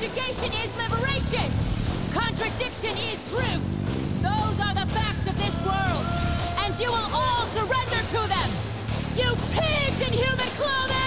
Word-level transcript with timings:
Subjugation 0.00 0.52
is 0.52 0.76
liberation. 0.76 1.50
Contradiction 2.12 2.96
is 2.98 3.18
truth. 3.28 4.22
Those 4.22 4.60
are 4.60 4.72
the 4.72 4.86
facts 4.94 5.26
of 5.26 5.36
this 5.36 5.56
world. 5.66 6.06
And 6.64 6.78
you 6.78 6.88
will 6.88 7.10
all 7.12 7.44
surrender 7.46 8.06
to 8.06 8.28
them. 8.28 8.50
You 9.16 9.34
pigs 9.58 10.00
in 10.00 10.12
human 10.12 10.46
clothing! 10.54 10.97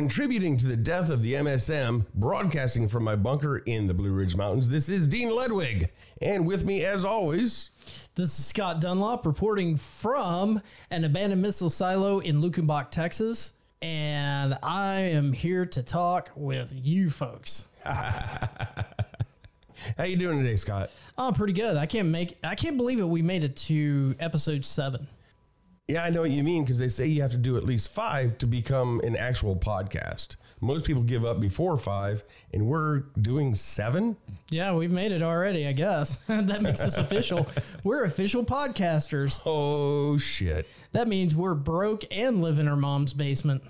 Contributing 0.00 0.56
to 0.56 0.66
the 0.66 0.78
death 0.78 1.10
of 1.10 1.20
the 1.20 1.34
MSM, 1.34 2.06
broadcasting 2.14 2.88
from 2.88 3.04
my 3.04 3.16
bunker 3.16 3.58
in 3.58 3.86
the 3.86 3.92
Blue 3.92 4.12
Ridge 4.12 4.34
Mountains, 4.34 4.70
this 4.70 4.88
is 4.88 5.06
Dean 5.06 5.28
Ledwig. 5.28 5.90
And 6.22 6.46
with 6.46 6.64
me, 6.64 6.86
as 6.86 7.04
always, 7.04 7.68
This 8.14 8.38
is 8.38 8.46
Scott 8.46 8.80
Dunlop 8.80 9.26
reporting 9.26 9.76
from 9.76 10.62
an 10.90 11.04
abandoned 11.04 11.42
missile 11.42 11.68
silo 11.68 12.18
in 12.18 12.40
Luckenbach, 12.40 12.88
Texas. 12.90 13.52
And 13.82 14.56
I 14.62 15.00
am 15.00 15.34
here 15.34 15.66
to 15.66 15.82
talk 15.82 16.30
with 16.34 16.72
you 16.74 17.10
folks. 17.10 17.64
how 17.84 18.84
you 20.04 20.16
doing 20.16 20.42
today, 20.42 20.56
Scott? 20.56 20.88
Oh, 21.18 21.30
pretty 21.30 21.52
good. 21.52 21.76
I 21.76 21.84
can't 21.84 22.08
make 22.08 22.38
I 22.42 22.54
can't 22.54 22.78
believe 22.78 23.00
it. 23.00 23.06
We 23.06 23.20
made 23.20 23.44
it 23.44 23.54
to 23.56 24.16
episode 24.18 24.64
seven. 24.64 25.08
Yeah, 25.90 26.04
I 26.04 26.10
know 26.10 26.20
what 26.20 26.30
you 26.30 26.44
mean 26.44 26.62
because 26.62 26.78
they 26.78 26.86
say 26.86 27.06
you 27.06 27.22
have 27.22 27.32
to 27.32 27.36
do 27.36 27.56
at 27.56 27.64
least 27.64 27.90
five 27.90 28.38
to 28.38 28.46
become 28.46 29.00
an 29.00 29.16
actual 29.16 29.56
podcast. 29.56 30.36
Most 30.60 30.84
people 30.84 31.02
give 31.02 31.24
up 31.24 31.40
before 31.40 31.76
five, 31.76 32.22
and 32.52 32.66
we're 32.66 33.00
doing 33.20 33.54
seven. 33.56 34.16
Yeah, 34.50 34.72
we've 34.74 34.90
made 34.90 35.10
it 35.10 35.20
already, 35.20 35.66
I 35.66 35.72
guess. 35.72 36.16
that 36.28 36.62
makes 36.62 36.80
us 36.80 36.96
official. 36.96 37.48
We're 37.84 38.04
official 38.04 38.44
podcasters. 38.44 39.40
Oh, 39.44 40.16
shit. 40.16 40.68
That 40.92 41.08
means 41.08 41.34
we're 41.34 41.54
broke 41.54 42.04
and 42.10 42.42
live 42.42 42.58
in 42.58 42.68
our 42.68 42.76
mom's 42.76 43.14
basement. 43.14 43.62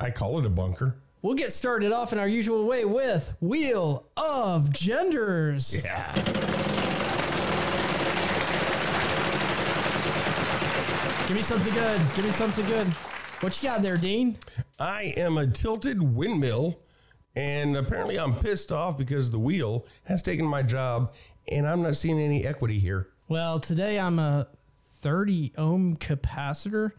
I 0.00 0.10
call 0.10 0.38
it 0.38 0.46
a 0.46 0.50
bunker. 0.50 0.96
We'll 1.22 1.34
get 1.34 1.52
started 1.52 1.92
off 1.92 2.12
in 2.12 2.18
our 2.18 2.28
usual 2.28 2.66
way 2.66 2.84
with 2.84 3.34
Wheel 3.40 4.06
of 4.16 4.72
Genders. 4.72 5.74
Yeah. 5.74 6.79
Give 11.30 11.36
me 11.36 11.42
something 11.44 11.74
good. 11.74 12.00
Give 12.16 12.24
me 12.24 12.32
something 12.32 12.66
good. 12.66 12.88
What 13.38 13.62
you 13.62 13.68
got 13.68 13.82
there, 13.82 13.96
Dean? 13.96 14.36
I 14.80 15.14
am 15.16 15.38
a 15.38 15.46
tilted 15.46 16.02
windmill, 16.02 16.80
and 17.36 17.76
apparently 17.76 18.18
I'm 18.18 18.34
pissed 18.34 18.72
off 18.72 18.98
because 18.98 19.30
the 19.30 19.38
wheel 19.38 19.86
has 20.06 20.24
taken 20.24 20.44
my 20.44 20.64
job, 20.64 21.14
and 21.46 21.68
I'm 21.68 21.82
not 21.82 21.94
seeing 21.94 22.18
any 22.18 22.44
equity 22.44 22.80
here. 22.80 23.10
Well, 23.28 23.60
today 23.60 24.00
I'm 24.00 24.18
a 24.18 24.48
30 24.80 25.52
ohm 25.56 25.96
capacitor. 25.98 26.90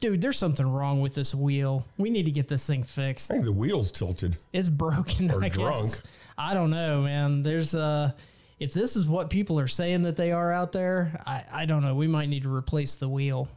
Dude, 0.00 0.22
there's 0.22 0.38
something 0.38 0.66
wrong 0.66 1.02
with 1.02 1.12
this 1.12 1.34
wheel. 1.34 1.84
We 1.98 2.08
need 2.08 2.24
to 2.24 2.32
get 2.32 2.48
this 2.48 2.66
thing 2.66 2.84
fixed. 2.84 3.30
I 3.30 3.34
think 3.34 3.44
the 3.44 3.52
wheel's 3.52 3.92
tilted. 3.92 4.38
It's 4.54 4.70
broken. 4.70 5.30
Or 5.30 5.44
I 5.44 5.50
drunk. 5.50 5.88
Guess. 5.88 6.02
I 6.38 6.54
don't 6.54 6.70
know, 6.70 7.02
man. 7.02 7.42
There's 7.42 7.74
uh 7.74 8.12
if 8.58 8.72
this 8.72 8.96
is 8.96 9.06
what 9.06 9.30
people 9.30 9.60
are 9.60 9.68
saying 9.68 10.02
that 10.02 10.16
they 10.16 10.32
are 10.32 10.52
out 10.52 10.72
there, 10.72 11.20
I, 11.24 11.44
I 11.52 11.66
don't 11.66 11.82
know. 11.82 11.94
We 11.94 12.08
might 12.08 12.28
need 12.28 12.42
to 12.42 12.52
replace 12.52 12.96
the 12.96 13.08
wheel. 13.08 13.48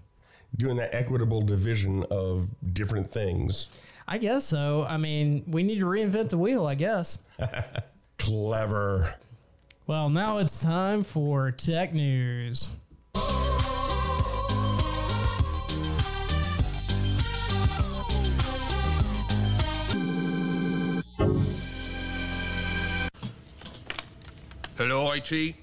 Doing 0.57 0.77
that 0.77 0.93
equitable 0.93 1.41
division 1.41 2.05
of 2.11 2.47
different 2.73 3.11
things. 3.11 3.69
I 4.07 4.17
guess 4.17 4.45
so. 4.45 4.83
I 4.83 4.97
mean, 4.97 5.43
we 5.47 5.63
need 5.63 5.79
to 5.79 5.85
reinvent 5.85 6.29
the 6.29 6.37
wheel, 6.37 6.67
I 6.67 6.75
guess. 6.75 7.19
Clever. 8.17 9.15
Well, 9.87 10.09
now 10.09 10.37
it's 10.37 10.61
time 10.61 11.03
for 11.03 11.51
tech 11.51 11.93
news. 11.93 12.69
Hello, 24.77 25.11
IT? 25.11 25.55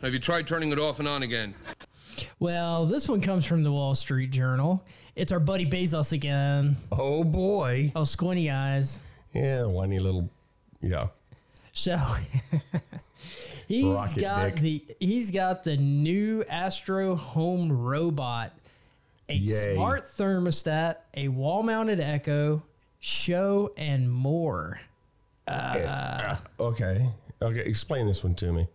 Have 0.00 0.12
you 0.12 0.18
tried 0.18 0.46
turning 0.46 0.70
it 0.70 0.78
off 0.78 0.98
and 1.00 1.08
on 1.08 1.22
again? 1.22 1.54
Well, 2.42 2.86
this 2.86 3.08
one 3.08 3.20
comes 3.20 3.44
from 3.44 3.62
the 3.62 3.70
Wall 3.70 3.94
Street 3.94 4.32
Journal. 4.32 4.82
It's 5.14 5.30
our 5.30 5.38
buddy 5.38 5.64
Bezos 5.64 6.10
again. 6.10 6.74
Oh 6.90 7.22
boy. 7.22 7.92
Oh, 7.94 8.02
squinty 8.02 8.50
eyes. 8.50 8.98
Yeah, 9.32 9.62
whiny 9.66 10.00
little. 10.00 10.28
Yeah. 10.80 11.06
So 11.72 11.96
he's 13.68 13.84
Rocket 13.84 14.20
got 14.20 14.44
dick. 14.46 14.56
the 14.56 14.84
he's 14.98 15.30
got 15.30 15.62
the 15.62 15.76
new 15.76 16.42
Astro 16.48 17.14
Home 17.14 17.70
Robot, 17.70 18.50
a 19.28 19.34
Yay. 19.34 19.74
smart 19.76 20.06
thermostat, 20.08 20.96
a 21.16 21.28
wall-mounted 21.28 22.00
Echo, 22.00 22.64
show, 22.98 23.72
and 23.76 24.10
more. 24.10 24.80
Okay. 25.48 27.08
Okay. 27.40 27.60
Explain 27.60 28.08
this 28.08 28.24
one 28.24 28.34
to 28.34 28.52
me. 28.52 28.66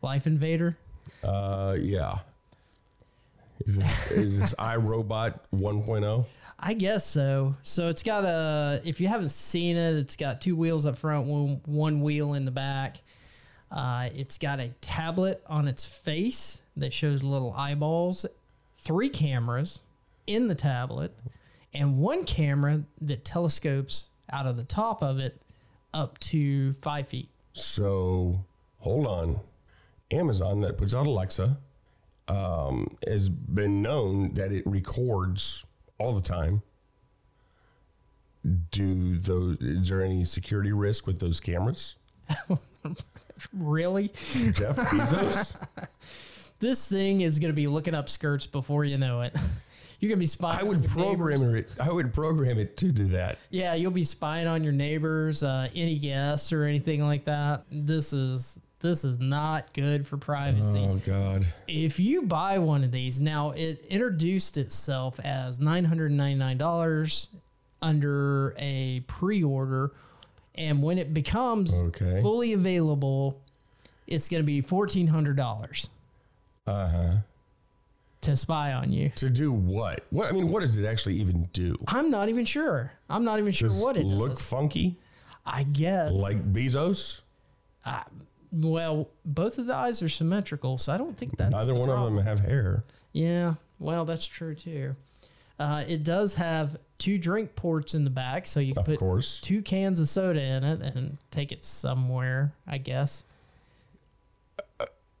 Life 0.00 0.28
Invader. 0.28 0.78
Uh, 1.24 1.74
yeah. 1.76 2.18
Is 3.64 3.76
this, 3.76 4.10
is 4.10 4.38
this 4.38 4.54
iRobot 4.58 5.40
oh? 5.52 5.56
1.0? 5.56 6.26
I 6.58 6.74
guess 6.74 7.06
so. 7.06 7.54
So 7.62 7.88
it's 7.88 8.02
got 8.02 8.24
a. 8.24 8.80
If 8.84 9.00
you 9.00 9.08
haven't 9.08 9.30
seen 9.30 9.76
it, 9.76 9.96
it's 9.96 10.16
got 10.16 10.40
two 10.40 10.56
wheels 10.56 10.86
up 10.86 10.96
front, 10.96 11.26
one 11.26 11.60
one 11.66 12.00
wheel 12.00 12.34
in 12.34 12.44
the 12.44 12.50
back. 12.50 12.98
Uh, 13.70 14.08
it's 14.14 14.38
got 14.38 14.60
a 14.60 14.68
tablet 14.80 15.42
on 15.46 15.68
its 15.68 15.84
face 15.84 16.62
that 16.76 16.94
shows 16.94 17.22
little 17.22 17.52
eyeballs, 17.52 18.24
three 18.74 19.08
cameras 19.08 19.80
in 20.26 20.48
the 20.48 20.54
tablet, 20.54 21.12
and 21.74 21.98
one 21.98 22.24
camera 22.24 22.82
that 23.00 23.24
telescopes 23.24 24.08
out 24.30 24.46
of 24.46 24.56
the 24.56 24.64
top 24.64 25.02
of 25.02 25.18
it 25.18 25.42
up 25.92 26.18
to 26.20 26.72
five 26.74 27.08
feet. 27.08 27.28
So 27.52 28.44
hold 28.78 29.06
on. 29.06 29.40
Amazon 30.10 30.60
that 30.60 30.78
puts 30.78 30.94
out 30.94 31.06
Alexa 31.06 31.58
um, 32.28 32.88
has 33.06 33.28
been 33.28 33.82
known 33.82 34.34
that 34.34 34.52
it 34.52 34.66
records 34.66 35.64
all 35.98 36.12
the 36.14 36.20
time. 36.20 36.62
Do 38.70 39.18
those? 39.18 39.58
Is 39.60 39.88
there 39.88 40.02
any 40.02 40.24
security 40.24 40.72
risk 40.72 41.06
with 41.06 41.18
those 41.20 41.40
cameras? 41.40 41.96
Really? 43.52 44.08
Jeff 44.52 44.76
Bezos. 44.76 45.54
This 46.58 46.88
thing 46.88 47.20
is 47.20 47.38
going 47.38 47.52
to 47.52 47.54
be 47.56 47.66
looking 47.66 47.94
up 47.94 48.08
skirts 48.08 48.46
before 48.46 48.82
you 48.86 48.96
know 48.96 49.20
it. 49.20 49.36
You're 50.00 50.08
going 50.08 50.16
to 50.16 50.20
be 50.22 50.26
spying. 50.26 50.56
I 50.58 50.62
on 50.62 50.68
would 50.68 50.84
your 50.84 50.96
neighbors. 50.96 51.38
program 51.38 51.54
it. 51.54 51.70
I 51.78 51.92
would 51.92 52.14
program 52.14 52.58
it 52.58 52.78
to 52.78 52.92
do 52.92 53.08
that. 53.08 53.36
Yeah, 53.50 53.74
you'll 53.74 53.90
be 53.90 54.04
spying 54.04 54.46
on 54.46 54.64
your 54.64 54.72
neighbors, 54.72 55.42
uh, 55.42 55.68
any 55.74 55.98
guests 55.98 56.54
or 56.54 56.64
anything 56.64 57.02
like 57.02 57.26
that. 57.26 57.64
This 57.70 58.14
is 58.14 58.58
this 58.86 59.04
is 59.04 59.18
not 59.18 59.72
good 59.74 60.06
for 60.06 60.16
privacy. 60.16 60.78
Oh 60.78 60.96
God. 61.04 61.46
If 61.68 61.98
you 62.00 62.22
buy 62.22 62.58
one 62.58 62.84
of 62.84 62.92
these, 62.92 63.20
now 63.20 63.50
it 63.50 63.84
introduced 63.88 64.56
itself 64.58 65.18
as 65.24 65.60
nine 65.60 65.84
hundred 65.84 66.12
ninety 66.12 66.38
nine 66.38 66.58
dollars 66.58 67.26
under 67.82 68.54
a 68.58 69.00
pre 69.06 69.42
order, 69.42 69.92
and 70.54 70.82
when 70.82 70.98
it 70.98 71.12
becomes 71.12 71.74
Okay. 71.74 72.20
fully 72.22 72.52
available, 72.52 73.40
it's 74.06 74.28
going 74.28 74.42
to 74.42 74.46
be 74.46 74.60
fourteen 74.60 75.08
hundred 75.08 75.36
dollars 75.36 75.88
Uh 76.66 76.88
huh. 76.88 77.16
to 78.22 78.36
spy 78.36 78.72
on 78.72 78.92
you. 78.92 79.10
To 79.16 79.28
do 79.28 79.52
what? 79.52 80.04
What 80.10 80.28
I 80.28 80.32
mean, 80.32 80.48
what 80.50 80.60
does 80.62 80.76
it 80.76 80.86
actually 80.86 81.16
even 81.16 81.48
do? 81.52 81.76
I'm 81.88 82.10
not 82.10 82.28
even 82.28 82.44
sure. 82.44 82.92
I'm 83.10 83.24
not 83.24 83.38
even 83.38 83.52
sure 83.52 83.68
Does 83.68 83.80
what 83.82 83.96
it 83.96 84.04
look 84.06 84.30
does. 84.30 84.42
funky 84.42 84.96
I 85.44 85.62
guess. 85.64 86.14
like 86.16 86.52
Bezos? 86.52 87.20
Well, 88.58 89.08
both 89.24 89.58
of 89.58 89.66
the 89.66 89.74
eyes 89.74 90.00
are 90.02 90.08
symmetrical, 90.08 90.78
so 90.78 90.92
I 90.92 90.96
don't 90.96 91.16
think 91.18 91.36
that's 91.36 91.50
Neither 91.52 91.74
the 91.74 91.78
one 91.78 91.88
problem. 91.88 92.16
of 92.16 92.24
them 92.24 92.26
have 92.26 92.40
hair. 92.40 92.84
Yeah, 93.12 93.54
well, 93.78 94.04
that's 94.06 94.24
true 94.24 94.54
too. 94.54 94.96
Uh, 95.58 95.84
it 95.86 96.02
does 96.04 96.34
have 96.36 96.78
two 96.98 97.18
drink 97.18 97.54
ports 97.54 97.94
in 97.94 98.04
the 98.04 98.10
back, 98.10 98.46
so 98.46 98.60
you 98.60 98.72
can 98.72 98.80
Of 98.80 98.86
put 98.86 98.98
course. 98.98 99.40
two 99.40 99.60
cans 99.62 100.00
of 100.00 100.08
soda 100.08 100.40
in 100.40 100.64
it 100.64 100.80
and 100.80 101.18
take 101.30 101.52
it 101.52 101.64
somewhere. 101.64 102.52
I 102.66 102.78
guess 102.78 103.24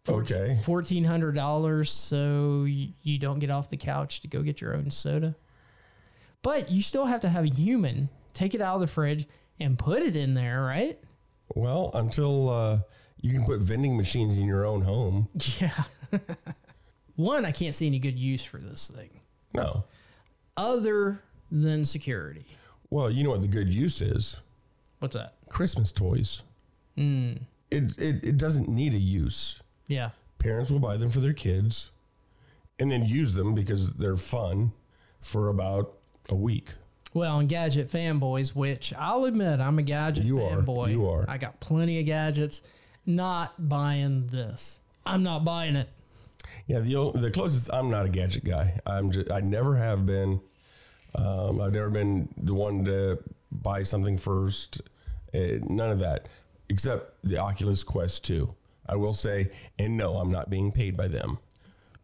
Okay. 0.08 0.60
fourteen 0.62 1.04
hundred 1.04 1.34
dollars, 1.34 1.90
so 1.90 2.62
you, 2.64 2.90
you 3.02 3.18
don't 3.18 3.40
get 3.40 3.50
off 3.50 3.68
the 3.70 3.76
couch 3.76 4.20
to 4.20 4.28
go 4.28 4.42
get 4.42 4.60
your 4.60 4.74
own 4.76 4.90
soda. 4.90 5.34
But 6.42 6.70
you 6.70 6.80
still 6.80 7.06
have 7.06 7.20
to 7.22 7.28
have 7.28 7.44
a 7.44 7.48
human 7.48 8.08
take 8.32 8.54
it 8.54 8.60
out 8.60 8.76
of 8.76 8.80
the 8.82 8.86
fridge 8.86 9.26
and 9.58 9.76
put 9.78 10.02
it 10.02 10.14
in 10.14 10.34
there, 10.34 10.62
right? 10.62 10.98
Well, 11.54 11.90
until 11.94 12.50
uh, 12.50 12.78
you 13.20 13.32
can 13.32 13.44
put 13.44 13.60
vending 13.60 13.96
machines 13.96 14.36
in 14.36 14.44
your 14.44 14.64
own 14.66 14.82
home. 14.82 15.28
Yeah. 15.60 15.84
One, 17.16 17.44
I 17.46 17.52
can't 17.52 17.74
see 17.74 17.86
any 17.86 17.98
good 17.98 18.18
use 18.18 18.44
for 18.44 18.58
this 18.58 18.88
thing 18.88 19.20
No. 19.54 19.84
other 20.56 21.22
than 21.50 21.84
security. 21.84 22.44
Well, 22.90 23.10
you 23.10 23.24
know 23.24 23.30
what 23.30 23.42
the 23.42 23.48
good 23.48 23.72
use 23.72 24.00
is. 24.02 24.40
What's 24.98 25.16
that? 25.16 25.34
Christmas 25.48 25.90
toys. 25.92 26.42
Hmm. 26.96 27.32
It, 27.70 27.98
it 27.98 28.24
it 28.24 28.36
doesn't 28.38 28.68
need 28.68 28.94
a 28.94 28.98
use. 28.98 29.60
Yeah. 29.88 30.10
Parents 30.38 30.70
will 30.70 30.78
buy 30.78 30.96
them 30.96 31.10
for 31.10 31.20
their 31.20 31.32
kids, 31.32 31.90
and 32.78 32.90
then 32.90 33.04
use 33.04 33.34
them 33.34 33.54
because 33.54 33.94
they're 33.94 34.16
fun 34.16 34.72
for 35.20 35.48
about 35.48 35.94
a 36.28 36.34
week. 36.34 36.74
Well, 37.12 37.38
and 37.40 37.48
gadget 37.48 37.90
fanboys, 37.90 38.54
which 38.54 38.92
I'll 38.96 39.24
admit 39.24 39.58
I'm 39.60 39.78
a 39.78 39.82
gadget 39.82 40.24
You 40.26 40.42
are. 40.42 40.58
fanboy. 40.58 40.92
You 40.92 41.08
are. 41.08 41.24
I 41.28 41.38
got 41.38 41.58
plenty 41.60 41.98
of 41.98 42.06
gadgets. 42.06 42.62
Not 43.06 43.68
buying 43.68 44.26
this. 44.26 44.80
I'm 45.04 45.22
not 45.22 45.44
buying 45.44 45.76
it. 45.76 45.88
Yeah, 46.66 46.80
the 46.80 47.12
the 47.14 47.30
closest 47.30 47.70
I'm 47.72 47.90
not 47.90 48.06
a 48.06 48.08
gadget 48.08 48.44
guy. 48.44 48.80
I'm 48.84 49.12
just 49.12 49.30
I 49.30 49.40
never 49.40 49.76
have 49.76 50.04
been. 50.04 50.40
Um, 51.14 51.60
I've 51.60 51.72
never 51.72 51.88
been 51.88 52.28
the 52.36 52.54
one 52.54 52.84
to 52.84 53.18
buy 53.50 53.82
something 53.82 54.18
first. 54.18 54.82
Uh, 55.32 55.58
none 55.62 55.90
of 55.90 56.00
that, 56.00 56.26
except 56.68 57.14
the 57.24 57.38
Oculus 57.38 57.82
Quest 57.82 58.24
2. 58.24 58.54
I 58.88 58.96
will 58.96 59.12
say, 59.12 59.50
and 59.78 59.96
no, 59.96 60.16
I'm 60.16 60.30
not 60.30 60.50
being 60.50 60.72
paid 60.72 60.96
by 60.96 61.08
them. 61.08 61.38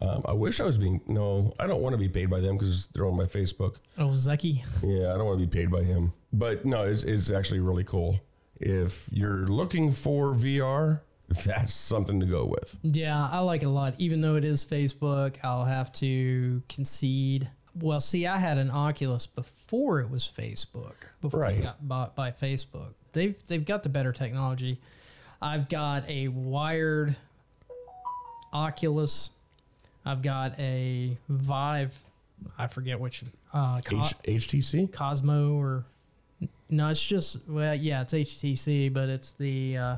Um, 0.00 0.22
I 0.24 0.32
wish 0.32 0.60
I 0.60 0.64
was 0.64 0.78
being. 0.78 1.00
No, 1.06 1.54
I 1.60 1.66
don't 1.66 1.80
want 1.80 1.92
to 1.92 1.98
be 1.98 2.08
paid 2.08 2.28
by 2.28 2.40
them 2.40 2.56
because 2.56 2.88
they're 2.88 3.06
on 3.06 3.16
my 3.16 3.24
Facebook. 3.24 3.78
Oh, 3.98 4.08
Zeki. 4.08 4.64
Yeah, 4.82 5.14
I 5.14 5.16
don't 5.16 5.26
want 5.26 5.38
to 5.38 5.46
be 5.46 5.58
paid 5.58 5.70
by 5.70 5.82
him. 5.84 6.12
But 6.32 6.64
no, 6.64 6.84
it's, 6.84 7.04
it's 7.04 7.30
actually 7.30 7.60
really 7.60 7.84
cool. 7.84 8.18
If 8.62 9.08
you're 9.12 9.46
looking 9.46 9.90
for 9.92 10.32
VR, 10.34 11.00
that's 11.44 11.74
something 11.74 12.20
to 12.20 12.26
go 12.26 12.44
with. 12.46 12.78
Yeah, 12.82 13.28
I 13.30 13.38
like 13.40 13.62
it 13.62 13.66
a 13.66 13.70
lot. 13.70 13.94
Even 13.98 14.20
though 14.20 14.36
it 14.36 14.44
is 14.44 14.64
Facebook, 14.64 15.36
I'll 15.42 15.64
have 15.64 15.92
to 15.94 16.62
concede. 16.68 17.50
Well, 17.80 18.00
see, 18.00 18.26
I 18.26 18.36
had 18.38 18.58
an 18.58 18.70
Oculus 18.70 19.26
before 19.26 20.00
it 20.00 20.10
was 20.10 20.30
Facebook. 20.30 20.94
Before 21.22 21.40
Right. 21.40 21.56
it 21.58 21.62
got 21.62 21.88
bought 21.88 22.14
by 22.14 22.30
Facebook. 22.30 22.92
They've 23.12 23.34
they've 23.46 23.64
got 23.64 23.82
the 23.82 23.88
better 23.88 24.12
technology. 24.12 24.78
I've 25.40 25.68
got 25.68 26.08
a 26.08 26.28
wired 26.28 27.16
Oculus. 28.52 29.30
I've 30.04 30.22
got 30.22 30.58
a 30.58 31.16
Vive. 31.28 31.98
I 32.58 32.66
forget 32.66 32.98
which 33.00 33.22
uh, 33.52 33.80
Co- 33.84 34.00
H- 34.24 34.48
HTC? 34.48 34.92
Cosmo 34.92 35.54
or 35.54 35.84
no, 36.72 36.88
it's 36.88 37.02
just 37.02 37.36
well, 37.48 37.74
yeah, 37.74 38.00
it's 38.02 38.12
HTC, 38.14 38.92
but 38.92 39.08
it's 39.08 39.30
the 39.32 39.76
uh, 39.76 39.96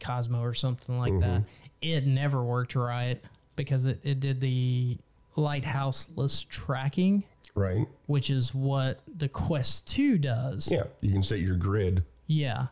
Cosmo 0.00 0.40
or 0.42 0.54
something 0.54 0.98
like 0.98 1.18
that. 1.20 1.42
It 1.80 2.06
never 2.06 2.42
worked 2.44 2.76
right 2.76 3.20
because 3.56 3.84
it, 3.86 4.00
it 4.04 4.20
did 4.20 4.40
the 4.40 4.96
lighthouseless 5.36 6.46
tracking, 6.48 7.24
Right. 7.54 7.86
which 8.06 8.30
is 8.30 8.54
what 8.54 9.00
the 9.16 9.28
Quest 9.28 9.86
2 9.88 10.18
does. 10.18 10.70
Yeah, 10.70 10.84
you 11.00 11.10
can 11.12 11.22
set 11.22 11.40
your 11.40 11.56
grid. 11.56 12.04
Yeah. 12.26 12.66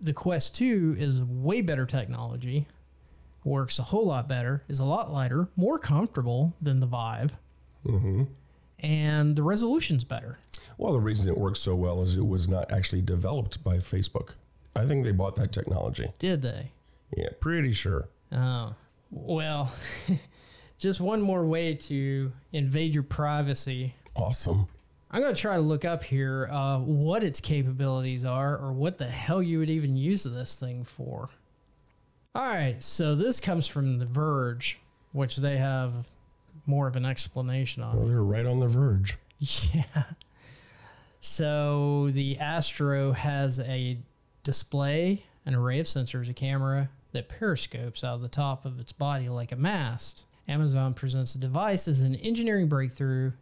The 0.00 0.12
Quest 0.12 0.54
2 0.56 0.96
is 0.98 1.22
way 1.22 1.60
better 1.60 1.86
technology, 1.86 2.66
works 3.44 3.78
a 3.78 3.82
whole 3.84 4.06
lot 4.06 4.28
better, 4.28 4.62
is 4.68 4.80
a 4.80 4.84
lot 4.84 5.12
lighter, 5.12 5.48
more 5.56 5.78
comfortable 5.78 6.54
than 6.62 6.80
the 6.80 6.86
Vive, 6.86 7.32
and 8.80 9.36
the 9.36 9.42
resolution's 9.42 10.04
better. 10.04 10.38
Well, 10.76 10.92
the 10.92 11.00
reason 11.00 11.28
it 11.28 11.36
works 11.36 11.60
so 11.60 11.74
well 11.74 12.02
is 12.02 12.16
it 12.16 12.26
was 12.26 12.48
not 12.48 12.70
actually 12.70 13.02
developed 13.02 13.64
by 13.64 13.78
Facebook. 13.78 14.34
I 14.76 14.86
think 14.86 15.04
they 15.04 15.12
bought 15.12 15.36
that 15.36 15.52
technology. 15.52 16.12
Did 16.18 16.42
they? 16.42 16.72
Yeah, 17.16 17.28
pretty 17.40 17.72
sure. 17.72 18.08
Oh, 18.30 18.74
well, 19.10 19.72
just 20.78 21.00
one 21.00 21.20
more 21.20 21.44
way 21.44 21.74
to 21.74 22.32
invade 22.52 22.94
your 22.94 23.02
privacy. 23.02 23.94
Awesome. 24.14 24.68
I'm 25.10 25.22
going 25.22 25.34
to 25.34 25.40
try 25.40 25.56
to 25.56 25.62
look 25.62 25.84
up 25.84 26.04
here 26.04 26.48
uh, 26.48 26.78
what 26.78 27.24
its 27.24 27.40
capabilities 27.40 28.24
are 28.24 28.56
or 28.56 28.72
what 28.72 28.98
the 28.98 29.08
hell 29.08 29.42
you 29.42 29.58
would 29.58 29.70
even 29.70 29.96
use 29.96 30.22
this 30.22 30.54
thing 30.54 30.84
for. 30.84 31.30
All 32.34 32.44
right, 32.46 32.80
so 32.82 33.14
this 33.14 33.40
comes 33.40 33.66
from 33.66 33.98
The 33.98 34.06
Verge, 34.06 34.78
which 35.12 35.36
they 35.38 35.56
have 35.56 36.06
more 36.68 36.86
of 36.86 36.94
an 36.96 37.04
explanation 37.06 37.82
on. 37.82 37.96
It. 37.96 37.98
Well, 37.98 38.08
they're 38.08 38.22
right 38.22 38.46
on 38.46 38.60
the 38.60 38.68
verge. 38.68 39.16
Yeah. 39.72 40.04
So 41.20 42.10
the 42.10 42.38
Astro 42.38 43.12
has 43.12 43.58
a 43.60 43.98
display, 44.42 45.24
an 45.46 45.54
array 45.54 45.80
of 45.80 45.86
sensors, 45.86 46.28
a 46.30 46.32
camera 46.32 46.90
that 47.12 47.28
periscopes 47.28 48.04
out 48.04 48.14
of 48.14 48.20
the 48.20 48.28
top 48.28 48.64
of 48.64 48.78
its 48.78 48.92
body 48.92 49.28
like 49.28 49.50
a 49.52 49.56
mast. 49.56 50.24
Amazon 50.46 50.94
presents 50.94 51.32
the 51.32 51.38
device 51.38 51.88
as 51.88 52.00
an 52.02 52.14
engineering 52.16 52.68
breakthrough 52.68 53.32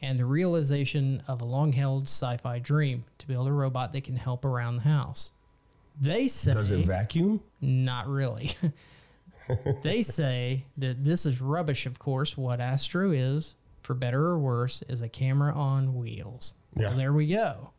and 0.00 0.18
the 0.18 0.24
realization 0.24 1.22
of 1.26 1.40
a 1.40 1.44
long 1.44 1.72
held 1.72 2.04
sci 2.04 2.36
fi 2.36 2.58
dream 2.58 3.04
to 3.18 3.26
build 3.26 3.48
a 3.48 3.52
robot 3.52 3.92
that 3.92 4.04
can 4.04 4.16
help 4.16 4.44
around 4.44 4.76
the 4.76 4.82
house. 4.82 5.30
They 6.00 6.26
say 6.26 6.52
Does 6.52 6.70
it 6.70 6.84
vacuum? 6.86 7.40
not 7.60 8.08
really. 8.08 8.52
they 9.82 10.02
say 10.02 10.64
that 10.76 11.04
this 11.04 11.26
is 11.26 11.40
rubbish, 11.40 11.86
of 11.86 11.98
course. 11.98 12.36
What 12.36 12.60
Astro 12.60 13.10
is, 13.10 13.56
for 13.82 13.94
better 13.94 14.26
or 14.26 14.38
worse, 14.38 14.82
is 14.88 15.02
a 15.02 15.08
camera 15.08 15.54
on 15.54 15.94
wheels. 15.94 16.54
Yeah. 16.76 16.88
Well, 16.88 16.96
there 16.96 17.12
we 17.12 17.26
go. 17.26 17.70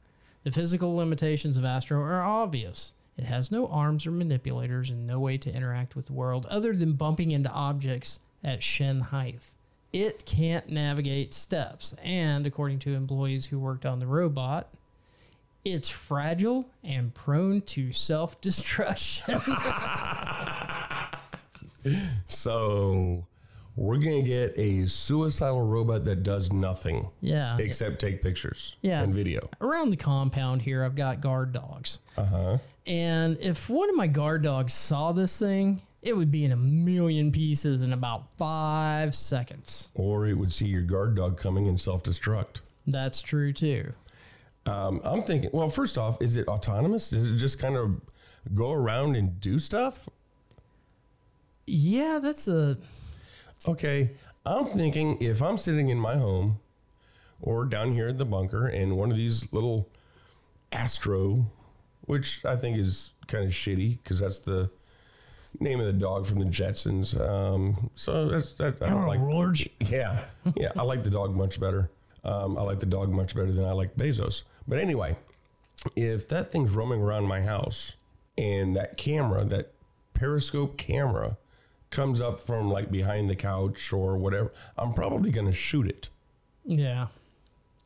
The 0.44 0.51
physical 0.51 0.95
limitations 0.95 1.57
of 1.57 1.65
Astro 1.65 2.00
are 2.00 2.21
obvious. 2.21 2.94
It 3.17 3.25
has 3.25 3.51
no 3.51 3.67
arms 3.67 4.06
or 4.06 4.12
manipulators 4.12 4.89
and 4.89 5.07
no 5.07 5.19
way 5.19 5.38
to 5.38 5.53
interact 5.53 5.95
with 5.95 6.07
the 6.07 6.13
world 6.13 6.45
other 6.47 6.75
than 6.75 6.94
bumping 6.94 7.31
into 7.31 7.50
objects 7.50 8.19
at 8.44 8.62
shin 8.62 9.00
height. 9.00 9.56
It 9.94 10.25
can't 10.25 10.69
navigate 10.69 11.33
steps, 11.33 11.95
and 12.03 12.45
according 12.45 12.79
to 12.79 12.94
employees 12.94 13.45
who 13.45 13.57
worked 13.57 13.85
on 13.85 14.00
the 14.00 14.07
robot, 14.07 14.67
it's 15.63 15.88
fragile 15.88 16.69
and 16.83 17.13
prone 17.13 17.62
to 17.62 17.91
self 17.94 18.39
destruction. 18.41 19.41
So 22.28 23.26
we're 23.76 23.98
gonna 23.98 24.22
get 24.22 24.58
a 24.58 24.86
suicidal 24.88 25.62
robot 25.62 26.04
that 26.06 26.24
does 26.24 26.52
nothing 26.52 27.10
yeah. 27.22 27.58
except 27.60 28.00
take 28.00 28.22
pictures 28.22 28.76
Yeah. 28.82 29.02
and 29.04 29.14
video. 29.14 29.50
around 29.62 29.90
the 29.92 29.98
compound 29.98 30.62
here, 30.62 30.84
I've 30.84 30.96
got 30.96 31.22
guard 31.22 31.52
dogs. 31.52 32.00
Uh 32.18 32.26
huh. 32.26 32.58
And 32.88 33.38
if 33.42 33.70
one 33.70 33.90
of 33.90 33.96
my 33.96 34.08
guard 34.08 34.44
dogs 34.44 34.74
saw 34.74 35.12
this 35.12 35.38
thing, 35.38 35.82
it 36.02 36.16
would 36.16 36.32
be 36.32 36.46
in 36.46 36.52
a 36.52 36.56
million 36.56 37.32
pieces 37.32 37.82
in 37.82 37.92
about 37.94 38.32
five 38.38 39.16
seconds. 39.16 39.90
Or 39.96 40.28
it 40.28 40.36
would 40.36 40.52
see 40.54 40.68
your 40.68 40.84
guard 40.84 41.16
dog 41.16 41.38
coming 41.38 41.68
and 41.68 41.80
self 41.80 42.04
destruct. 42.04 42.62
That's 42.88 43.22
true 43.22 43.52
too. 43.52 43.94
Um, 44.68 45.02
I'm 45.04 45.22
thinking. 45.24 45.50
Well, 45.54 45.70
first 45.70 45.98
off, 45.98 46.22
is 46.22 46.36
it 46.38 46.48
autonomous? 46.48 47.10
Does 47.10 47.30
it 47.32 47.38
just 47.38 47.60
kind 47.60 47.75
of 47.75 48.00
go 48.54 48.72
around 48.72 49.15
and 49.15 49.39
do 49.39 49.58
stuff? 49.60 50.08
Yeah, 51.65 52.19
that's 52.22 52.48
a. 52.48 52.77
Okay, 53.67 54.12
I'm 54.45 54.65
thinking 54.65 55.17
if 55.22 55.41
I'm 55.41 55.57
sitting 55.57 55.89
in 55.89 55.98
my 55.98 56.17
home 56.17 56.60
or 57.41 57.65
down 57.65 57.93
here 57.93 58.10
at 58.10 58.17
the 58.17 58.25
bunker 58.25 58.67
and 58.67 58.98
one 58.98 59.12
of 59.12 59.17
these 59.17 59.51
little 59.51 59.89
Astro, 60.72 61.45
which 62.01 62.43
I 62.45 62.55
think 62.55 62.77
is 62.77 63.12
kind 63.27 63.45
of 63.45 63.51
shitty 63.51 63.98
because 64.03 64.19
that's 64.19 64.39
the 64.39 64.69
name 65.60 65.79
of 65.79 65.86
the 65.86 65.93
dog 65.93 66.25
from 66.25 66.39
the 66.39 66.45
Jetsons. 66.45 67.19
Um, 67.19 67.89
so 67.93 68.27
that's 68.27 68.53
that. 68.53 68.81
I 68.81 68.89
don't 68.89 69.07
like. 69.07 69.19
George. 69.19 69.69
Yeah, 69.79 70.25
yeah, 70.55 70.72
I 70.77 70.84
like 70.84 71.03
the 71.03 71.10
dog 71.10 71.36
much 71.36 71.60
better. 71.60 71.89
Um, 72.24 72.57
I 72.57 72.62
like 72.62 72.79
the 72.79 72.88
dog 72.88 73.10
much 73.10 73.36
better 73.36 73.51
than 73.51 73.65
I 73.65 73.72
like 73.72 73.95
Bezos. 73.95 74.43
But 74.67 74.79
anyway, 74.79 75.15
if 75.95 76.27
that 76.29 76.51
thing's 76.51 76.72
roaming 76.72 77.01
around 77.01 77.25
my 77.25 77.41
house 77.41 77.93
and 78.38 78.75
that 78.75 78.98
camera, 78.98 79.45
that 79.45 79.72
periscope 80.13 80.77
camera, 80.77 81.38
comes 81.96 82.22
up 82.22 82.40
from 82.40 82.70
like 82.70 82.92
behind 82.92 83.30
the 83.30 83.36
couch 83.36 83.94
or 83.94 84.18
whatever, 84.18 84.52
I'm 84.78 84.94
probably 84.94 85.32
going 85.32 85.48
to 85.48 85.54
shoot 85.54 85.88
it. 85.88 86.10
Yeah. 86.66 87.08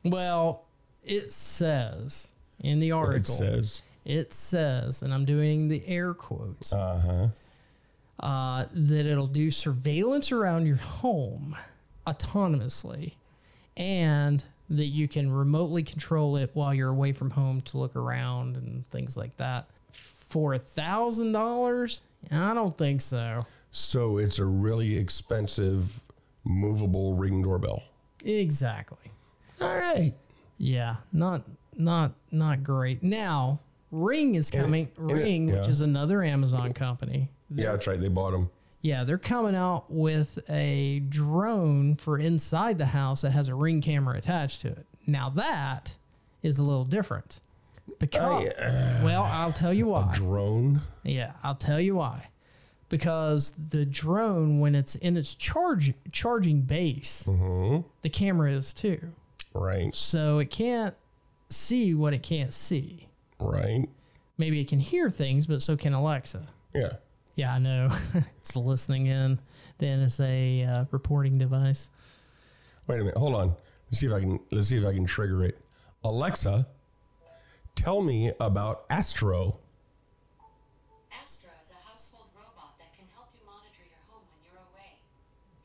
Well, 0.04 0.66
it 1.04 1.30
says 1.30 2.28
in 2.60 2.80
the 2.80 2.92
article. 2.92 3.20
It 3.20 3.38
says, 3.38 3.82
it 4.06 4.34
says, 4.34 5.02
and 5.02 5.14
I'm 5.14 5.26
doing 5.26 5.68
the 5.68 5.88
air 5.88 6.14
quotes, 6.14 6.74
uh 6.74 7.30
huh. 8.20 8.26
uh, 8.26 8.66
that 8.74 9.06
it'll 9.06 9.28
do 9.28 9.52
surveillance 9.52 10.32
around 10.32 10.66
your 10.66 10.78
home 10.78 11.56
autonomously 12.08 13.14
and 13.78 14.44
that 14.70 14.86
you 14.86 15.08
can 15.08 15.32
remotely 15.32 15.84
control 15.84 16.38
it 16.38 16.52
while 16.54 16.74
you're 16.74 16.90
away 16.90 17.12
from 17.12 17.32
home 17.32 17.62
to 17.62 17.78
look 17.78 17.96
around 17.96 18.56
and 18.56 18.88
things 18.90 19.18
like 19.18 19.36
that. 19.38 19.68
For 19.92 20.54
a 20.54 20.60
thousand 20.60 21.32
dollars, 21.32 22.02
I 22.32 22.54
don't 22.54 22.78
think 22.78 23.02
so. 23.02 23.46
So 23.72 24.18
it's 24.18 24.40
a 24.40 24.46
really 24.46 24.98
expensive 24.98 26.02
movable 26.44 27.14
ring 27.14 27.42
doorbell. 27.44 27.84
Exactly. 28.26 29.12
All 29.62 29.76
right. 29.76 30.14
Yeah, 30.58 30.98
not 31.14 31.44
not 31.76 32.14
not 32.32 32.64
great. 32.64 33.02
Now, 33.04 33.60
Ring 33.92 34.36
is 34.36 34.50
coming. 34.52 34.86
it- 34.86 34.94
Ring, 34.98 35.48
which 35.48 35.56
yeah. 35.56 35.68
is 35.68 35.82
another 35.82 36.24
Amazon 36.24 36.74
company. 36.74 37.30
Yeah, 37.54 37.72
that's 37.72 37.88
right. 37.88 38.00
They 38.00 38.10
bought 38.10 38.32
them. 38.32 38.50
Yeah, 38.82 39.04
they're 39.04 39.18
coming 39.18 39.56
out 39.56 39.92
with 39.92 40.40
a 40.50 41.00
drone 41.10 41.96
for 41.96 42.18
inside 42.18 42.78
the 42.78 42.86
house 42.88 43.22
that 43.22 43.32
has 43.32 43.48
a 43.48 43.56
Ring 43.56 43.82
camera 43.82 44.18
attached 44.18 44.62
to 44.62 44.70
it. 44.70 44.86
Now 45.06 45.30
that 45.32 45.98
is 46.42 46.58
a 46.58 46.64
little 46.64 46.86
different. 46.86 47.42
Because, 47.98 48.48
oh, 48.62 49.04
well, 49.04 49.24
I'll 49.24 49.52
tell 49.52 49.74
you 49.74 49.88
why. 49.88 50.12
Drone. 50.14 50.82
Yeah, 51.04 51.34
I'll 51.44 51.56
tell 51.56 51.82
you 51.82 51.96
why. 51.96 52.30
Because 52.90 53.52
the 53.52 53.86
drone, 53.86 54.60
when 54.60 54.74
it's 54.74 54.96
in 54.96 55.16
its 55.16 55.36
charge 55.36 55.94
charging 56.12 56.62
base, 56.62 57.24
the 57.24 58.10
camera 58.12 58.52
is 58.52 58.74
too. 58.74 59.14
Right. 59.54 59.94
So 59.94 60.40
it 60.40 60.50
can't 60.50 60.96
see 61.50 61.94
what 61.94 62.14
it 62.14 62.24
can't 62.24 62.52
see. 62.52 63.08
Right. 63.40 63.88
Maybe 64.38 64.60
it 64.60 64.68
can 64.68 64.80
hear 64.80 65.10
things, 65.10 65.46
but 65.46 65.62
so 65.62 65.78
can 65.78 65.94
Alexa. 65.94 66.48
Yeah. 66.74 66.94
Yeah, 67.36 67.54
I 67.54 67.60
know. 67.60 67.90
it's 68.40 68.56
listening 68.56 69.06
in. 69.06 69.40
The 69.78 69.86
NSA 69.86 70.68
uh, 70.68 70.86
reporting 70.92 71.38
device. 71.38 71.90
Wait 72.88 72.96
a 72.96 73.00
minute. 73.00 73.18
Hold 73.18 73.36
on. 73.36 73.56
Let's 73.90 74.00
see 74.00 74.08
if 74.08 74.14
I 74.14 74.20
can. 74.20 74.40
Let's 74.52 74.68
see 74.68 74.78
if 74.78 74.86
I 74.86 74.94
can 74.94 75.06
trigger 75.06 75.44
it. 75.46 75.58
Alexa, 76.04 76.68
tell 77.76 78.02
me 78.02 78.32
about 78.40 78.86
Astro. 78.90 79.60
Astra 81.10 81.52
is 81.62 81.74
a 81.74 81.80
household 81.90 82.30
robot 82.38 82.78
that 82.78 82.94
can 82.94 83.10
help 83.18 83.30
you 83.34 83.42
monitor 83.46 83.82
your 83.86 84.02
home 84.10 84.26
when 84.30 84.42
you're 84.46 84.62
away. 84.74 85.00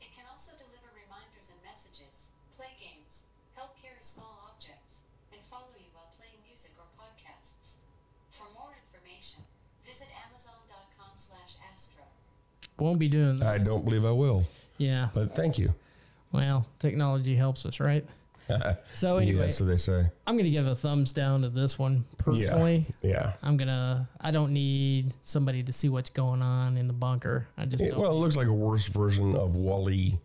It 0.01 0.09
can 0.15 0.25
also 0.31 0.57
deliver 0.57 0.89
reminders 0.95 1.53
and 1.53 1.59
messages, 1.61 2.33
play 2.57 2.73
games, 2.81 3.29
help 3.53 3.77
carry 3.77 4.01
small 4.01 4.41
objects, 4.49 5.05
and 5.31 5.39
follow 5.49 5.71
you 5.77 5.87
while 5.93 6.09
playing 6.17 6.39
music 6.49 6.73
or 6.81 6.89
podcasts. 6.97 7.79
For 8.33 8.49
more 8.57 8.73
information, 8.73 9.45
visit 9.85 10.09
amazon.com 10.27 11.13
slash 11.13 11.61
astro. 11.61 12.03
Won't 12.77 12.99
be 12.99 13.07
doing 13.07 13.37
that. 13.37 13.47
I 13.47 13.57
don't 13.57 13.85
believe 13.85 14.05
I 14.05 14.11
will, 14.11 14.45
Yeah. 14.77 15.09
but 15.13 15.35
thank 15.35 15.57
you. 15.57 15.73
Well, 16.31 16.67
technology 16.79 17.35
helps 17.35 17.65
us, 17.65 17.79
right? 17.79 18.05
So 18.93 19.17
anyway, 19.17 19.49
they 19.49 19.77
say. 19.77 20.05
I'm 20.27 20.37
gonna 20.37 20.51
give 20.51 20.67
a 20.67 20.75
thumbs 20.75 21.13
down 21.13 21.41
to 21.41 21.49
this 21.49 21.79
one 21.79 22.05
personally. 22.19 22.85
Yeah. 23.01 23.09
yeah. 23.09 23.33
I'm 23.41 23.57
gonna. 23.57 24.07
I 24.21 24.29
don't 24.29 24.53
need 24.53 25.15
somebody 25.23 25.63
to 25.63 25.73
see 25.73 25.89
what's 25.89 26.11
going 26.11 26.43
on 26.43 26.77
in 26.77 26.85
the 26.85 26.93
bunker. 26.93 27.47
I 27.57 27.65
just 27.65 27.83
It- 27.83 27.97
well, 27.97 28.11
it 28.11 28.15
looks 28.19 28.35
like 28.35 28.45
a 28.47 28.53
worse 28.53 28.85
version 28.87 29.35
of 29.35 29.55
WALL-E. 29.55 30.19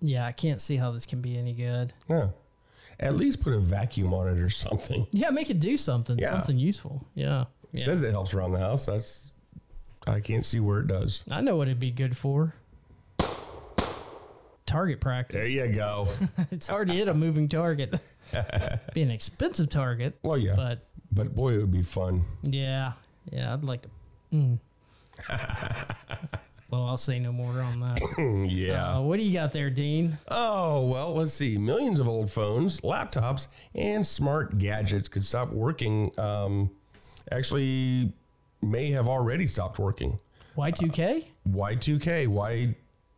yeah, 0.00 0.26
I 0.26 0.32
can't 0.32 0.60
see 0.60 0.76
how 0.76 0.90
this 0.92 1.06
can 1.06 1.22
be 1.22 1.38
any 1.38 1.54
good. 1.54 1.94
Yeah. 2.10 2.28
At 3.00 3.16
least 3.16 3.40
put 3.40 3.54
a 3.54 3.58
vacuum 3.58 4.12
on 4.12 4.28
it 4.28 4.38
or 4.38 4.50
something. 4.50 5.06
Yeah, 5.10 5.30
make 5.30 5.48
it 5.48 5.58
do 5.58 5.78
something, 5.78 6.18
Yeah. 6.18 6.30
something 6.32 6.58
useful. 6.58 7.06
Yeah, 7.14 7.46
It 7.72 7.78
yeah. 7.80 7.84
says 7.86 8.02
it 8.02 8.10
helps 8.10 8.34
around 8.34 8.52
the 8.52 8.58
house. 8.58 8.84
That's 8.84 9.30
I 10.06 10.20
can't 10.20 10.44
see 10.44 10.60
where 10.60 10.80
it 10.80 10.86
does. 10.88 11.24
I 11.30 11.40
know 11.40 11.56
what 11.56 11.68
it'd 11.68 11.80
be 11.80 11.90
good 11.90 12.16
for. 12.16 12.54
Target 14.66 15.00
practice. 15.00 15.40
There 15.40 15.66
you 15.68 15.74
go. 15.74 16.08
It's 16.50 16.66
hard 16.66 16.88
to 16.88 16.94
hit 16.94 17.08
a 17.08 17.14
moving 17.14 17.48
target. 17.48 18.00
be 18.94 19.02
an 19.02 19.10
expensive 19.10 19.68
target, 19.68 20.18
well, 20.22 20.38
yeah. 20.38 20.54
but 20.56 20.86
But 21.10 21.34
boy, 21.34 21.54
it 21.54 21.58
would 21.58 21.72
be 21.72 21.82
fun. 21.82 22.24
yeah, 22.42 22.92
yeah, 23.30 23.52
I'd 23.52 23.64
like 23.64 23.82
to. 23.82 23.88
mm. 24.32 24.58
well, 26.70 26.84
I'll 26.84 26.96
say 26.96 27.18
no 27.18 27.32
more 27.32 27.60
on 27.60 27.80
that. 27.80 28.00
yeah. 28.50 28.96
Uh, 28.96 29.00
what 29.02 29.18
do 29.18 29.22
you 29.24 29.32
got 29.32 29.52
there, 29.52 29.68
Dean? 29.70 30.16
Oh, 30.28 30.86
well, 30.86 31.14
let's 31.14 31.32
see. 31.34 31.58
Millions 31.58 32.00
of 32.00 32.08
old 32.08 32.30
phones, 32.30 32.80
laptops, 32.80 33.48
and 33.74 34.06
smart 34.06 34.58
gadgets 34.58 35.08
could 35.08 35.24
stop 35.26 35.50
working. 35.52 36.18
Um, 36.18 36.70
actually, 37.30 38.12
may 38.62 38.90
have 38.92 39.08
already 39.08 39.46
stopped 39.46 39.78
working. 39.78 40.18
Y2K? 40.56 41.26
Y2K, 41.48 42.28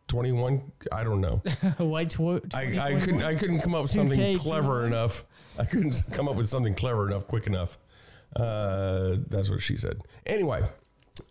Y21, 0.07 0.61
I 0.91 1.03
don't 1.03 1.21
know. 1.21 1.41
Y 1.79 2.05
tw- 2.05 2.55
I, 2.55 2.77
I 2.79 2.99
couldn't 2.99 3.21
I 3.23 3.35
couldn't 3.35 3.61
come 3.61 3.75
up 3.75 3.83
with 3.83 3.91
something 3.91 4.19
2K, 4.19 4.39
clever 4.39 4.85
enough. 4.85 5.23
I 5.59 5.65
couldn't 5.65 6.01
come 6.11 6.27
up 6.27 6.35
with 6.35 6.47
something 6.49 6.73
clever 6.75 7.07
enough 7.07 7.27
quick 7.27 7.47
enough. 7.47 7.77
Uh, 8.35 9.17
that's 9.29 9.49
what 9.49 9.61
she 9.61 9.77
said. 9.77 10.01
Anyway, 10.25 10.61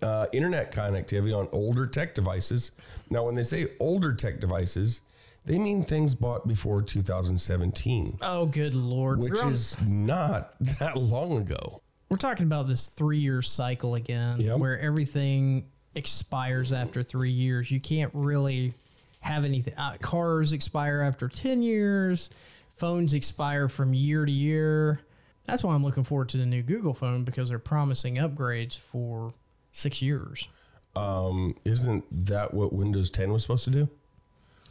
uh, 0.02 0.26
internet 0.32 0.72
connectivity 0.72 1.36
on 1.36 1.48
older 1.52 1.86
tech 1.86 2.14
devices. 2.14 2.70
Now, 3.10 3.24
when 3.24 3.34
they 3.34 3.42
say 3.42 3.68
older 3.80 4.14
tech 4.14 4.40
devices, 4.40 5.02
they 5.44 5.58
mean 5.58 5.84
things 5.84 6.14
bought 6.14 6.48
before 6.48 6.80
2017, 6.80 8.18
Oh, 8.22 8.46
good 8.46 8.74
lord! 8.74 9.18
which 9.18 9.42
is 9.44 9.76
not 9.86 10.54
that 10.78 10.96
long 10.96 11.36
ago. 11.36 11.82
We're 12.14 12.18
talking 12.18 12.46
about 12.46 12.68
this 12.68 12.86
three-year 12.86 13.42
cycle 13.42 13.96
again, 13.96 14.40
Yep. 14.40 14.58
where 14.60 14.78
everything 14.78 15.66
expires 15.96 16.70
after 16.70 17.02
three 17.02 17.32
years. 17.32 17.72
You 17.72 17.80
can't 17.80 18.12
really 18.14 18.72
have 19.18 19.44
anything. 19.44 19.74
Uh, 19.76 19.96
cars 20.00 20.52
expire 20.52 21.00
after 21.00 21.26
ten 21.26 21.60
years. 21.60 22.30
Phones 22.76 23.14
expire 23.14 23.68
from 23.68 23.94
year 23.94 24.24
to 24.24 24.30
year. 24.30 25.00
That's 25.44 25.64
why 25.64 25.74
I'm 25.74 25.82
looking 25.82 26.04
forward 26.04 26.28
to 26.30 26.36
the 26.36 26.46
new 26.46 26.62
Google 26.62 26.94
phone 26.94 27.24
because 27.24 27.48
they're 27.48 27.58
promising 27.58 28.14
upgrades 28.14 28.78
for 28.78 29.34
six 29.72 30.00
years. 30.00 30.46
Um, 30.94 31.56
isn't 31.64 32.04
that 32.26 32.54
what 32.54 32.72
Windows 32.72 33.10
10 33.10 33.32
was 33.32 33.42
supposed 33.42 33.64
to 33.64 33.70
do? 33.70 33.88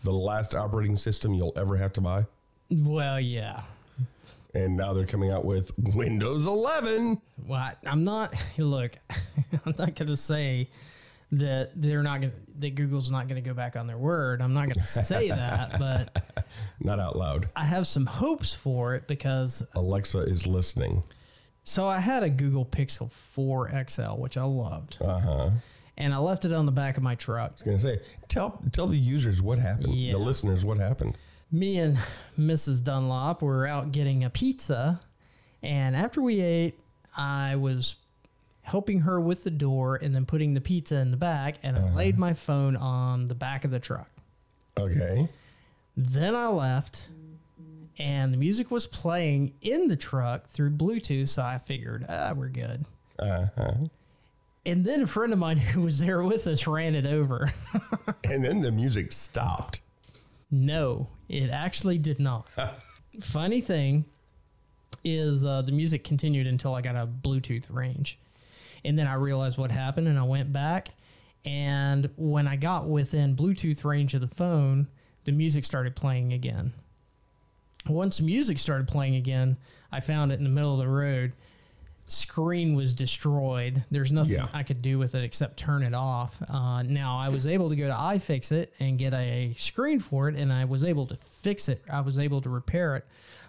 The 0.04 0.14
last 0.14 0.56
operating 0.56 0.96
system 0.96 1.34
you'll 1.34 1.52
ever 1.58 1.76
have 1.76 1.92
to 1.94 2.02
buy. 2.02 2.26
Well, 2.72 3.20
yeah. 3.20 3.64
And 4.56 4.78
now 4.78 4.94
they're 4.94 5.06
coming 5.08 5.32
out 5.32 5.46
with 5.46 5.72
Windows 5.78 6.46
11. 6.46 7.20
Well, 7.48 7.60
I, 7.60 7.76
I'm 7.86 8.04
not. 8.04 8.34
Look, 8.58 8.98
I'm 9.66 9.74
not 9.78 9.96
going 9.96 10.08
to 10.08 10.18
say 10.18 10.70
that 11.32 11.72
they're 11.76 12.04
not 12.04 12.22
going. 12.22 12.32
to 12.32 12.38
That 12.60 12.76
Google's 12.76 13.10
not 13.10 13.28
going 13.28 13.42
to 13.42 13.48
go 13.48 13.56
back 13.56 13.76
on 13.76 13.88
their 13.88 13.98
word. 13.98 14.42
I'm 14.42 14.54
not 14.54 14.66
going 14.66 14.86
to 14.86 14.88
say 14.88 15.30
that, 15.30 15.80
but 15.80 16.46
Not 16.80 17.00
out 17.00 17.16
loud. 17.18 17.50
I 17.56 17.66
have 17.66 17.88
some 17.88 18.06
hopes 18.06 18.52
for 18.54 18.94
it 18.96 19.08
because. 19.08 19.66
Alexa 19.76 20.20
is 20.20 20.46
listening. 20.46 21.02
So 21.64 21.88
I 21.88 22.00
had 22.00 22.24
a 22.24 22.30
Google 22.30 22.66
Pixel 22.66 23.10
4 23.12 23.86
XL, 23.90 24.02
which 24.18 24.36
I 24.38 24.44
loved, 24.44 24.98
Uh 25.02 25.18
huh. 25.20 25.50
and 25.98 26.14
I 26.14 26.18
left 26.18 26.44
it 26.44 26.52
on 26.52 26.66
the 26.66 26.74
back 26.74 26.98
of 26.98 27.04
my 27.04 27.16
truck. 27.16 27.52
I 27.52 27.54
was 27.54 27.62
Gonna 27.64 27.80
say, 27.98 28.02
tell 28.28 28.62
tell 28.74 28.86
the 28.88 28.98
users 28.98 29.42
what 29.42 29.60
happened, 29.60 29.96
Yeah. 29.96 30.12
the 30.12 30.18
listeners 30.20 30.66
what 30.66 30.78
happened. 30.78 31.18
Me 31.54 31.78
and 31.78 32.00
Mrs. 32.38 32.84
Dunlop 32.84 33.44
were 33.44 33.68
out 33.68 33.92
getting 33.92 34.24
a 34.24 34.30
pizza, 34.32 35.00
and 35.62 35.96
after 35.96 36.20
we 36.20 36.42
ate, 36.42 36.80
I 37.16 37.56
was 37.58 37.96
helping 38.64 39.02
her 39.02 39.22
with 39.22 39.44
the 39.44 39.52
door 39.52 39.96
and 40.02 40.16
then 40.16 40.26
putting 40.26 40.56
the 40.56 40.62
pizza 40.62 40.96
in 40.98 41.12
the 41.12 41.18
back, 41.18 41.58
and 41.62 41.78
I 41.78 41.94
laid 41.94 42.18
my 42.18 42.34
phone 42.34 42.76
on 42.76 43.28
the 43.28 43.36
back 43.36 43.66
of 43.66 43.72
the 43.72 43.80
truck. 43.80 44.10
Okay. 44.80 45.30
Then 45.96 46.34
I 46.34 46.48
left, 46.48 47.08
and 48.00 48.34
the 48.34 48.38
music 48.38 48.72
was 48.72 48.88
playing 48.88 49.54
in 49.62 49.90
the 49.90 49.96
truck 49.96 50.48
through 50.48 50.72
Bluetooth, 50.72 51.30
so 51.30 51.44
I 51.44 51.60
figured, 51.60 52.04
ah, 52.10 52.34
we're 52.36 52.50
good. 52.50 52.84
Uh 53.20 53.46
huh. 53.56 53.74
And 54.66 54.84
then 54.86 55.04
a 55.04 55.08
friend 55.08 55.32
of 55.32 55.38
mine 55.38 55.58
who 55.74 55.82
was 55.82 56.00
there 56.00 56.24
with 56.24 56.48
us 56.48 56.66
ran 56.66 56.96
it 56.96 57.06
over. 57.06 57.52
And 58.26 58.44
then 58.44 58.62
the 58.62 58.72
music 58.72 59.12
stopped. 59.12 59.82
No, 60.54 61.10
it 61.28 61.50
actually 61.50 61.98
did 61.98 62.20
not. 62.20 62.48
Funny 63.22 63.60
thing 63.60 64.06
is, 65.04 65.44
uh, 65.44 65.64
the 65.64 65.72
music 65.72 66.04
continued 66.04 66.46
until 66.46 66.76
I 66.76 66.82
got 66.82 66.96
a 66.96 67.08
Bluetooth 67.08 67.66
range. 67.70 68.20
And 68.86 68.98
then 68.98 69.08
I 69.08 69.16
realized 69.16 69.58
what 69.58 69.72
happened, 69.72 70.08
and 70.08 70.20
I 70.20 70.24
went 70.24 70.54
back. 70.54 70.90
And 71.44 72.10
when 72.18 72.48
I 72.48 72.56
got 72.56 72.88
within 72.88 73.36
Bluetooth 73.36 73.84
range 73.84 74.14
of 74.14 74.22
the 74.22 74.28
phone, 74.28 74.88
the 75.26 75.32
music 75.32 75.66
started 75.66 75.96
playing 75.96 76.34
again. 76.34 76.74
Once 77.88 78.18
the 78.18 78.24
music 78.24 78.58
started 78.58 78.88
playing 78.88 79.16
again, 79.16 79.58
I 79.92 80.00
found 80.02 80.32
it 80.32 80.38
in 80.38 80.44
the 80.44 80.50
middle 80.50 80.74
of 80.74 80.80
the 80.80 80.88
road. 80.88 81.34
Screen 82.08 82.76
was 82.76 82.94
destroyed. 82.94 83.84
There's 83.92 84.12
nothing 84.12 84.34
Yeah. 84.34 84.48
I 84.54 84.64
could 84.64 84.82
do 84.82 85.00
with 85.00 85.16
it 85.16 85.24
except 85.24 85.58
turn 85.58 85.84
it 85.84 85.94
off. 85.94 86.38
Uh, 86.48 86.84
now 86.84 87.18
I 87.18 87.30
was 87.30 87.48
able 87.48 87.70
to 87.70 87.76
go 87.76 87.88
to 87.88 87.94
iFixit 87.94 88.68
and 88.80 88.98
get 88.98 89.14
a 89.14 89.54
screen 89.58 90.00
for 90.00 90.30
it, 90.30 90.36
and 90.36 90.52
I 90.52 90.66
was 90.66 90.84
able 90.84 91.08
to 91.08 91.16
fix 91.16 91.70
it. 91.70 91.82
I 91.90 92.02
was 92.02 92.20
able 92.20 92.42
to 92.42 92.50
repair 92.50 92.96
it, 92.98 93.06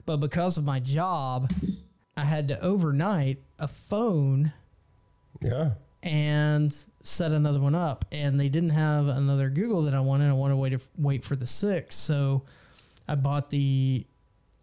but 0.07 0.19
because 0.19 0.57
of 0.57 0.65
my 0.65 0.81
job, 0.81 1.51
I 2.17 2.25
had 2.25 2.49
to 2.49 2.61
overnight 2.61 3.43
a 3.59 3.67
phone 3.69 4.53
Yeah. 5.41 5.73
and 6.03 6.75
set 7.03 7.33
another 7.33 7.61
one 7.61 7.75
up. 7.75 8.05
And 8.13 8.39
they 8.39 8.49
didn't 8.49 8.71
have 8.71 9.09
another 9.09 9.51
Google 9.51 9.83
that 9.83 9.95
I 9.95 10.01
wanted. 10.01 10.29
I 10.31 10.33
wanted 10.33 10.53
to 10.55 10.59
wait 10.59 10.81
wait 10.97 11.25
for 11.25 11.37
the 11.37 11.47
six, 11.47 11.97
so 11.97 12.43
I 13.09 13.15
bought 13.17 13.51
the 13.51 14.07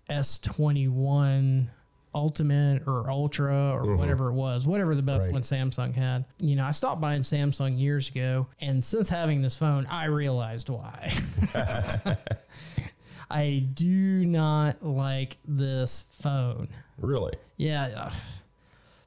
S 0.10 0.38
twenty 0.40 0.88
one 0.88 1.70
Ultimate 2.14 2.84
or 2.88 3.10
Ultra 3.10 3.72
or 3.74 3.96
whatever 3.96 4.30
it 4.30 4.34
was, 4.34 4.66
whatever 4.66 4.94
the 4.96 5.02
best 5.02 5.26
Right. 5.26 5.34
one 5.34 5.42
Samsung 5.44 5.94
had. 5.96 6.26
You 6.40 6.56
know, 6.58 6.66
I 6.66 6.72
stopped 6.72 7.00
buying 7.02 7.22
Samsung 7.22 7.80
years 7.80 8.10
ago, 8.10 8.48
and 8.60 8.84
since 8.84 9.08
having 9.10 9.42
this 9.42 9.56
phone, 9.56 9.86
I 9.86 10.06
realized 10.06 10.70
why. 10.70 11.14
I 13.30 13.66
do 13.74 14.26
not 14.26 14.84
like 14.86 15.38
this 15.48 16.04
phone. 16.10 16.68
Really? 16.98 17.34
Yeah. 17.58 17.86
uh, 17.86 18.12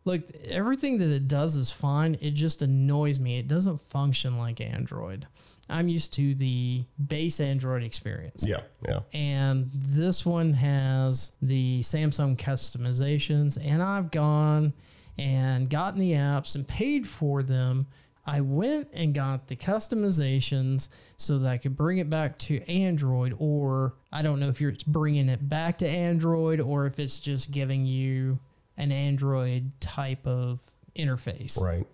Look, 0.07 0.23
everything 0.49 0.99
that 0.99 1.09
it 1.11 1.29
does 1.29 1.57
is 1.57 1.71
fine. 1.71 2.17
It 2.21 2.33
just 2.33 2.61
annoys 2.63 3.19
me. 3.19 3.39
It 3.39 3.49
doesn't 3.49 3.81
function 3.89 4.37
like 4.39 4.61
Android. 4.61 5.27
I'm 5.69 5.89
used 5.89 6.13
to 6.15 6.35
the 6.35 6.85
base 7.05 7.41
Android 7.41 7.83
experience. 7.83 8.45
Yeah. 8.47 8.61
Yeah. 8.87 9.01
And 9.13 9.71
this 9.73 10.27
one 10.27 10.53
has 10.53 11.33
the 11.41 11.81
Samsung 11.81 12.37
customizations, 12.37 13.59
and 13.63 13.83
I've 13.83 14.11
gone 14.11 14.75
and 15.17 15.71
gotten 15.71 16.01
the 16.01 16.13
apps 16.13 16.55
and 16.55 16.67
paid 16.67 17.07
for 17.07 17.43
them. 17.43 17.87
I 18.27 18.41
went 18.41 18.89
and 18.95 19.15
got 19.15 19.49
the 19.49 19.57
customizations 19.57 20.89
so 21.17 21.39
that 21.39 21.49
I 21.49 21.59
could 21.59 21.77
bring 21.77 21.99
it 21.99 22.09
back 22.09 22.39
to 22.39 22.63
Android, 22.71 23.35
or 23.39 23.95
I 24.11 24.23
don't 24.23 24.41
know 24.41 24.49
if 24.49 24.61
you're 24.61 24.71
it's 24.71 24.83
bringing 24.83 25.29
it 25.29 25.47
back 25.47 25.79
to 25.79 25.89
Android 25.89 26.61
or 26.61 26.87
if 26.87 26.99
it's 26.99 27.19
just 27.19 27.51
giving 27.51 27.85
you 27.85 28.39
an 28.77 28.93
Android 28.93 29.73
type 29.81 30.27
of 30.27 30.61
interface. 30.97 31.61
Right. 31.61 31.87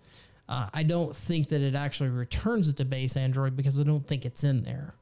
Uh, 0.51 0.67
I 0.73 0.83
don't 0.83 1.15
think 1.15 1.47
that 1.47 1.61
it 1.61 1.75
actually 1.75 2.09
returns 2.09 2.67
it 2.67 2.75
to 2.77 2.83
base 2.85 3.15
Android 3.15 3.55
because 3.55 3.79
I 3.79 3.83
don't 3.83 4.05
think 4.05 4.25
it's 4.25 4.43
in 4.43 4.63
there 4.63 4.93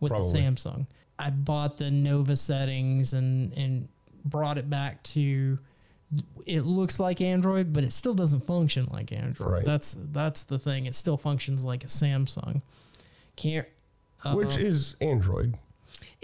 with 0.00 0.10
Probably. 0.12 0.32
the 0.32 0.38
Samsung. 0.38 0.86
I 1.18 1.28
bought 1.28 1.76
the 1.76 1.90
Nova 1.90 2.36
settings 2.36 3.12
and 3.12 3.52
and 3.52 3.88
brought 4.24 4.56
it 4.56 4.70
back 4.70 5.02
to. 5.04 5.58
It 6.46 6.62
looks 6.62 6.98
like 6.98 7.20
Android, 7.20 7.72
but 7.72 7.84
it 7.84 7.92
still 7.92 8.14
doesn't 8.14 8.40
function 8.46 8.88
like 8.90 9.12
Android. 9.12 9.50
Right. 9.52 9.64
That's 9.64 9.94
that's 10.10 10.44
the 10.44 10.58
thing. 10.58 10.86
It 10.86 10.94
still 10.94 11.18
functions 11.18 11.64
like 11.64 11.84
a 11.84 11.88
Samsung. 11.88 12.62
Can't. 13.36 13.66
uh, 14.24 14.32
Which 14.34 14.56
is 14.56 14.96
Android. 15.02 15.58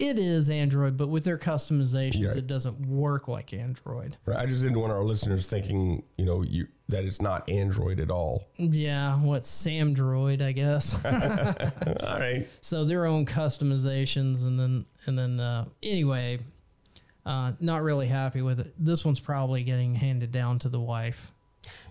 It 0.01 0.19
is 0.19 0.49
Android, 0.51 0.97
but 0.97 1.09
with 1.09 1.25
their 1.25 1.39
customizations, 1.39 2.21
Yeah. 2.21 2.31
it 2.37 2.47
doesn't 2.47 2.87
work 2.87 3.29
like 3.29 3.53
Android. 3.53 4.17
Right. 4.25 4.39
I 4.39 4.47
just 4.47 4.63
didn't 4.63 4.81
want 4.81 4.93
our 4.93 5.05
listeners 5.05 5.47
thinking, 5.47 6.03
you 6.17 6.25
know, 6.25 6.43
you 6.43 6.67
that 6.89 7.05
it's 7.05 7.23
not 7.23 7.49
Android 7.49 8.01
at 8.01 8.11
all. 8.11 8.49
Yeah, 8.57 9.17
what 9.21 9.43
Samdroid, 9.43 10.43
I 10.43 10.51
guess. 10.51 10.93
All 11.05 12.19
right. 12.19 12.49
so 12.61 12.85
their 12.85 13.07
own 13.07 13.27
customizations 13.27 14.45
and 14.45 14.59
then 14.59 14.87
and 15.07 15.17
then 15.19 15.39
uh, 15.39 15.67
anyway 15.83 16.39
uh, 17.27 17.53
not 17.61 17.83
really 17.83 18.09
happy 18.09 18.43
with 18.43 18.59
it 18.61 18.75
this 18.79 19.05
one's 19.05 19.21
probably 19.21 19.63
getting 19.63 19.95
handed 19.95 20.33
down 20.33 20.59
to 20.59 20.69
the 20.69 20.81
wife 20.81 21.31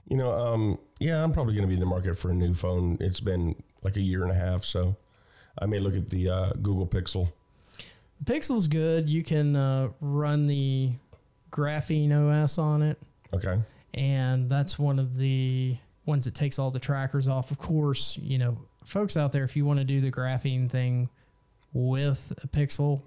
You 0.10 0.18
know, 0.18 0.32
um, 0.32 0.80
yeah, 1.00 1.24
I'm 1.24 1.32
probably 1.32 1.54
going 1.54 1.63
to 1.63 1.68
be 1.68 1.75
in 1.75 1.80
the 1.80 1.86
market 1.86 2.18
for 2.18 2.32
a 2.32 2.34
new 2.34 2.54
phone. 2.54 2.98
It's 3.00 3.20
been 3.22 3.56
like 3.84 3.96
a 3.96 4.01
year 4.01 4.24
and 4.24 4.32
a 4.32 4.36
half, 4.36 4.63
so 4.63 4.98
I 5.58 5.66
may 5.68 5.80
look 5.80 5.96
at 5.96 6.10
the 6.10 6.30
uh, 6.30 6.50
Google 6.62 6.88
Pixel. 6.88 7.32
Pixel's 8.26 8.68
good. 8.68 9.10
You 9.10 9.24
can 9.24 9.56
uh, 9.56 9.90
run 10.02 10.48
the 10.48 10.92
GrapheneOS 11.52 12.58
on 12.60 12.82
it. 12.82 12.98
Okay. 13.34 13.60
and 13.94 14.50
that's 14.50 14.80
one 14.80 14.98
of 14.98 15.16
the 15.18 15.78
ones 16.08 16.26
that 16.26 16.34
takes 16.34 16.58
all 16.58 16.72
the 16.72 16.80
trackers 16.80 17.28
off. 17.28 17.52
Of 17.52 17.60
course 17.60 18.18
you 18.20 18.38
know 18.40 18.58
folks 18.84 19.16
out 19.18 19.32
there 19.32 19.44
if 19.44 19.56
you 19.56 19.66
want 19.66 19.78
to 19.80 19.86
do 19.86 20.02
the 20.02 20.12
graphene 20.12 20.68
thing 20.70 21.10
with 21.74 22.34
a 22.44 22.48
pixel 22.48 23.02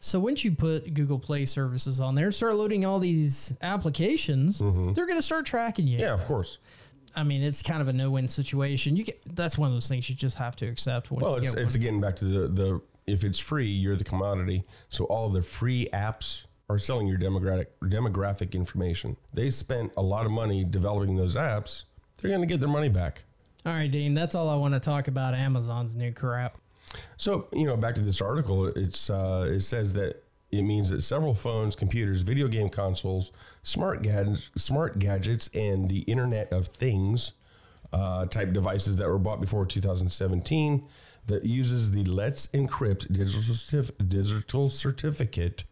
so 0.00 0.20
once 0.20 0.44
you 0.44 0.52
put 0.52 0.92
google 0.92 1.18
play 1.18 1.46
services 1.46 1.98
on 1.98 2.14
there 2.14 2.26
and 2.26 2.34
start 2.34 2.54
loading 2.56 2.84
all 2.84 2.98
these 2.98 3.54
applications 3.62 4.58
they're 4.58 5.06
going 5.06 5.16
to 5.16 5.22
start 5.22 5.46
tracking 5.46 5.86
you. 5.86 5.98
Yeah, 5.98 6.12
of 6.12 6.26
course. 6.26 6.58
i 7.16 7.22
mean 7.22 7.42
it's 7.42 7.62
kind 7.62 7.80
of 7.80 7.88
a 7.88 7.92
no-win 7.94 8.28
situation. 8.28 8.96
You 8.96 9.04
get 9.04 9.22
that's 9.34 9.56
one 9.56 9.68
of 9.68 9.74
those 9.74 9.88
things 9.88 10.10
you 10.10 10.14
just 10.14 10.36
have 10.36 10.54
to 10.56 10.66
accept 10.68 11.10
when 11.10 11.20
Well, 11.24 11.36
it's 11.36 11.54
it's 11.54 11.74
again 11.74 12.00
back 12.02 12.16
to 12.16 12.26
the 12.26 12.48
the 12.48 12.80
if 13.08 13.24
it's 13.24 13.38
free, 13.38 13.66
you're 13.68 13.96
the 13.96 14.04
commodity. 14.04 14.64
So 14.88 15.04
all 15.06 15.28
the 15.30 15.42
free 15.42 15.88
apps 15.92 16.44
are 16.68 16.78
selling 16.78 17.06
your 17.08 17.18
demographic 17.18 17.66
demographic 17.82 18.52
information. 18.52 19.16
They 19.32 19.50
spent 19.50 19.92
a 19.96 20.02
lot 20.02 20.26
of 20.26 20.32
money 20.32 20.64
developing 20.64 21.16
those 21.16 21.34
apps. 21.36 21.84
They're 22.18 22.30
going 22.30 22.42
to 22.42 22.46
get 22.46 22.60
their 22.60 22.68
money 22.68 22.88
back. 22.88 23.24
all 23.66 23.72
right 23.72 23.90
dean 23.90 24.14
that's 24.14 24.34
all 24.34 24.48
i 24.48 24.54
want 24.54 24.74
to 24.74 24.80
talk 24.80 25.08
about 25.08 25.34
amazon's 25.34 25.94
new 25.96 26.12
crap 26.12 26.56
So 27.16 27.48
you 27.52 27.66
know, 27.66 27.76
back 27.76 27.94
to 27.96 28.00
this 28.00 28.20
article, 28.20 28.66
it's 28.66 29.10
uh, 29.10 29.48
it 29.50 29.60
says 29.60 29.92
that 29.94 30.22
it 30.50 30.62
means 30.62 30.88
that 30.90 31.02
several 31.02 31.34
phones, 31.34 31.76
computers, 31.76 32.22
video 32.22 32.48
game 32.48 32.68
consoles, 32.70 33.30
smart 33.62 34.02
gadgets, 34.02 34.50
smart 34.56 34.98
gadgets, 34.98 35.48
and 35.54 35.88
the 35.90 36.00
Internet 36.00 36.50
of 36.52 36.68
Things 36.68 37.32
uh, 37.92 38.26
type 38.26 38.52
devices 38.52 38.96
that 38.98 39.08
were 39.08 39.18
bought 39.18 39.40
before 39.40 39.64
2017 39.64 40.86
that 41.26 41.44
uses 41.44 41.92
the 41.92 42.04
Let's 42.04 42.46
Encrypt 42.48 43.12
digital, 43.12 43.40
certif- 43.42 44.08
digital 44.08 44.68
certificate 44.68 45.64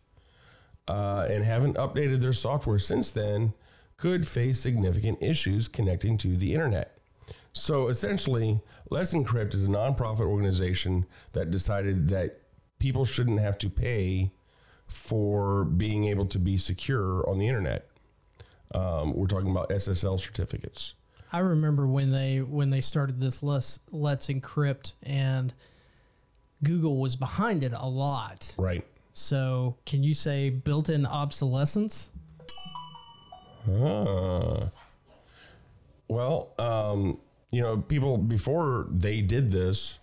uh, 0.88 1.26
and 1.29 1.44
haven't 1.44 1.76
updated 1.76 2.20
their 2.20 2.33
software 2.33 2.79
since 2.79 3.11
then 3.11 3.52
could 3.96 4.26
face 4.26 4.61
significant 4.61 5.22
issues 5.22 5.68
connecting 5.68 6.18
to 6.18 6.37
the 6.37 6.52
internet. 6.52 6.98
So 7.52 7.88
essentially, 7.88 8.61
Let's 8.90 9.14
Encrypt 9.14 9.55
is 9.55 9.64
a 9.64 9.68
nonprofit 9.68 10.26
organization 10.26 11.07
that 11.33 11.50
decided 11.50 12.09
that 12.09 12.40
people 12.79 13.05
shouldn't 13.05 13.40
have 13.40 13.57
to 13.59 13.70
pay 13.70 14.33
for 14.87 15.64
being 15.64 16.05
able 16.05 16.26
to 16.26 16.38
be 16.38 16.57
secure 16.57 17.29
on 17.29 17.38
the 17.38 17.48
internet. 17.48 17.88
Um, 18.74 19.14
we're 19.14 19.26
talking 19.26 19.50
about 19.50 19.70
SSL 19.70 20.20
certificates. 20.20 20.94
I 21.33 21.41
remember 21.41 21.87
when 21.87 22.12
they 22.12 22.41
when 22.41 22.71
they 22.71 22.81
started 22.81 23.21
this 23.21 23.43
let's 23.43 23.79
let's 23.91 24.29
encrypt 24.29 24.93
and 25.03 25.53
Google 26.62 26.99
was 27.01 27.17
behind 27.17 27.62
it 27.62 27.73
a 27.75 27.89
lot. 27.89 28.55
Right. 28.57 28.85
So 29.12 29.77
can 29.87 30.03
you 30.03 30.15
say 30.15 30.51
built-in 30.51 31.07
obsolescence? 31.07 32.09
Ah. 33.69 34.71
Well, 36.09 36.53
um, 36.59 37.19
you 37.51 37.62
know, 37.62 37.79
people 37.79 38.19
before 38.19 38.87
they 38.91 39.21
did 39.23 39.51
this, 39.51 39.99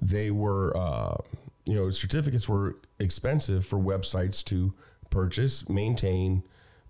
they 0.00 0.30
were, 0.30 0.76
uh, 0.76 1.16
you 1.64 1.74
know, 1.74 1.90
certificates 1.90 2.48
were 2.48 2.76
expensive 2.98 3.64
for 3.64 3.78
websites 3.78 4.44
to 4.44 4.72
purchase, 5.10 5.68
maintain, 5.68 6.42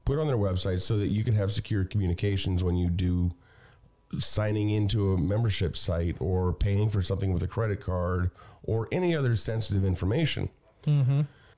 put 0.05 0.19
on 0.19 0.27
their 0.27 0.37
websites 0.37 0.83
so 0.83 0.99
that 0.99 1.09
you 1.09 1.25
could 1.25 1.35
have 1.35 1.51
secure 1.53 1.85
communications 1.85 2.63
when 2.63 2.77
you 2.77 2.91
do 2.91 3.31
signing 4.18 4.70
into 4.70 5.12
a 5.12 5.18
membership 5.18 5.77
site 5.77 6.16
or 6.20 6.53
paying 6.53 6.88
for 6.88 7.01
something 7.03 7.33
with 7.33 7.42
a 7.42 7.46
credit 7.48 7.81
card 7.81 8.31
or 8.62 8.88
any 8.92 9.14
other 9.16 9.35
sensitive 9.37 9.85
information. 9.85 10.48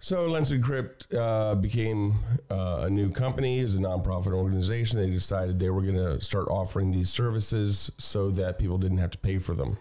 So 0.00 0.26
Let's 0.26 0.52
Encrypt 0.52 1.14
uh, 1.16 1.54
became 1.54 2.16
uh, 2.50 2.82
a 2.86 2.90
new 2.90 3.10
company, 3.10 3.60
is 3.60 3.74
a 3.74 3.78
nonprofit 3.78 4.32
organization. 4.34 4.98
They 4.98 5.08
decided 5.08 5.58
they 5.58 5.70
were 5.70 5.80
going 5.80 5.94
to 5.94 6.20
start 6.20 6.48
offering 6.48 6.90
these 6.90 7.08
services 7.08 7.90
so 7.96 8.30
that 8.32 8.58
people 8.58 8.76
didn't 8.76 8.98
have 8.98 9.12
to 9.12 9.18
pay 9.18 9.38
for 9.38 9.54
them. 9.54 9.78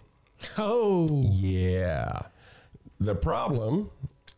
Oh, 0.57 1.07
Yeah. 1.31 2.21
The 2.99 3.15
problem 3.15 3.89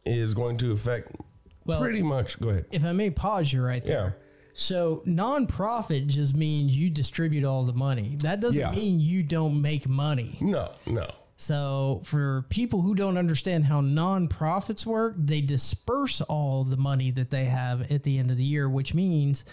is 0.06 0.34
going 0.34 0.58
to 0.58 0.72
affect 0.72 1.12
Well- 1.66 1.80
pretty 1.82 2.02
much. 2.02 2.40
Go 2.40 2.50
ahead. 2.50 2.66
if 2.72 2.84
I 2.84 2.92
may 2.92 3.12
pause 3.12 3.54
you 3.54 3.62
right 3.64 3.86
there. 3.86 4.16
Yeah. 4.18 4.25
So 4.58 5.04
nonprofit 5.06 6.08
just 6.08 6.34
means 6.34 6.78
you 6.78 6.90
distribute 6.90 7.44
all 7.44 7.66
the 7.66 7.74
money. 7.74 8.16
That 8.22 8.40
doesn't 8.40 8.60
Yeah. 8.60 8.72
mean 8.72 9.02
you 9.02 9.22
don't 9.22 9.62
make 9.62 9.86
money. 9.88 10.38
No, 10.40 10.72
no. 10.86 11.10
So 11.36 12.00
for 12.06 12.46
people 12.48 12.82
who 12.82 12.96
don't 12.96 13.18
understand 13.18 13.66
how 13.66 13.82
nonprofits 13.82 14.86
work, 14.86 15.16
they 15.18 15.42
disperse 15.42 16.22
all 16.22 16.64
the 16.64 16.78
money 16.78 17.12
that 17.12 17.32
they 17.32 17.46
have 17.46 17.92
at 17.92 18.04
the 18.04 18.18
end 18.18 18.32
of 18.32 18.38
the 18.38 18.46
year, 18.46 18.70
which 18.70 18.94
means 18.94 19.44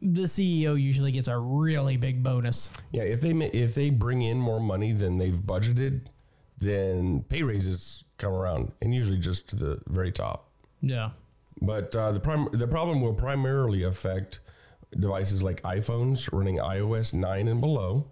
the 0.00 0.26
CEO 0.26 0.74
usually 0.80 1.12
gets 1.12 1.28
a 1.28 1.36
really 1.38 1.98
big 1.98 2.22
bonus. 2.22 2.70
Yeah, 2.90 3.02
if 3.02 3.20
they 3.20 3.32
if 3.32 3.74
they 3.74 3.90
bring 3.90 4.22
in 4.22 4.38
more 4.38 4.60
money 4.60 4.92
than 4.92 5.18
they've 5.18 5.34
budgeted, 5.36 6.06
then 6.58 7.22
pay 7.28 7.42
raises 7.42 8.02
come 8.16 8.32
around, 8.32 8.72
and 8.80 8.94
usually 8.94 9.18
just 9.18 9.46
to 9.50 9.56
the 9.56 9.82
very 9.88 10.10
top. 10.10 10.50
Yeah. 10.80 11.10
But 11.60 11.94
uh, 11.96 12.12
the 12.12 12.20
prim- 12.20 12.48
the 12.52 12.68
problem 12.68 13.00
will 13.00 13.14
primarily 13.14 13.82
affect 13.82 14.40
devices 14.98 15.42
like 15.42 15.60
iPhones 15.62 16.28
running 16.32 16.56
iOS 16.56 17.12
9 17.12 17.48
and 17.48 17.60
below, 17.60 18.06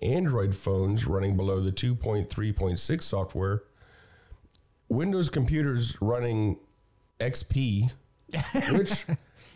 Android 0.00 0.54
phones 0.54 1.06
running 1.06 1.36
below 1.36 1.60
the 1.60 1.70
2.3.6 1.70 3.02
software, 3.02 3.62
Windows 4.88 5.28
computers 5.30 5.96
running 6.00 6.58
XP, 7.20 7.90
which 8.72 9.04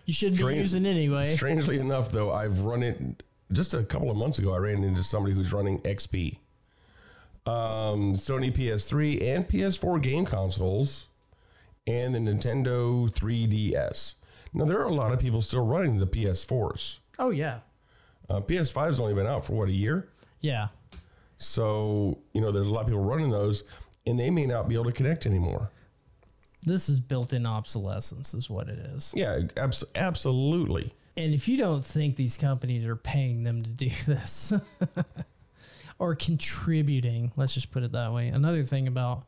You 0.05 0.13
shouldn't 0.13 0.37
Strange- 0.37 0.57
be 0.57 0.61
using 0.61 0.87
anyway. 0.87 1.23
strangely 1.35 1.79
enough, 1.79 2.11
though, 2.13 2.31
I've 2.33 2.61
run 2.61 2.83
it 2.83 3.23
just 3.51 3.75
a 3.75 3.83
couple 3.83 4.11
of 4.11 4.17
months 4.17 4.39
ago. 4.39 4.55
I 4.55 4.59
ran 4.59 4.85
into 4.85 5.03
somebody 5.03 5.35
who's 5.35 5.53
running 5.53 5.81
XP. 5.81 6.39
Um, 7.47 8.15
Sony 8.15 8.53
PS3 8.55 9.23
and 9.23 9.49
PS4 9.49 10.03
game 10.03 10.25
consoles, 10.25 11.07
and 11.87 12.15
the 12.15 12.19
Nintendo 12.19 13.11
3DS. 13.11 14.15
Now, 14.53 14.65
there 14.65 14.79
are 14.81 14.85
a 14.89 14.95
lot 14.95 15.13
of 15.13 15.21
people 15.21 15.41
still 15.43 15.65
running 15.65 15.99
the 15.99 16.07
PS4s. 16.07 16.99
Oh 17.19 17.31
yeah. 17.31 17.61
Uh, 18.29 18.41
PS5's 18.41 18.99
only 18.99 19.15
been 19.15 19.27
out 19.27 19.45
for 19.45 19.53
what, 19.53 19.69
a 19.69 19.73
year? 19.73 20.09
Yeah. 20.41 20.69
So, 21.37 22.19
you 22.33 22.41
know, 22.41 22.51
there's 22.51 22.67
a 22.67 22.73
lot 22.73 22.81
of 22.81 22.87
people 22.87 23.05
running 23.05 23.31
those, 23.31 23.63
and 24.07 24.19
they 24.19 24.31
may 24.31 24.47
not 24.47 24.69
be 24.69 24.75
able 24.75 24.87
to 24.87 24.93
connect 24.93 25.27
anymore. 25.27 25.71
This 26.63 26.89
is 26.89 26.99
built-in 26.99 27.47
obsolescence 27.47 28.35
is 28.35 28.51
what 28.51 28.69
it 28.69 28.79
is. 28.79 29.13
Yeah, 29.15 29.43
abs- 29.57 29.85
absolutely. 29.95 30.93
And 31.17 31.33
if 31.33 31.47
you 31.47 31.57
don't 31.57 31.85
think 31.85 32.17
these 32.17 32.37
companies 32.37 32.85
are 32.85 32.97
paying 32.97 33.45
them 33.45 33.63
to 33.63 33.71
do 33.71 33.91
this 34.07 34.53
or 35.99 36.15
contributing, 36.15 37.33
let's 37.37 37.55
just 37.55 37.71
put 37.71 37.83
it 37.83 37.93
that 37.93 38.13
way. 38.13 38.29
Another 38.29 38.65
thing 38.65 38.89
about 38.89 39.27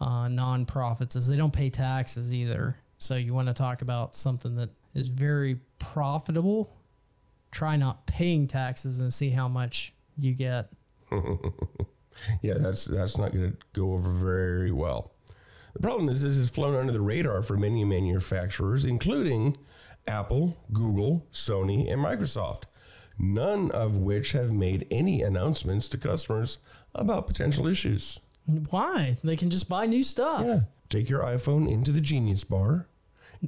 uh, 0.00 0.26
nonprofits 0.26 1.16
is 1.16 1.26
they 1.28 1.36
don't 1.36 1.52
pay 1.52 1.70
taxes 1.70 2.32
either. 2.32 2.76
So 2.98 3.16
you 3.16 3.34
want 3.34 3.48
to 3.48 3.54
talk 3.54 3.82
about 3.82 4.14
something 4.14 4.56
that 4.56 4.70
is 4.94 5.08
very 5.08 5.60
profitable. 5.78 6.76
try 7.50 7.76
not 7.76 8.06
paying 8.06 8.46
taxes 8.46 9.00
and 9.00 9.12
see 9.12 9.30
how 9.30 9.48
much 9.48 9.92
you 10.18 10.32
get. 10.34 10.70
Yeah, 12.42 12.54
that's 12.58 12.84
that's 12.84 13.16
not 13.16 13.32
going 13.32 13.52
to 13.52 13.56
go 13.72 13.92
over 13.94 14.10
very 14.10 14.72
well. 14.72 15.12
The 15.72 15.80
problem 15.80 16.08
is 16.08 16.22
this 16.22 16.36
has 16.36 16.50
flown 16.50 16.74
under 16.74 16.92
the 16.92 17.00
radar 17.00 17.42
for 17.42 17.56
many 17.56 17.84
manufacturers, 17.84 18.84
including 18.84 19.56
Apple, 20.06 20.56
Google, 20.72 21.26
Sony, 21.32 21.90
and 21.90 22.02
Microsoft. 22.04 22.64
None 23.18 23.70
of 23.70 23.98
which 23.98 24.32
have 24.32 24.52
made 24.52 24.86
any 24.90 25.22
announcements 25.22 25.86
to 25.88 25.98
customers 25.98 26.58
about 26.94 27.26
potential 27.26 27.66
issues. 27.66 28.18
Why? 28.46 29.16
They 29.22 29.36
can 29.36 29.50
just 29.50 29.68
buy 29.68 29.86
new 29.86 30.02
stuff. 30.02 30.44
Yeah. 30.46 30.60
Take 30.88 31.08
your 31.08 31.22
iPhone 31.22 31.70
into 31.70 31.92
the 31.92 32.00
Genius 32.00 32.42
Bar, 32.44 32.88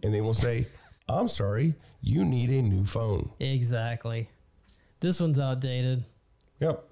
and 0.03 0.15
they 0.15 0.21
will 0.21 0.35
say, 0.35 0.67
I'm 1.09 1.29
sorry, 1.29 1.75
you 2.01 2.25
need 2.25 2.51
a 2.51 2.63
new 2.63 2.85
phone. 2.85 3.31
Exactly. 3.41 4.29
This 5.01 5.19
one's 5.21 5.39
outdated. 5.39 6.05
Yep. 6.61 6.89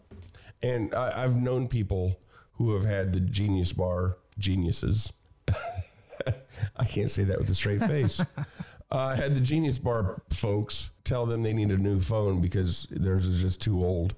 And 0.62 0.94
I, 0.94 1.24
I've 1.24 1.36
known 1.36 1.68
people 1.68 2.18
who 2.54 2.74
have 2.74 2.84
had 2.84 3.12
the 3.12 3.20
Genius 3.20 3.72
Bar 3.72 4.18
geniuses. 4.38 5.12
I 6.76 6.84
can't 6.84 7.10
say 7.10 7.24
that 7.24 7.38
with 7.38 7.48
a 7.48 7.54
straight 7.54 7.80
face. 7.80 8.20
uh, 8.20 8.24
I 8.90 9.14
had 9.16 9.34
the 9.34 9.40
Genius 9.40 9.78
Bar 9.78 10.22
folks 10.30 10.90
tell 11.04 11.24
them 11.24 11.42
they 11.42 11.52
need 11.52 11.70
a 11.70 11.78
new 11.78 12.00
phone 12.00 12.40
because 12.40 12.86
theirs 12.90 13.26
is 13.26 13.40
just 13.40 13.62
too 13.62 13.82
old, 13.84 14.14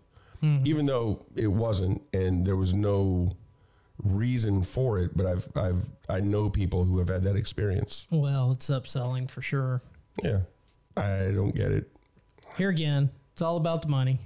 even 0.64 0.86
though 0.86 1.24
it 1.36 1.46
wasn't, 1.46 2.02
and 2.12 2.44
there 2.44 2.56
was 2.56 2.74
no 2.74 3.36
reason 4.02 4.62
for 4.62 4.98
it. 4.98 5.16
But 5.16 5.26
I've 5.26 5.48
I've 5.56 5.86
I 6.08 6.20
know 6.20 6.48
people 6.50 6.84
who 6.84 6.98
have 6.98 7.08
had 7.08 7.22
that 7.24 7.36
experience. 7.36 8.06
Well, 8.10 8.52
it's 8.52 8.68
upselling 8.70 9.30
for 9.30 9.42
sure. 9.42 9.82
Yeah, 10.22 10.40
I 10.96 11.30
don't 11.34 11.54
get 11.54 11.72
it. 11.72 11.90
Here 12.56 12.68
again, 12.68 13.10
it's 13.32 13.42
all 13.42 13.56
about 13.56 13.82
the 13.82 13.88
money. 13.88 14.18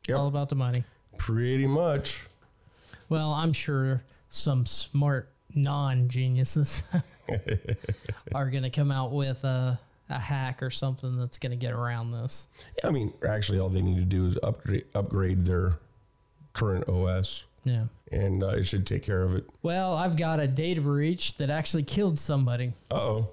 It's 0.00 0.08
Yep. 0.10 0.18
all 0.18 0.26
about 0.28 0.48
the 0.50 0.54
money. 0.56 0.84
Pretty 1.18 1.66
much. 1.66 2.26
Well, 3.08 3.32
I'm 3.32 3.52
sure 3.52 4.02
some 4.28 4.66
smart 4.66 5.30
non 5.54 6.08
geniuses 6.08 6.82
are 8.34 8.50
going 8.50 8.62
to 8.64 8.70
come 8.70 8.90
out 8.90 9.12
with 9.12 9.44
a, 9.44 9.78
a 10.10 10.18
hack 10.18 10.62
or 10.62 10.70
something 10.70 11.16
that's 11.18 11.38
going 11.38 11.50
to 11.50 11.56
get 11.56 11.72
around 11.72 12.12
this. 12.12 12.46
Yeah, 12.78 12.88
I 12.88 12.90
mean, 12.90 13.12
actually, 13.26 13.58
all 13.58 13.68
they 13.68 13.82
need 13.82 13.96
to 13.96 14.04
do 14.04 14.26
is 14.26 14.38
upgrade 14.42 14.84
upgrade 14.94 15.44
their 15.44 15.78
current 16.52 16.88
OS, 16.88 17.44
Yeah. 17.64 17.84
And 18.14 18.42
uh, 18.42 18.48
it 18.48 18.64
should 18.64 18.86
take 18.86 19.02
care 19.02 19.22
of 19.22 19.34
it. 19.34 19.44
Well, 19.62 19.94
I've 19.94 20.16
got 20.16 20.40
a 20.40 20.46
data 20.46 20.80
breach 20.80 21.36
that 21.36 21.50
actually 21.50 21.82
killed 21.82 22.18
somebody. 22.18 22.72
Uh 22.90 22.94
oh. 22.94 23.30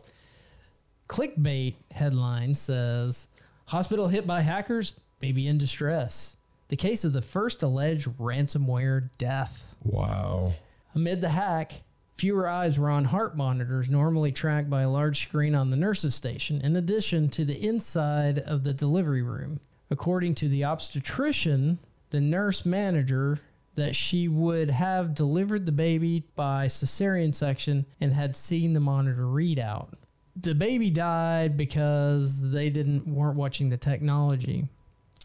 Clickbait 1.08 1.76
headline 1.92 2.56
says 2.56 3.28
Hospital 3.68 4.08
hit 4.08 4.28
by 4.28 4.42
hackers, 4.42 4.94
baby 5.20 5.48
in 5.48 5.58
distress. 5.58 6.36
The 6.70 6.76
case 6.76 7.04
of 7.04 7.14
the 7.14 7.22
first 7.22 7.64
alleged 7.64 8.08
ransomware 8.18 9.10
death. 9.18 9.66
Wow. 9.84 10.54
Amid 10.96 11.22
the 11.22 11.30
hack, 11.30 11.82
fewer 12.14 12.48
eyes 12.48 12.78
were 12.78 12.90
on 12.90 13.06
heart 13.06 13.36
monitors 13.36 13.90
normally 13.90 14.32
tracked 14.32 14.70
by 14.70 14.82
a 14.82 14.90
large 14.90 15.22
screen 15.22 15.56
on 15.56 15.70
the 15.70 15.78
nurse's 15.78 16.16
station, 16.16 16.62
in 16.62 16.76
addition 16.76 17.30
to 17.30 17.46
the 17.46 17.62
inside 17.66 18.40
of 18.40 18.64
the 18.64 18.74
delivery 18.74 19.22
room. 19.22 19.60
According 19.90 20.36
to 20.36 20.48
the 20.48 20.64
obstetrician, 20.64 21.80
the 22.12 22.22
nurse 22.22 22.66
manager, 22.66 23.40
that 23.76 23.96
she 23.96 24.28
would 24.28 24.70
have 24.70 25.16
delivered 25.16 25.66
the 25.66 25.72
baby 25.72 26.24
by 26.36 26.66
cesarean 26.66 27.34
section 27.34 27.86
and 28.00 28.14
had 28.14 28.36
seen 28.36 28.74
the 28.74 28.80
monitor 28.80 29.24
readout. 29.24 29.94
The 30.36 30.54
baby 30.54 30.90
died 30.90 31.58
because 31.58 32.52
they 32.52 32.70
didn't 32.70 33.08
weren't 33.08 33.38
watching 33.38 33.70
the 33.70 33.78
technology, 33.78 34.68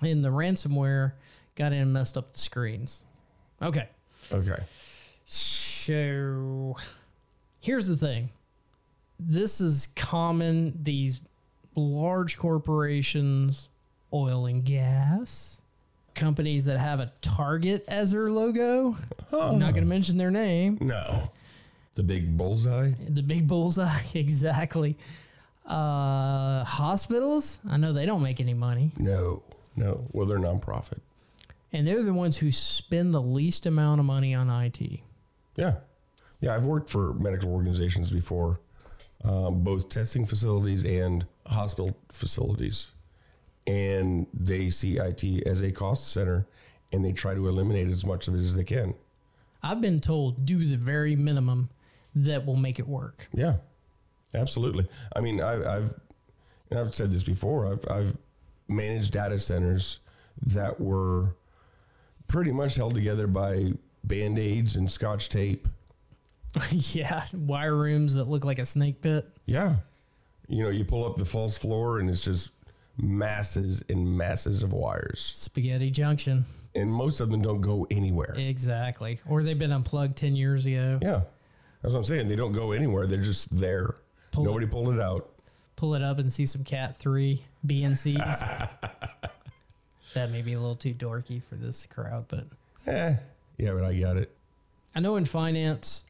and 0.02 0.24
the 0.24 0.30
ransomware 0.30 1.12
got 1.54 1.72
in 1.72 1.82
and 1.82 1.92
messed 1.92 2.16
up 2.18 2.32
the 2.32 2.38
screens. 2.38 3.02
Okay. 3.62 3.88
Okay. 4.32 4.62
So 5.24 6.76
here's 7.60 7.86
the 7.86 7.96
thing. 7.96 8.30
This 9.18 9.60
is 9.60 9.88
common. 9.96 10.78
These 10.82 11.20
large 11.74 12.36
corporations, 12.36 13.68
oil 14.12 14.46
and 14.46 14.64
gas, 14.64 15.55
companies 16.16 16.64
that 16.64 16.78
have 16.78 16.98
a 16.98 17.12
target 17.20 17.84
as 17.86 18.10
their 18.10 18.30
logo. 18.30 18.96
I'm 19.32 19.58
not 19.58 19.74
going 19.74 19.84
to 19.84 19.88
mention 19.88 20.16
their 20.16 20.32
name. 20.32 20.78
No. 20.80 21.30
The 21.94 22.02
big 22.02 22.36
bullseye. 22.36 22.92
The 23.08 23.22
big 23.22 23.46
bullseye, 23.46 24.02
exactly. 24.14 24.96
Uh, 25.64 26.64
hospitals, 26.64 27.58
I 27.68 27.76
know 27.76 27.92
they 27.92 28.06
don't 28.06 28.22
make 28.22 28.40
any 28.40 28.54
money. 28.54 28.92
No. 28.98 29.42
No. 29.76 30.06
Well, 30.12 30.26
they're 30.26 30.38
nonprofit. 30.38 30.98
And 31.72 31.86
they're 31.86 32.02
the 32.02 32.12
ones 32.12 32.38
who 32.38 32.50
spend 32.50 33.12
the 33.12 33.20
least 33.20 33.66
amount 33.66 34.00
of 34.00 34.06
money 34.06 34.34
on 34.34 34.48
IT. 34.50 34.80
Yeah. 35.56 35.76
Yeah. 36.40 36.54
I've 36.54 36.66
worked 36.66 36.90
for 36.90 37.12
medical 37.14 37.52
organizations 37.52 38.10
before, 38.10 38.60
um, 39.24 39.62
both 39.62 39.88
testing 39.88 40.24
facilities 40.26 40.84
and 40.84 41.26
hospital 41.46 41.96
facilities. 42.10 42.92
And 43.66 44.26
they 44.32 44.70
see 44.70 44.98
IT 44.98 45.46
as 45.46 45.60
a 45.60 45.72
cost 45.72 46.08
center 46.12 46.46
and 46.92 47.04
they 47.04 47.12
try 47.12 47.34
to 47.34 47.48
eliminate 47.48 47.88
as 47.88 48.06
much 48.06 48.28
of 48.28 48.34
it 48.34 48.38
as 48.38 48.54
they 48.54 48.64
can. 48.64 48.94
I've 49.62 49.80
been 49.80 50.00
told 50.00 50.46
do 50.46 50.64
the 50.64 50.76
very 50.76 51.16
minimum 51.16 51.70
that 52.14 52.46
will 52.46 52.56
make 52.56 52.78
it 52.78 52.86
work. 52.86 53.28
Yeah, 53.32 53.56
absolutely. 54.34 54.88
I 55.14 55.20
mean, 55.20 55.40
I, 55.40 55.76
I've 55.76 55.94
and 56.70 56.80
I've 56.80 56.94
said 56.94 57.12
this 57.12 57.22
before. 57.22 57.72
I've 57.72 57.84
I've 57.90 58.16
managed 58.68 59.12
data 59.12 59.38
centers 59.38 60.00
that 60.44 60.80
were 60.80 61.36
pretty 62.28 62.52
much 62.52 62.76
held 62.76 62.94
together 62.94 63.26
by 63.26 63.72
band 64.04 64.38
aids 64.38 64.76
and 64.76 64.90
scotch 64.90 65.28
tape. 65.28 65.68
yeah, 66.70 67.24
wire 67.34 67.76
rooms 67.76 68.14
that 68.14 68.24
look 68.24 68.44
like 68.44 68.58
a 68.58 68.66
snake 68.66 69.00
pit. 69.00 69.28
Yeah, 69.46 69.76
you 70.48 70.62
know, 70.62 70.70
you 70.70 70.84
pull 70.84 71.04
up 71.04 71.16
the 71.16 71.24
false 71.24 71.58
floor 71.58 71.98
and 71.98 72.08
it's 72.08 72.22
just 72.22 72.50
masses 72.98 73.82
and 73.88 74.16
masses 74.16 74.62
of 74.62 74.72
wires, 74.72 75.32
Spaghetti 75.36 75.90
Junction. 75.90 76.44
and 76.74 76.90
most 76.90 77.20
of 77.20 77.30
them 77.30 77.42
don't 77.42 77.60
go 77.60 77.86
anywhere. 77.90 78.34
Exactly. 78.36 79.20
Or 79.28 79.42
they've 79.42 79.58
been 79.58 79.72
unplugged 79.72 80.16
10 80.16 80.36
years 80.36 80.64
ago. 80.66 80.98
Yeah, 81.02 81.22
that's 81.82 81.92
what 81.94 82.00
I'm 82.00 82.04
saying. 82.04 82.28
They 82.28 82.36
don't 82.36 82.52
go 82.52 82.72
anywhere. 82.72 83.06
They're 83.06 83.20
just 83.20 83.54
there. 83.56 83.96
Pull 84.32 84.44
it- 84.44 84.46
Nobody 84.48 84.66
pulled 84.66 84.94
it 84.94 85.00
out. 85.00 85.30
Pull 85.76 85.94
it 85.94 86.02
up 86.02 86.18
and 86.18 86.32
see 86.32 86.46
some 86.46 86.64
Cat 86.64 86.96
3 86.96 87.44
BNCs. 87.66 88.40
that 90.14 90.30
may 90.30 90.42
be 90.42 90.54
a 90.54 90.58
little 90.58 90.76
too 90.76 90.94
dorky 90.94 91.42
for 91.42 91.56
this 91.56 91.86
crowd, 91.86 92.26
but 92.28 92.46
Eh, 92.86 93.16
yeah, 93.58 93.72
but 93.72 93.84
I 93.84 93.98
got 93.98 94.16
it. 94.16 94.34
I 94.94 95.00
know 95.00 95.16
in 95.16 95.24
finance, 95.26 96.04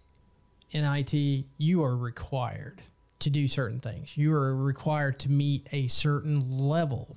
in 0.70 0.84
IT, 0.84 1.44
you 1.58 1.82
are 1.82 1.96
required 1.96 2.80
to 3.20 3.30
do 3.30 3.48
certain 3.48 3.80
things. 3.80 4.16
You 4.16 4.32
are 4.34 4.54
required 4.54 5.18
to 5.20 5.30
meet 5.30 5.66
a 5.72 5.86
certain 5.88 6.58
level 6.58 7.16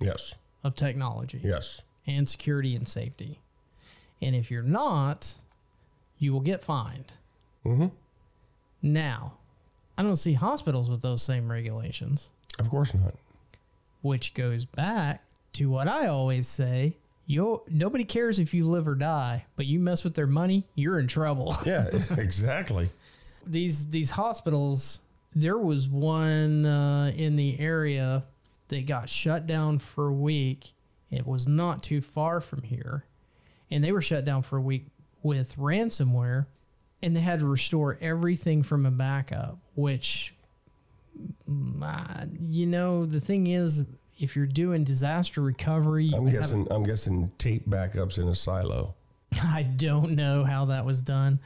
Yes, 0.00 0.34
of 0.62 0.74
technology. 0.74 1.40
yes. 1.42 1.80
and 2.06 2.28
security 2.28 2.74
and 2.76 2.88
safety. 2.88 3.40
And 4.22 4.34
if 4.34 4.50
you're 4.50 4.62
not, 4.62 5.34
you 6.18 6.32
will 6.32 6.40
get 6.40 6.62
fined. 6.62 7.14
Mm-hmm. 7.64 7.86
Now, 8.82 9.34
I 9.96 10.02
don't 10.02 10.16
see 10.16 10.34
hospitals 10.34 10.90
with 10.90 11.02
those 11.02 11.22
same 11.22 11.50
regulations, 11.50 12.30
Of 12.58 12.68
course 12.70 12.94
not. 12.94 13.14
which 14.02 14.34
goes 14.34 14.64
back 14.64 15.22
to 15.54 15.70
what 15.70 15.88
I 15.88 16.06
always 16.08 16.46
say. 16.48 16.94
You 17.26 17.62
nobody 17.70 18.04
cares 18.04 18.38
if 18.38 18.52
you 18.52 18.68
live 18.68 18.86
or 18.86 18.94
die, 18.94 19.46
but 19.56 19.64
you 19.64 19.78
mess 19.80 20.04
with 20.04 20.14
their 20.14 20.26
money, 20.26 20.64
you're 20.74 20.98
in 20.98 21.06
trouble. 21.06 21.56
Yeah, 21.64 21.86
exactly. 22.18 22.90
these 23.46 23.88
these 23.88 24.10
hospitals, 24.10 24.98
there 25.34 25.58
was 25.58 25.88
one 25.88 26.64
uh, 26.64 27.12
in 27.14 27.36
the 27.36 27.58
area 27.60 28.24
that 28.68 28.86
got 28.86 29.08
shut 29.08 29.46
down 29.46 29.78
for 29.78 30.08
a 30.08 30.12
week. 30.12 30.72
It 31.10 31.26
was 31.26 31.46
not 31.46 31.82
too 31.82 32.00
far 32.00 32.40
from 32.40 32.62
here, 32.62 33.04
and 33.70 33.84
they 33.84 33.92
were 33.92 34.00
shut 34.00 34.24
down 34.24 34.42
for 34.42 34.56
a 34.56 34.60
week 34.60 34.86
with 35.22 35.56
ransomware, 35.56 36.46
and 37.02 37.14
they 37.14 37.20
had 37.20 37.40
to 37.40 37.46
restore 37.46 37.98
everything 38.00 38.62
from 38.62 38.86
a 38.86 38.90
backup. 38.90 39.58
Which, 39.74 40.34
uh, 41.82 42.26
you 42.40 42.66
know, 42.66 43.06
the 43.06 43.20
thing 43.20 43.46
is, 43.46 43.84
if 44.18 44.36
you're 44.36 44.46
doing 44.46 44.84
disaster 44.84 45.40
recovery, 45.40 46.12
I'm 46.14 46.28
guessing. 46.28 46.66
I'm 46.70 46.84
guessing 46.84 47.30
tape 47.38 47.68
backups 47.68 48.18
in 48.18 48.28
a 48.28 48.34
silo. 48.34 48.94
I 49.42 49.62
don't 49.62 50.12
know 50.12 50.44
how 50.44 50.66
that 50.66 50.84
was 50.84 51.02
done. 51.02 51.40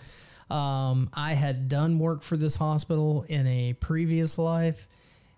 Um, 0.51 1.11
I 1.13 1.35
had 1.35 1.69
done 1.69 1.99
work 1.99 2.23
for 2.23 2.37
this 2.37 2.57
hospital 2.57 3.25
in 3.29 3.47
a 3.47 3.75
previous 3.75 4.39
life, 4.39 4.89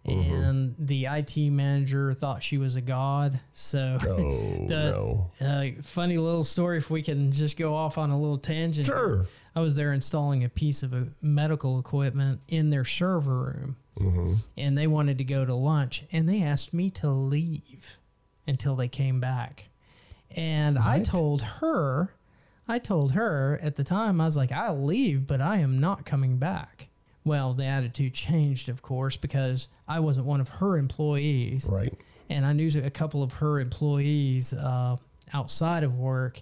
and 0.04 0.74
the 0.78 1.06
IT 1.06 1.36
manager 1.50 2.12
thought 2.14 2.42
she 2.42 2.58
was 2.58 2.76
a 2.76 2.80
god. 2.80 3.40
So, 3.52 3.98
Oh 4.02 4.06
the 4.68 4.90
no! 4.90 5.30
uh, 5.40 5.82
funny 5.82 6.16
little 6.18 6.44
story. 6.44 6.78
If 6.78 6.90
we 6.90 7.02
can 7.02 7.32
just 7.32 7.56
go 7.56 7.74
off 7.74 7.98
on 7.98 8.10
a 8.10 8.18
little 8.18 8.38
tangent, 8.38 8.86
Sure. 8.86 9.26
I 9.54 9.60
was 9.60 9.74
there 9.76 9.92
installing 9.92 10.44
a 10.44 10.48
piece 10.48 10.82
of 10.84 10.94
uh, 10.94 11.00
medical 11.20 11.78
equipment 11.78 12.40
in 12.48 12.70
their 12.70 12.84
server 12.84 13.36
room, 13.98 14.40
and 14.56 14.76
they 14.76 14.86
wanted 14.86 15.18
to 15.18 15.24
go 15.24 15.44
to 15.44 15.54
lunch, 15.54 16.04
and 16.12 16.28
they 16.28 16.42
asked 16.42 16.72
me 16.72 16.88
to 16.90 17.10
leave. 17.10 17.98
until 18.46 18.74
they 18.76 18.88
came 18.88 19.20
back. 19.20 19.66
And 20.36 20.78
I 20.78 21.02
told 21.02 21.42
her, 21.42 22.14
I 22.70 22.78
told 22.78 23.12
her 23.12 23.58
at 23.62 23.76
the 23.76 23.84
time, 23.84 24.20
I 24.20 24.24
was 24.24 24.36
like, 24.36 24.52
I'll 24.52 24.82
leave, 24.82 25.26
but 25.26 25.40
I 25.40 25.56
am 25.58 25.80
not 25.80 26.06
coming 26.06 26.38
back. 26.38 26.88
Well, 27.24 27.52
the 27.52 27.64
attitude 27.66 28.14
changed, 28.14 28.68
of 28.68 28.80
course, 28.82 29.16
because 29.16 29.68
I 29.86 30.00
wasn't 30.00 30.26
one 30.26 30.40
of 30.40 30.48
her 30.48 30.78
employees 30.78 31.68
Right. 31.70 31.92
and 32.30 32.46
I 32.46 32.52
knew 32.54 32.70
a 32.82 32.90
couple 32.90 33.22
of 33.22 33.34
her 33.34 33.60
employees 33.60 34.52
uh, 34.54 34.96
outside 35.34 35.84
of 35.84 35.98
work, 35.98 36.40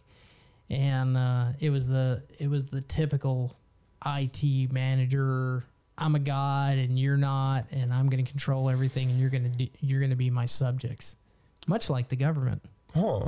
and 0.71 1.17
uh, 1.17 1.47
it 1.61 1.71
was 1.71 1.89
the 1.89 2.23
it 2.39 2.49
was 2.49 2.69
the 2.71 2.81
typical 2.81 3.57
IT 4.07 4.71
manager. 4.73 5.65
I'm 5.97 6.15
a 6.15 6.21
god, 6.21 6.79
and 6.79 6.97
you're 6.97 7.17
not, 7.17 7.65
and 7.73 7.93
I'm 7.93 8.09
going 8.09 8.25
to 8.25 8.31
control 8.31 8.71
everything, 8.71 9.11
and 9.11 9.19
you're 9.19 9.31
going 9.31 9.51
to 9.51 9.59
do, 9.59 9.67
you're 9.81 9.99
going 9.99 10.11
to 10.11 10.17
be 10.17 10.31
my 10.31 10.47
subjects, 10.47 11.17
much 11.67 11.91
like 11.91 12.09
the 12.09 12.17
government. 12.17 12.63
Huh. 12.95 13.27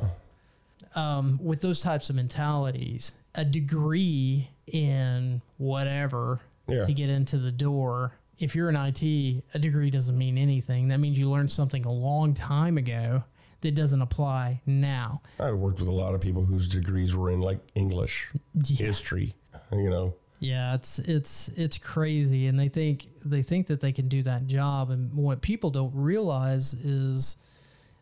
Um, 0.95 1.39
with 1.43 1.61
those 1.61 1.81
types 1.81 2.11
of 2.11 2.17
mentalities, 2.17 3.13
a 3.35 3.45
degree 3.45 4.51
in 4.67 5.41
whatever 5.59 6.41
Yeah. 6.69 6.85
to 6.85 6.93
get 6.93 7.09
into 7.11 7.39
the 7.39 7.53
door. 7.53 8.13
If 8.39 8.55
you're 8.57 8.69
in 8.69 8.77
IT, 8.77 9.43
a 9.55 9.59
degree 9.59 9.91
doesn't 9.91 10.17
mean 10.17 10.37
anything. 10.39 10.89
That 10.89 10.99
means 10.99 11.19
you 11.19 11.31
learned 11.31 11.53
something 11.53 11.85
a 11.85 11.93
long 11.93 12.35
time 12.35 12.77
ago 12.79 13.23
that 13.61 13.75
doesn't 13.75 14.01
apply 14.03 14.63
now. 14.67 15.21
I've 15.39 15.57
worked 15.59 15.79
with 15.81 15.89
a 15.89 15.93
lot 15.93 16.15
of 16.15 16.21
people 16.21 16.45
whose 16.45 16.67
degrees 16.67 17.15
were 17.15 17.31
in 17.31 17.41
like 17.41 17.59
English, 17.75 18.33
Yeah. 18.55 18.87
history, 18.87 19.35
you 19.71 19.91
know. 19.91 20.15
Yeah, 20.43 20.75
it's 20.75 20.99
it's 21.01 21.49
it's 21.51 21.77
crazy, 21.77 22.47
and 22.47 22.59
they 22.59 22.69
think 22.71 23.09
they 23.25 23.43
think 23.43 23.67
that 23.67 23.81
they 23.81 23.93
can 23.93 24.09
do 24.09 24.23
that 24.23 24.47
job, 24.47 24.89
and 24.91 25.13
what 25.13 25.43
people 25.43 25.69
don't 25.71 25.95
realize 25.95 26.73
is, 26.73 27.37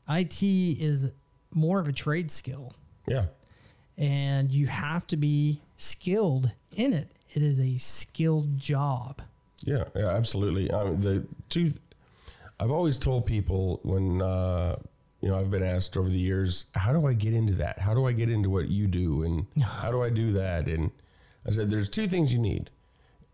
IT 0.09 0.41
is 0.81 1.11
more 1.53 1.81
of 1.81 1.89
a 1.89 1.93
trade 1.93 2.31
skill, 2.31 2.75
Yeah. 3.09 3.27
and 3.97 4.51
you 4.51 4.67
have 4.67 5.07
to 5.09 5.17
be 5.17 5.61
skilled 5.77 6.53
in 6.75 6.93
it. 6.93 7.09
It 7.35 7.43
is 7.43 7.61
a 7.61 7.77
skilled 7.79 8.59
job. 8.59 9.23
Yeah, 9.65 9.85
yeah, 9.95 10.09
absolutely. 10.09 10.71
Um, 10.71 11.01
the 11.01 11.27
two, 11.49 11.73
I've 12.61 12.71
always 12.71 12.97
told 12.97 13.27
people 13.27 13.81
when 13.83 14.23
uh, 14.23 14.77
you 15.21 15.29
know 15.29 15.39
I've 15.39 15.51
been 15.51 15.63
asked 15.65 15.97
over 15.97 16.09
the 16.09 16.19
years, 16.19 16.65
how 16.75 16.93
do 16.93 17.07
I 17.07 17.13
get 17.13 17.35
into 17.35 17.55
that? 17.55 17.81
How 17.81 17.93
do 17.95 18.07
I 18.07 18.13
get 18.13 18.31
into 18.31 18.51
what 18.51 18.69
you 18.69 18.87
do, 18.87 19.23
and 19.25 19.47
how 19.63 19.91
do 19.91 20.03
I 20.03 20.11
do 20.11 20.33
that? 20.35 20.69
And 20.69 20.91
I 21.47 21.51
said, 21.51 21.71
there's 21.71 21.89
two 21.89 22.09
things 22.09 22.33
you 22.33 22.39
need, 22.39 22.71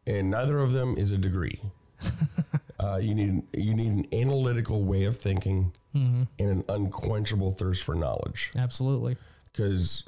and 0.07 0.31
neither 0.31 0.59
of 0.61 0.73
them 0.73 0.97
is 0.97 1.13
a 1.13 1.19
degree. 1.19 1.61
uh, 2.81 2.97
you 2.97 3.15
need 3.15 3.43
you 3.53 3.75
need 3.75 3.93
an 3.93 4.07
analytical 4.13 4.83
way 4.83 5.05
of 5.05 5.17
thinking 5.17 5.73
and 5.95 6.27
an 6.39 6.65
unquenchable 6.69 7.53
thirst 7.53 7.85
for 7.85 7.95
knowledge. 7.95 8.51
Absolutely. 8.57 9.17
Because 9.55 10.03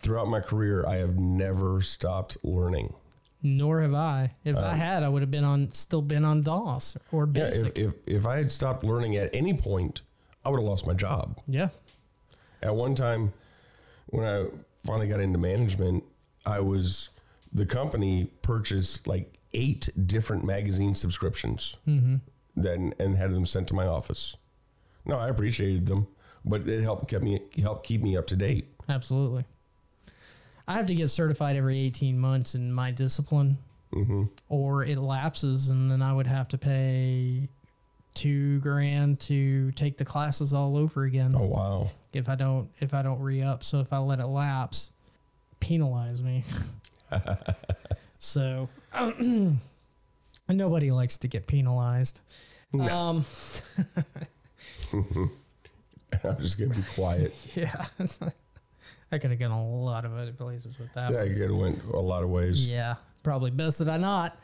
throughout 0.00 0.28
my 0.28 0.40
career, 0.40 0.84
I 0.86 0.96
have 0.96 1.18
never 1.18 1.82
stopped 1.82 2.38
learning. 2.42 2.94
Nor 3.42 3.82
have 3.82 3.94
I. 3.94 4.32
If 4.44 4.56
I 4.56 4.70
um, 4.70 4.76
had, 4.78 5.02
I 5.02 5.08
would 5.08 5.20
have 5.20 5.30
been 5.30 5.44
on 5.44 5.72
still 5.72 6.00
been 6.00 6.24
on 6.24 6.42
DOS 6.42 6.96
or 7.10 7.24
Yeah, 7.24 7.44
Basic. 7.50 7.78
if, 7.78 7.86
if 7.86 7.94
if 8.06 8.26
I 8.26 8.36
had 8.36 8.50
stopped 8.52 8.84
learning 8.84 9.16
at 9.16 9.34
any 9.34 9.52
point, 9.52 10.02
I 10.44 10.48
would 10.48 10.58
have 10.58 10.66
lost 10.66 10.86
my 10.86 10.94
job. 10.94 11.38
yeah. 11.46 11.68
At 12.62 12.76
one 12.76 12.94
time, 12.94 13.32
when 14.06 14.24
I 14.24 14.46
finally 14.76 15.08
got 15.08 15.18
into 15.18 15.38
management, 15.38 16.04
I 16.46 16.60
was 16.60 17.08
the 17.52 17.66
company 17.66 18.30
purchased 18.42 19.08
like 19.08 19.38
eight 19.52 19.88
different 20.06 20.44
magazine 20.44 20.94
subscriptions, 20.94 21.76
mm-hmm. 21.86 22.16
then 22.54 22.94
and 23.00 23.16
had 23.16 23.32
them 23.32 23.44
sent 23.46 23.66
to 23.68 23.74
my 23.74 23.86
office. 23.86 24.36
No, 25.04 25.18
I 25.18 25.28
appreciated 25.28 25.86
them, 25.86 26.06
but 26.44 26.66
it 26.68 26.82
helped 26.82 27.08
kept 27.08 27.24
me 27.24 27.40
helped 27.60 27.86
keep 27.86 28.02
me 28.02 28.16
up 28.16 28.26
to 28.28 28.36
date. 28.36 28.68
Absolutely. 28.88 29.44
I 30.66 30.74
have 30.74 30.86
to 30.86 30.94
get 30.94 31.08
certified 31.08 31.56
every 31.56 31.78
18 31.80 32.18
months 32.18 32.54
in 32.54 32.72
my 32.72 32.92
discipline, 32.92 33.58
or 34.48 34.84
it 34.84 34.96
lapses, 34.96 35.68
and 35.68 35.90
then 35.90 36.00
I 36.02 36.12
would 36.12 36.26
have 36.26 36.48
to 36.48 36.58
pay 36.58 37.48
two 38.14 38.60
grand 38.60 39.18
to 39.20 39.72
take 39.72 39.96
the 39.96 40.04
classes 40.04 40.52
all 40.52 40.76
over 40.76 41.04
again 41.04 41.34
Oh 41.34 41.46
wow! 41.46 41.90
if 42.12 42.28
I 42.28 42.34
don't 42.34 42.68
if 42.80 42.94
I 42.94 43.02
don't 43.02 43.20
re 43.20 43.42
up. 43.42 43.62
So 43.62 43.80
if 43.80 43.92
I 43.92 43.98
let 43.98 44.20
it 44.20 44.26
lapse, 44.26 44.92
penalize 45.60 46.22
me. 46.22 46.44
so 48.18 48.68
nobody 50.48 50.90
likes 50.90 51.18
to 51.18 51.28
get 51.28 51.46
penalized. 51.46 52.20
Um, 52.78 53.26
I'm 56.24 56.38
just 56.40 56.58
gonna 56.58 56.74
be 56.74 56.82
quiet. 56.94 57.34
yeah. 57.54 57.86
I 59.12 59.18
could 59.18 59.30
have 59.30 59.38
gone 59.38 59.50
a 59.50 59.68
lot 59.68 60.04
of 60.04 60.14
other 60.16 60.32
places 60.32 60.78
with 60.78 60.92
that. 60.94 61.12
yeah. 61.12 61.20
I 61.20 61.28
could 61.28 61.42
have 61.50 61.54
went 61.54 61.84
a 61.88 61.98
lot 62.00 62.22
of 62.22 62.30
ways. 62.30 62.66
Yeah, 62.66 62.96
probably 63.22 63.50
best 63.50 63.78
that 63.80 63.88
I 63.88 63.96
not. 63.98 64.38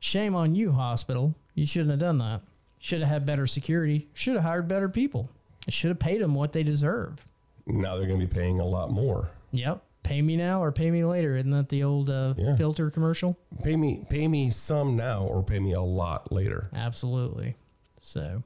Shame 0.00 0.34
on 0.34 0.54
you, 0.54 0.72
hospital. 0.72 1.34
You 1.54 1.66
shouldn't 1.66 1.90
have 1.90 2.00
done 2.00 2.18
that. 2.18 2.42
Should 2.78 3.00
have 3.00 3.08
had 3.08 3.26
better 3.26 3.46
security. 3.46 4.08
Should 4.14 4.34
have 4.34 4.42
hired 4.44 4.68
better 4.68 4.88
people. 4.88 5.30
Should 5.68 5.88
have 5.90 5.98
paid 5.98 6.20
them 6.20 6.34
what 6.34 6.52
they 6.52 6.62
deserve. 6.62 7.26
Now 7.66 7.96
they're 7.96 8.06
gonna 8.06 8.18
be 8.20 8.26
paying 8.26 8.60
a 8.60 8.64
lot 8.66 8.90
more. 8.90 9.30
Yep. 9.52 9.82
Pay 10.02 10.22
me 10.22 10.36
now 10.36 10.62
or 10.62 10.70
pay 10.70 10.90
me 10.90 11.04
later. 11.04 11.36
Isn't 11.36 11.50
that 11.50 11.68
the 11.68 11.82
old 11.82 12.10
uh, 12.10 12.34
Yeah. 12.36 12.54
filter 12.54 12.90
commercial? 12.90 13.36
Pay 13.64 13.74
me, 13.76 14.04
pay 14.08 14.28
me 14.28 14.50
some 14.50 14.94
now, 14.96 15.24
or 15.24 15.42
pay 15.42 15.58
me 15.58 15.72
a 15.72 15.80
lot 15.80 16.30
later. 16.30 16.68
Absolutely. 16.72 17.56
So, 17.98 18.44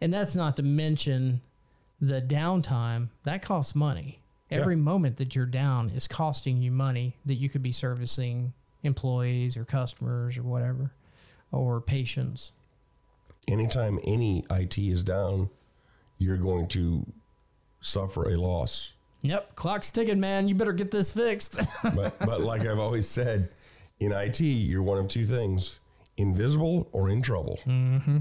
and 0.00 0.12
that's 0.12 0.34
not 0.34 0.56
to 0.56 0.64
mention 0.64 1.42
the 2.00 2.20
downtime. 2.20 3.08
That 3.24 3.42
costs 3.42 3.74
money. 3.74 4.20
Every 4.50 4.74
moment 4.74 5.16
that 5.18 5.36
you're 5.36 5.46
down 5.46 5.90
is 5.90 6.08
costing 6.08 6.60
you 6.60 6.72
money 6.72 7.16
that 7.26 7.36
you 7.36 7.48
could 7.48 7.62
be 7.62 7.70
servicing 7.70 8.52
employees 8.82 9.56
or 9.56 9.64
customers 9.64 10.36
or 10.36 10.42
whatever, 10.42 10.92
or 11.52 11.80
patients. 11.80 12.50
Anytime 13.46 14.00
any 14.02 14.44
IT 14.50 14.76
is 14.76 15.04
down, 15.04 15.50
you're 16.18 16.36
going 16.36 16.66
to 16.68 17.06
suffer 17.80 18.28
a 18.28 18.36
loss. 18.36 18.94
Yep, 19.22 19.54
clock's 19.54 19.90
ticking, 19.90 20.18
man. 20.18 20.48
You 20.48 20.54
better 20.54 20.72
get 20.72 20.90
this 20.90 21.12
fixed. 21.12 21.60
But 21.94 22.18
but 22.18 22.40
like 22.40 22.66
I've 22.66 22.78
always 22.78 23.08
said, 23.08 23.50
in 24.00 24.12
IT, 24.12 24.40
you're 24.40 24.82
one 24.82 24.98
of 24.98 25.08
two 25.08 25.26
things: 25.26 25.78
invisible 26.16 26.88
or 26.92 27.08
in 27.08 27.22
trouble. 27.22 27.60
Mm-hmm. 27.66 28.18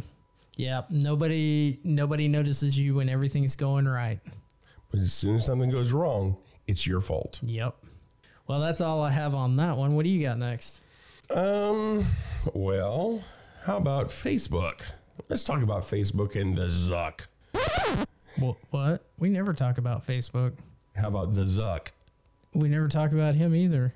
Yeah, 0.60 0.82
nobody 0.90 1.80
nobody 1.86 2.28
notices 2.28 2.78
you 2.78 2.96
when 2.96 3.08
everything's 3.08 3.56
going 3.56 3.88
right. 3.88 4.20
But 4.92 5.00
as 5.00 5.14
soon 5.14 5.38
as 5.38 5.46
something 5.46 5.70
goes 5.70 5.94
wrong, 5.94 6.36
it's 6.68 6.86
your 6.86 7.00
fault. 7.00 7.40
Yep. 7.44 7.78
Well, 8.46 8.60
that's 8.60 8.82
all 8.82 9.02
I 9.02 9.12
have 9.12 9.34
on 9.34 9.56
that 9.56 9.78
one. 9.78 9.96
What 9.96 10.04
do 10.04 10.10
you 10.10 10.22
got 10.22 10.38
next? 10.38 10.82
Um. 11.34 12.06
Well, 12.54 13.24
how 13.64 13.78
about 13.78 14.10
Facebook? 14.10 14.82
Let's 15.30 15.44
talk 15.44 15.62
about 15.62 15.84
Facebook 15.84 16.36
and 16.36 16.58
the 16.58 16.66
Zuck. 16.66 17.28
What? 18.38 18.58
What? 18.72 19.06
We 19.18 19.30
never 19.30 19.54
talk 19.54 19.78
about 19.78 20.06
Facebook. 20.06 20.58
How 20.94 21.08
about 21.08 21.36
the 21.36 21.44
Zuck? 21.44 21.92
We 22.54 22.68
never 22.68 22.90
talk 22.90 23.14
about 23.14 23.36
him 23.36 23.56
either. 23.56 23.94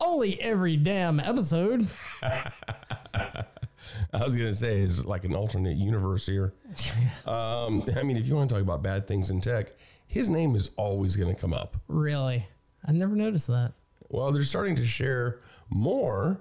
Only 0.00 0.40
every 0.40 0.78
damn 0.78 1.20
episode. 1.20 1.86
I 4.12 4.22
was 4.24 4.34
gonna 4.34 4.54
say 4.54 4.80
is 4.80 5.04
like 5.04 5.24
an 5.24 5.34
alternate 5.34 5.76
universe 5.76 6.26
here. 6.26 6.54
Um, 7.26 7.82
I 7.94 8.02
mean, 8.02 8.16
if 8.16 8.26
you 8.26 8.36
want 8.36 8.48
to 8.48 8.54
talk 8.54 8.62
about 8.62 8.82
bad 8.82 9.06
things 9.06 9.28
in 9.30 9.40
tech, 9.40 9.72
his 10.06 10.28
name 10.30 10.56
is 10.56 10.70
always 10.76 11.14
gonna 11.16 11.34
come 11.34 11.52
up. 11.52 11.76
Really? 11.88 12.46
I 12.86 12.92
never 12.92 13.14
noticed 13.14 13.48
that. 13.48 13.72
Well, 14.08 14.32
they're 14.32 14.42
starting 14.44 14.76
to 14.76 14.86
share 14.86 15.40
more 15.68 16.40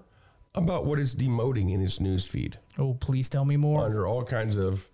about 0.56 0.86
what 0.86 0.98
it's 1.00 1.14
demoting 1.14 1.72
in 1.74 1.82
its 1.84 2.00
news 2.00 2.26
feed 2.26 2.58
Oh, 2.80 2.94
please 2.94 3.28
tell 3.30 3.44
me 3.46 3.58
more. 3.58 3.84
under 3.86 4.08
all 4.08 4.24
kinds 4.24 4.56
of, 4.56 4.90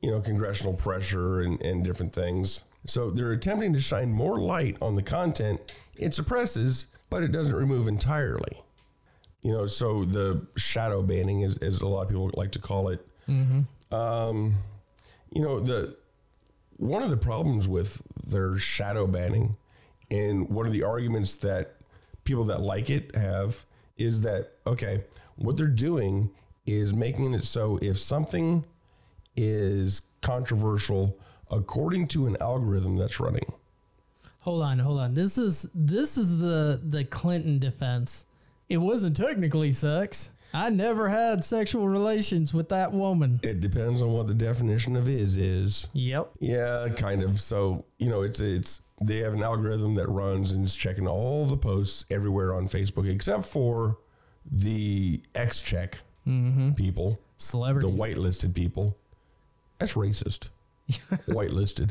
you 0.00 0.10
know, 0.10 0.20
congressional 0.20 0.74
pressure 0.74 1.40
and, 1.40 1.60
and 1.62 1.84
different 1.84 2.12
things. 2.12 2.64
So 2.84 3.10
they're 3.10 3.32
attempting 3.32 3.72
to 3.74 3.80
shine 3.80 4.10
more 4.12 4.36
light 4.38 4.76
on 4.82 4.96
the 4.96 5.02
content 5.02 5.60
it 5.96 6.14
suppresses, 6.14 6.86
but 7.10 7.22
it 7.22 7.30
doesn't 7.32 7.54
remove 7.54 7.86
entirely. 7.88 8.62
You 9.48 9.54
know, 9.54 9.66
so 9.66 10.04
the 10.04 10.46
shadow 10.58 11.00
banning, 11.00 11.40
is, 11.40 11.56
as 11.56 11.80
a 11.80 11.86
lot 11.86 12.02
of 12.02 12.08
people 12.08 12.30
like 12.34 12.52
to 12.52 12.58
call 12.58 12.90
it. 12.90 13.00
Um, 13.90 14.56
you 15.32 15.40
know, 15.40 15.58
the 15.58 15.96
one 16.76 17.02
of 17.02 17.08
the 17.08 17.16
problems 17.16 17.66
with 17.66 18.02
their 18.26 18.58
shadow 18.58 19.06
banning, 19.06 19.56
and 20.10 20.50
one 20.50 20.66
of 20.66 20.72
the 20.74 20.82
arguments 20.82 21.36
that 21.36 21.76
people 22.24 22.44
that 22.44 22.60
like 22.60 22.90
it 22.90 23.16
have 23.16 23.64
is 23.96 24.20
that 24.20 24.52
okay, 24.66 25.04
what 25.36 25.56
they're 25.56 25.66
doing 25.66 26.30
is 26.66 26.92
making 26.92 27.32
it 27.32 27.42
so 27.42 27.78
if 27.80 27.98
something 27.98 28.66
is 29.34 30.02
controversial 30.20 31.18
according 31.50 32.06
to 32.08 32.26
an 32.26 32.36
algorithm 32.42 32.98
that's 32.98 33.18
running. 33.18 33.50
Hold 34.42 34.62
on, 34.62 34.78
hold 34.78 35.00
on. 35.00 35.14
This 35.14 35.38
is 35.38 35.70
this 35.74 36.18
is 36.18 36.38
the 36.38 36.78
the 36.84 37.04
Clinton 37.04 37.58
defense. 37.58 38.26
It 38.68 38.78
wasn't 38.78 39.16
technically 39.16 39.72
sex. 39.72 40.30
I 40.52 40.70
never 40.70 41.08
had 41.08 41.44
sexual 41.44 41.88
relations 41.88 42.54
with 42.54 42.70
that 42.70 42.92
woman. 42.92 43.40
It 43.42 43.60
depends 43.60 44.00
on 44.00 44.12
what 44.12 44.28
the 44.28 44.34
definition 44.34 44.96
of 44.96 45.08
is 45.08 45.36
is. 45.36 45.88
Yep. 45.92 46.30
Yeah, 46.40 46.88
kind 46.96 47.22
of. 47.22 47.38
So 47.38 47.84
you 47.98 48.08
know, 48.08 48.22
it's 48.22 48.40
it's 48.40 48.80
they 49.00 49.18
have 49.18 49.34
an 49.34 49.42
algorithm 49.42 49.94
that 49.96 50.08
runs 50.08 50.52
and 50.52 50.64
is 50.64 50.74
checking 50.74 51.06
all 51.06 51.46
the 51.46 51.56
posts 51.56 52.04
everywhere 52.10 52.54
on 52.54 52.66
Facebook 52.66 53.10
except 53.10 53.44
for 53.44 53.98
the 54.50 55.22
X 55.34 55.60
check 55.60 56.00
mm-hmm. 56.26 56.72
people, 56.72 57.20
celebrities, 57.36 57.94
the 57.94 58.02
whitelisted 58.02 58.54
people. 58.54 58.96
That's 59.78 59.94
racist. 59.94 60.48
whitelisted. 61.28 61.90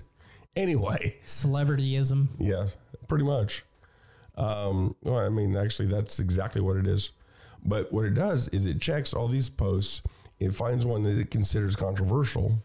Anyway, 0.55 1.17
Celebrityism. 1.23 2.27
yes, 2.39 2.77
pretty 3.07 3.23
much. 3.23 3.63
Um, 4.37 4.95
well, 5.03 5.17
I 5.17 5.29
mean, 5.29 5.57
actually, 5.57 5.87
that's 5.87 6.19
exactly 6.19 6.61
what 6.61 6.77
it 6.77 6.87
is. 6.87 7.11
But 7.65 7.91
what 7.91 8.05
it 8.05 8.13
does 8.13 8.47
is 8.49 8.65
it 8.65 8.79
checks 8.79 9.13
all 9.13 9.27
these 9.27 9.49
posts. 9.49 10.01
It 10.39 10.53
finds 10.53 10.85
one 10.85 11.03
that 11.03 11.17
it 11.17 11.31
considers 11.31 11.75
controversial 11.75 12.59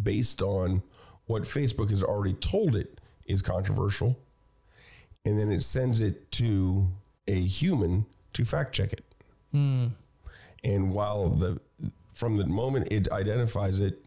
based 0.00 0.42
on 0.42 0.82
what 1.26 1.42
Facebook 1.42 1.90
has 1.90 2.02
already 2.02 2.34
told 2.34 2.76
it 2.76 3.00
is 3.26 3.40
controversial. 3.40 4.18
And 5.24 5.38
then 5.38 5.50
it 5.50 5.62
sends 5.62 6.00
it 6.00 6.30
to 6.32 6.88
a 7.26 7.40
human 7.40 8.04
to 8.34 8.44
fact 8.44 8.74
check 8.74 8.92
it. 8.92 9.04
And 10.62 10.92
while 10.92 11.30
the 11.30 11.60
from 12.12 12.36
the 12.36 12.46
moment 12.46 12.88
it 12.92 13.10
identifies 13.10 13.80
it, 13.80 14.04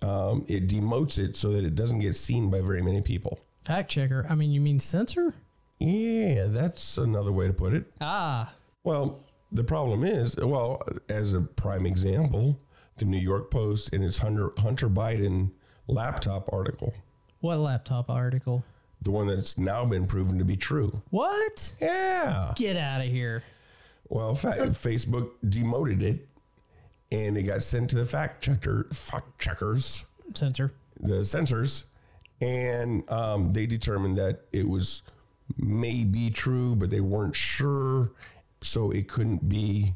um, 0.00 0.44
it 0.48 0.68
demotes 0.68 1.18
it 1.18 1.36
so 1.36 1.52
that 1.52 1.64
it 1.64 1.74
doesn't 1.74 1.98
get 1.98 2.16
seen 2.16 2.50
by 2.50 2.60
very 2.60 2.82
many 2.82 3.02
people. 3.02 3.38
Fact 3.64 3.90
checker. 3.90 4.26
I 4.30 4.34
mean, 4.34 4.50
you 4.50 4.60
mean 4.60 4.78
censor? 4.80 5.34
Yeah, 5.78 6.46
that's 6.48 6.98
another 6.98 7.32
way 7.32 7.46
to 7.46 7.52
put 7.52 7.72
it. 7.72 7.84
Ah, 8.00 8.54
Well, 8.84 9.20
the 9.52 9.64
problem 9.64 10.04
is, 10.04 10.36
well, 10.36 10.82
as 11.08 11.32
a 11.32 11.40
prime 11.40 11.86
example, 11.86 12.60
the 12.96 13.04
New 13.04 13.18
York 13.18 13.50
Post 13.50 13.90
in 13.94 14.02
its 14.02 14.18
Hunter, 14.18 14.52
Hunter 14.58 14.88
Biden 14.88 15.52
laptop 15.86 16.52
article, 16.52 16.94
what 17.40 17.58
laptop 17.58 18.10
article? 18.10 18.64
the 19.02 19.12
one 19.12 19.28
that's 19.28 19.56
now 19.56 19.84
been 19.84 20.06
proven 20.06 20.38
to 20.38 20.44
be 20.44 20.56
true. 20.56 21.00
What? 21.10 21.74
Yeah. 21.80 22.52
Get 22.56 22.76
out 22.76 23.00
of 23.00 23.06
here. 23.06 23.44
Well, 24.08 24.34
fa- 24.34 24.56
Facebook 24.70 25.30
demoted 25.48 26.02
it 26.02 26.26
and 27.12 27.36
it 27.38 27.44
got 27.44 27.62
sent 27.62 27.90
to 27.90 27.96
the 27.96 28.04
fact 28.04 28.42
checker, 28.42 28.88
fact 28.92 29.38
checkers, 29.38 30.04
Censor. 30.34 30.72
the 31.00 31.22
censors, 31.24 31.84
and 32.40 33.08
um, 33.10 33.52
they 33.52 33.66
determined 33.66 34.18
that 34.18 34.40
it 34.52 34.68
was 34.68 35.02
maybe 35.56 36.30
true, 36.30 36.76
but 36.76 36.90
they 36.90 37.00
weren't 37.00 37.34
sure, 37.36 38.12
so 38.60 38.90
it 38.90 39.08
couldn't 39.08 39.48
be 39.48 39.94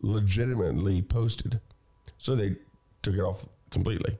legitimately 0.00 1.02
posted. 1.02 1.60
So 2.18 2.34
they 2.36 2.56
took 3.02 3.14
it 3.14 3.20
off 3.20 3.46
completely. 3.70 4.18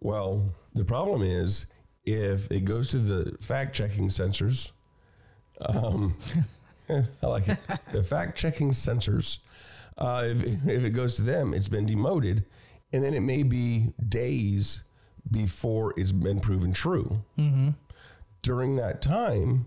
Well, 0.00 0.50
the 0.74 0.84
problem 0.84 1.22
is 1.22 1.66
if 2.04 2.50
it 2.50 2.64
goes 2.64 2.88
to 2.90 2.98
the 2.98 3.36
fact 3.40 3.74
checking 3.74 4.10
censors, 4.10 4.72
um, 5.60 6.16
I 6.88 7.26
like 7.26 7.48
it. 7.48 7.58
The 7.92 8.02
fact 8.02 8.36
checking 8.36 8.72
censors, 8.72 9.38
uh, 9.98 10.24
if, 10.26 10.42
if 10.42 10.84
it 10.84 10.90
goes 10.90 11.14
to 11.14 11.22
them, 11.22 11.54
it's 11.54 11.68
been 11.68 11.86
demoted, 11.86 12.44
and 12.92 13.02
then 13.02 13.14
it 13.14 13.20
may 13.20 13.42
be 13.44 13.92
days 14.08 14.82
before 15.30 15.94
it's 15.96 16.12
been 16.12 16.40
proven 16.40 16.72
true. 16.72 17.22
During 18.42 18.76
that 18.76 19.00
time, 19.00 19.66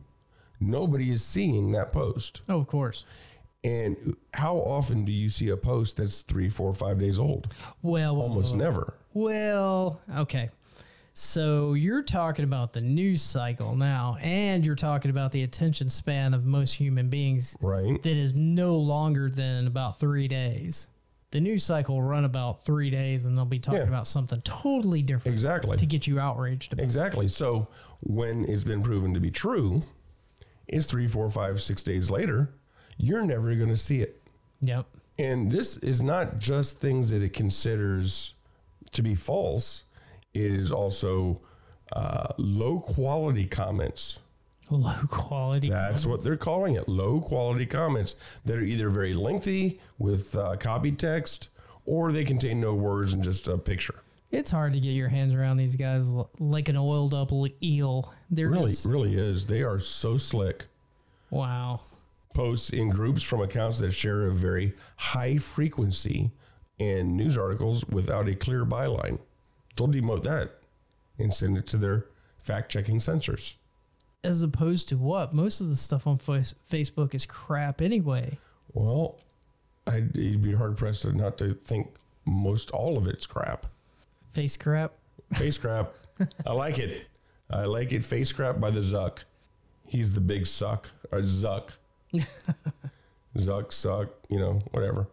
nobody 0.59 1.09
is 1.11 1.23
seeing 1.23 1.71
that 1.71 1.91
post. 1.93 2.41
Oh, 2.49 2.59
of 2.59 2.67
course. 2.67 3.05
And 3.63 4.15
how 4.33 4.57
often 4.57 5.05
do 5.05 5.11
you 5.11 5.29
see 5.29 5.49
a 5.49 5.57
post 5.57 5.97
that's 5.97 6.21
three, 6.21 6.49
four, 6.49 6.73
five 6.73 6.99
days 6.99 7.17
old? 7.17 7.53
Well, 7.81 8.17
Almost 8.17 8.55
never. 8.55 8.95
Well, 9.13 10.01
okay. 10.17 10.49
So 11.13 11.73
you're 11.73 12.03
talking 12.03 12.43
about 12.43 12.73
the 12.73 12.81
news 12.81 13.21
cycle 13.21 13.73
now, 13.75 14.17
and 14.21 14.65
you're 14.65 14.75
talking 14.75 15.09
about 15.09 15.31
the 15.31 15.43
attention 15.43 15.89
span 15.89 16.33
of 16.33 16.45
most 16.45 16.73
human 16.73 17.07
beings 17.09 17.55
Right. 17.61 17.99
that 18.03 18.17
is 18.17 18.35
no 18.35 18.75
longer 18.75 19.29
than 19.29 19.65
about 19.65 19.97
three 19.99 20.27
days. 20.27 20.89
The 21.35 21.41
news 21.41 21.65
cycle 21.65 21.95
will 21.95 22.01
run 22.01 22.23
about 22.23 22.63
three 22.63 22.89
days, 22.89 23.25
and 23.25 23.37
they'll 23.37 23.43
be 23.43 23.59
talking 23.59 23.81
Yeah. 23.81 23.87
about 23.89 24.07
something 24.07 24.39
totally 24.43 25.01
different 25.01 25.33
Exactly. 25.33 25.75
to 25.75 25.85
get 25.85 26.07
you 26.07 26.17
outraged 26.17 26.71
about. 26.71 26.81
Exactly. 26.81 27.27
So 27.27 27.67
when 27.99 28.45
it's 28.45 28.63
been 28.63 28.81
proven 28.81 29.13
to 29.13 29.19
be 29.19 29.31
true, 29.31 29.83
it's 30.65 30.85
three, 30.85 31.07
four, 31.09 31.29
five, 31.29 31.61
six 31.61 31.83
days 31.83 32.09
later, 32.09 32.53
you're 32.97 33.25
never 33.25 33.53
going 33.53 33.67
to 33.67 33.75
see 33.75 33.99
it. 33.99 34.21
Yep. 34.61 34.85
And 35.17 35.51
this 35.51 35.75
is 35.75 36.01
not 36.01 36.39
just 36.39 36.79
things 36.79 37.09
that 37.09 37.21
it 37.21 37.33
considers 37.33 38.33
to 38.93 39.01
be 39.01 39.13
false, 39.13 39.83
it 40.33 40.53
is 40.53 40.71
also 40.71 41.41
uh, 41.91 42.27
low 42.37 42.79
quality 42.79 43.45
comments. 43.45 44.19
Low 44.71 44.93
quality. 45.09 45.69
That's 45.69 46.05
what 46.05 46.23
they're 46.23 46.37
calling 46.37 46.75
it 46.75 46.89
low 46.89 47.21
quality 47.21 47.65
comments 47.65 48.15
that 48.45 48.57
are 48.57 48.61
either 48.61 48.89
very 48.89 49.13
lengthy 49.13 49.79
with 49.99 50.35
uh, 50.35 50.55
copy 50.57 50.91
text 50.91 51.49
or 51.85 52.11
they 52.11 52.23
contain 52.23 52.59
no 52.59 52.73
words 52.73 53.13
and 53.13 53.23
just 53.23 53.47
a 53.47 53.57
picture. 53.57 54.01
It's 54.31 54.49
hard 54.49 54.73
to 54.73 54.79
get 54.79 54.89
your 54.89 55.07
hands 55.07 55.33
around 55.35 55.57
these 55.57 55.75
guys 55.75 56.11
like 56.39 56.67
an 56.67 56.75
oiled 56.77 57.13
up 57.13 57.31
eel. 57.63 58.11
They're 58.31 58.49
Really, 58.49 58.71
just 58.71 58.85
really 58.85 59.15
is. 59.15 59.45
They 59.47 59.61
are 59.61 59.77
so 59.79 60.17
slick. 60.17 60.65
wow. 61.29 61.79
posts 62.33 62.71
in 62.71 62.89
groups 62.89 63.21
from 63.23 63.41
accounts 63.41 63.79
that 63.79 63.91
share 63.91 64.25
a 64.25 64.33
very 64.33 64.73
high 64.97 65.37
frequency 65.37 66.31
and 66.79 67.15
news 67.15 67.37
articles 67.37 67.85
without 67.85 68.27
a 68.27 68.35
clear 68.35 68.65
byline. 68.65 69.19
They'll 69.77 69.87
demote 69.87 70.23
that 70.23 70.55
and 71.19 71.33
send 71.33 71.57
it 71.57 71.67
to 71.67 71.77
their 71.77 72.07
fact 72.39 72.71
checking 72.71 72.99
censors. 72.99 73.55
As 74.25 74.41
opposed 74.41 74.89
to 74.89 74.97
what? 74.97 75.33
Most 75.33 75.61
of 75.61 75.69
the 75.69 75.75
stuff 75.75 76.07
on 76.07 76.17
Face- 76.17 76.55
Facebook 76.71 77.13
is 77.13 77.25
crap 77.25 77.81
anyway. 77.81 78.37
Well, 78.73 79.19
I'd 79.87 80.15
you'd 80.15 80.41
be 80.41 80.53
hard 80.53 80.77
pressed 80.77 81.03
to 81.03 81.11
not 81.13 81.37
to 81.37 81.53
think 81.53 81.93
most 82.25 82.71
all 82.71 82.97
of 82.97 83.07
it's 83.07 83.25
crap. 83.27 83.67
Face 84.31 84.57
crap. 84.57 84.93
Face 85.33 85.57
crap. 85.57 85.93
I 86.45 86.53
like 86.53 86.79
it. 86.79 87.05
I 87.49 87.65
like 87.65 87.91
it. 87.93 88.03
Face 88.03 88.31
crap 88.31 88.59
by 88.59 88.71
the 88.71 88.79
Zuck. 88.79 89.23
He's 89.87 90.13
the 90.13 90.21
big 90.21 90.47
suck 90.47 90.89
or 91.11 91.19
Zuck. 91.19 91.69
Zuck, 93.37 93.71
suck, 93.73 94.09
you 94.29 94.39
know, 94.39 94.59
whatever. 94.71 95.07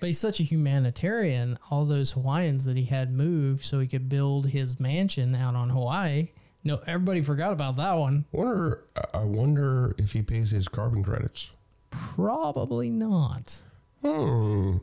But 0.00 0.08
he's 0.08 0.18
such 0.18 0.40
a 0.40 0.42
humanitarian. 0.42 1.58
All 1.70 1.84
those 1.84 2.12
Hawaiians 2.12 2.64
that 2.64 2.76
he 2.76 2.84
had 2.84 3.12
moved 3.12 3.64
so 3.64 3.78
he 3.80 3.86
could 3.86 4.08
build 4.08 4.48
his 4.48 4.80
mansion 4.80 5.34
out 5.34 5.54
on 5.54 5.70
Hawaii. 5.70 6.28
No, 6.66 6.80
everybody 6.84 7.22
forgot 7.22 7.52
about 7.52 7.76
that 7.76 7.92
one. 7.92 8.24
Wonder. 8.32 8.82
I 9.14 9.22
wonder 9.22 9.94
if 9.98 10.12
he 10.12 10.22
pays 10.22 10.50
his 10.50 10.66
carbon 10.66 11.04
credits. 11.04 11.52
Probably 11.90 12.90
not. 12.90 13.62
Hmm. 14.02 14.78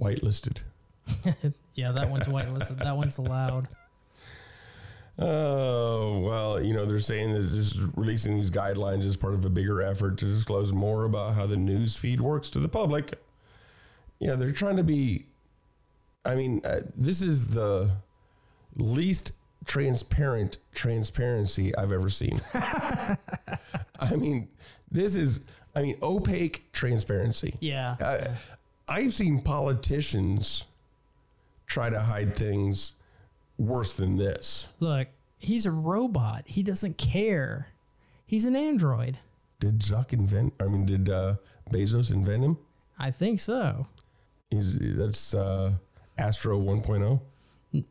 Whitelisted. 0.00 0.58
Yeah, 1.74 1.92
that 1.92 2.10
one's 2.10 2.26
whitelisted. 2.26 2.78
that 2.78 2.96
one's 2.96 3.16
allowed. 3.16 3.68
Oh, 5.18 6.18
well, 6.18 6.62
you 6.62 6.74
know, 6.74 6.84
they're 6.84 6.98
saying 6.98 7.32
that 7.32 7.40
this 7.42 7.52
is 7.52 7.80
releasing 7.96 8.36
these 8.36 8.50
guidelines 8.50 9.04
is 9.04 9.16
part 9.16 9.34
of 9.34 9.44
a 9.44 9.50
bigger 9.50 9.80
effort 9.80 10.18
to 10.18 10.24
disclose 10.26 10.72
more 10.72 11.04
about 11.04 11.34
how 11.34 11.46
the 11.46 11.56
news 11.56 11.94
feed 11.96 12.20
works 12.20 12.50
to 12.50 12.58
the 12.58 12.68
public. 12.68 13.14
Yeah, 14.18 14.34
they're 14.34 14.52
trying 14.52 14.76
to 14.76 14.82
be. 14.82 15.26
I 16.24 16.34
mean, 16.34 16.60
uh, 16.64 16.80
this 16.94 17.22
is 17.22 17.48
the 17.48 17.90
least 18.76 19.32
transparent 19.66 20.58
transparency 20.72 21.74
I've 21.76 21.92
ever 21.92 22.08
seen. 22.08 22.40
I 22.54 24.16
mean, 24.16 24.48
this 24.90 25.14
is, 25.14 25.40
I 25.74 25.82
mean, 25.82 25.96
opaque 26.02 26.72
transparency. 26.72 27.56
Yeah. 27.60 27.96
I, 28.00 28.36
I've 28.88 29.12
seen 29.12 29.40
politicians 29.40 30.66
try 31.66 31.90
to 31.90 32.00
hide 32.00 32.34
things 32.34 32.94
worse 33.58 33.92
than 33.92 34.16
this. 34.16 34.72
Look, 34.80 35.08
he's 35.38 35.66
a 35.66 35.70
robot. 35.70 36.44
He 36.46 36.62
doesn't 36.62 36.98
care. 36.98 37.68
He's 38.26 38.44
an 38.44 38.56
android. 38.56 39.18
Did 39.60 39.80
Zuck 39.80 40.12
invent? 40.12 40.54
I 40.58 40.64
mean, 40.64 40.86
did 40.86 41.10
uh, 41.10 41.36
Bezos 41.70 42.10
invent 42.10 42.42
him? 42.42 42.58
I 42.98 43.10
think 43.10 43.40
so. 43.40 43.86
He's 44.50 44.78
that's 44.78 45.34
uh, 45.34 45.72
Astro 46.18 46.58
oh? 46.58 46.62
1.0. 46.62 47.20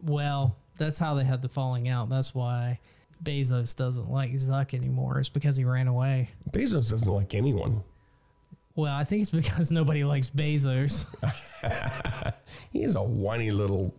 Well, 0.02 0.56
that's 0.80 0.98
how 0.98 1.14
they 1.14 1.24
had 1.24 1.42
the 1.42 1.50
falling 1.50 1.88
out. 1.88 2.10
That's 2.10 2.34
why 2.34 2.80
Bezos 3.24 3.76
doesn't 3.76 4.10
like 4.10 4.32
Zuck 4.34 4.74
anymore. 4.74 5.20
It's 5.20 5.30
because 5.30 5.56
he 5.56 5.66
ran 5.66 5.88
away. 5.88 6.30
Bezos 6.50 6.90
doesn't 6.90 7.12
like 7.12 7.36
anyone. 7.36 7.84
Well, 8.76 8.96
I 8.96 9.04
think 9.04 9.24
it's 9.24 9.32
because 9.32 9.72
nobody 9.74 10.04
likes 10.04 10.30
Bezos. 10.30 11.06
He's 12.72 12.96
a 12.96 13.04
whiny 13.04 13.52
little 13.52 13.94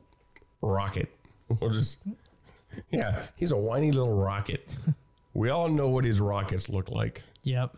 rocket. 0.63 1.11
We'll 1.61 1.71
just, 1.71 1.99
yeah, 2.91 3.23
he's 3.37 3.51
a 3.51 3.57
whiny 3.57 3.91
little 3.91 4.15
rocket. 4.15 4.79
we 5.35 5.51
all 5.51 5.69
know 5.69 5.89
what 5.89 6.05
his 6.05 6.21
rockets 6.21 6.69
look 6.69 6.91
like. 6.91 7.25
yep. 7.43 7.77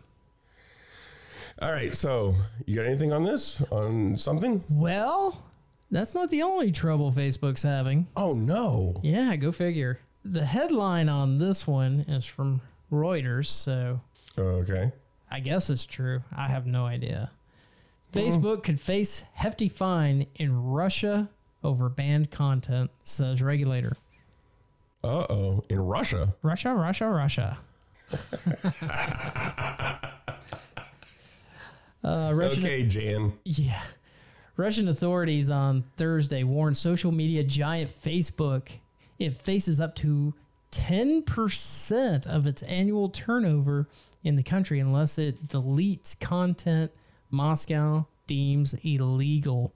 All 1.59 1.71
right. 1.71 1.93
So, 1.93 2.35
you 2.65 2.75
got 2.75 2.85
anything 2.85 3.11
on 3.13 3.23
this? 3.23 3.61
On 3.71 4.17
something? 4.17 4.63
Well, 4.69 5.43
that's 5.93 6.13
not 6.15 6.29
the 6.29 6.41
only 6.41 6.71
trouble 6.71 7.11
Facebook's 7.11 7.63
having. 7.63 8.07
Oh, 8.15 8.33
no. 8.33 8.99
Yeah, 9.03 9.35
go 9.35 9.51
figure. 9.51 9.99
The 10.25 10.45
headline 10.45 11.09
on 11.09 11.37
this 11.37 11.67
one 11.67 12.05
is 12.07 12.25
from 12.25 12.61
Reuters, 12.91 13.47
so 13.47 14.01
Okay. 14.37 14.91
I 15.29 15.39
guess 15.39 15.69
it's 15.69 15.85
true. 15.85 16.23
I 16.35 16.47
have 16.47 16.65
no 16.65 16.85
idea. 16.85 17.31
Facebook 18.13 18.63
could 18.63 18.79
face 18.79 19.23
hefty 19.33 19.67
fine 19.69 20.27
in 20.35 20.63
Russia 20.63 21.29
over 21.63 21.89
banned 21.89 22.29
content, 22.31 22.91
says 23.03 23.41
regulator. 23.41 23.95
Uh 25.03 25.25
oh. 25.29 25.63
In 25.69 25.79
Russia. 25.79 26.35
Russia, 26.43 26.73
Russia, 26.73 27.07
Russia. 27.09 27.57
uh, 32.03 32.31
Russian, 32.33 32.63
Okay, 32.63 32.83
Jan. 32.83 33.33
Yeah. 33.43 33.81
Russian 34.55 34.87
authorities 34.87 35.49
on 35.49 35.83
Thursday 35.97 36.43
warned 36.43 36.77
social 36.77 37.11
media 37.11 37.43
giant 37.43 37.89
Facebook 37.89 38.69
it 39.19 39.35
faces 39.35 39.79
up 39.79 39.95
to 39.95 40.33
10% 40.71 42.25
of 42.25 42.47
its 42.47 42.63
annual 42.63 43.09
turnover 43.09 43.87
in 44.23 44.35
the 44.35 44.43
country 44.43 44.79
unless 44.79 45.17
it 45.17 45.47
deletes 45.47 46.19
content 46.19 46.91
Moscow 47.29 48.07
deems 48.27 48.73
illegal. 48.83 49.73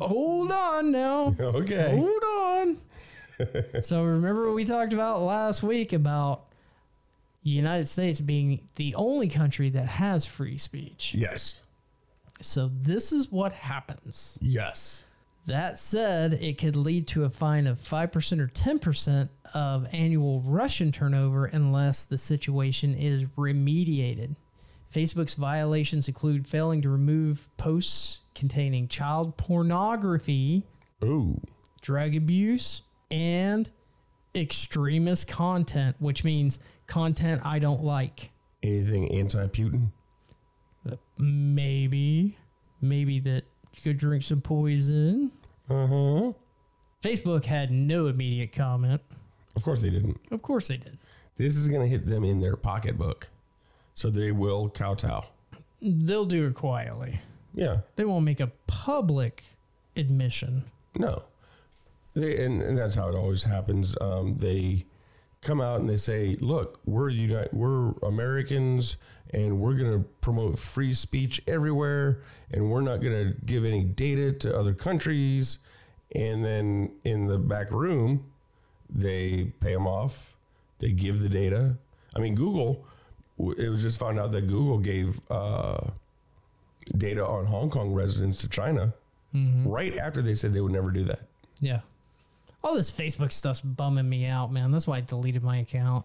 Hold 0.00 0.52
on 0.52 0.90
now. 0.90 1.34
Okay. 1.40 1.96
Hold 1.96 2.22
on. 2.24 2.78
so 3.82 4.02
remember 4.02 4.46
what 4.46 4.54
we 4.54 4.64
talked 4.64 4.92
about 4.92 5.22
last 5.22 5.62
week 5.62 5.92
about 5.92 6.44
the 7.42 7.50
United 7.50 7.86
States 7.86 8.20
being 8.20 8.68
the 8.76 8.94
only 8.94 9.28
country 9.28 9.70
that 9.70 9.86
has 9.86 10.24
free 10.24 10.56
speech. 10.56 11.14
Yes. 11.14 11.60
So 12.40 12.70
this 12.72 13.12
is 13.12 13.30
what 13.30 13.52
happens. 13.52 14.38
Yes. 14.40 15.04
That 15.46 15.78
said, 15.78 16.34
it 16.34 16.58
could 16.58 16.74
lead 16.74 17.06
to 17.08 17.24
a 17.24 17.30
fine 17.30 17.66
of 17.66 17.78
5% 17.78 18.40
or 18.40 18.48
10% 18.48 19.28
of 19.52 19.86
annual 19.92 20.40
Russian 20.40 20.90
turnover 20.90 21.44
unless 21.44 22.06
the 22.06 22.16
situation 22.16 22.94
is 22.94 23.24
remediated. 23.36 24.36
Facebook's 24.92 25.34
violations 25.34 26.08
include 26.08 26.46
failing 26.46 26.80
to 26.82 26.88
remove 26.88 27.48
posts 27.56 28.20
containing 28.34 28.88
child 28.88 29.36
pornography, 29.36 30.64
Ooh. 31.02 31.40
drug 31.82 32.14
abuse, 32.14 32.80
and 33.10 33.70
extremist 34.34 35.28
content, 35.28 35.96
which 35.98 36.24
means 36.24 36.58
content 36.86 37.42
I 37.44 37.58
don't 37.58 37.84
like. 37.84 38.30
Anything 38.62 39.12
anti 39.12 39.46
Putin? 39.48 39.88
Maybe, 41.18 42.36
maybe 42.80 43.20
that 43.20 43.44
you 43.74 43.82
could 43.82 43.98
drink 43.98 44.22
some 44.22 44.40
poison. 44.40 45.32
Uh 45.68 45.86
huh. 45.86 46.32
Facebook 47.02 47.44
had 47.44 47.70
no 47.70 48.06
immediate 48.06 48.52
comment. 48.52 49.00
Of 49.56 49.62
course 49.62 49.80
they 49.80 49.90
didn't. 49.90 50.20
Of 50.30 50.42
course 50.42 50.68
they 50.68 50.76
did. 50.76 50.98
This 51.36 51.56
is 51.56 51.68
going 51.68 51.82
to 51.82 51.88
hit 51.88 52.06
them 52.06 52.24
in 52.24 52.40
their 52.40 52.56
pocketbook. 52.56 53.28
So 53.94 54.10
they 54.10 54.32
will 54.32 54.68
kowtow. 54.68 55.24
They'll 55.80 56.24
do 56.24 56.46
it 56.46 56.54
quietly. 56.54 57.20
Yeah. 57.54 57.80
They 57.96 58.04
won't 58.04 58.24
make 58.24 58.40
a 58.40 58.50
public 58.66 59.44
admission. 59.96 60.64
No. 60.96 61.24
They, 62.14 62.44
and, 62.44 62.62
and 62.62 62.76
that's 62.78 62.94
how 62.94 63.08
it 63.08 63.14
always 63.14 63.42
happens. 63.42 63.96
Um, 64.00 64.36
they 64.38 64.86
come 65.44 65.60
out 65.60 65.80
and 65.80 65.88
they 65.88 65.96
say, 65.96 66.36
"Look, 66.40 66.80
we're 66.84 67.08
United, 67.10 67.52
we're 67.52 67.90
Americans, 68.02 68.96
and 69.32 69.60
we're 69.60 69.74
going 69.74 69.92
to 69.92 70.08
promote 70.20 70.58
free 70.58 70.94
speech 70.94 71.40
everywhere, 71.46 72.22
and 72.50 72.70
we're 72.70 72.80
not 72.80 73.00
going 73.00 73.32
to 73.32 73.40
give 73.44 73.64
any 73.64 73.84
data 73.84 74.32
to 74.32 74.58
other 74.58 74.74
countries." 74.74 75.58
And 76.14 76.44
then 76.44 76.92
in 77.04 77.26
the 77.26 77.38
back 77.38 77.70
room, 77.70 78.30
they 78.88 79.52
pay 79.60 79.74
them 79.74 79.86
off. 79.86 80.36
They 80.78 80.90
give 80.92 81.20
the 81.20 81.28
data. 81.28 81.76
I 82.14 82.18
mean, 82.20 82.34
Google. 82.34 82.86
It 83.36 83.68
was 83.68 83.82
just 83.82 83.98
found 83.98 84.20
out 84.20 84.30
that 84.30 84.46
Google 84.46 84.78
gave 84.78 85.20
uh, 85.28 85.90
data 86.96 87.26
on 87.26 87.46
Hong 87.46 87.68
Kong 87.68 87.92
residents 87.92 88.38
to 88.38 88.48
China 88.48 88.94
right 89.66 89.98
after 89.98 90.22
they 90.22 90.36
said 90.36 90.52
they 90.52 90.60
would 90.60 90.70
never 90.70 90.92
do 90.92 91.02
that. 91.02 91.22
Yeah. 91.60 91.80
All 92.64 92.74
this 92.74 92.90
Facebook 92.90 93.30
stuff's 93.30 93.60
bumming 93.60 94.08
me 94.08 94.24
out, 94.26 94.50
man. 94.50 94.70
That's 94.72 94.86
why 94.86 94.96
I 94.96 95.00
deleted 95.02 95.44
my 95.44 95.58
account. 95.58 96.04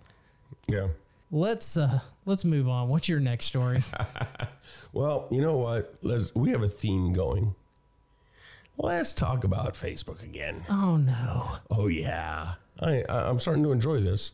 Yeah. 0.67 0.89
Let's 1.31 1.77
uh 1.77 1.99
let's 2.25 2.43
move 2.43 2.67
on. 2.67 2.89
What's 2.89 3.07
your 3.09 3.19
next 3.19 3.45
story? 3.45 3.83
Well, 4.91 5.27
you 5.31 5.41
know 5.41 5.57
what? 5.57 5.95
Let's 6.01 6.33
we 6.35 6.49
have 6.51 6.63
a 6.63 6.67
theme 6.69 7.13
going. 7.13 7.55
Let's 8.77 9.13
talk 9.13 9.43
about 9.43 9.73
Facebook 9.73 10.21
again. 10.23 10.63
oh 10.69 10.97
no. 10.97 11.47
Oh 11.71 11.87
yeah, 11.87 12.53
I 12.79 13.03
I- 13.07 13.29
I'm 13.29 13.39
starting 13.39 13.63
to 13.63 13.71
enjoy 13.71 14.01
this. 14.01 14.31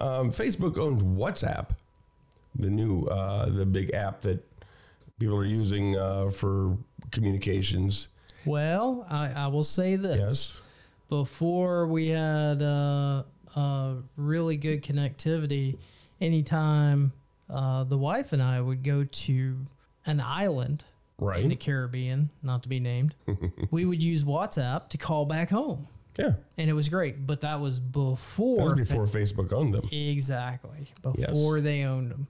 Um, 0.00 0.30
Facebook 0.30 0.78
owns 0.78 1.02
WhatsApp, 1.02 1.70
the 2.58 2.70
new 2.70 3.04
uh, 3.04 3.46
the 3.50 3.66
big 3.66 3.94
app 3.94 4.20
that 4.22 4.44
people 5.18 5.36
are 5.36 5.44
using 5.44 5.96
uh, 5.96 6.30
for 6.30 6.76
communications. 7.12 8.08
Well, 8.44 9.06
I, 9.10 9.30
I 9.32 9.46
will 9.48 9.64
say 9.64 9.96
this. 9.96 10.18
Yes. 10.18 10.60
Before 11.08 11.86
we 11.86 12.08
had 12.08 12.62
uh, 12.62 13.22
uh, 13.56 13.94
really 14.16 14.56
good 14.56 14.82
connectivity, 14.82 15.78
anytime 16.20 17.12
uh, 17.50 17.84
the 17.84 17.98
wife 17.98 18.32
and 18.32 18.42
I 18.42 18.60
would 18.60 18.82
go 18.82 19.04
to 19.04 19.66
an 20.06 20.20
island 20.20 20.84
in 21.36 21.48
the 21.48 21.56
Caribbean, 21.56 22.30
not 22.42 22.62
to 22.62 22.68
be 22.68 22.80
named, 22.80 23.14
we 23.70 23.84
would 23.84 24.02
use 24.02 24.22
WhatsApp 24.22 24.88
to 24.90 24.98
call 24.98 25.26
back 25.26 25.50
home. 25.50 25.88
Yeah. 26.18 26.32
And 26.56 26.68
it 26.68 26.72
was 26.72 26.88
great, 26.88 27.26
but 27.26 27.42
that 27.42 27.60
was 27.60 27.78
before. 27.78 28.70
That 28.70 28.78
was 28.78 28.88
before 28.88 29.06
Facebook 29.06 29.52
owned 29.52 29.72
them. 29.72 29.88
Exactly. 29.92 30.92
Yes. 31.16 31.30
Before 31.30 31.60
they 31.60 31.84
owned 31.84 32.10
them. 32.10 32.26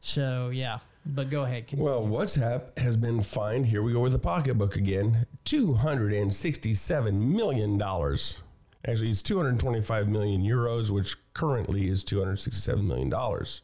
So, 0.00 0.50
yeah. 0.52 0.78
But 1.06 1.30
go 1.30 1.44
ahead. 1.44 1.66
Continue. 1.66 1.90
Well, 1.90 2.02
WhatsApp 2.02 2.78
has 2.78 2.96
been 2.96 3.22
fined. 3.22 3.66
Here 3.66 3.82
we 3.82 3.92
go 3.92 4.00
with 4.00 4.12
the 4.12 4.18
pocketbook 4.18 4.76
again. 4.76 5.26
Two 5.44 5.74
hundred 5.74 6.12
and 6.12 6.32
sixty-seven 6.32 7.34
million 7.34 7.78
dollars. 7.78 8.42
Actually, 8.86 9.10
it's 9.10 9.22
two 9.22 9.36
hundred 9.38 9.58
twenty-five 9.58 10.08
million 10.08 10.42
euros, 10.42 10.90
which 10.90 11.16
currently 11.32 11.88
is 11.88 12.04
two 12.04 12.18
hundred 12.18 12.36
sixty-seven 12.36 12.86
million 12.86 13.08
dollars, 13.08 13.62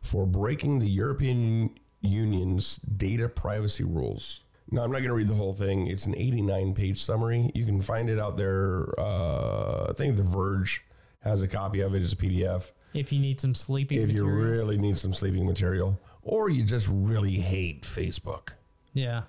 for 0.00 0.26
breaking 0.26 0.78
the 0.78 0.88
European 0.88 1.78
Union's 2.00 2.76
data 2.76 3.28
privacy 3.28 3.84
rules. 3.84 4.40
Now, 4.72 4.84
I'm 4.84 4.92
not 4.92 4.98
going 4.98 5.08
to 5.08 5.14
read 5.14 5.28
the 5.28 5.34
whole 5.34 5.52
thing. 5.52 5.88
It's 5.88 6.06
an 6.06 6.14
89-page 6.14 7.02
summary. 7.02 7.50
You 7.56 7.64
can 7.64 7.80
find 7.80 8.08
it 8.08 8.20
out 8.20 8.36
there. 8.36 8.88
Uh, 8.96 9.86
I 9.90 9.92
think 9.94 10.14
The 10.14 10.22
Verge 10.22 10.84
has 11.24 11.42
a 11.42 11.48
copy 11.48 11.80
of 11.80 11.92
it 11.96 12.02
as 12.02 12.12
a 12.12 12.16
PDF 12.16 12.70
if 12.94 13.12
you 13.12 13.20
need 13.20 13.40
some 13.40 13.54
sleeping 13.54 14.00
if 14.00 14.12
you 14.12 14.24
really 14.24 14.76
need 14.76 14.98
some 14.98 15.12
sleeping 15.12 15.46
material, 15.46 15.98
or 16.22 16.48
you 16.48 16.62
just 16.62 16.88
really 16.90 17.36
hate 17.36 17.82
Facebook. 17.82 18.50
yeah. 18.94 19.22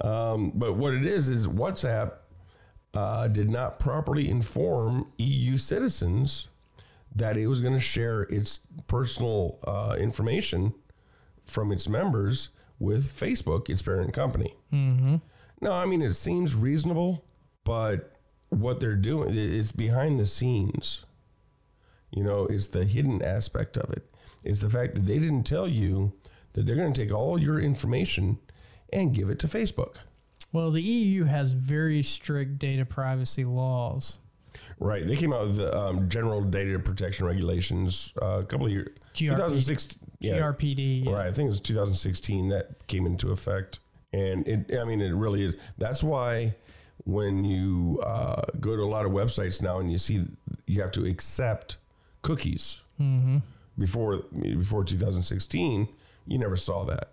Um, 0.00 0.50
but 0.54 0.74
what 0.74 0.92
it 0.92 1.06
is 1.06 1.28
is 1.28 1.46
WhatsApp 1.46 2.14
uh, 2.94 3.28
did 3.28 3.48
not 3.48 3.78
properly 3.78 4.28
inform 4.28 5.06
EU 5.18 5.56
citizens 5.56 6.48
that 7.14 7.36
it 7.36 7.46
was 7.46 7.60
going 7.60 7.74
to 7.74 7.80
share 7.80 8.22
its 8.22 8.58
personal 8.88 9.58
uh, 9.64 9.96
information 9.98 10.74
from 11.44 11.70
its 11.70 11.88
members 11.88 12.50
with 12.78 13.04
Facebook, 13.04 13.70
its 13.70 13.82
parent 13.82 14.12
company. 14.12 14.54
Mm-hmm. 14.72 15.16
No, 15.60 15.72
I 15.72 15.84
mean 15.84 16.02
it 16.02 16.14
seems 16.14 16.54
reasonable, 16.54 17.24
but 17.62 18.16
what 18.48 18.80
they're 18.80 18.96
doing 18.96 19.30
it's 19.32 19.72
behind 19.72 20.18
the 20.18 20.26
scenes. 20.26 21.04
You 22.10 22.22
know, 22.24 22.46
it's 22.46 22.68
the 22.68 22.84
hidden 22.84 23.22
aspect 23.22 23.76
of 23.76 23.90
it. 23.90 24.04
It's 24.42 24.60
the 24.60 24.70
fact 24.70 24.94
that 24.94 25.06
they 25.06 25.18
didn't 25.18 25.44
tell 25.44 25.66
you 25.66 26.12
that 26.54 26.66
they're 26.66 26.76
going 26.76 26.92
to 26.92 27.00
take 27.00 27.12
all 27.12 27.38
your 27.38 27.60
information 27.60 28.38
and 28.92 29.14
give 29.14 29.28
it 29.28 29.38
to 29.40 29.46
Facebook. 29.46 29.98
Well, 30.52 30.70
the 30.70 30.82
EU 30.82 31.24
has 31.24 31.52
very 31.52 32.02
strict 32.02 32.58
data 32.58 32.84
privacy 32.84 33.44
laws. 33.44 34.18
Right. 34.78 35.06
They 35.06 35.16
came 35.16 35.32
out 35.32 35.48
with 35.48 35.56
the 35.56 35.76
um, 35.76 36.08
General 36.08 36.42
Data 36.42 36.78
Protection 36.78 37.26
Regulations 37.26 38.12
uh, 38.22 38.38
a 38.38 38.44
couple 38.44 38.66
of 38.66 38.72
years. 38.72 38.88
GRP 39.14 39.36
2006. 39.36 39.98
Yeah. 40.20 40.38
GRPD. 40.38 41.06
Right. 41.06 41.26
I 41.26 41.32
think 41.32 41.46
it 41.46 41.50
was 41.50 41.60
2016 41.60 42.48
that 42.48 42.86
came 42.86 43.06
into 43.06 43.30
effect. 43.30 43.80
And 44.12 44.46
it, 44.46 44.78
I 44.78 44.84
mean, 44.84 45.00
it 45.00 45.12
really 45.12 45.44
is. 45.44 45.56
That's 45.76 46.02
why 46.04 46.54
when 47.04 47.44
you 47.44 48.00
uh, 48.04 48.42
go 48.60 48.76
to 48.76 48.82
a 48.82 48.86
lot 48.86 49.06
of 49.06 49.12
websites 49.12 49.60
now 49.60 49.80
and 49.80 49.90
you 49.90 49.98
see 49.98 50.24
you 50.66 50.80
have 50.80 50.92
to 50.92 51.04
accept 51.04 51.76
cookies 52.22 52.80
before 53.78 54.22
before 54.40 54.84
2016, 54.84 55.88
you 56.26 56.38
never 56.38 56.56
saw 56.56 56.84
that, 56.84 57.10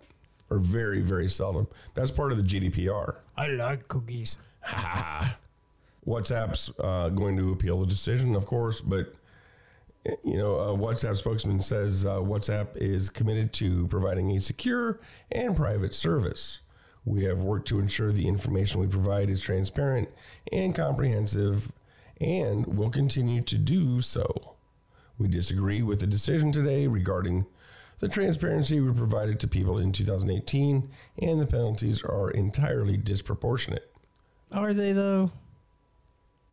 or 0.50 0.58
very 0.58 1.00
very 1.00 1.28
seldom. 1.28 1.68
That's 1.94 2.10
part 2.10 2.32
of 2.32 2.38
the 2.38 2.44
GDPR. 2.44 3.18
I 3.36 3.48
like 3.48 3.88
cookies. 3.88 4.38
WhatsApp's 6.06 6.70
uh, 6.80 7.10
going 7.10 7.36
to 7.36 7.52
appeal 7.52 7.80
the 7.80 7.86
decision, 7.86 8.34
of 8.34 8.46
course, 8.46 8.80
but 8.80 9.14
you 10.24 10.36
know, 10.36 10.56
a 10.56 10.76
WhatsApp 10.76 11.16
spokesman 11.16 11.60
says 11.60 12.04
uh, 12.04 12.16
WhatsApp 12.16 12.76
is 12.76 13.08
committed 13.08 13.52
to 13.54 13.86
providing 13.86 14.32
a 14.32 14.40
secure 14.40 14.98
and 15.30 15.56
private 15.56 15.94
service. 15.94 16.58
We 17.04 17.24
have 17.24 17.38
worked 17.38 17.68
to 17.68 17.78
ensure 17.78 18.12
the 18.12 18.28
information 18.28 18.80
we 18.80 18.86
provide 18.86 19.30
is 19.30 19.40
transparent 19.40 20.08
and 20.50 20.74
comprehensive, 20.74 21.72
and 22.20 22.66
will 22.78 22.90
continue 22.90 23.42
to 23.42 23.58
do 23.58 24.00
so. 24.00 24.56
We 25.18 25.28
disagree 25.28 25.82
with 25.82 26.00
the 26.00 26.06
decision 26.06 26.52
today 26.52 26.86
regarding 26.86 27.46
the 28.02 28.08
transparency 28.08 28.80
we 28.80 28.92
provided 28.92 29.38
to 29.38 29.46
people 29.48 29.78
in 29.78 29.92
2018, 29.92 30.90
and 31.22 31.40
the 31.40 31.46
penalties 31.46 32.02
are 32.02 32.30
entirely 32.32 32.96
disproportionate. 32.96 33.88
Are 34.50 34.74
they 34.74 34.92
though? 34.92 35.30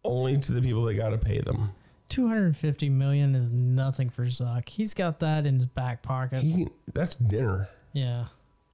Only 0.05 0.37
to 0.37 0.51
the 0.53 0.61
people 0.61 0.85
that 0.85 0.93
got 0.93 1.09
to 1.09 1.17
pay 1.17 1.41
them. 1.41 1.71
250 2.09 2.89
million 2.89 3.33
is 3.35 3.49
nothing 3.51 4.09
for 4.11 4.25
Zuck. 4.25 4.69
He's 4.69 4.93
got 4.93 5.19
that 5.21 5.45
in 5.47 5.55
his 5.57 5.65
back 5.65 6.01
pocket. 6.03 6.41
He, 6.41 6.67
that's 6.93 7.15
dinner. 7.15 7.67
yeah. 7.93 8.25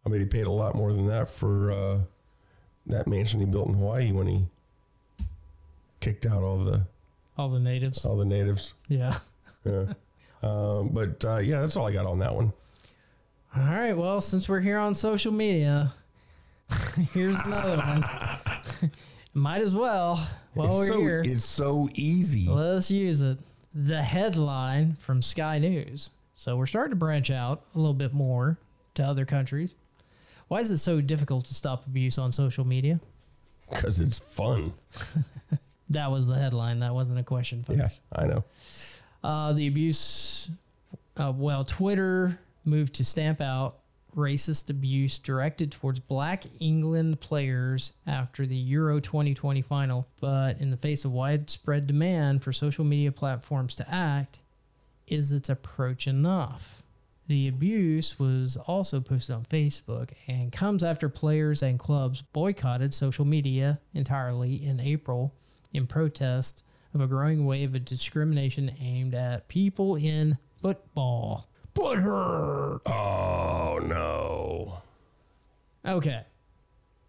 I 0.06 0.10
mean, 0.10 0.20
he 0.22 0.28
paid 0.28 0.46
a 0.46 0.52
lot 0.52 0.76
more 0.76 0.92
than 0.94 1.08
that 1.08 1.28
for 1.30 1.72
uh, 1.72 2.00
that 2.88 3.08
mansion 3.08 3.40
he 3.40 3.46
built 3.48 3.68
in 3.70 3.74
Hawaii 3.74 4.12
when 4.12 4.28
he 4.28 4.46
kicked 6.00 6.26
out 6.28 6.44
all 6.44 6.58
the 6.58 6.86
All 7.38 7.50
the 7.50 7.60
natives. 7.60 8.06
all 8.06 8.16
the 8.18 8.26
natives. 8.26 8.74
Yeah. 8.88 9.18
Yeah. 9.66 9.94
um, 10.44 10.90
but 10.90 11.24
uh, 11.26 11.38
yeah, 11.38 11.62
that's 11.62 11.76
all 11.76 11.88
I 11.88 11.92
got 11.94 12.06
on 12.06 12.20
that 12.20 12.36
one. 12.36 12.54
All 13.58 13.64
right. 13.64 13.94
Well, 13.96 14.20
since 14.22 14.50
we're 14.50 14.60
here 14.60 14.78
on 14.78 14.94
social 14.96 15.32
media, 15.32 15.94
here's 17.14 17.36
another 17.38 17.78
one. 17.78 18.92
Might 19.34 19.62
as 19.62 19.76
well 19.76 20.28
while 20.54 20.68
it's 20.68 20.76
we're 20.76 20.88
so 20.88 21.00
here. 21.00 21.22
it's 21.26 21.46
so 21.46 21.90
easy. 21.94 22.48
Let's 22.48 22.90
use 22.92 23.22
it. 23.22 23.40
The 23.74 24.02
headline 24.02 24.96
from 24.96 25.22
Sky 25.22 25.60
News. 25.60 26.10
So 26.34 26.56
we're 26.58 26.66
starting 26.66 26.92
to 26.92 26.96
branch 26.96 27.32
out 27.32 27.64
a 27.74 27.78
little 27.78 27.94
bit 27.94 28.14
more 28.14 28.58
to 28.96 29.04
other 29.04 29.26
countries. 29.26 29.74
Why 30.48 30.60
is 30.60 30.70
it 30.72 30.78
so 30.78 31.02
difficult 31.02 31.46
to 31.46 31.54
stop 31.54 31.86
abuse 31.88 32.18
on 32.18 32.32
social 32.32 32.66
media? 32.66 33.00
because 33.70 34.00
it's 34.00 34.20
fun. 34.20 34.74
That 35.90 36.10
was 36.10 36.26
the 36.28 36.36
headline. 36.36 36.80
That 36.80 36.96
wasn't 36.96 37.20
a 37.20 37.24
question, 37.24 37.64
folks. 37.64 37.78
Yes, 37.78 38.02
I 38.12 38.26
know. 38.26 38.44
Uh, 39.24 39.54
the 39.54 39.68
abuse, 39.68 40.50
uh, 41.16 41.32
well, 41.36 41.64
Twitter 41.64 42.40
moved 42.66 42.96
to 42.96 43.06
stamp 43.06 43.42
out 43.42 43.80
racist 44.16 44.70
abuse 44.70 45.18
directed 45.18 45.72
towards 45.72 46.00
black 46.00 46.46
England 46.60 47.20
players 47.20 47.94
after 48.08 48.46
the 48.46 48.56
Euro 48.56 49.00
2020 49.00 49.62
final. 49.62 50.08
But 50.22 50.60
in 50.60 50.72
the 50.72 50.78
face 50.78 51.06
of 51.06 51.12
widespread 51.12 51.86
demand 51.88 52.42
for 52.42 52.54
social 52.54 52.86
media 52.86 53.12
platforms 53.12 53.76
to 53.76 53.94
act, 53.94 54.42
is 55.08 55.32
its 55.32 55.50
approach 55.50 56.08
enough? 56.08 56.82
The 57.28 57.48
abuse 57.48 58.20
was 58.20 58.56
also 58.56 59.02
posted 59.02 59.36
on 59.36 59.46
Facebook 59.46 60.12
and 60.28 60.52
comes 60.52 60.84
after 60.84 61.10
players 61.10 61.64
and 61.64 61.80
clubs 61.80 62.22
boycotted 62.22 62.94
social 62.94 63.26
media 63.26 63.80
entirely 63.94 64.64
in 64.64 64.80
April 64.80 65.34
in 65.74 65.88
protest 65.88 66.64
of 66.94 67.02
a 67.02 67.08
growing 67.08 67.46
wave 67.46 67.76
of 67.76 67.84
discrimination 67.84 68.76
aimed 68.80 69.16
at 69.16 69.48
people 69.48 69.96
in 69.96 70.38
football. 70.62 71.48
Butthurt. 71.76 72.80
Oh 72.86 73.80
no. 73.84 74.82
Okay. 75.86 76.22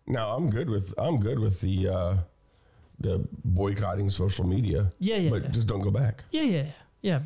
No, 0.06 0.30
I'm 0.30 0.50
good 0.50 0.68
with 0.68 0.92
I'm 0.98 1.18
good 1.18 1.38
with 1.38 1.60
the 1.60 1.88
uh, 1.88 2.16
the 3.00 3.26
boycotting 3.44 4.10
social 4.10 4.46
media. 4.46 4.92
Yeah, 4.98 5.16
yeah, 5.16 5.30
But 5.30 5.42
yeah. 5.44 5.48
just 5.50 5.66
don't 5.66 5.80
go 5.82 5.90
back. 5.90 6.24
Yeah, 6.30 6.42
yeah, 6.42 6.66
yeah. 7.02 7.20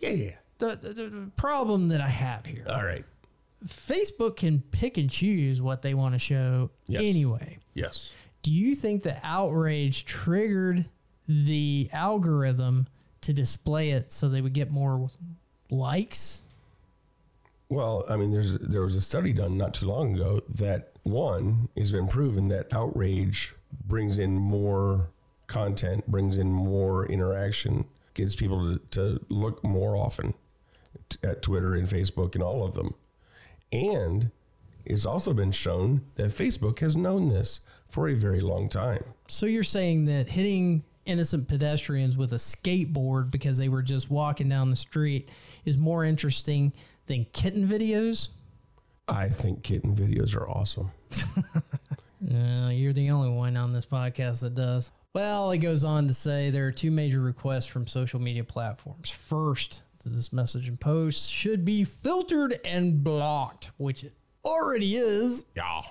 Yeah, 0.00 0.10
yeah. 0.10 0.30
the, 0.58 0.76
the, 0.76 0.92
the 0.94 1.30
problem 1.36 1.88
that 1.88 2.00
I 2.00 2.06
have 2.08 2.46
here 2.46 2.64
All 2.68 2.84
right. 2.84 3.04
Facebook 3.66 4.36
can 4.36 4.62
pick 4.70 4.96
and 4.96 5.10
choose 5.10 5.60
what 5.60 5.82
they 5.82 5.92
want 5.94 6.14
to 6.14 6.18
show 6.20 6.70
Yes. 6.86 7.02
anyway. 7.02 7.58
Yes. 7.74 8.10
Do 8.42 8.52
you 8.52 8.76
think 8.76 9.02
the 9.02 9.16
outrage 9.24 10.04
triggered 10.04 10.84
the 11.26 11.90
algorithm 11.92 12.86
to 13.22 13.32
display 13.32 13.90
it 13.90 14.12
so 14.12 14.28
they 14.28 14.40
would 14.40 14.52
get 14.54 14.70
more 14.70 15.08
likes? 15.70 16.42
Well, 17.68 18.04
I 18.08 18.16
mean, 18.16 18.30
there's 18.30 18.54
there 18.58 18.82
was 18.82 18.96
a 18.96 19.00
study 19.00 19.32
done 19.32 19.58
not 19.58 19.74
too 19.74 19.86
long 19.86 20.14
ago 20.14 20.40
that 20.48 20.92
one 21.02 21.68
has 21.76 21.92
been 21.92 22.08
proven 22.08 22.48
that 22.48 22.72
outrage 22.72 23.54
brings 23.86 24.18
in 24.18 24.34
more 24.36 25.10
content, 25.46 26.06
brings 26.06 26.38
in 26.38 26.50
more 26.50 27.06
interaction, 27.06 27.86
gets 28.14 28.36
people 28.36 28.74
to, 28.74 28.78
to 28.90 29.24
look 29.28 29.62
more 29.62 29.96
often 29.96 30.34
at 31.22 31.42
Twitter 31.42 31.74
and 31.74 31.86
Facebook 31.86 32.34
and 32.34 32.42
all 32.42 32.64
of 32.64 32.74
them, 32.74 32.94
and 33.70 34.30
it's 34.84 35.04
also 35.04 35.34
been 35.34 35.52
shown 35.52 36.06
that 36.14 36.28
Facebook 36.28 36.78
has 36.78 36.96
known 36.96 37.28
this 37.28 37.60
for 37.86 38.08
a 38.08 38.14
very 38.14 38.40
long 38.40 38.70
time. 38.70 39.04
So 39.28 39.44
you're 39.44 39.62
saying 39.62 40.06
that 40.06 40.30
hitting 40.30 40.84
innocent 41.04 41.48
pedestrians 41.48 42.16
with 42.16 42.32
a 42.32 42.36
skateboard 42.36 43.30
because 43.30 43.58
they 43.58 43.68
were 43.68 43.82
just 43.82 44.10
walking 44.10 44.48
down 44.48 44.70
the 44.70 44.76
street 44.76 45.28
is 45.64 45.76
more 45.76 46.04
interesting 46.04 46.72
than 47.08 47.26
kitten 47.32 47.66
videos? 47.66 48.28
I 49.08 49.28
think 49.28 49.62
kitten 49.62 49.94
videos 49.96 50.36
are 50.36 50.48
awesome. 50.48 50.92
No, 52.20 52.68
you're 52.68 52.92
the 52.92 53.10
only 53.10 53.28
one 53.30 53.56
on 53.56 53.72
this 53.72 53.86
podcast 53.86 54.40
that 54.40 54.54
does. 54.56 54.90
Well, 55.14 55.52
it 55.52 55.58
goes 55.58 55.84
on 55.84 56.08
to 56.08 56.12
say 56.14 56.50
there 56.50 56.66
are 56.66 56.72
two 56.72 56.90
major 56.90 57.20
requests 57.20 57.66
from 57.66 57.86
social 57.86 58.20
media 58.20 58.42
platforms. 58.42 59.08
First, 59.08 59.82
that 60.02 60.10
this 60.10 60.32
message 60.32 60.66
and 60.66 60.80
post 60.80 61.30
should 61.30 61.64
be 61.64 61.84
filtered 61.84 62.58
and 62.64 63.04
blocked, 63.04 63.70
which 63.76 64.02
it 64.02 64.14
already 64.44 64.96
is, 64.96 65.44
Yeah. 65.54 65.82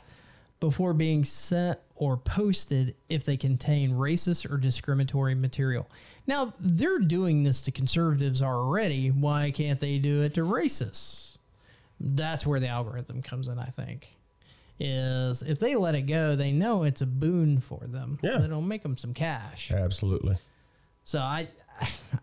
Before 0.60 0.94
being 0.94 1.24
sent 1.24 1.80
or 1.96 2.18
posted 2.18 2.96
if 3.10 3.24
they 3.24 3.38
contain 3.38 3.92
racist 3.92 4.52
or 4.52 4.58
discriminatory 4.58 5.36
material. 5.36 5.90
Now, 6.26 6.54
they're 6.60 7.00
doing 7.00 7.44
this 7.44 7.62
to 7.62 7.72
conservatives 7.72 8.42
already. 8.42 9.10
Why 9.10 9.52
can't 9.52 9.80
they 9.80 9.98
do 9.98 10.22
it 10.22 10.34
to 10.36 10.42
racists? 10.42 11.38
That's 12.00 12.46
where 12.46 12.60
the 12.60 12.68
algorithm 12.68 13.22
comes 13.22 13.48
in, 13.48 13.58
I 13.60 13.66
think. 13.66 14.16
Is 14.80 15.42
if 15.42 15.58
they 15.58 15.76
let 15.76 15.96
it 15.96 16.04
go, 16.04 16.36
they 16.36 16.52
know 16.52 16.84
it's 16.84 17.02
a 17.02 17.08
boon 17.08 17.60
for 17.60 17.80
them. 17.88 18.20
Yeah. 18.22 18.44
It'll 18.44 18.62
make 18.62 18.84
them 18.84 18.98
some 18.98 19.14
cash. 19.14 19.72
Absolutely. 19.72 20.38
So 21.04 21.20
I 21.20 21.48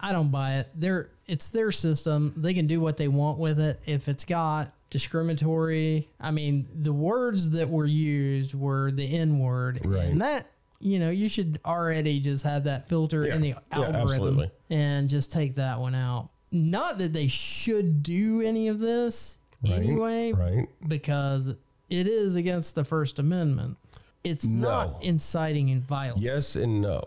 I 0.00 0.12
don't 0.12 0.30
buy 0.30 0.58
it. 0.58 0.68
They're 0.74 1.10
it's 1.26 1.48
their 1.48 1.72
system. 1.72 2.32
They 2.36 2.54
can 2.54 2.66
do 2.66 2.80
what 2.80 2.96
they 2.96 3.08
want 3.08 3.38
with 3.38 3.58
it. 3.58 3.80
If 3.86 4.08
it's 4.08 4.24
got 4.24 4.72
discriminatory, 4.90 6.08
I 6.20 6.30
mean, 6.30 6.66
the 6.74 6.92
words 6.92 7.50
that 7.50 7.68
were 7.70 7.86
used 7.86 8.54
were 8.54 8.90
the 8.90 9.04
N 9.16 9.38
word. 9.38 9.80
Right. 9.84 10.04
And 10.06 10.20
that 10.20 10.50
you 10.80 10.98
know, 10.98 11.08
you 11.08 11.28
should 11.28 11.58
already 11.64 12.20
just 12.20 12.44
have 12.44 12.64
that 12.64 12.88
filter 12.88 13.24
in 13.24 13.40
the 13.40 13.48
Yeah. 13.48 13.58
Yeah, 13.72 13.96
algorithm 13.96 14.50
and 14.68 15.08
just 15.08 15.32
take 15.32 15.54
that 15.54 15.80
one 15.80 15.94
out. 15.94 16.28
Not 16.52 16.98
that 16.98 17.14
they 17.14 17.26
should 17.26 18.02
do 18.02 18.42
any 18.42 18.68
of 18.68 18.80
this 18.80 19.38
Right. 19.62 19.72
anyway, 19.74 20.32
Right. 20.32 20.68
because 20.86 21.54
it 21.88 22.06
is 22.06 22.34
against 22.34 22.74
the 22.74 22.84
First 22.84 23.18
Amendment. 23.18 23.78
It's 24.24 24.44
No. 24.44 24.68
not 24.68 25.02
inciting 25.02 25.70
in 25.70 25.80
violence. 25.80 26.22
Yes 26.22 26.54
and 26.54 26.82
no. 26.82 27.04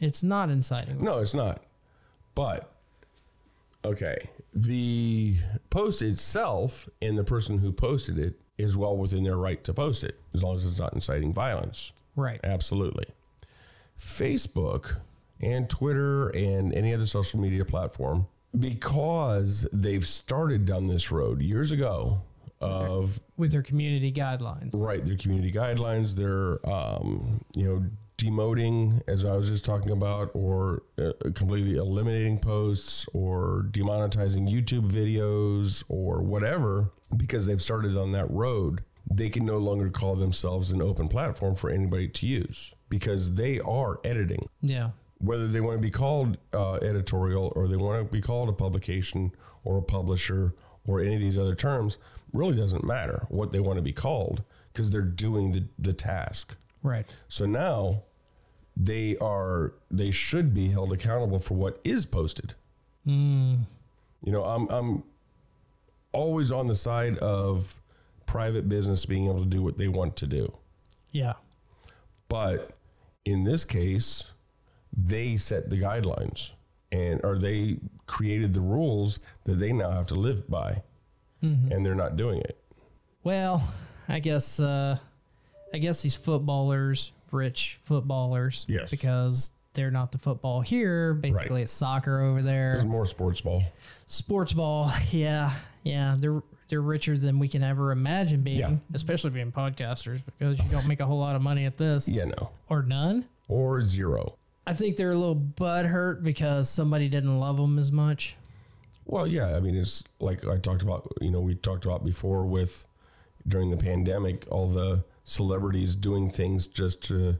It's 0.00 0.22
not 0.22 0.50
inciting. 0.50 1.02
No, 1.02 1.18
it's 1.20 1.32
not. 1.34 1.62
But 2.34 2.70
okay, 3.86 4.28
the 4.54 5.36
post 5.70 6.00
itself 6.02 6.88
and 7.02 7.18
the 7.18 7.24
person 7.24 7.58
who 7.58 7.72
posted 7.72 8.18
it 8.18 8.40
is 8.56 8.76
well 8.76 8.96
within 8.96 9.24
their 9.24 9.36
right 9.36 9.62
to 9.64 9.74
post 9.74 10.04
it 10.04 10.20
as 10.32 10.42
long 10.42 10.54
as 10.54 10.64
it's 10.64 10.78
not 10.78 10.92
inciting 10.92 11.32
violence. 11.32 11.92
Right. 12.14 12.40
Absolutely. 12.44 13.06
Facebook 13.98 14.96
and 15.40 15.68
Twitter 15.68 16.28
and 16.28 16.72
any 16.72 16.94
other 16.94 17.06
social 17.06 17.40
media 17.40 17.64
platform 17.64 18.26
because 18.58 19.66
they've 19.72 20.06
started 20.06 20.64
down 20.64 20.86
this 20.86 21.10
road 21.10 21.42
years 21.42 21.72
ago 21.72 22.22
of 22.60 23.20
with 23.36 23.52
their 23.52 23.62
community 23.62 24.12
guidelines. 24.12 24.70
right 24.74 25.04
their 25.04 25.16
community 25.16 25.52
guidelines 25.52 26.14
they're 26.14 26.64
um, 26.72 27.44
you 27.54 27.64
know 27.64 27.84
demoting 28.28 29.00
as 29.06 29.24
i 29.24 29.36
was 29.36 29.50
just 29.50 29.64
talking 29.64 29.90
about 29.92 30.30
or 30.34 30.82
uh, 30.98 31.12
completely 31.34 31.76
eliminating 31.76 32.38
posts 32.38 33.06
or 33.12 33.66
demonetizing 33.70 34.48
youtube 34.50 34.90
videos 34.90 35.84
or 35.88 36.22
whatever 36.22 36.90
because 37.16 37.46
they've 37.46 37.62
started 37.62 37.96
on 37.96 38.12
that 38.12 38.28
road 38.30 38.82
they 39.14 39.28
can 39.28 39.44
no 39.44 39.58
longer 39.58 39.90
call 39.90 40.16
themselves 40.16 40.70
an 40.70 40.80
open 40.80 41.08
platform 41.08 41.54
for 41.54 41.68
anybody 41.70 42.08
to 42.08 42.26
use 42.26 42.72
because 42.88 43.34
they 43.34 43.60
are 43.60 44.00
editing 44.04 44.48
Yeah. 44.62 44.90
whether 45.18 45.46
they 45.46 45.60
want 45.60 45.76
to 45.76 45.82
be 45.82 45.90
called 45.90 46.38
uh, 46.54 46.74
editorial 46.76 47.52
or 47.54 47.68
they 47.68 47.76
want 47.76 48.06
to 48.06 48.10
be 48.12 48.20
called 48.22 48.48
a 48.48 48.52
publication 48.52 49.32
or 49.64 49.76
a 49.78 49.82
publisher 49.82 50.54
or 50.86 51.00
any 51.00 51.14
of 51.16 51.20
these 51.20 51.36
other 51.38 51.54
terms 51.54 51.98
really 52.32 52.56
doesn't 52.56 52.84
matter 52.84 53.26
what 53.28 53.52
they 53.52 53.60
want 53.60 53.76
to 53.76 53.82
be 53.82 53.92
called 53.92 54.42
because 54.72 54.90
they're 54.90 55.02
doing 55.02 55.52
the, 55.52 55.64
the 55.78 55.92
task 55.92 56.56
Right. 56.82 57.06
so 57.28 57.46
now 57.46 58.02
they 58.76 59.16
are 59.18 59.74
they 59.90 60.10
should 60.10 60.52
be 60.52 60.68
held 60.68 60.92
accountable 60.92 61.38
for 61.38 61.54
what 61.54 61.80
is 61.84 62.06
posted 62.06 62.54
You 64.22 64.32
know, 64.32 64.44
I'm 64.44 64.68
I'm 64.68 65.02
always 66.12 66.50
on 66.50 66.66
the 66.66 66.74
side 66.74 67.18
of 67.18 67.76
private 68.26 68.68
business 68.68 69.04
being 69.04 69.26
able 69.26 69.40
to 69.40 69.46
do 69.46 69.62
what 69.62 69.78
they 69.78 69.88
want 69.88 70.16
to 70.16 70.26
do. 70.26 70.52
Yeah. 71.10 71.34
But 72.28 72.70
in 73.24 73.44
this 73.44 73.64
case, 73.64 74.32
they 74.96 75.36
set 75.36 75.70
the 75.70 75.76
guidelines 75.76 76.52
and 76.90 77.20
or 77.22 77.38
they 77.38 77.78
created 78.06 78.54
the 78.54 78.60
rules 78.60 79.20
that 79.44 79.56
they 79.56 79.72
now 79.72 79.90
have 79.90 80.06
to 80.08 80.14
live 80.14 80.48
by. 80.48 80.82
And 81.42 81.84
they're 81.84 81.94
not 81.94 82.16
doing 82.16 82.40
it. 82.40 82.58
Well, 83.22 83.62
I 84.08 84.18
guess 84.20 84.58
uh, 84.58 84.96
I 85.74 85.76
guess 85.78 86.00
these 86.00 86.14
footballers, 86.14 87.12
rich 87.34 87.78
footballers, 87.82 88.64
Yes. 88.68 88.90
because 88.90 89.50
they're 89.74 89.90
not 89.90 90.12
the 90.12 90.18
football 90.18 90.60
here. 90.60 91.14
Basically, 91.14 91.50
Right. 91.56 91.62
it's 91.62 91.72
soccer 91.72 92.20
over 92.20 92.40
there. 92.42 92.74
is 92.74 92.86
more 92.86 93.04
sports 93.04 93.40
ball. 93.40 93.62
Sports 94.06 94.52
ball, 94.52 94.90
yeah, 95.10 95.52
yeah. 95.82 96.16
They're 96.18 96.42
they're 96.68 96.80
richer 96.80 97.18
than 97.18 97.38
we 97.38 97.46
can 97.46 97.62
ever 97.62 97.92
imagine 97.92 98.40
being, 98.40 98.58
Yeah. 98.58 98.76
especially 98.94 99.30
being 99.30 99.52
podcasters, 99.52 100.22
because 100.24 100.58
you 100.58 100.64
don't 100.70 100.86
make 100.88 101.00
a 101.00 101.06
whole 101.06 101.18
lot 101.18 101.36
of 101.36 101.42
money 101.42 101.66
at 101.66 101.76
this 101.76 102.08
Yeah, 102.08 102.24
no. 102.24 102.50
or 102.70 102.82
none. 102.82 103.26
Or 103.48 103.82
zero. 103.82 104.36
I 104.66 104.72
think 104.72 104.96
they're 104.96 105.12
a 105.12 105.16
little 105.16 105.36
butthurt 105.36 106.22
because 106.22 106.70
somebody 106.70 107.10
didn't 107.10 107.38
love 107.38 107.58
them 107.58 107.78
as 107.78 107.92
much. 107.92 108.36
Well, 109.04 109.26
yeah, 109.26 109.54
I 109.54 109.60
mean, 109.60 109.74
it's 109.76 110.02
like 110.20 110.46
I 110.46 110.56
talked 110.56 110.80
about, 110.80 111.06
you 111.20 111.30
know, 111.30 111.40
we 111.40 111.54
talked 111.54 111.84
about 111.84 112.02
before 112.02 112.46
with 112.46 112.86
during 113.46 113.70
the 113.70 113.76
pandemic, 113.76 114.46
all 114.50 114.66
the 114.66 115.04
celebrities 115.24 115.94
doing 115.96 116.30
things 116.30 116.66
just 116.66 117.02
to, 117.04 117.38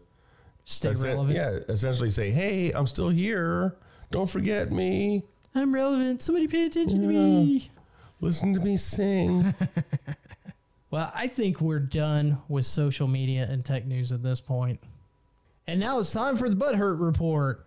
Stay 0.64 0.92
relevant. 0.92 1.36
yeah, 1.36 1.58
essentially 1.68 2.10
say, 2.10 2.30
hey, 2.30 2.72
I'm 2.72 2.86
still 2.86 3.10
here. 3.10 3.76
Don't 4.10 4.28
forget 4.28 4.72
me. 4.72 5.24
I'm 5.54 5.72
relevant. 5.74 6.22
Somebody 6.22 6.48
pay 6.48 6.64
attention 6.66 7.02
to 7.02 7.06
me. 7.06 7.70
Listen 8.20 8.54
to 8.54 8.60
me 8.60 8.76
sing. 8.76 9.54
Well, 10.90 11.10
I 11.12 11.26
think 11.26 11.60
we're 11.60 11.80
done 11.80 12.38
with 12.48 12.66
social 12.66 13.08
media 13.08 13.48
and 13.50 13.64
tech 13.64 13.84
news 13.84 14.12
at 14.12 14.22
this 14.22 14.40
point. 14.40 14.78
And 15.66 15.80
now 15.80 15.98
it's 15.98 16.12
time 16.12 16.36
for 16.36 16.48
the 16.48 16.54
Butthurt 16.54 17.00
Report. 17.00 17.66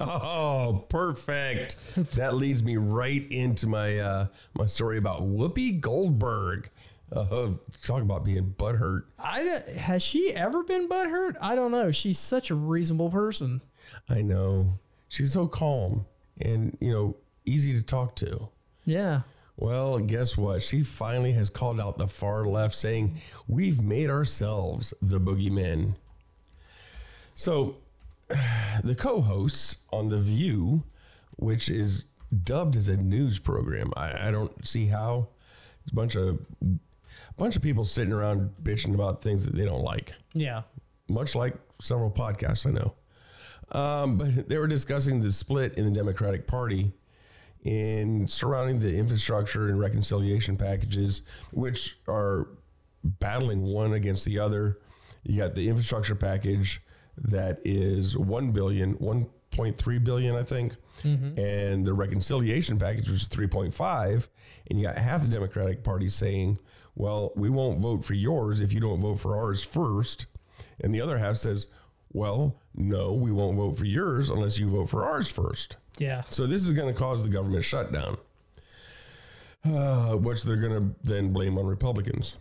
oh, 0.00 0.84
perfect. 0.88 1.74
That 2.14 2.34
leads 2.36 2.62
me 2.62 2.76
right 2.76 3.26
into 3.32 3.66
my 3.66 3.98
uh, 3.98 4.26
my 4.54 4.64
story 4.66 4.96
about 4.98 5.22
Whoopi 5.22 5.80
Goldberg. 5.80 6.70
Uh, 7.12 7.50
talk 7.82 8.02
about 8.02 8.24
being 8.24 8.54
butthurt. 8.58 9.04
I 9.18 9.62
has 9.76 10.02
she 10.02 10.32
ever 10.32 10.64
been 10.64 10.88
butthurt? 10.88 11.36
I 11.40 11.54
don't 11.54 11.70
know. 11.70 11.92
She's 11.92 12.18
such 12.18 12.50
a 12.50 12.54
reasonable 12.54 13.10
person. 13.10 13.60
I 14.08 14.22
know 14.22 14.78
she's 15.08 15.32
so 15.32 15.46
calm 15.46 16.06
and 16.40 16.76
you 16.80 16.92
know 16.92 17.16
easy 17.44 17.74
to 17.74 17.82
talk 17.82 18.16
to. 18.16 18.48
Yeah. 18.84 19.22
Well, 19.56 19.98
guess 20.00 20.36
what? 20.36 20.62
She 20.62 20.82
finally 20.82 21.32
has 21.32 21.48
called 21.48 21.80
out 21.80 21.96
the 21.96 22.08
far 22.08 22.44
left, 22.44 22.74
saying, 22.74 23.16
We've 23.48 23.82
made 23.82 24.10
ourselves 24.10 24.92
the 25.00 25.18
boogeymen. 25.18 25.94
So, 27.34 27.76
the 28.84 28.94
co 28.94 29.22
hosts 29.22 29.76
on 29.90 30.08
The 30.08 30.18
View, 30.18 30.84
which 31.36 31.70
is 31.70 32.04
dubbed 32.44 32.76
as 32.76 32.88
a 32.88 32.96
news 32.96 33.38
program, 33.38 33.92
I, 33.96 34.28
I 34.28 34.30
don't 34.30 34.66
see 34.66 34.86
how. 34.86 35.28
It's 35.82 35.92
a 35.92 35.94
bunch 35.94 36.16
of, 36.16 36.40
bunch 37.36 37.56
of 37.56 37.62
people 37.62 37.84
sitting 37.84 38.12
around 38.12 38.50
bitching 38.62 38.94
about 38.94 39.22
things 39.22 39.44
that 39.44 39.54
they 39.54 39.64
don't 39.64 39.82
like 39.82 40.14
Yeah. 40.32 40.62
much 41.08 41.34
like 41.34 41.54
several 41.80 42.10
podcasts 42.10 42.66
I 42.66 42.70
know. 42.70 42.94
Um, 43.72 44.16
but 44.18 44.48
they 44.48 44.58
were 44.58 44.66
discussing 44.68 45.20
the 45.20 45.32
split 45.32 45.74
in 45.74 45.84
the 45.84 45.90
Democratic 45.90 46.46
Party 46.46 46.92
in 47.64 48.28
surrounding 48.28 48.78
the 48.78 48.94
infrastructure 48.96 49.68
and 49.68 49.78
reconciliation 49.80 50.56
packages, 50.56 51.22
which 51.52 51.98
are 52.08 52.48
battling 53.02 53.62
one 53.62 53.92
against 53.92 54.24
the 54.24 54.38
other. 54.38 54.78
You 55.24 55.38
got 55.40 55.54
the 55.56 55.68
infrastructure 55.68 56.14
package 56.14 56.80
that 57.18 57.58
is 57.64 58.16
1 58.16 58.52
billion, 58.52 58.94
1.3 58.98 60.04
billion, 60.04 60.36
I 60.36 60.42
think. 60.44 60.76
And 61.38 61.86
the 61.86 61.92
reconciliation 61.94 62.78
package 62.78 63.10
was 63.10 63.28
3.5. 63.28 64.28
And 64.68 64.80
you 64.80 64.86
got 64.86 64.96
half 64.98 65.22
the 65.22 65.28
Democratic 65.28 65.84
Party 65.84 66.08
saying, 66.08 66.58
well, 66.94 67.32
we 67.36 67.50
won't 67.50 67.80
vote 67.80 68.04
for 68.04 68.14
yours 68.14 68.60
if 68.60 68.72
you 68.72 68.80
don't 68.80 69.00
vote 69.00 69.18
for 69.18 69.36
ours 69.36 69.62
first. 69.62 70.26
And 70.80 70.94
the 70.94 71.00
other 71.00 71.18
half 71.18 71.36
says, 71.36 71.66
well, 72.12 72.56
no, 72.74 73.12
we 73.12 73.30
won't 73.30 73.56
vote 73.56 73.78
for 73.78 73.84
yours 73.84 74.30
unless 74.30 74.58
you 74.58 74.68
vote 74.68 74.88
for 74.88 75.04
ours 75.04 75.28
first. 75.30 75.76
Yeah. 75.98 76.22
So 76.28 76.46
this 76.46 76.62
is 76.66 76.72
going 76.72 76.92
to 76.92 76.98
cause 76.98 77.22
the 77.22 77.28
government 77.30 77.64
shutdown, 77.64 78.16
uh, 79.64 80.12
which 80.16 80.42
they're 80.42 80.56
going 80.56 80.72
to 80.72 80.94
then 81.02 81.32
blame 81.32 81.58
on 81.58 81.66
Republicans. 81.66 82.38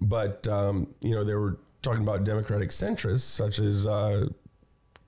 But 0.00 0.48
um, 0.48 0.88
you 1.00 1.14
know 1.14 1.22
they 1.24 1.34
were 1.34 1.58
talking 1.82 2.02
about 2.02 2.24
Democratic 2.24 2.70
centrists 2.70 3.20
such 3.20 3.58
as 3.60 3.86
uh, 3.86 4.28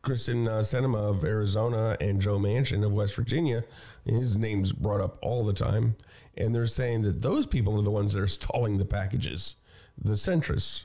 Kyrsten 0.02 0.46
uh, 0.48 0.98
of 0.98 1.24
Arizona 1.24 1.96
and 2.00 2.20
Joe 2.20 2.38
Manchin 2.38 2.84
of 2.84 2.92
West 2.92 3.14
Virginia. 3.14 3.64
His 4.04 4.36
name's 4.36 4.72
brought 4.72 5.00
up 5.00 5.18
all 5.22 5.44
the 5.44 5.52
time, 5.52 5.96
and 6.36 6.54
they're 6.54 6.66
saying 6.66 7.02
that 7.02 7.22
those 7.22 7.46
people 7.46 7.78
are 7.78 7.82
the 7.82 7.90
ones 7.90 8.12
that 8.12 8.22
are 8.22 8.28
stalling 8.28 8.78
the 8.78 8.84
packages, 8.84 9.56
the 9.96 10.12
centrists. 10.12 10.84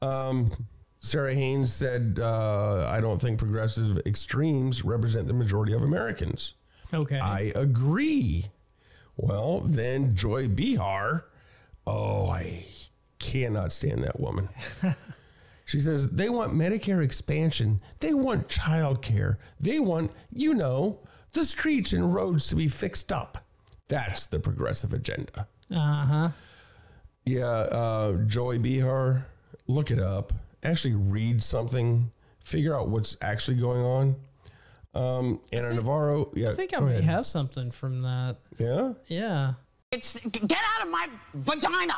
Um, 0.00 0.50
Sara 0.98 1.34
Haines 1.34 1.72
said, 1.72 2.18
uh, 2.20 2.86
"I 2.88 3.00
don't 3.00 3.20
think 3.20 3.38
progressive 3.38 3.98
extremes 4.06 4.84
represent 4.84 5.26
the 5.26 5.34
majority 5.34 5.72
of 5.72 5.82
Americans." 5.82 6.54
Okay. 6.94 7.18
I 7.18 7.52
agree. 7.54 8.46
Well, 9.16 9.60
then 9.60 10.14
Joy 10.14 10.48
Behar. 10.48 11.26
Oh, 11.86 12.28
I 12.30 12.66
cannot 13.18 13.72
stand 13.72 14.04
that 14.04 14.20
woman. 14.20 14.48
she 15.72 15.80
says 15.80 16.10
they 16.10 16.28
want 16.28 16.52
Medicare 16.52 17.02
expansion. 17.02 17.80
They 18.00 18.12
want 18.12 18.46
child 18.46 19.00
care. 19.00 19.38
They 19.58 19.80
want, 19.80 20.10
you 20.30 20.52
know, 20.52 21.00
the 21.32 21.46
streets 21.46 21.94
and 21.94 22.12
roads 22.14 22.46
to 22.48 22.56
be 22.56 22.68
fixed 22.68 23.10
up. 23.10 23.38
That's 23.88 24.26
the 24.26 24.38
progressive 24.38 24.92
agenda. 24.92 25.48
Uh 25.74 26.04
huh. 26.04 26.28
Yeah, 27.24 27.46
uh, 27.46 28.12
Joy 28.26 28.58
Behar, 28.58 29.26
look 29.66 29.90
it 29.90 29.98
up. 29.98 30.34
Actually, 30.62 30.92
read 30.94 31.42
something. 31.42 32.10
Figure 32.40 32.76
out 32.76 32.90
what's 32.90 33.16
actually 33.22 33.56
going 33.56 33.80
on. 33.82 34.16
Um, 34.92 35.40
Ana 35.54 35.72
Navarro. 35.72 36.30
Yeah, 36.34 36.50
I 36.50 36.54
think 36.54 36.76
I 36.76 36.80
may 36.80 36.98
ahead. 36.98 37.04
have 37.04 37.24
something 37.24 37.70
from 37.70 38.02
that. 38.02 38.36
Yeah. 38.58 38.92
Yeah. 39.06 39.54
It's 39.90 40.20
get 40.20 40.58
out 40.76 40.86
of 40.86 40.92
my 40.92 41.08
vagina. 41.32 41.96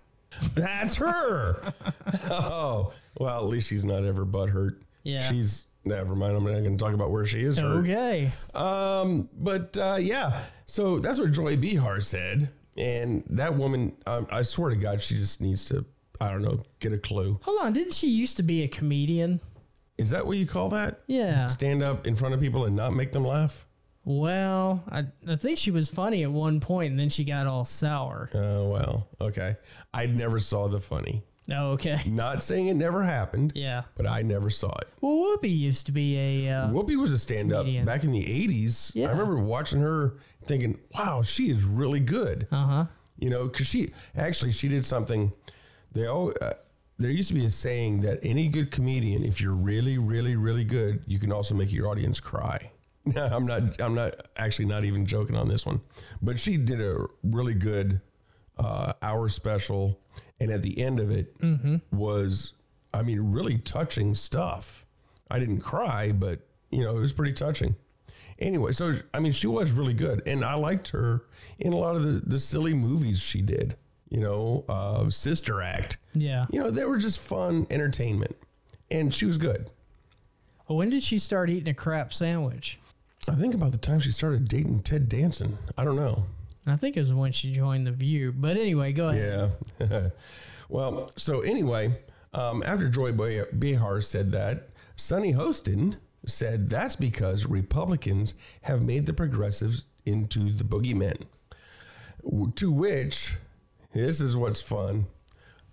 That's 0.55 0.97
her. 0.97 1.73
oh, 2.31 2.93
well, 3.19 3.39
at 3.39 3.49
least 3.49 3.69
she's 3.69 3.85
not 3.85 4.05
ever 4.05 4.25
butt 4.25 4.51
hurt. 4.51 4.83
Yeah. 5.03 5.29
She's 5.29 5.67
never 5.85 6.15
mind. 6.15 6.37
I'm 6.37 6.45
not 6.45 6.61
going 6.61 6.77
to 6.77 6.85
talk 6.85 6.95
about 6.95 7.11
where 7.11 7.27
she 7.27 7.45
is 7.45 7.59
hurt. 7.59 7.85
Okay. 7.85 8.33
Um, 8.55 9.29
but 9.37 9.77
uh, 9.79 9.97
yeah, 10.01 10.43
so 10.67 10.99
that's 10.99 11.19
what 11.19 11.33
Joy 11.33 11.57
Behar 11.57 12.01
said, 12.01 12.51
and 12.77 13.25
that 13.31 13.57
woman, 13.57 13.97
um, 14.07 14.27
I 14.31 14.43
swear 14.43 14.71
to 14.71 14.77
God, 14.77 15.01
she 15.01 15.17
just 15.17 15.41
needs 15.41 15.65
to, 15.67 15.85
I 16.21 16.31
don't 16.31 16.43
know, 16.43 16.63
get 16.81 16.93
a 16.93 16.99
clue. 16.99 17.39
Hold 17.43 17.63
on. 17.63 17.73
Didn't 17.73 17.95
she 17.95 18.09
used 18.09 18.37
to 18.39 18.43
be 18.43 18.63
a 18.63 18.69
comedian? 18.69 19.41
Is 19.97 20.11
that 20.11 20.27
what 20.27 20.37
you 20.39 20.47
call 20.47 20.71
that? 20.71 21.03
Yeah. 21.07 21.47
Stand 21.47 21.83
up 21.83 22.07
in 22.07 22.17
front 22.17 22.35
of 22.35 22.41
people 22.41 22.65
and 22.65 22.75
not 22.75 22.95
make 22.95 23.13
them 23.13 23.25
laugh? 23.25 23.67
Well, 24.05 24.85
I, 24.91 25.05
I 25.27 25.37
think 25.37 25.59
she 25.59 25.71
was 25.71 25.89
funny 25.89 26.23
at 26.23 26.31
one 26.31 26.61
point 26.61 26.91
and 26.91 27.01
then 27.01 27.09
she 27.09 27.25
got 27.25 27.47
all 27.47 27.65
sour. 27.65 28.31
Oh 28.35 28.69
well, 28.69 29.09
okay. 29.21 29.57
I 29.93 30.07
never 30.07 30.39
saw 30.39 30.69
the 30.69 30.81
funny. 30.81 31.23
Oh, 31.51 31.73
okay. 31.73 32.01
Not 32.07 32.43
saying 32.43 32.69
it 32.69 32.75
never 32.75 33.03
happened. 33.03 33.53
Yeah. 33.55 33.83
But 33.97 34.07
I 34.07 34.23
never 34.23 34.49
saw 34.51 34.71
it. 34.81 34.89
Well, 35.01 35.13
Whoopi 35.13 35.55
used 35.55 35.87
to 35.87 35.93
be 35.93 36.17
a. 36.47 36.51
Uh, 36.51 36.69
Whoopi 36.69 36.99
was 36.99 37.11
a 37.11 37.19
stand 37.19 37.53
up 37.53 37.63
Comedian. 37.63 37.85
back 37.85 38.03
in 38.05 38.13
the 38.13 38.25
80s. 38.25 38.93
Yeah. 38.95 39.09
I 39.09 39.11
remember 39.11 39.37
watching 39.39 39.81
her 39.81 40.17
thinking, 40.45 40.79
wow, 40.95 41.21
she 41.23 41.51
is 41.51 41.63
really 41.65 42.01
good. 42.01 42.47
uh 42.51 42.67
huh. 42.67 42.85
You 43.19 43.31
know, 43.31 43.45
because 43.45 43.67
she 43.67 43.93
actually 44.17 44.53
she 44.53 44.69
did 44.69 44.85
something. 44.85 45.33
They 45.93 46.07
all 46.07 46.33
uh, 46.43 46.55
there 46.99 47.11
used 47.11 47.29
to 47.29 47.35
be 47.35 47.45
a 47.45 47.51
saying 47.51 48.01
that 48.01 48.19
any 48.23 48.49
good 48.49 48.71
comedian, 48.71 49.23
if 49.25 49.41
you're 49.41 49.53
really, 49.55 49.99
really, 49.99 50.35
really 50.37 50.65
good, 50.65 51.03
you 51.07 51.19
can 51.19 51.31
also 51.33 51.55
make 51.55 51.73
your 51.73 51.89
audience 51.89 52.21
cry. 52.21 52.73
I'm 53.17 53.47
not. 53.47 53.81
I'm 53.81 53.95
not 53.95 54.15
actually 54.37 54.67
not 54.67 54.85
even 54.85 55.07
joking 55.07 55.37
on 55.37 55.49
this 55.49 55.67
one, 55.67 55.81
but 56.23 56.39
she 56.39 56.57
did 56.57 56.81
a 56.81 57.07
really 57.23 57.55
good 57.55 58.01
uh, 58.59 58.95
hour 59.03 59.29
special, 59.29 60.01
and 60.41 60.51
at 60.51 60.63
the 60.63 60.81
end 60.81 61.01
of 61.01 61.11
it 61.11 61.35
was, 61.93 62.55
I 62.93 63.03
mean, 63.03 63.33
really 63.33 63.59
touching 63.59 64.15
stuff. 64.15 64.87
I 65.31 65.39
didn't 65.39 65.61
cry, 65.61 66.13
but 66.13 66.41
you 66.71 66.83
know, 66.83 66.97
it 66.97 67.01
was 67.01 67.13
pretty 67.13 67.35
touching. 67.35 67.77
Anyway, 68.39 68.73
so 68.73 68.95
I 69.13 69.21
mean, 69.21 69.33
she 69.33 69.47
was 69.47 69.71
really 69.71 69.95
good, 69.95 70.23
and 70.27 70.45
I 70.45 70.55
liked 70.55 70.89
her 70.89 71.25
in 71.59 71.73
a 71.73 71.77
lot 71.77 71.97
of 71.97 72.03
the, 72.03 72.23
the 72.25 72.39
silly 72.39 72.75
movies 72.75 73.21
she 73.21 73.43
did. 73.43 73.77
You 74.09 74.21
know, 74.21 74.65
uh, 74.69 75.11
Sister 75.11 75.61
Act. 75.61 75.99
Yeah. 76.15 76.47
You 76.51 76.61
know, 76.61 76.71
they 76.71 76.85
were 76.85 76.99
just 76.99 77.19
fun 77.19 77.67
entertainment, 77.71 78.37
and 78.91 79.13
she 79.13 79.27
was 79.27 79.39
good. 79.39 79.71
When 80.67 80.89
did 80.89 81.03
she 81.03 81.19
start 81.19 81.51
eating 81.51 81.69
a 81.69 81.75
crap 81.75 82.13
sandwich? 82.13 82.79
I 83.29 83.35
think 83.35 83.55
about 83.55 83.73
the 83.73 83.79
time 83.79 84.01
she 84.01 84.11
started 84.13 84.49
dating 84.49 84.81
Ted 84.81 85.09
Danson. 85.09 85.59
I 85.79 85.85
don't 85.85 85.97
know. 85.97 86.27
I 86.67 86.77
think 86.77 86.97
it 86.97 87.01
was 87.01 87.13
when 87.13 87.33
she 87.33 87.53
joined 87.53 87.87
The 87.87 87.93
View. 87.93 88.33
But 88.33 88.57
anyway, 88.57 88.93
go 88.93 89.09
ahead. 89.09 89.53
Yeah. 89.81 90.09
well, 90.69 91.11
so 91.17 91.41
anyway, 91.41 91.99
um, 92.33 92.63
after 92.67 92.89
Joy 92.89 93.13
Behar 93.13 94.01
said 94.01 94.33
that, 94.33 94.69
Sunny 94.97 95.33
Hostin 95.33 95.99
said 96.27 96.71
that's 96.71 96.97
because 96.97 97.47
Republicans 97.47 98.35
have 98.63 98.83
made 98.83 99.07
the 99.07 99.13
progressives 99.13 99.85
into 100.07 100.53
the 100.53 100.65
boogeymen. 100.65 101.23
To 102.57 102.73
which, 102.73 103.37
this 103.93 104.21
is 104.21 104.35
what's 104.35 104.63
fun. 104.63 105.07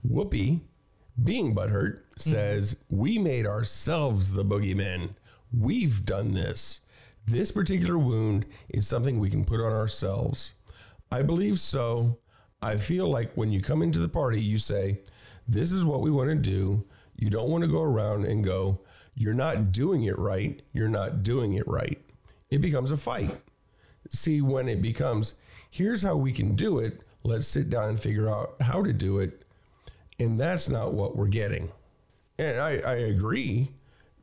Whoopi, 0.05 0.61
being 1.21 1.55
butthurt, 1.55 2.01
says, 2.17 2.75
We 2.89 3.17
made 3.17 3.45
ourselves 3.45 4.33
the 4.33 4.43
boogeymen. 4.43 5.15
We've 5.57 6.05
done 6.05 6.33
this. 6.33 6.80
This 7.25 7.51
particular 7.51 7.97
wound 7.97 8.45
is 8.69 8.87
something 8.87 9.19
we 9.19 9.29
can 9.29 9.45
put 9.45 9.59
on 9.59 9.71
ourselves. 9.71 10.53
I 11.11 11.21
believe 11.21 11.59
so. 11.59 12.17
I 12.61 12.77
feel 12.77 13.09
like 13.09 13.33
when 13.33 13.51
you 13.51 13.61
come 13.61 13.81
into 13.81 13.99
the 13.99 14.09
party, 14.09 14.41
you 14.41 14.57
say, 14.57 15.01
This 15.47 15.71
is 15.71 15.85
what 15.85 16.01
we 16.01 16.11
want 16.11 16.29
to 16.29 16.35
do. 16.35 16.85
You 17.15 17.29
don't 17.29 17.49
want 17.49 17.63
to 17.63 17.69
go 17.69 17.81
around 17.81 18.25
and 18.25 18.43
go, 18.43 18.79
You're 19.15 19.33
not 19.33 19.71
doing 19.71 20.03
it 20.03 20.17
right. 20.17 20.61
You're 20.73 20.87
not 20.87 21.23
doing 21.23 21.53
it 21.53 21.67
right. 21.67 21.99
It 22.49 22.59
becomes 22.59 22.91
a 22.91 22.97
fight. 22.97 23.39
See, 24.09 24.41
when 24.41 24.67
it 24.67 24.81
becomes, 24.81 25.35
Here's 25.69 26.03
how 26.03 26.17
we 26.17 26.33
can 26.33 26.55
do 26.55 26.79
it, 26.79 27.01
let's 27.23 27.47
sit 27.47 27.69
down 27.69 27.89
and 27.89 27.99
figure 27.99 28.29
out 28.29 28.55
how 28.61 28.83
to 28.83 28.93
do 28.93 29.19
it. 29.19 29.43
And 30.19 30.39
that's 30.39 30.69
not 30.69 30.93
what 30.93 31.15
we're 31.15 31.27
getting. 31.27 31.71
And 32.37 32.59
I, 32.59 32.77
I 32.79 32.95
agree 32.95 33.71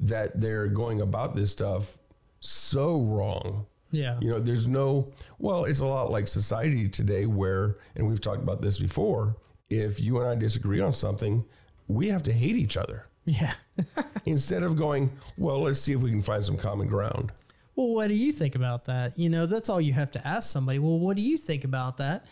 that 0.01 0.41
they're 0.41 0.69
going 0.69 1.01
about 1.01 1.35
this 1.35 1.51
stuff 1.51 1.99
so 2.41 3.01
wrong. 3.01 3.67
Yeah. 3.91 4.19
You 4.21 4.31
know, 4.31 4.39
there's 4.39 4.69
no, 4.69 5.11
well, 5.39 5.65
it's 5.65 5.81
a 5.81 5.87
lot 5.87 6.11
like 6.11 6.29
society 6.29 6.89
today 6.89 7.27
where, 7.27 7.79
and 7.97 8.07
we've 8.07 8.21
talked 8.21 8.43
about 8.43 8.61
this 8.61 8.79
before, 8.79 9.37
if 9.71 10.01
you 10.01 10.19
and 10.21 10.29
I 10.29 10.35
disagree 10.35 10.81
on 10.81 10.93
something, 10.93 11.45
we 11.87 12.09
have 12.09 12.23
to 12.25 12.33
hate 12.33 12.57
each 12.57 12.77
other 12.77 13.07
Yeah. 13.25 13.55
instead 14.27 14.63
of 14.63 14.77
going, 14.77 15.11
well, 15.39 15.61
let's 15.63 15.79
see 15.81 15.93
if 15.93 16.01
we 16.01 16.11
can 16.11 16.21
find 16.23 16.45
some 16.45 16.57
common 16.57 16.87
ground. 16.87 17.33
Well, 17.77 17.89
what 17.89 18.09
do 18.09 18.15
you 18.15 18.33
think 18.33 18.57
about 18.57 18.87
that? 18.87 19.19
You 19.19 19.29
know, 19.31 19.47
that's 19.47 19.69
all 19.69 19.81
you 19.81 19.93
have 19.93 20.11
to 20.13 20.27
ask 20.27 20.51
somebody. 20.51 20.79
Well, 20.79 20.99
what 20.99 21.17
do 21.17 21.23
you 21.23 21.37
think 21.37 21.65
about 21.65 21.97
that? 21.99 22.27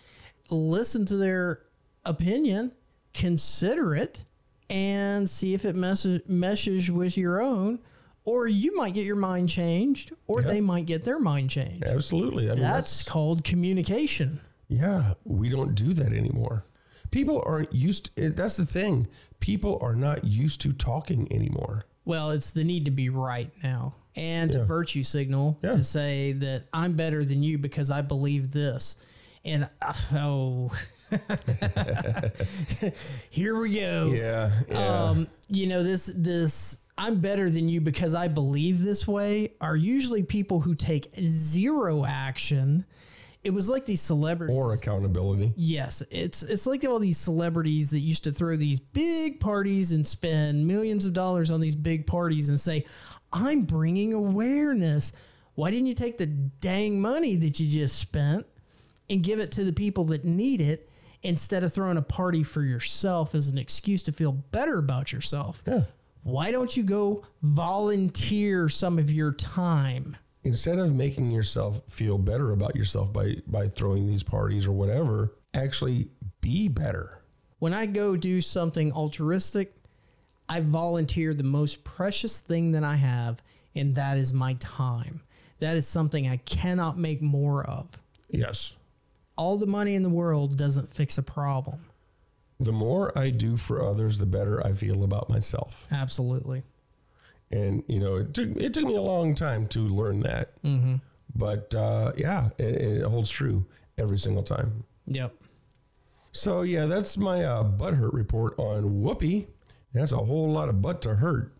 Listen 0.50 1.06
to 1.06 1.16
their 1.16 1.62
opinion, 2.04 2.72
consider 3.14 3.94
it, 3.94 4.24
and 4.68 5.28
see 5.28 5.54
if 5.54 5.64
it 5.64 5.76
messes, 5.76 6.20
meshes 6.28 6.90
with 6.90 7.16
your 7.16 7.40
own. 7.40 7.78
Or 8.26 8.46
you 8.46 8.76
might 8.76 8.92
get 8.92 9.06
your 9.06 9.16
mind 9.16 9.48
changed, 9.48 10.12
or 10.26 10.42
Yeah. 10.42 10.48
they 10.48 10.60
might 10.60 10.84
get 10.84 11.04
their 11.04 11.18
mind 11.18 11.48
changed. 11.48 11.84
Absolutely. 11.84 12.50
I 12.50 12.54
mean, 12.54 12.62
That's 12.62 13.02
called 13.04 13.42
communication. 13.44 14.40
Yeah, 14.68 15.14
we 15.24 15.48
don't 15.48 15.74
do 15.74 15.94
that 15.94 16.12
anymore. 16.12 16.64
People 17.12 17.42
aren't 17.46 17.72
used 17.72 18.14
to, 18.16 18.30
that's 18.30 18.56
the 18.56 18.66
thing. 18.66 19.06
People 19.40 19.78
are 19.80 19.94
not 19.94 20.24
used 20.24 20.60
to 20.62 20.72
talking 20.72 21.32
anymore. 21.32 21.86
Well, 22.04 22.30
it's 22.32 22.50
the 22.50 22.64
need 22.64 22.84
to 22.86 22.90
be 22.90 23.08
right 23.08 23.50
now 23.62 23.94
and 24.16 24.50
to 24.52 24.58
Yeah. 24.58 24.64
virtue 24.64 25.02
signal 25.04 25.58
Yeah. 25.62 25.70
to 25.72 25.84
say 25.84 26.32
that 26.32 26.64
I'm 26.72 26.94
better 26.94 27.24
than 27.24 27.42
you 27.44 27.58
because 27.58 27.90
I 27.92 28.02
believe 28.02 28.50
this. 28.50 28.96
And 29.44 29.68
uh, 29.80 29.92
oh, 30.14 30.70
here 33.30 33.58
we 33.60 33.74
go. 33.74 34.12
Yeah. 34.12 34.50
Yeah. 34.68 35.04
Um, 35.04 35.28
you 35.48 35.66
know 35.68 35.82
this 35.84 36.10
this 36.14 36.78
I'm 36.98 37.20
better 37.20 37.50
than 37.50 37.68
you 37.68 37.80
because 37.80 38.14
I 38.14 38.28
believe 38.28 38.82
this 38.82 39.06
way 39.06 39.52
are 39.60 39.76
usually 39.76 40.22
people 40.22 40.60
who 40.60 40.74
take 40.74 41.12
zero 41.26 42.04
action. 42.06 42.86
It 43.44 43.50
was 43.50 43.68
like 43.68 43.84
these 43.84 44.00
celebrities. 44.00 44.56
or 44.56 44.72
accountability. 44.72 45.52
Yes, 45.56 46.02
it's 46.10 46.42
it's 46.42 46.66
like 46.66 46.84
all 46.84 46.98
these 46.98 47.18
celebrities 47.18 47.90
that 47.90 48.00
used 48.00 48.24
to 48.24 48.32
throw 48.32 48.56
these 48.56 48.80
big 48.80 49.38
parties 49.40 49.92
and 49.92 50.06
spend 50.06 50.66
millions 50.66 51.06
of 51.06 51.12
dollars 51.12 51.50
on 51.50 51.60
these 51.60 51.76
big 51.76 52.06
parties 52.06 52.48
and 52.48 52.58
say, 52.58 52.86
"I'm 53.32 53.62
bringing 53.64 54.12
awareness." 54.12 55.12
Why 55.54 55.70
didn't 55.70 55.86
you 55.86 55.94
take 55.94 56.18
the 56.18 56.26
dang 56.26 57.00
money 57.00 57.36
that 57.36 57.60
you 57.60 57.68
just 57.68 57.98
spent 57.98 58.46
and 59.08 59.22
give 59.22 59.38
it 59.38 59.52
to 59.52 59.64
the 59.64 59.72
people 59.72 60.04
that 60.04 60.24
need 60.24 60.60
it 60.60 60.90
instead 61.22 61.62
of 61.62 61.72
throwing 61.72 61.96
a 61.96 62.02
party 62.02 62.42
for 62.42 62.62
yourself 62.62 63.34
as 63.34 63.48
an 63.48 63.58
excuse 63.58 64.02
to 64.04 64.12
feel 64.12 64.32
better 64.32 64.78
about 64.78 65.12
yourself? 65.12 65.62
Yeah. 65.66 65.84
Why 66.26 66.50
don't 66.50 66.76
you 66.76 66.82
go 66.82 67.24
volunteer 67.42 68.68
some 68.68 68.98
of 68.98 69.10
your 69.10 69.32
time? 69.32 70.16
instead 70.46 70.78
of 70.78 70.94
making 70.94 71.32
yourself 71.32 71.80
feel 71.88 72.18
better 72.18 72.52
about 72.52 72.76
yourself 72.76 73.12
by 73.12 73.36
by 73.48 73.66
throwing 73.66 74.06
these 74.06 74.22
parties 74.22 74.66
or 74.66 74.72
whatever, 74.72 75.34
actually 75.52 76.08
be 76.40 76.68
better. 76.68 77.20
When 77.58 77.74
I 77.74 77.86
go 77.86 78.16
do 78.16 78.40
something 78.40 78.92
altruistic, 78.92 79.74
I 80.48 80.60
volunteer 80.60 81.34
the 81.34 81.42
most 81.42 81.82
precious 81.82 82.38
thing 82.38 82.72
that 82.72 82.84
I 82.84 82.94
have, 82.94 83.42
and 83.74 83.96
that 83.96 84.18
is 84.18 84.32
my 84.32 84.54
time. 84.60 85.22
That 85.58 85.76
is 85.76 85.88
something 85.88 86.28
I 86.28 86.36
cannot 86.36 86.96
make 86.96 87.20
more 87.20 87.64
of. 87.64 88.00
Yes. 88.30 88.74
All 89.36 89.56
the 89.56 89.66
money 89.66 89.96
in 89.96 90.04
the 90.04 90.08
world 90.08 90.56
doesn't 90.56 90.90
fix 90.90 91.18
a 91.18 91.22
problem. 91.22 91.85
The 92.58 92.72
more 92.72 93.16
I 93.16 93.30
do 93.30 93.56
for 93.56 93.82
others, 93.82 94.18
the 94.18 94.26
better 94.26 94.64
I 94.66 94.72
feel 94.72 95.04
about 95.04 95.28
myself. 95.28 95.86
Absolutely. 95.92 96.62
And 97.50 97.84
you 97.86 98.00
know, 98.00 98.16
it 98.16 98.34
took 98.34 98.48
it 98.56 98.74
took 98.74 98.84
me 98.84 98.96
a 98.96 99.02
long 99.02 99.34
time 99.34 99.68
to 99.68 99.80
learn 99.80 100.20
that. 100.20 100.60
Mm-hmm. 100.62 100.96
But 101.34 101.74
uh, 101.74 102.12
yeah, 102.16 102.50
it, 102.58 102.64
it 102.64 103.02
holds 103.04 103.30
true 103.30 103.66
every 103.98 104.18
single 104.18 104.42
time. 104.42 104.84
Yep. 105.06 105.34
So 106.32 106.62
yeah, 106.62 106.86
that's 106.86 107.16
my 107.16 107.44
uh, 107.44 107.62
butt 107.62 107.94
hurt 107.94 108.12
report 108.12 108.58
on 108.58 109.02
Whoopi. 109.02 109.46
That's 109.92 110.12
a 110.12 110.18
whole 110.18 110.50
lot 110.50 110.68
of 110.68 110.82
butt 110.82 111.02
to 111.02 111.16
hurt. 111.16 111.52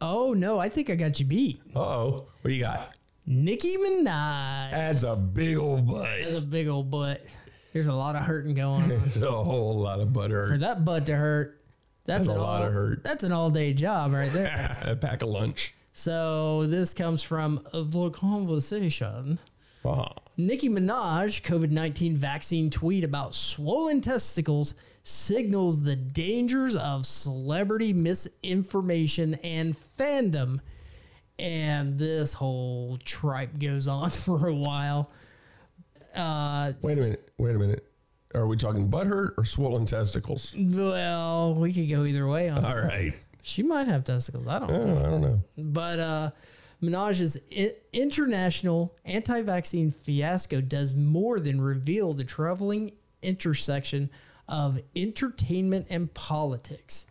Oh 0.00 0.32
no, 0.34 0.58
I 0.58 0.68
think 0.68 0.90
I 0.90 0.96
got 0.96 1.18
you 1.18 1.26
beat. 1.26 1.60
Uh 1.74 1.80
oh, 1.80 2.28
what 2.42 2.52
you 2.52 2.60
got? 2.60 2.94
Nicki 3.26 3.76
Minaj. 3.78 4.70
That's 4.70 5.02
a 5.02 5.16
big 5.16 5.56
old 5.56 5.86
butt. 5.86 6.08
That's 6.22 6.34
a 6.34 6.40
big 6.40 6.68
old 6.68 6.90
butt. 6.90 7.22
There's 7.74 7.88
a 7.88 7.92
lot 7.92 8.14
of 8.14 8.22
hurting 8.22 8.54
going 8.54 8.84
on. 8.84 9.12
a 9.22 9.30
whole 9.30 9.80
lot 9.80 10.00
of 10.00 10.12
butt 10.12 10.30
hurt. 10.30 10.48
For 10.48 10.58
that 10.58 10.84
butt 10.84 11.06
to 11.06 11.16
hurt, 11.16 11.60
that's, 12.06 12.28
That's 12.28 12.38
a 12.38 12.40
lot 12.40 12.62
all, 12.62 12.68
of 12.68 12.72
hurt. 12.72 13.04
That's 13.04 13.24
an 13.24 13.32
all 13.32 13.50
day 13.50 13.72
job 13.74 14.12
right 14.12 14.32
there. 14.32 14.78
a 14.82 14.94
pack 14.94 15.22
of 15.22 15.28
lunch. 15.28 15.74
so 15.92 16.66
this 16.68 16.94
comes 16.94 17.22
from 17.22 17.66
the 17.72 18.10
conversation. 18.10 19.40
Uh-huh. 19.84 20.08
Nicki 20.36 20.68
Minaj 20.68 21.42
COVID 21.42 21.70
19 21.70 22.16
vaccine 22.16 22.70
tweet 22.70 23.02
about 23.04 23.34
swollen 23.34 24.00
testicles 24.00 24.74
signals 25.02 25.82
the 25.82 25.96
dangers 25.96 26.74
of 26.76 27.04
celebrity 27.04 27.92
misinformation 27.92 29.34
and 29.42 29.76
fandom. 29.76 30.60
And 31.40 31.98
this 31.98 32.34
whole 32.34 32.98
tripe 33.04 33.58
goes 33.58 33.88
on 33.88 34.10
for 34.10 34.46
a 34.46 34.54
while. 34.54 35.10
Uh, 36.14 36.72
Wait 36.82 36.98
a 36.98 37.00
minute. 37.00 37.30
Wait 37.38 37.54
a 37.54 37.58
minute. 37.58 37.84
Are 38.34 38.46
we 38.46 38.56
talking 38.56 38.88
butt 38.88 39.06
hurt 39.06 39.34
or 39.38 39.44
swollen 39.44 39.86
testicles? 39.86 40.54
well, 40.58 41.54
we 41.54 41.72
could 41.72 41.88
go 41.88 42.04
either 42.04 42.26
way 42.26 42.48
on 42.48 42.62
that. 42.62 42.68
All 42.68 42.82
right. 42.82 43.14
She 43.42 43.62
might 43.62 43.86
have 43.88 44.04
testicles. 44.04 44.48
I 44.48 44.58
don't 44.58 44.70
know. 44.70 44.98
I 44.98 45.02
don't 45.02 45.20
know. 45.20 45.40
But 45.58 45.98
uh, 46.00 46.30
Minaj's 46.82 47.38
I- 47.56 47.74
international 47.92 48.94
anti 49.04 49.42
vaccine 49.42 49.90
fiasco 49.90 50.60
does 50.60 50.94
more 50.96 51.38
than 51.38 51.60
reveal 51.60 52.14
the 52.14 52.24
troubling 52.24 52.92
intersection 53.22 54.10
of 54.48 54.80
entertainment 54.96 55.86
and 55.90 56.12
politics. 56.14 57.06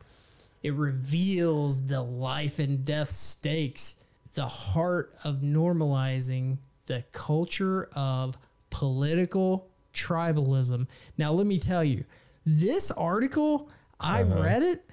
It 0.62 0.74
reveals 0.74 1.86
the 1.88 2.02
life 2.02 2.60
and 2.60 2.84
death 2.86 3.12
stakes, 3.12 3.96
the 4.34 4.48
heart 4.48 5.14
of 5.24 5.38
normalizing 5.38 6.58
the 6.86 7.04
culture 7.12 7.90
of 7.96 8.38
political 8.74 9.70
tribalism. 9.94 10.88
Now, 11.18 11.32
let 11.32 11.46
me 11.46 11.60
tell 11.60 11.84
you, 11.84 12.04
this 12.46 12.90
article, 12.92 13.70
I 14.00 14.24
uh-huh. 14.24 14.42
read 14.42 14.64
it, 14.64 14.84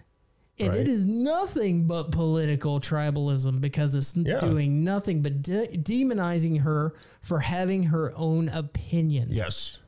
and 0.59 0.69
Right. 0.69 0.81
it 0.81 0.89
is 0.89 1.07
nothing 1.07 1.87
but 1.87 2.13
political 2.13 2.79
tribalism 2.79 3.61
because 3.63 3.95
it's 3.95 4.15
Yeah. 4.15 4.39
doing 4.39 4.85
nothing 4.85 5.23
but 5.23 5.41
de- 5.43 5.69
demonizing 5.79 6.61
her 6.61 6.95
for 7.23 7.41
having 7.41 7.85
her 7.85 8.13
own 8.15 8.51
opinion. 8.51 9.29
Yes. 9.33 9.79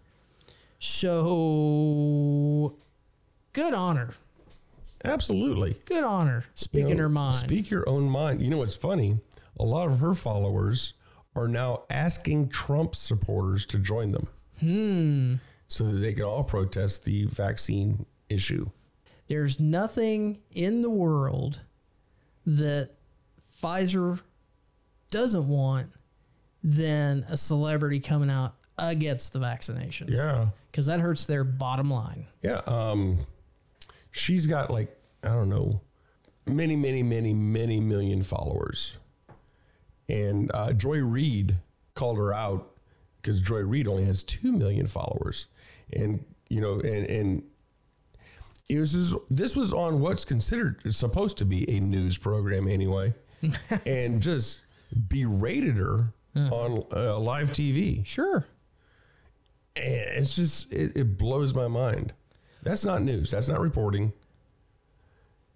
So, 0.80 2.76
good 3.52 3.74
honor. 3.74 4.10
Absolutely. 5.04 5.76
Good 5.84 6.04
honor. 6.04 6.44
Speaking 6.54 6.88
You 6.88 6.94
know, 6.94 7.02
her 7.02 7.08
mind. 7.08 7.34
Speak 7.36 7.70
your 7.70 7.88
own 7.88 8.08
mind. 8.08 8.40
You 8.40 8.48
know 8.48 8.58
what's 8.58 8.74
funny? 8.74 9.18
A 9.60 9.64
lot 9.64 9.88
of 9.88 9.98
her 10.00 10.14
followers 10.14 10.94
are 11.34 11.48
now 11.48 11.84
asking 11.90 12.48
Trump 12.48 12.94
supporters 12.94 13.66
to 13.66 13.78
join 13.78 14.12
them. 14.12 14.28
Hmm. 14.60 15.34
So 15.66 15.84
that 15.84 15.98
they 15.98 16.12
can 16.12 16.24
all 16.24 16.44
protest 16.44 17.04
the 17.04 17.24
vaccine 17.24 18.04
issue. 18.28 18.70
There's 19.26 19.58
nothing 19.58 20.40
in 20.50 20.82
the 20.82 20.90
world 20.90 21.62
that 22.44 22.90
Pfizer 23.62 24.20
doesn't 25.10 25.48
want 25.48 25.90
than 26.62 27.24
a 27.28 27.36
celebrity 27.36 28.00
coming 28.00 28.30
out 28.30 28.54
against 28.78 29.32
the 29.32 29.38
vaccination. 29.38 30.08
Yeah. 30.10 30.48
Because 30.70 30.86
that 30.86 31.00
hurts 31.00 31.26
their 31.26 31.44
bottom 31.44 31.90
line. 31.90 32.26
Yeah. 32.42 32.60
Um, 32.66 33.18
she's 34.10 34.46
got 34.46 34.70
like, 34.70 34.94
I 35.22 35.28
don't 35.28 35.48
know, 35.48 35.80
many, 36.46 36.76
many, 36.76 37.02
many, 37.02 37.32
many 37.32 37.80
million 37.80 38.22
followers. 38.22 38.98
And 40.08 40.50
uh, 40.52 40.72
Joy 40.72 40.98
Reid 40.98 41.58
called 41.94 42.18
her 42.18 42.32
out 42.32 42.76
because 43.20 43.40
Joy 43.40 43.60
Reid 43.60 43.86
only 43.86 44.04
has 44.04 44.22
2 44.22 44.52
million 44.52 44.86
followers. 44.86 45.46
And, 45.92 46.24
you 46.48 46.60
know, 46.60 46.80
and, 46.80 47.06
and 47.06 47.42
it 48.68 48.78
was 48.78 48.92
just, 48.92 49.14
this 49.30 49.54
was 49.54 49.72
on 49.72 50.00
what's 50.00 50.24
considered 50.24 50.82
supposed 50.94 51.38
to 51.38 51.44
be 51.44 51.68
a 51.70 51.80
news 51.80 52.18
program 52.18 52.66
anyway, 52.66 53.14
and 53.86 54.20
just 54.20 54.62
berated 55.08 55.76
her 55.76 56.12
on 56.34 56.84
uh, 56.94 57.18
live 57.18 57.50
TV. 57.50 58.04
Sure. 58.04 58.46
And 59.76 59.84
it's 59.84 60.36
just 60.36 60.72
it, 60.72 60.96
it 60.96 61.18
blows 61.18 61.54
my 61.54 61.68
mind. 61.68 62.12
That's 62.62 62.84
not 62.84 63.02
news. 63.02 63.30
That's 63.30 63.48
not 63.48 63.60
reporting. 63.60 64.12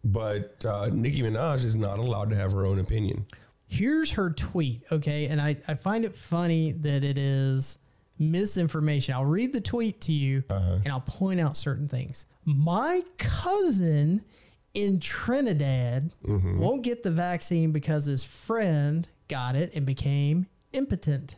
But 0.05 0.65
uh, 0.67 0.91
Nicki 0.93 1.23
Minaj 1.23 1.65
is 1.65 1.75
not 1.75 1.99
allowed 1.99 2.31
to 2.31 2.37
have 2.37 2.53
her 2.53 2.65
own 2.65 2.79
opinion. 2.79 3.27
Here's 3.67 4.13
her 4.13 4.31
tweet, 4.31 4.83
okay? 4.93 5.27
And 5.27 5.41
I, 5.41 5.57
I 5.67 5.75
find 5.75 6.05
it 6.05 6.17
funny 6.17 6.73
that 6.73 7.03
it 7.03 7.19
is 7.19 7.79
misinformation. 8.19 9.15
I'll 9.15 9.25
read 9.25 9.53
the 9.53 9.61
tweet 9.61 10.01
to 10.03 10.13
you 10.13 10.45
uh-huh. 10.49 10.79
and 10.85 10.89
I'll 10.89 11.01
point 11.01 11.41
out 11.41 11.57
certain 11.57 11.89
things. 11.89 12.27
My 12.45 13.03
cousin 13.19 14.25
in 14.73 15.01
Trinidad 15.01 16.13
mm-hmm. 16.25 16.59
won't 16.59 16.83
get 16.83 17.03
the 17.03 17.11
vaccine 17.11 17.73
because 17.73 18.05
his 18.05 18.25
friend 18.25 19.09
got 19.29 19.57
it 19.57 19.75
and 19.75 19.85
became 19.85 20.47
impotent. 20.73 21.37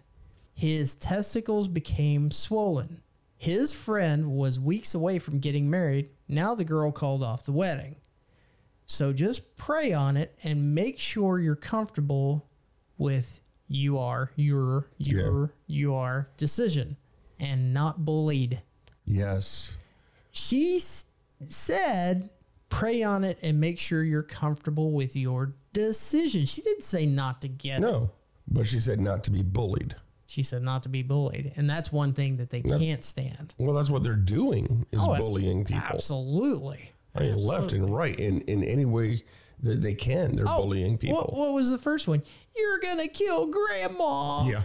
His 0.52 0.96
testicles 0.96 1.68
became 1.68 2.30
swollen. 2.30 3.00
His 3.36 3.72
friend 3.72 4.32
was 4.32 4.58
weeks 4.58 4.94
away 4.94 5.20
from 5.20 5.38
getting 5.38 5.70
married. 5.70 6.10
Now 6.26 6.56
the 6.56 6.64
girl 6.64 6.90
called 6.90 7.22
off 7.22 7.44
the 7.44 7.52
wedding. 7.52 7.96
So 8.90 9.12
just 9.12 9.56
pray 9.58 9.92
on 9.92 10.16
it 10.16 10.36
and 10.42 10.74
make 10.74 10.98
sure 10.98 11.38
you're 11.38 11.54
comfortable 11.54 12.46
with 12.96 13.40
you 13.68 13.98
are 13.98 14.32
your 14.34 14.86
your 14.96 15.52
your 15.66 16.30
decision 16.38 16.96
and 17.38 17.74
not 17.74 18.04
bullied. 18.06 18.62
Yes. 19.04 19.76
She 20.32 20.76
s- 20.76 21.04
said 21.42 22.30
pray 22.70 23.02
on 23.02 23.24
it 23.24 23.38
and 23.42 23.60
make 23.60 23.78
sure 23.78 24.02
you're 24.02 24.22
comfortable 24.22 24.90
with 24.92 25.14
your 25.14 25.54
decision. 25.74 26.46
She 26.46 26.62
didn't 26.62 26.82
say 26.84 27.04
not 27.04 27.42
to 27.42 27.48
get 27.48 27.78
it. 27.78 27.80
No. 27.80 28.10
But 28.50 28.66
she 28.66 28.80
said 28.80 29.00
not 29.00 29.22
to 29.24 29.30
be 29.30 29.42
bullied. 29.42 29.96
She 30.26 30.42
said 30.42 30.62
not 30.62 30.82
to 30.84 30.88
be 30.88 31.02
bullied. 31.02 31.52
And 31.56 31.68
that's 31.68 31.92
one 31.92 32.14
thing 32.14 32.38
that 32.38 32.48
they 32.50 32.62
can't 32.62 33.04
stand. 33.04 33.54
Well, 33.58 33.74
that's 33.74 33.90
what 33.90 34.02
they're 34.02 34.14
doing 34.16 34.86
is 34.92 35.00
Oh, 35.02 35.14
bullying 35.16 35.64
people. 35.66 35.82
Absolutely. 35.82 36.92
I 37.20 37.24
mean, 37.24 37.44
left 37.44 37.72
and 37.72 37.94
right 37.94 38.18
in, 38.18 38.40
in 38.42 38.62
any 38.64 38.84
way 38.84 39.24
that 39.62 39.80
they 39.82 39.94
can. 39.94 40.36
They're 40.36 40.44
bullying 40.44 40.98
people. 40.98 41.16
What, 41.16 41.32
what 41.32 41.52
was 41.52 41.70
the 41.70 41.78
first 41.78 42.06
one? 42.08 42.22
You're 42.56 42.78
going 42.78 42.98
to 42.98 43.08
kill 43.08 43.46
grandma. 43.46 44.44
yeah. 44.46 44.62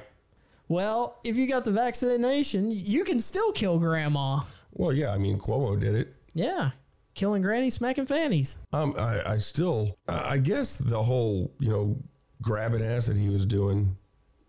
Well, 0.68 1.20
if 1.24 1.36
you 1.38 1.48
got 1.48 1.66
the 1.66 1.72
vaccination, 1.72 2.72
you 2.72 3.04
can 3.04 3.20
still 3.20 3.52
kill 3.52 3.80
grandma. 3.80 4.42
Well, 4.72 4.94
yeah. 4.94 5.12
I 5.12 5.18
mean, 5.18 5.40
Cuomo 5.40 5.80
did 5.80 5.96
it. 5.96 6.16
Yeah. 6.34 6.72
Killing 7.16 7.42
granny, 7.44 7.70
smacking 7.70 8.08
fannies. 8.08 8.58
Um, 8.72 8.96
I, 8.98 9.34
I 9.34 9.38
still, 9.38 9.98
I 10.08 10.32
I 10.34 10.38
guess 10.40 10.78
the 10.78 11.04
whole, 11.04 11.54
you 11.60 11.70
know, 11.70 11.98
grabbing 12.42 12.82
ass 12.84 13.06
that 13.06 13.18
he 13.18 13.30
was 13.30 13.46
doing 13.46 13.98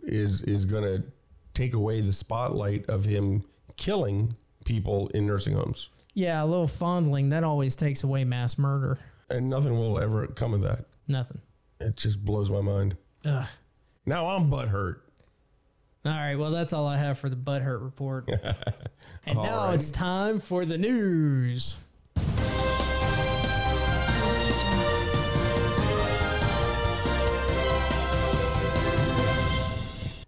is 0.03 0.43
is 0.43 0.65
going 0.65 0.85
to 0.85 1.05
take 1.53 1.75
away 1.75 2.01
the 2.01 2.13
spotlight 2.13 2.89
of 2.89 3.05
him 3.05 3.45
killing 3.77 4.35
people 4.65 5.09
in 5.09 5.27
nursing 5.27 5.55
homes, 5.55 5.91
Yeah, 6.15 6.43
a 6.43 6.47
little 6.47 6.69
fondling. 6.69 7.31
That 7.31 7.45
always 7.45 7.75
takes 7.77 8.03
away 8.05 8.25
mass 8.25 8.57
murder. 8.57 8.99
and 9.29 9.51
nothing 9.51 9.77
will 9.77 9.99
ever 10.01 10.27
come 10.29 10.55
of 10.55 10.63
that. 10.63 10.85
Nothing. 11.09 11.41
It 11.81 11.97
just 11.97 12.25
blows 12.25 12.51
my 12.51 12.61
mind. 12.61 12.97
Ugh. 13.25 13.47
Now 14.07 14.29
I'm 14.29 14.51
butthurt. 14.51 15.01
All 16.07 16.13
right, 16.13 16.37
well, 16.37 16.51
that's 16.51 16.73
all 16.75 16.87
I 16.87 16.99
have 16.99 17.19
for 17.19 17.31
the 17.31 17.37
butthurt 17.37 17.83
report. 17.83 18.29
and 19.27 19.39
now 19.39 19.67
right. 19.67 19.75
it's 19.75 19.91
time 19.91 20.39
for 20.39 20.67
the 20.67 20.77
news. 20.77 21.77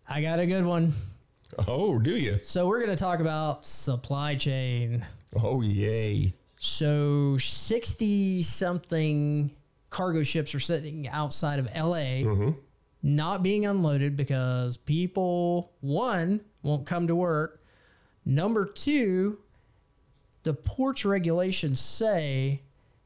I 0.09 0.23
got 0.23 0.39
a 0.39 0.47
good 0.47 0.65
one. 0.65 0.95
Oh, 1.67 1.99
do 1.99 2.17
you? 2.17 2.39
So, 2.43 2.67
we're 2.67 2.79
going 2.79 2.91
to 2.91 2.97
talk 2.97 3.21
about 3.21 3.67
supply 3.67 4.35
chain. 4.37 5.05
Oh, 5.43 5.61
yay! 5.61 6.35
So 6.57 7.37
60 7.37 8.43
something 8.43 9.51
cargo 9.91 10.23
ships 10.23 10.55
are 10.55 10.61
sitting 10.61 11.09
outside 11.09 11.59
of 11.59 11.67
LA 11.67 12.23
mm-hmm. 12.23 12.51
not 13.03 13.43
being 13.43 13.67
unloaded 13.67 14.17
because 14.17 14.77
people 14.77 15.73
one 15.81 16.41
won't 16.63 16.87
come 16.87 17.07
to 17.07 17.15
work. 17.15 17.63
Number 18.25 18.65
2, 18.67 19.39
the 20.43 20.55
ports 20.55 21.05
regulations 21.05 21.79
say 21.79 22.63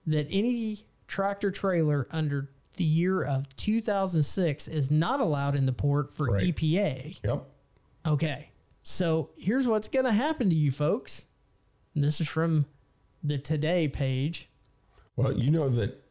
that 0.07 0.27
any 0.31 0.81
tractor 1.07 1.51
trailer 1.51 2.07
under 2.11 2.51
the 2.77 2.85
year 2.85 3.23
of 3.23 3.55
2006 3.57 4.69
is 4.69 4.91
not 4.91 5.21
allowed 5.21 5.55
in 5.57 5.67
the 5.67 5.73
port 5.73 6.13
for 6.13 6.27
Right. 6.27 6.55
EPA. 6.55 7.21
Yep. 7.23 7.45
Okay. 8.07 8.51
So 8.83 9.31
here's 9.37 9.67
what's 9.67 9.89
going 9.89 10.07
to 10.07 10.13
happen 10.13 10.49
to 10.49 10.55
you 10.55 10.71
folks. 10.71 11.27
This 11.95 12.21
is 12.21 12.29
from 12.29 12.67
the 13.23 13.39
Today 13.39 13.89
page. 13.89 14.49
Well, 15.17 15.33
you 15.37 15.51
know 15.51 15.69
that 15.69 16.03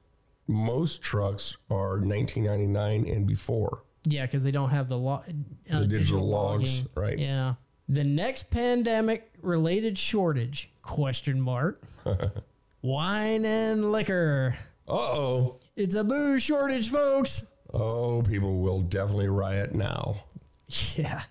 most 0.48 1.02
trucks 1.02 1.58
are 1.70 2.00
1999 2.00 3.08
and 3.08 3.26
before. 3.28 3.84
Yeah, 4.06 4.26
because 4.26 4.44
they 4.44 4.52
don't 4.52 4.70
have 4.70 4.88
the, 4.90 4.98
lo- 4.98 5.24
uh, 5.72 5.80
The 5.80 5.88
digital 5.88 6.28
logs, 6.28 6.80
logging. 6.80 6.90
right. 6.96 7.20
Yeah. 7.20 7.56
The 7.88 8.04
next 8.04 8.50
pandemic 8.52 9.32
related 9.42 9.98
shortage, 9.98 10.72
question 10.82 11.42
mark. 11.42 11.82
Wine 12.82 13.46
and 13.46 13.92
liquor. 13.92 14.58
Uh 14.88 14.92
oh. 14.94 15.60
It's 15.76 15.96
a 15.96 16.04
booze 16.04 16.44
shortage, 16.44 16.90
folks. 16.90 17.46
Oh, 17.74 18.22
people 18.22 18.60
will 18.60 18.82
definitely 18.82 19.30
riot 19.30 19.74
now. 19.74 20.24
Yeah. 20.96 21.24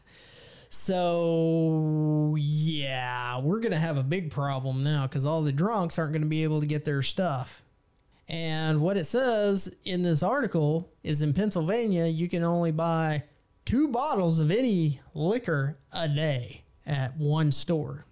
So, 0.69 2.37
yeah, 2.39 3.39
we're 3.41 3.61
going 3.61 3.73
to 3.73 3.79
have 3.79 3.97
a 3.97 4.03
big 4.03 4.31
problem 4.31 4.83
now 4.85 5.07
because 5.07 5.25
all 5.25 5.43
the 5.43 5.53
drunks 5.53 5.99
aren't 5.99 6.13
going 6.13 6.23
to 6.23 6.29
be 6.29 6.43
able 6.45 6.61
to 6.61 6.67
get 6.67 6.85
their 6.85 7.03
stuff. 7.03 7.63
And 8.29 8.81
what 8.83 8.97
it 8.99 9.05
says 9.05 9.75
in 9.85 10.03
this 10.03 10.23
article 10.23 10.93
is 11.03 11.23
in 11.23 11.33
Pennsylvania, 11.33 12.07
you 12.07 12.29
can 12.29 12.45
only 12.45 12.73
buy 12.73 13.23
two 13.65 13.89
bottles 13.89 14.39
of 14.41 14.53
any 14.53 15.01
liquor 15.15 15.79
a 15.93 16.07
day 16.09 16.65
at 16.87 17.17
one 17.17 17.51
store. 17.53 18.05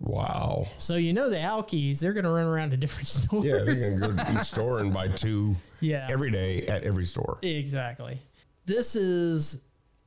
Wow. 0.00 0.66
So, 0.78 0.96
you 0.96 1.12
know, 1.12 1.30
the 1.30 1.36
Alkies, 1.36 2.00
they're 2.00 2.12
going 2.12 2.24
to 2.24 2.30
run 2.30 2.46
around 2.46 2.70
to 2.70 2.76
different 2.76 3.06
stores. 3.08 3.44
Yeah, 3.44 3.58
they're 3.64 3.98
gonna 4.00 4.14
go 4.14 4.24
to 4.24 4.40
each 4.40 4.46
store 4.46 4.80
and 4.80 4.92
buy 4.92 5.08
two 5.08 5.54
Yeah. 5.80 6.08
every 6.10 6.30
day 6.30 6.66
at 6.66 6.82
every 6.82 7.04
store. 7.04 7.38
Exactly. 7.42 8.18
This 8.66 8.96
is 8.96 9.58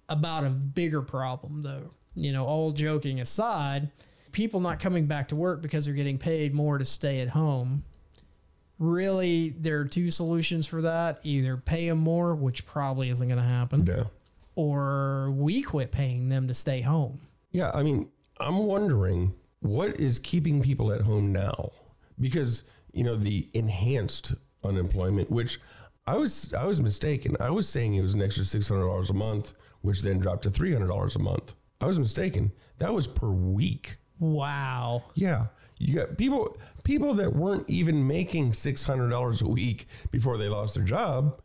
about 0.09 0.43
a 0.43 0.49
bigger 0.49 1.01
problem, 1.01 1.61
though. 1.61 1.91
You 2.15 2.31
know, 2.31 2.45
all 2.45 2.71
joking 2.71 3.19
aside, 3.19 3.89
people 4.31 4.59
not 4.59 4.79
coming 4.79 5.05
back 5.07 5.29
to 5.29 5.35
work 5.35 5.61
because 5.61 5.85
they're 5.85 5.93
getting 5.93 6.17
paid 6.17 6.53
more 6.53 6.77
to 6.77 6.85
stay 6.85 7.21
at 7.21 7.29
home. 7.29 7.83
Really, 8.79 9.49
there 9.49 9.79
are 9.79 9.85
two 9.85 10.11
solutions 10.11 10.65
for 10.67 10.81
that 10.81 11.19
either 11.23 11.57
pay 11.57 11.87
them 11.87 11.99
more, 11.99 12.35
which 12.35 12.65
probably 12.65 13.09
isn't 13.09 13.27
going 13.27 13.39
to 13.39 13.47
happen, 13.47 13.85
Yeah. 13.85 14.05
or 14.55 15.31
we 15.31 15.61
quit 15.61 15.91
paying 15.91 16.29
them 16.29 16.47
to 16.47 16.53
stay 16.53 16.81
home. 16.81 17.21
Yeah, 17.51 17.71
I 17.73 17.83
mean, 17.83 18.09
I'm 18.39 18.57
wondering 18.59 19.35
what 19.61 19.99
is 19.99 20.19
keeping 20.19 20.61
people 20.61 20.91
at 20.91 21.01
home 21.01 21.31
now? 21.31 21.71
Because, 22.19 22.63
you 22.91 23.03
know, 23.03 23.15
the 23.15 23.47
enhanced 23.53 24.33
unemployment, 24.63 25.31
which 25.31 25.59
I 26.05 26.15
was 26.17 26.51
I 26.53 26.65
was 26.65 26.81
mistaken. 26.81 27.37
I 27.39 27.49
was 27.51 27.69
saying 27.69 27.93
it 27.93 28.01
was 28.01 28.13
an 28.15 28.21
extra 28.21 28.43
six 28.43 28.67
hundred 28.67 28.87
dollars 28.87 29.09
a 29.09 29.13
month, 29.13 29.53
which 29.83 30.01
then 30.01 30.17
dropped 30.17 30.41
to 30.43 30.49
three 30.49 30.73
hundred 30.73 30.87
dollars 30.87 31.15
a 31.15 31.19
month. 31.19 31.53
I 31.79 31.85
was 31.85 31.99
mistaken. 31.99 32.51
That 32.79 32.93
was 32.93 33.07
per 33.07 33.29
week. 33.29 33.97
Wow. 34.19 35.03
Yeah. 35.13 35.47
You 35.77 35.95
got 35.95 36.17
people 36.17 36.57
people 36.83 37.13
that 37.15 37.35
weren't 37.35 37.69
even 37.69 38.07
making 38.07 38.53
six 38.53 38.83
hundred 38.83 39.09
dollars 39.09 39.41
a 39.41 39.47
week 39.47 39.87
before 40.11 40.37
they 40.37 40.49
lost 40.49 40.75
their 40.75 40.83
job 40.83 41.39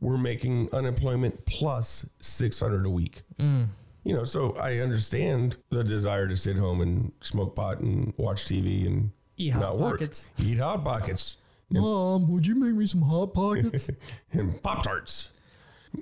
were 0.00 0.16
making 0.16 0.72
unemployment 0.72 1.44
plus 1.44 2.06
six 2.20 2.58
hundred 2.58 2.86
a 2.86 2.90
week. 2.90 3.22
Mm. 3.38 3.68
You 4.04 4.14
know, 4.14 4.24
so 4.24 4.54
I 4.54 4.78
understand 4.78 5.56
the 5.68 5.84
desire 5.84 6.26
to 6.26 6.36
sit 6.36 6.56
home 6.56 6.80
and 6.80 7.12
smoke 7.20 7.54
pot 7.54 7.80
and 7.80 8.14
watch 8.16 8.46
TV 8.46 8.86
and 8.86 9.10
Eat 9.36 9.50
Hot 9.50 9.60
not 9.60 9.78
work. 9.78 9.98
Pockets. 9.98 10.28
Eat 10.38 10.58
hot 10.58 10.84
pockets 10.84 11.36
Mom, 11.70 12.28
would 12.28 12.46
you 12.46 12.54
make 12.56 12.74
me 12.74 12.86
some 12.86 13.02
hot 13.02 13.32
pockets? 13.32 13.90
and 14.32 14.60
pop 14.62 14.82
tarts. 14.82 15.30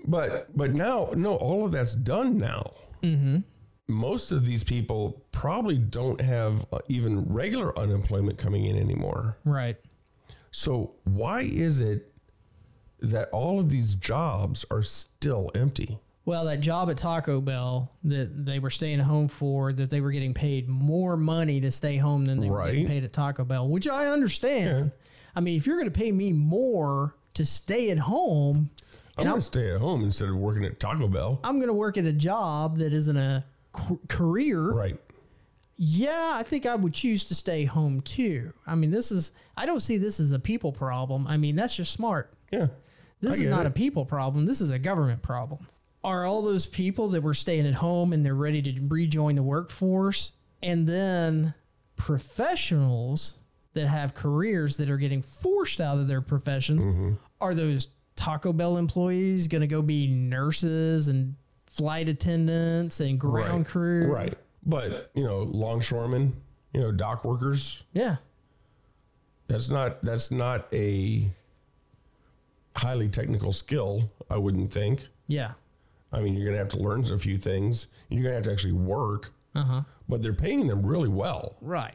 But 0.06 0.56
but 0.56 0.74
now 0.74 1.10
no, 1.16 1.36
all 1.36 1.64
of 1.64 1.72
that's 1.72 1.94
done 1.94 2.38
now. 2.38 2.72
most 3.88 4.32
of 4.32 4.44
these 4.44 4.64
people 4.64 5.24
probably 5.32 5.78
don't 5.78 6.20
have 6.20 6.66
uh, 6.72 6.78
even 6.88 7.24
regular 7.32 7.76
unemployment 7.78 8.38
coming 8.38 8.66
in 8.66 8.76
anymore. 8.76 9.38
Right. 9.44 9.76
So 10.50 10.94
why 11.04 11.42
is 11.42 11.80
it 11.80 12.12
that 13.00 13.28
all 13.30 13.58
of 13.58 13.70
these 13.70 13.94
jobs 13.94 14.64
are 14.70 14.82
still 14.82 15.50
empty? 15.54 15.98
Well, 16.24 16.44
that 16.44 16.60
job 16.60 16.90
at 16.90 16.98
Taco 16.98 17.40
Bell 17.40 17.90
that 18.04 18.44
they 18.44 18.58
were 18.58 18.68
staying 18.68 18.98
home 18.98 19.28
for, 19.28 19.72
that 19.72 19.88
they 19.88 20.02
were 20.02 20.12
getting 20.12 20.34
paid 20.34 20.68
more 20.68 21.16
money 21.16 21.58
to 21.62 21.70
stay 21.70 21.96
home 21.96 22.26
than 22.26 22.40
they 22.40 22.50
were 22.50 22.66
getting 22.66 22.86
paid 22.86 23.04
at 23.04 23.14
Taco 23.14 23.44
Bell, 23.44 23.66
which 23.66 23.88
I 23.88 24.08
understand. 24.08 24.92
I 25.34 25.40
mean, 25.40 25.56
if 25.56 25.66
you're 25.66 25.76
going 25.76 25.90
to 25.90 25.98
pay 25.98 26.12
me 26.12 26.34
more 26.34 27.14
to 27.32 27.46
stay 27.46 27.90
at 27.90 27.98
home, 27.98 28.68
I'm 29.18 29.22
and 29.22 29.26
going 29.26 29.34
I'm, 29.34 29.38
to 29.40 29.42
stay 29.46 29.70
at 29.74 29.80
home 29.80 30.02
instead 30.04 30.28
of 30.28 30.36
working 30.36 30.64
at 30.64 30.78
Taco 30.80 31.08
Bell. 31.08 31.40
I'm 31.44 31.56
going 31.56 31.66
to 31.68 31.72
work 31.74 31.98
at 31.98 32.04
a 32.04 32.12
job 32.12 32.78
that 32.78 32.92
isn't 32.92 33.16
a 33.16 33.44
c- 33.76 33.98
career, 34.08 34.60
Right. 34.70 34.96
yeah, 35.76 36.32
I 36.34 36.42
think 36.44 36.66
I 36.66 36.74
would 36.76 36.94
choose 36.94 37.24
to 37.24 37.34
stay 37.34 37.64
home 37.64 38.00
too. 38.00 38.52
I 38.66 38.74
mean, 38.74 38.90
this 38.90 39.10
is, 39.12 39.32
I 39.56 39.66
don't 39.66 39.80
see 39.80 39.96
this 39.98 40.20
as 40.20 40.32
a 40.32 40.38
people 40.38 40.72
problem. 40.72 41.26
I 41.26 41.36
mean, 41.36 41.56
that's 41.56 41.74
just 41.76 41.92
smart. 41.92 42.32
Yeah. 42.52 42.68
This 43.20 43.38
I 43.38 43.42
is 43.42 43.48
not 43.48 43.66
it. 43.66 43.68
a 43.68 43.70
people 43.72 44.04
problem. 44.06 44.46
This 44.46 44.60
is 44.60 44.70
a 44.70 44.78
government 44.78 45.22
problem. 45.22 45.66
Are 46.04 46.24
all 46.24 46.42
those 46.42 46.64
people 46.66 47.08
that 47.08 47.22
were 47.22 47.34
staying 47.34 47.66
at 47.66 47.74
home 47.74 48.12
and 48.12 48.24
they're 48.24 48.34
ready 48.34 48.62
to 48.62 48.80
rejoin 48.86 49.34
the 49.34 49.42
workforce, 49.42 50.32
and 50.62 50.86
then 50.86 51.54
professionals 51.96 53.34
that 53.74 53.86
have 53.86 54.14
careers 54.14 54.76
that 54.76 54.90
are 54.90 54.96
getting 54.96 55.22
forced 55.22 55.80
out 55.80 55.98
of 55.98 56.06
their 56.08 56.20
professions, 56.20 56.84
Mm-hmm. 56.84 57.14
are 57.40 57.54
those 57.54 57.88
Taco 58.18 58.52
Bell 58.52 58.76
employees 58.76 59.46
going 59.46 59.60
to 59.60 59.66
go 59.68 59.80
be 59.80 60.08
nurses 60.08 61.06
and 61.06 61.36
flight 61.66 62.08
attendants 62.08 62.98
and 62.98 63.18
ground 63.18 63.58
right. 63.58 63.66
crew? 63.66 64.12
Right. 64.12 64.34
But, 64.66 65.10
you 65.14 65.22
know, 65.22 65.38
longshoremen, 65.44 66.34
you 66.74 66.80
know, 66.80 66.90
dock 66.92 67.24
workers, 67.24 67.84
Yeah. 67.94 68.16
that's 69.46 69.70
not 69.70 70.02
that's 70.04 70.30
not 70.32 70.66
a 70.74 71.30
highly 72.76 73.08
technical 73.08 73.52
skill, 73.52 74.10
I 74.28 74.36
wouldn't 74.36 74.72
think. 74.72 75.06
Yeah. 75.28 75.52
I 76.12 76.20
mean, 76.20 76.34
you're 76.34 76.44
going 76.44 76.54
to 76.54 76.58
have 76.58 76.68
to 76.70 76.78
learn 76.78 77.04
a 77.12 77.18
few 77.18 77.36
things. 77.36 77.86
You're 78.08 78.22
going 78.22 78.32
to 78.32 78.36
have 78.36 78.44
to 78.44 78.52
actually 78.52 78.72
work, 78.72 79.32
Uh 79.54 79.62
huh. 79.64 79.82
but 80.08 80.22
they're 80.22 80.32
paying 80.34 80.66
them 80.66 80.84
really 80.84 81.08
well, 81.08 81.56
Right. 81.60 81.94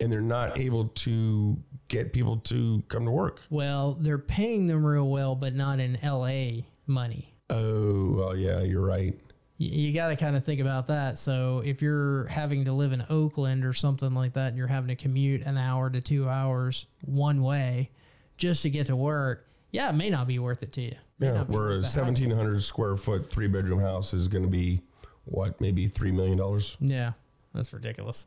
And 0.00 0.10
they're 0.12 0.20
not 0.20 0.58
able 0.58 0.88
to 0.88 1.56
get 1.88 2.12
people 2.12 2.36
to 2.38 2.82
come 2.88 3.04
to 3.04 3.10
work. 3.10 3.42
Well, 3.50 3.96
they're 4.00 4.18
paying 4.18 4.66
them 4.66 4.84
real 4.86 5.08
well, 5.08 5.34
but 5.34 5.54
not 5.54 5.80
in 5.80 5.98
LA 6.02 6.62
money. 6.86 7.34
Oh, 7.50 8.14
well, 8.16 8.36
yeah, 8.36 8.60
you're 8.60 8.84
right. 8.84 9.18
you, 9.56 9.86
you 9.88 9.94
got 9.94 10.08
to 10.08 10.16
kind 10.16 10.36
of 10.36 10.44
think 10.44 10.60
about 10.60 10.86
that. 10.88 11.18
So 11.18 11.62
if 11.64 11.80
you're 11.82 12.26
having 12.26 12.64
to 12.66 12.72
live 12.72 12.92
in 12.92 13.04
Oakland 13.10 13.64
or 13.64 13.72
something 13.72 14.14
like 14.14 14.34
that, 14.34 14.48
and 14.48 14.56
you're 14.58 14.66
having 14.66 14.88
to 14.88 14.96
commute 14.96 15.42
an 15.42 15.56
hour 15.56 15.88
to 15.90 16.00
two 16.00 16.28
hours 16.28 16.86
one 17.00 17.42
way 17.42 17.90
just 18.36 18.62
to 18.62 18.70
get 18.70 18.86
to 18.88 18.96
work, 18.96 19.46
yeah, 19.72 19.88
it 19.88 19.94
may 19.94 20.10
not 20.10 20.26
be 20.26 20.38
worth 20.38 20.62
it 20.62 20.72
to 20.74 20.82
you. 20.82 20.94
May 21.18 21.26
Yeah, 21.28 21.32
not 21.34 21.48
be 21.48 21.54
where 21.56 21.64
a 21.72 21.76
worth 21.76 21.82
the 21.82 21.88
hassle. 21.88 22.04
1,700 22.04 22.62
square 22.62 22.96
foot 22.96 23.28
three 23.30 23.48
bedroom 23.48 23.80
house 23.80 24.14
is 24.14 24.28
going 24.28 24.44
to 24.44 24.50
be 24.50 24.82
what, 25.24 25.60
maybe 25.60 25.88
three 25.88 26.12
million 26.12 26.38
dollars. 26.38 26.76
Yeah, 26.80 27.12
that's 27.54 27.72
ridiculous. 27.72 28.26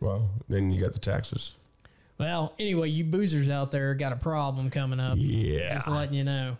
Well, 0.00 0.30
then 0.48 0.70
you 0.70 0.80
got 0.80 0.92
the 0.92 0.98
taxes. 0.98 1.56
Well, 2.18 2.54
anyway, 2.58 2.90
you 2.90 3.04
boozers 3.04 3.48
out 3.50 3.70
there 3.70 3.94
got 3.94 4.12
a 4.12 4.16
problem 4.16 4.70
coming 4.70 5.00
up. 5.00 5.16
Yeah. 5.18 5.72
Just 5.72 5.88
letting 5.88 6.14
you 6.14 6.24
know. 6.24 6.58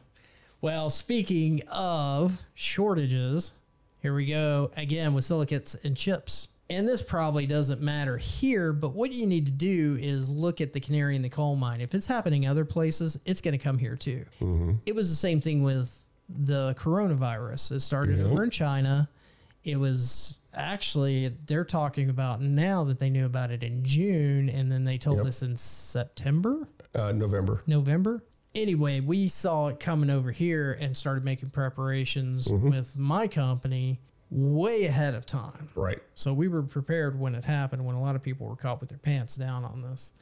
Well, 0.63 0.91
speaking 0.91 1.63
of 1.69 2.41
shortages, 2.55 3.53
here 4.01 4.15
we 4.15 4.27
go 4.27 4.71
again 4.77 5.13
with 5.15 5.25
silicates 5.25 5.75
and 5.85 5.97
chips. 5.97 6.49
And 6.71 6.87
this 6.87 7.03
probably 7.03 7.47
doesn't 7.47 7.81
matter 7.81 8.17
here, 8.17 8.73
but 8.73 8.93
what 8.95 9.11
you 9.13 9.27
need 9.27 9.47
to 9.47 9.53
do 9.53 9.99
is 10.01 10.29
look 10.31 10.61
at 10.61 10.73
the 10.73 10.79
canary 10.81 11.17
in 11.17 11.23
the 11.23 11.29
coal 11.29 11.57
mine. 11.57 11.81
If 11.81 11.95
it's 11.95 12.07
happening 12.07 12.47
other 12.47 12.65
places, 12.65 13.19
it's 13.25 13.41
going 13.41 13.53
to 13.53 13.59
come 13.59 13.77
here 13.77 13.97
too. 13.97 14.25
Mm-hmm. 14.41 14.73
It 14.87 14.95
was 14.95 15.11
the 15.11 15.17
same 15.17 15.41
thing 15.41 15.63
with 15.65 16.05
the 16.29 16.75
coronavirus. 16.79 17.73
It 17.73 17.81
started 17.81 18.19
Yeah. 18.19 18.27
over 18.27 18.45
in 18.45 18.51
China. 18.51 19.09
It 19.65 19.77
was 19.81 20.37
actually, 20.55 21.29
they're 21.47 21.65
talking 21.65 22.11
about 22.11 22.41
now 22.41 22.85
that 22.85 22.99
they 22.99 23.11
knew 23.11 23.27
about 23.27 23.51
it 23.51 23.63
in 23.63 23.85
June, 23.85 24.49
and 24.49 24.71
then 24.71 24.85
they 24.85 24.99
told 24.99 25.19
Yep. 25.19 25.27
us 25.27 25.43
in 25.43 25.57
September. 25.57 26.69
Uh, 26.95 27.13
November. 27.13 27.63
November. 27.67 28.25
Anyway, 28.55 28.99
we 29.01 29.29
saw 29.29 29.69
it 29.69 29.79
coming 29.79 30.11
over 30.11 30.33
here 30.33 30.73
and 30.81 30.97
started 30.97 31.25
making 31.25 31.51
preparations 31.51 32.49
with 32.51 32.99
my 32.99 33.29
company 33.29 34.01
way 34.29 34.87
ahead 34.87 35.15
of 35.15 35.25
time. 35.25 35.69
Right. 35.77 36.01
So 36.15 36.35
we 36.35 36.49
were 36.49 36.63
prepared 36.63 37.19
when 37.19 37.35
it 37.37 37.45
happened, 37.45 37.85
when 37.85 37.95
a 37.95 38.03
lot 38.03 38.17
of 38.17 38.23
people 38.23 38.49
were 38.49 38.57
caught 38.57 38.81
with 38.81 38.89
their 38.89 38.99
pants 38.99 39.37
down 39.37 39.65
on 39.65 39.83
this. 39.83 40.13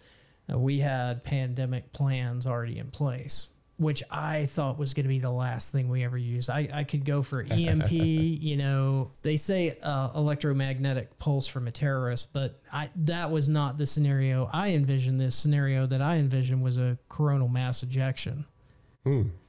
Uh, 0.50 0.58
we 0.58 0.80
had 0.80 1.24
pandemic 1.24 1.92
plans 1.92 2.46
already 2.46 2.78
in 2.78 2.90
place, 2.90 3.48
which 3.78 4.02
I 4.10 4.46
thought 4.46 4.76
was 4.76 4.92
going 4.92 5.04
to 5.04 5.08
be 5.08 5.20
the 5.20 5.30
last 5.30 5.70
thing 5.70 5.88
we 5.88 6.02
ever 6.02 6.18
used. 6.18 6.50
I, 6.50 6.68
I 6.72 6.84
could 6.84 7.04
go 7.04 7.22
for 7.22 7.42
EMP, 7.50 7.92
you 7.92 8.56
know, 8.56 9.12
they 9.22 9.36
say 9.36 9.78
uh, 9.82 10.10
electromagnetic 10.16 11.18
pulse 11.18 11.46
from 11.46 11.68
a 11.68 11.70
terrorist, 11.70 12.32
but 12.32 12.60
I 12.72 12.90
that 12.96 13.30
was 13.30 13.48
not 13.48 13.78
the 13.78 13.86
scenario 13.86 14.50
I 14.52 14.70
envisioned. 14.70 15.20
This 15.20 15.36
scenario 15.36 15.86
that 15.86 16.02
I 16.02 16.16
envisioned 16.16 16.62
was 16.62 16.76
a 16.76 16.98
coronal 17.08 17.48
mass 17.48 17.82
ejection. 17.82 18.46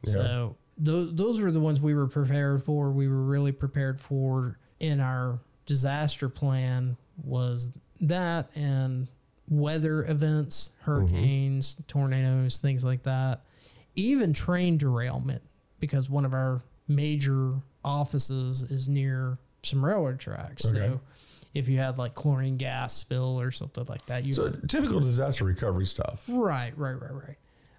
Yeah. 0.05 0.13
So 0.13 0.57
those 0.77 1.13
those 1.15 1.41
were 1.41 1.51
the 1.51 1.59
ones 1.59 1.81
we 1.81 1.95
were 1.95 2.07
prepared 2.07 2.63
for. 2.63 2.91
We 2.91 3.07
were 3.07 3.23
really 3.23 3.51
prepared 3.51 3.99
for 3.99 4.59
in 4.79 4.99
our 4.99 5.39
disaster 5.65 6.29
plan 6.29 6.97
was 7.23 7.71
that 8.01 8.55
and 8.55 9.07
weather 9.49 10.05
events, 10.05 10.69
hurricanes, 10.81 11.75
tornadoes, 11.87 12.57
things 12.57 12.83
like 12.83 13.03
that. 13.03 13.41
Even 13.95 14.33
train 14.33 14.77
derailment 14.77 15.41
because 15.79 16.09
one 16.09 16.25
of 16.25 16.33
our 16.33 16.61
major 16.87 17.55
offices 17.83 18.61
is 18.63 18.87
near 18.87 19.37
some 19.63 19.83
railroad 19.83 20.19
tracks. 20.19 20.65
Okay. 20.65 20.77
So 20.77 21.01
if 21.53 21.67
you 21.67 21.77
had 21.79 21.97
like 21.97 22.13
chlorine 22.15 22.57
gas 22.57 22.93
spill 22.93 23.39
or 23.39 23.51
something 23.51 23.85
like 23.87 24.05
that, 24.07 24.23
you 24.25 24.33
So 24.33 24.49
typical 24.49 24.99
disaster 24.99 25.45
recovery 25.45 25.85
stuff. 25.85 26.25
Right, 26.29 26.77
right, 26.77 26.99
right, 27.01 27.13
right. 27.13 27.37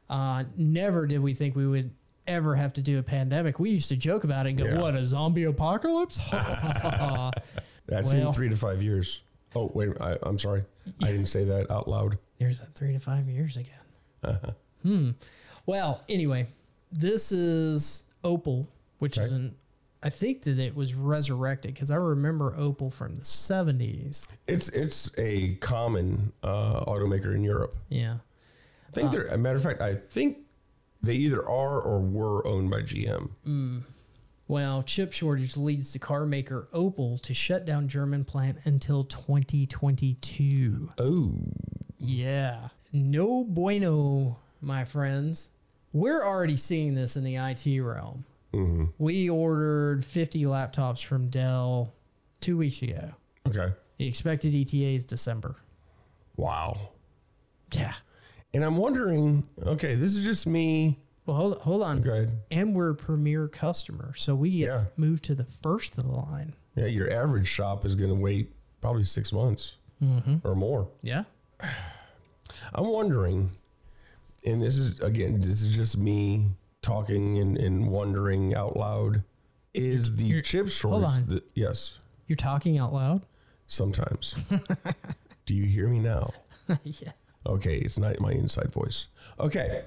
Uh, 0.08 0.44
never 0.56 1.06
did 1.06 1.20
we 1.20 1.34
think 1.34 1.54
we 1.54 1.66
would 1.66 1.90
ever 2.26 2.54
have 2.54 2.72
to 2.74 2.82
do 2.82 2.98
a 2.98 3.02
pandemic. 3.02 3.58
We 3.58 3.70
used 3.70 3.88
to 3.90 3.96
joke 3.96 4.24
about 4.24 4.46
it 4.46 4.50
and 4.50 4.58
go, 4.58 4.64
Yeah. 4.64 4.78
"What 4.80 4.94
a 4.96 5.04
zombie 5.04 5.44
apocalypse!" 5.44 6.18
That's 6.30 8.12
Well- 8.12 8.28
in 8.28 8.32
three 8.32 8.48
to 8.48 8.56
five 8.56 8.82
years. 8.82 9.22
Oh, 9.54 9.70
wait. 9.74 9.90
I, 10.00 10.16
I'm 10.22 10.38
sorry. 10.38 10.64
I 11.02 11.06
didn't 11.06 11.26
say 11.26 11.44
that 11.44 11.70
out 11.72 11.88
loud. 11.88 12.18
There's 12.38 12.60
that 12.60 12.72
three 12.74 12.92
to 12.92 13.00
five 13.00 13.28
years 13.28 13.56
again. 13.56 13.74
Uh-huh. 14.22 14.50
Hmm. 14.82 15.10
Well, 15.66 16.02
anyway, 16.08 16.46
this 16.90 17.32
is 17.32 18.02
Opel, 18.24 18.66
which 18.98 19.16
is 19.18 19.26
Okay. 19.26 19.34
an. 19.34 19.54
I 20.02 20.08
think 20.08 20.44
that 20.44 20.58
it 20.58 20.74
was 20.74 20.94
resurrected 20.94 21.74
because 21.74 21.90
I 21.90 21.96
remember 21.96 22.52
Opel 22.58 22.90
from 22.92 23.16
the 23.16 23.22
'70s. 23.22 24.26
It's 24.46 24.68
it's 24.70 25.10
a 25.18 25.56
common 25.56 26.32
uh, 26.42 26.84
automaker 26.86 27.34
in 27.34 27.44
Europe. 27.44 27.76
Yeah. 27.90 28.16
I 28.88 28.92
think 28.92 29.12
they're, 29.12 29.26
a 29.26 29.36
matter 29.38 29.56
of 29.56 29.62
fact, 29.62 29.80
I 29.82 29.94
think 29.94 30.38
they 31.02 31.14
either 31.14 31.40
are 31.48 31.80
or 31.80 32.00
were 32.00 32.44
owned 32.46 32.70
by 32.70 32.80
GM. 32.82 33.84
Well, 34.48 34.82
chip 34.82 35.12
shortage 35.12 35.56
leads 35.56 35.92
the 35.92 36.00
car 36.00 36.26
maker 36.26 36.66
Opel 36.74 37.20
to 37.22 37.32
shut 37.32 37.64
down 37.64 37.86
German 37.86 38.24
plant 38.24 38.58
until 38.64 39.04
2022. 39.04 40.88
Oh, 40.98 41.34
Yeah. 41.98 42.68
No 42.92 43.44
bueno, 43.44 44.38
my 44.60 44.84
friends. 44.84 45.48
We're 45.92 46.24
already 46.24 46.56
seeing 46.56 46.94
this 46.94 47.16
in 47.16 47.24
the 47.24 47.36
IT 47.36 47.80
realm. 47.80 48.24
Mm-hmm. 48.54 48.84
We 48.98 49.28
ordered 49.28 50.04
50 50.04 50.42
laptops 50.44 51.04
from 51.04 51.28
Dell 51.28 51.92
two 52.40 52.56
weeks 52.56 52.82
ago. 52.82 53.10
okay. 53.48 53.72
The 53.98 54.06
expected 54.06 54.54
ETA 54.54 54.94
is 54.94 55.04
December. 55.04 55.56
Wow. 56.36 56.78
Yeah. 57.72 57.92
And 58.54 58.64
I'm 58.64 58.76
wondering, 58.78 59.46
okay, 59.66 59.94
this 59.94 60.16
is 60.16 60.24
just 60.24 60.46
me. 60.46 60.98
Well, 61.26 61.36
hold, 61.36 61.58
hold 61.60 61.82
on. 61.82 62.00
Go 62.00 62.12
ahead. 62.12 62.40
And 62.50 62.74
we're 62.74 62.90
a 62.90 62.94
premier 62.94 63.46
customer. 63.46 64.14
So 64.16 64.34
we 64.34 64.50
get 64.50 64.66
Yeah. 64.68 64.84
moved 64.96 65.22
to 65.24 65.34
the 65.34 65.44
first 65.44 65.98
of 65.98 66.04
the 66.04 66.12
line. 66.12 66.54
Yeah, 66.76 66.86
your 66.86 67.12
average 67.12 67.46
shop 67.46 67.84
is 67.84 67.94
going 67.94 68.08
to 68.08 68.16
wait 68.16 68.52
probably 68.80 69.02
six 69.02 69.32
months 69.32 69.76
mm-hmm. 70.02 70.36
or 70.42 70.54
more. 70.54 70.88
Yeah. 71.02 71.24
I'm 72.74 72.86
wondering, 72.88 73.50
and 74.44 74.62
this 74.62 74.76
is 74.78 75.00
again, 75.00 75.40
this 75.40 75.62
is 75.62 75.74
just 75.74 75.96
me 75.96 76.50
talking 76.82 77.38
and, 77.38 77.56
and 77.58 77.88
wondering 77.90 78.54
out 78.54 78.76
loud. 78.76 79.22
Is 79.74 80.16
the 80.16 80.24
You're- 80.24 80.42
chip 80.42 80.68
shortage? 80.68 81.04
on. 81.04 81.26
The, 81.26 81.42
yes, 81.54 81.98
You're 82.26 82.36
talking 82.36 82.78
out 82.78 82.92
loud? 82.92 83.22
sometimes. 83.66 84.34
Do 85.46 85.54
you 85.54 85.64
hear 85.66 85.86
me 85.88 86.00
now? 86.00 86.32
yeah. 86.84 87.12
Okay, 87.46 87.76
it's 87.78 87.98
not 87.98 88.18
my 88.20 88.32
inside 88.32 88.72
voice. 88.72 89.06
Okay. 89.38 89.84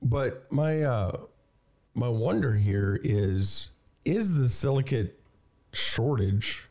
But 0.00 0.50
my 0.50 0.82
uh 0.82 1.20
my 1.94 2.08
wonder 2.08 2.54
here 2.54 2.98
is 3.04 3.68
is 4.04 4.34
the 4.34 4.48
silicate 4.48 5.20
shortage 5.72 6.68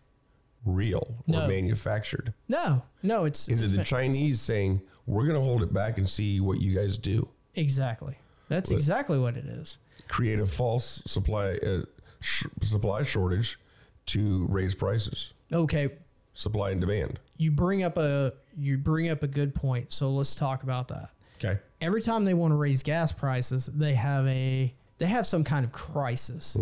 real 0.65 1.15
No. 1.27 1.43
or 1.43 1.47
manufactured? 1.47 2.33
No, 2.49 2.83
no, 3.03 3.25
it's, 3.25 3.47
Is 3.47 3.61
it's 3.61 3.73
it 3.73 3.77
the 3.77 3.83
Chinese 3.83 4.41
saying 4.41 4.81
we're 5.05 5.23
going 5.27 5.35
to 5.39 5.41
hold 5.45 5.63
it 5.63 5.73
back 5.73 5.97
and 5.97 6.07
see 6.07 6.39
what 6.39 6.61
you 6.61 6.73
guys 6.75 6.97
do? 6.97 7.29
exactly. 7.55 8.15
That's 8.49 8.69
exactly 8.71 9.17
what 9.17 9.37
it 9.37 9.45
is. 9.45 9.77
Create 10.09 10.37
a 10.39 10.45
false 10.45 11.01
supply 11.05 11.53
uh, 11.65 11.83
sh- 12.19 12.45
supply 12.61 13.01
shortage 13.03 13.57
to 14.07 14.45
raise 14.49 14.75
prices, 14.75 15.31
Okay, 15.53 15.89
supply 16.33 16.71
and 16.71 16.81
demand. 16.81 17.19
you 17.37 17.49
bring 17.51 17.81
up 17.81 17.97
a 17.97 18.33
you 18.57 18.77
bring 18.77 19.09
up 19.09 19.23
a 19.23 19.27
good 19.27 19.55
point. 19.55 19.93
So 19.93 20.09
let's 20.11 20.35
talk 20.35 20.63
about 20.63 20.89
that. 20.89 21.11
Okay. 21.37 21.59
Every 21.79 22.01
time 22.01 22.25
they 22.25 22.33
want 22.33 22.51
to 22.51 22.55
raise 22.57 22.83
gas 22.83 23.13
prices, 23.13 23.67
they 23.67 23.93
have 23.93 24.27
a 24.27 24.73
they 24.97 25.05
have 25.05 25.25
some 25.25 25.45
kind 25.45 25.63
of 25.65 25.71
crisis. 25.71 26.57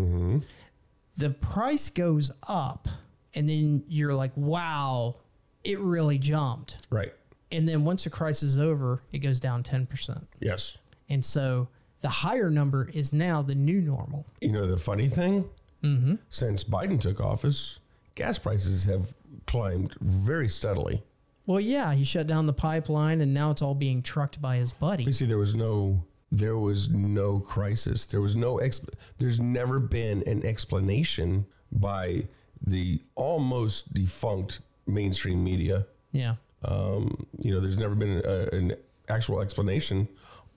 The 1.17 1.29
price 1.31 1.89
goes 1.89 2.31
up, 2.47 2.87
and 3.33 3.47
then 3.47 3.83
you're 3.87 4.13
like, 4.13 4.31
"Wow, 4.35 5.17
it 5.63 5.79
really 5.79 6.17
jumped." 6.17 6.87
Right. 6.89 7.13
And 7.51 7.67
then 7.67 7.83
once 7.83 8.03
the 8.03 8.09
crisis 8.09 8.51
is 8.51 8.59
over, 8.59 9.01
it 9.11 9.19
goes 9.19 9.39
down 9.39 9.63
ten 9.63 9.85
percent. 9.85 10.27
Yes. 10.39 10.77
And 11.09 11.25
so 11.25 11.69
the 12.01 12.09
higher 12.09 12.49
number 12.49 12.89
is 12.93 13.11
now 13.11 13.41
the 13.41 13.55
new 13.55 13.81
normal. 13.81 14.25
You 14.41 14.51
know 14.51 14.67
the 14.67 14.77
funny 14.77 15.09
thing? 15.09 15.49
Mm-hmm. 15.83 16.15
Since 16.29 16.63
Biden 16.63 16.99
took 16.99 17.19
office, 17.19 17.79
gas 18.15 18.37
prices 18.37 18.83
have 18.83 19.13
climbed 19.47 19.95
very 19.99 20.47
steadily. 20.47 21.03
Well, 21.45 21.59
yeah, 21.59 21.93
he 21.93 22.03
shut 22.03 22.27
down 22.27 22.45
the 22.45 22.53
pipeline, 22.53 23.21
and 23.21 23.33
now 23.33 23.49
it's 23.49 23.61
all 23.63 23.73
being 23.73 24.03
trucked 24.03 24.39
by 24.39 24.57
his 24.57 24.71
buddy. 24.71 25.05
You 25.05 25.11
see, 25.11 25.25
there 25.25 25.39
was 25.39 25.55
no, 25.55 26.03
there 26.31 26.57
was 26.57 26.89
no 26.89 27.39
crisis. 27.39 28.05
There 28.05 28.21
was 28.21 28.35
no, 28.35 28.57
exp- 28.57 28.93
there's 29.17 29.39
never 29.39 29.79
been 29.79 30.23
an 30.27 30.45
explanation 30.45 31.47
by 31.71 32.27
the 32.65 33.01
almost 33.15 33.93
defunct 33.93 34.59
mainstream 34.87 35.43
media. 35.43 35.85
Yeah. 36.11 36.35
Um, 36.63 37.27
you 37.39 37.53
know, 37.53 37.59
there's 37.59 37.77
never 37.77 37.95
been 37.95 38.21
a, 38.25 38.55
an 38.55 38.73
actual 39.07 39.41
explanation 39.41 40.07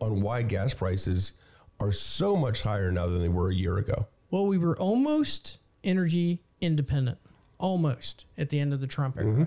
on 0.00 0.20
why 0.20 0.42
gas 0.42 0.74
prices 0.74 1.32
are 1.80 1.92
so 1.92 2.36
much 2.36 2.62
higher 2.62 2.90
now 2.90 3.06
than 3.06 3.20
they 3.20 3.28
were 3.28 3.50
a 3.50 3.54
year 3.54 3.76
ago. 3.78 4.06
Well, 4.30 4.46
we 4.46 4.58
were 4.58 4.76
almost 4.78 5.58
energy 5.84 6.40
independent, 6.60 7.18
almost 7.58 8.26
at 8.38 8.50
the 8.50 8.58
end 8.58 8.72
of 8.72 8.80
the 8.80 8.86
Trump 8.86 9.16
era, 9.16 9.26
Mm-hmm. 9.26 9.42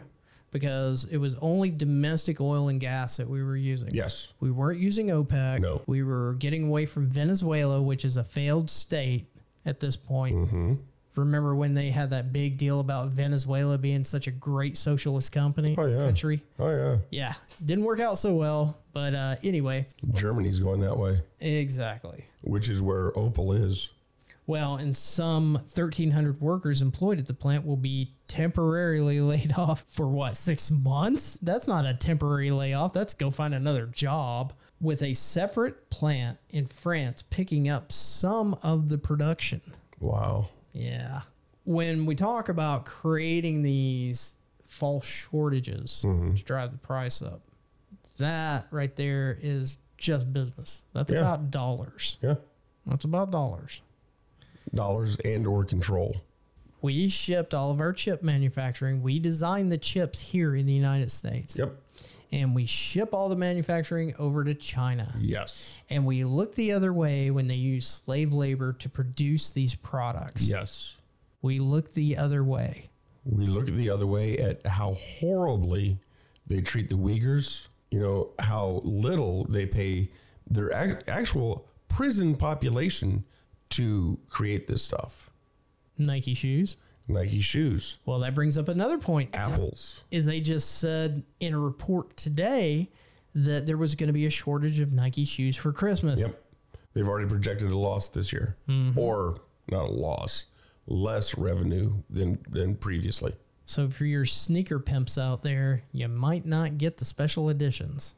because 0.51 1.06
it 1.06 1.18
was 1.18 1.36
only 1.41 1.70
domestic 1.72 2.39
oil 2.39 2.68
and 2.70 2.80
gas 2.80 3.18
that 3.18 3.30
we 3.30 3.43
were 3.43 3.58
using. 3.58 3.89
Yes. 3.93 4.32
We 4.39 4.51
weren't 4.51 4.80
using 4.80 5.08
OPEC. 5.08 5.60
No. 5.60 5.82
We 5.88 6.03
were 6.03 6.36
getting 6.39 6.68
away 6.68 6.86
from 6.86 7.08
Venezuela, 7.08 7.82
which 7.82 8.06
is 8.06 8.16
a 8.18 8.24
failed 8.24 8.70
state 8.70 9.28
at 9.66 9.80
this 9.82 9.95
point. 9.97 10.36
Mm-hmm. 10.36 10.74
Remember 11.16 11.55
when 11.55 11.74
they 11.74 11.89
had 11.91 12.09
that 12.11 12.32
big 12.34 12.57
deal 12.57 12.80
about 12.80 13.09
Venezuela 13.09 13.78
being 13.78 14.03
such 14.03 14.28
a 14.28 14.32
great 14.32 14.78
socialist 14.78 15.32
company 15.32 15.76
Oh, 15.78 15.86
yeah. 15.86 15.97
country? 16.05 16.41
Oh 16.59 16.70
yeah. 16.70 16.97
Yeah, 17.09 17.34
didn't 17.63 17.86
work 17.86 17.99
out 17.99 18.18
so 18.18 18.34
well. 18.36 18.78
But 18.93 19.13
uh, 19.16 19.36
anyway, 19.43 19.88
Germany's 20.13 20.59
going 20.59 20.82
that 20.82 20.97
way, 20.97 21.22
exactly. 21.39 22.26
which 22.41 22.70
is 22.70 22.82
where 22.82 23.11
Opel 23.11 23.57
is. 23.66 23.89
Well, 24.47 24.76
and 24.76 24.95
some 24.95 25.55
1,300 25.55 26.39
workers 26.39 26.82
employed 26.84 27.18
at 27.18 27.26
the 27.26 27.34
plant 27.34 27.66
will 27.66 27.78
be 27.78 28.13
temporarily 28.28 29.20
laid 29.22 29.53
off 29.57 29.84
for 29.88 30.07
what, 30.07 30.38
six 30.38 30.70
months? 30.70 31.39
That's 31.41 31.68
not 31.68 31.86
a 31.86 31.95
temporary 31.95 32.51
layoff. 32.51 32.93
That's 32.93 33.13
go 33.16 33.32
find 33.32 33.53
another 33.55 33.88
job. 33.88 34.53
With 34.80 35.01
a 35.01 35.13
separate 35.16 35.89
plant 35.89 36.38
in 36.49 36.68
France 36.68 37.24
picking 37.24 37.68
up 37.70 37.91
some 37.91 38.57
of 38.61 38.89
the 38.89 38.97
production. 38.99 39.61
Wow. 39.99 40.49
Yeah. 40.76 41.21
When 41.63 42.05
we 42.05 42.13
talk 42.13 42.49
about 42.49 42.86
creating 42.86 43.63
these 43.63 44.36
false 44.65 45.05
shortages 45.05 46.01
to 46.01 46.07
mm-hmm. 46.07 46.34
drive 46.34 46.71
the 46.71 46.78
price 46.78 47.21
up, 47.21 47.41
that 48.17 48.67
right 48.71 48.95
there 48.95 49.38
is 49.41 49.78
just 49.97 50.32
business. 50.32 50.84
That's 50.93 51.11
Yeah. 51.11 51.19
about 51.19 51.49
dollars. 51.49 52.17
Yeah. 52.21 52.36
That's 52.86 53.05
about 53.05 53.32
dollars. 53.32 53.82
Dollars 54.73 55.17
and 55.19 55.47
or 55.47 55.63
control. 55.63 56.17
We 56.82 57.07
shipped 57.07 57.53
all 57.53 57.71
of 57.71 57.80
our 57.80 57.93
chip 57.93 58.21
manufacturing. 58.21 59.01
We 59.01 59.17
designed 59.17 59.71
the 59.71 59.78
chips 59.78 60.19
here 60.19 60.55
in 60.55 60.65
the 60.65 60.73
United 60.73 61.11
States. 61.11 61.57
Yep. 61.57 61.76
And 62.36 62.54
we 62.54 62.66
ship 62.66 63.14
all 63.14 63.30
the 63.30 63.38
manufacturing 63.38 64.14
over 64.20 64.44
to 64.44 64.54
China. 64.54 65.16
Yes. 65.18 65.72
And 65.90 66.06
we 66.06 66.26
look 66.26 66.56
the 66.56 66.74
other 66.74 66.92
way 66.92 67.32
when 67.32 67.48
they 67.48 67.56
use 67.56 67.88
slave 67.88 68.34
labor 68.34 68.74
to 68.74 68.90
produce 68.90 69.52
these 69.52 69.74
products. 69.74 70.44
Yes. 70.44 70.98
We 71.42 71.60
look 71.60 71.94
the 71.94 72.18
other 72.18 72.44
way. 72.44 72.90
We 73.24 73.46
look 73.46 73.68
the 73.68 73.90
other 73.90 74.06
way 74.06 74.38
at 74.38 74.68
how 74.68 74.96
horribly 75.20 76.00
they 76.46 76.60
treat 76.60 76.90
the 76.90 76.96
Uyghurs. 76.96 77.68
You 77.90 78.02
know 78.02 78.32
how 78.38 78.82
little 78.84 79.46
they 79.46 79.66
pay 79.66 80.12
their 80.46 80.72
ac- 80.74 81.06
actual 81.08 81.70
prison 81.88 82.36
population 82.36 83.24
to 83.70 84.20
create 84.30 84.68
this 84.68 84.84
stuff. 84.84 85.30
Nike 85.98 86.34
shoes. 86.34 86.76
Nike 87.08 87.39
shoes, 87.39 87.97
Well, 88.06 88.20
that 88.20 88.34
brings 88.34 88.58
up 88.58 88.68
another 88.68 88.97
point. 88.97 89.36
apples. 89.36 90.03
Is 90.12 90.26
they 90.26 90.39
just 90.39 90.80
said 90.80 91.24
in 91.39 91.53
a 91.53 91.60
report 91.60 92.18
today 92.18 92.89
that 93.36 93.66
there 93.66 93.78
was 93.78 93.95
going 93.95 94.08
to 94.08 94.14
be 94.14 94.26
a 94.26 94.30
shortage 94.30 94.80
of 94.80 94.91
Nike 94.91 95.26
shoes 95.26 95.56
for 95.56 95.72
Christmas. 95.72 96.20
Yep. 96.20 96.41
They've 96.93 97.08
already 97.08 97.28
projected 97.28 97.70
a 97.70 97.78
loss 97.78 98.08
this 98.10 98.32
year, 98.32 98.56
mm-hmm. 98.68 98.97
or 98.97 99.38
not 99.70 99.89
a 99.89 99.91
loss, 99.91 100.45
less 100.88 101.38
revenue 101.38 101.95
than 102.10 102.39
than 102.49 102.76
previously. 102.76 103.36
So 103.66 103.89
for 103.89 104.06
your 104.06 104.26
sneaker 104.26 104.80
pimps 104.80 105.18
out 105.18 105.41
there, 105.41 105.84
you 105.91 106.08
might 106.08 106.45
not 106.45 106.78
get 106.78 106.97
the 106.97 107.06
special 107.06 107.49
editions. 107.49 108.16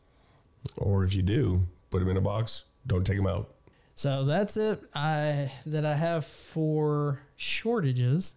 Or 0.77 1.03
if 1.03 1.15
you 1.15 1.21
do, 1.23 1.67
put 1.89 1.99
them 1.99 2.09
in 2.09 2.17
a 2.17 2.21
box. 2.21 2.65
Don't 2.85 3.05
take 3.05 3.17
them 3.17 3.27
out. 3.27 3.53
So 3.95 4.25
that's 4.25 4.57
it 4.57 4.83
I 4.93 5.51
that 5.65 5.85
I 5.85 5.95
have 5.95 6.25
for 6.25 7.21
shortages. 7.35 8.35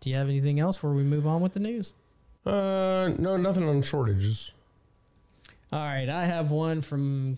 Do 0.00 0.10
you 0.10 0.16
have 0.16 0.28
anything 0.28 0.58
else 0.60 0.76
before 0.76 0.92
we 0.92 1.02
move 1.02 1.26
on 1.26 1.40
with 1.40 1.52
the 1.52 1.60
news? 1.60 1.92
Uh, 2.44 3.10
no, 3.18 3.36
nothing 3.36 3.68
on 3.68 3.82
shortages. 3.82 4.50
All 5.72 5.78
right, 5.78 6.08
I 6.08 6.24
have 6.24 6.50
one 6.50 6.80
from 6.82 7.36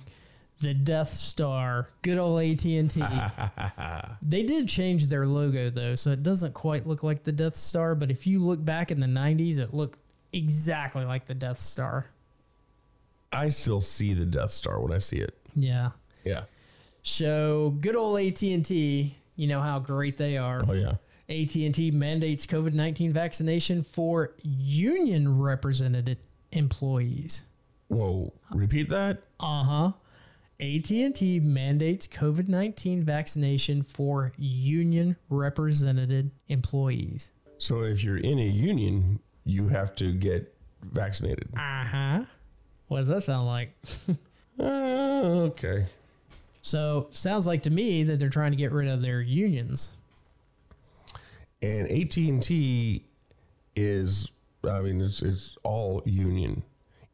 the 0.61 0.73
Death 0.73 1.11
Star, 1.11 1.89
good 2.03 2.19
old 2.19 2.41
AT&T. 2.41 2.89
they 4.23 4.43
did 4.45 4.69
change 4.69 5.07
their 5.07 5.27
logo 5.27 5.71
though, 5.71 5.97
so 5.97 6.11
it 6.13 6.23
doesn't 6.23 6.55
quite 6.55 6.87
look 6.87 7.03
like 7.03 7.25
the 7.25 7.33
Death 7.33 7.57
Star, 7.57 7.95
but 7.95 8.11
if 8.11 8.27
you 8.27 8.39
look 8.39 8.65
back 8.65 8.91
in 8.91 9.01
the 9.01 9.07
90s, 9.07 9.59
it 9.59 9.75
looked 9.75 9.99
exactly 10.33 11.05
like 11.05 11.27
the 11.27 11.35
Death 11.35 11.59
Star. 11.59 12.07
I 13.33 13.49
still 13.49 13.81
see 13.81 14.15
the 14.15 14.25
Death 14.25 14.51
Star 14.51 14.81
when 14.81 14.93
I 14.93 14.99
see 14.99 15.19
it. 15.19 15.37
Yeah. 15.55 15.91
Yeah. 16.25 16.45
So, 17.03 17.77
good 17.81 17.97
old 17.97 18.21
AT&T, 18.21 19.17
you 19.37 19.47
know 19.47 19.61
how 19.61 19.79
great 19.81 20.17
they 20.17 20.37
are. 20.37 20.65
Oh 20.67 20.73
yeah. 20.73 20.95
AT&T 21.29 21.91
mandates 21.93 22.47
COVID-19 22.47 23.13
vaccination 23.13 23.83
for 23.83 24.35
union 24.43 25.39
represented 25.39 26.19
employees. 26.53 27.45
Whoa. 27.89 28.33
Repeat 28.51 28.89
that. 28.91 29.23
Uh-huh. 29.41 29.93
AT&T 30.61 31.41
mandates 31.41 32.07
COVID-19 32.07 33.03
vaccination 33.03 33.83
for 33.83 34.33
union 34.37 35.17
represented 35.29 36.31
employees. 36.49 37.33
So 37.59 37.83
if 37.83 38.03
you're 38.05 38.19
in 38.19 38.39
a 38.39 38.49
union, 38.49 39.21
you 39.45 39.69
have 39.69 39.95
to 39.97 40.13
get 40.13 40.55
vaccinated. 40.83 41.49
Uh-huh. 41.57 42.25
What 42.89 42.99
does 42.99 43.09
that 43.09 43.23
sound 43.23 43.47
like? 43.47 43.75
Uh, 44.61 45.49
okay. 45.49 45.87
So, 46.61 47.09
sounds 47.11 47.47
like 47.47 47.63
to 47.63 47.71
me 47.71 48.05
that 48.05 48.19
they're 48.19 48.29
trying 48.29 48.53
to 48.53 48.57
get 48.57 48.71
rid 48.71 48.87
of 48.87 49.01
their 49.01 49.21
unions. 49.21 49.97
And 51.63 51.89
AT 51.91 52.17
and 52.17 52.43
T 52.43 53.05
is, 53.77 54.31
I 54.69 54.81
mean, 54.81 55.01
it's 55.01 55.23
it's 55.23 55.57
all 55.63 56.03
union. 56.05 56.63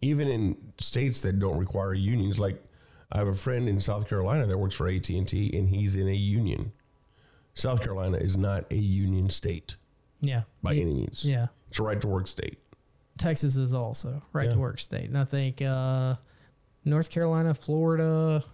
Even 0.01 0.29
in 0.29 0.57
states 0.79 1.21
that 1.23 1.39
don't 1.39 1.59
require 1.59 1.93
unions, 1.93 2.39
like 2.41 2.63
I 3.13 3.19
have 3.19 3.29
a 3.29 3.35
friend 3.35 3.69
in 3.69 3.79
South 3.81 4.09
Carolina 4.09 4.47
that 4.47 4.57
works 4.59 4.75
for 4.75 4.89
AT 4.89 5.09
and 5.11 5.29
T, 5.29 5.57
and 5.57 5.69
he's 5.69 5.97
in 5.97 6.09
a 6.09 6.15
union. 6.15 6.73
South 7.55 7.83
Carolina 7.83 8.17
is 8.19 8.37
not 8.37 8.73
a 8.73 8.77
union 8.77 9.29
state 9.31 9.77
Yeah. 10.21 10.43
by 10.63 10.73
Ye- 10.73 10.83
any 10.83 10.95
means. 10.95 11.25
Yeah. 11.25 11.49
It's 11.69 11.81
a 11.81 11.83
right 11.83 12.01
to 12.01 12.07
work 12.09 12.29
state. 12.29 12.59
Texas 13.19 13.57
is 13.57 13.75
also 13.75 14.23
right 14.33 14.47
Yeah. 14.47 14.53
to 14.55 14.59
work 14.61 14.79
state. 14.79 15.07
And 15.09 15.19
I 15.19 15.25
think 15.25 15.61
uh, 15.61 16.15
North 16.85 17.11
Carolina, 17.11 17.55
Florida, 17.55 18.45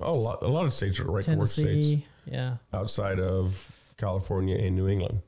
Oh, 0.00 0.14
a 0.14 0.20
lot, 0.20 0.42
a 0.42 0.48
lot 0.48 0.64
of 0.66 0.72
states 0.72 1.00
are 1.00 1.04
right 1.10 1.22
to 1.24 1.34
work 1.36 1.46
states 1.46 1.88
Tennessee. 1.88 2.06
Yeah. 2.26 2.56
outside 2.74 3.18
of 3.20 3.72
California 3.96 4.56
and 4.56 4.76
New 4.76 4.88
England. 4.88 5.22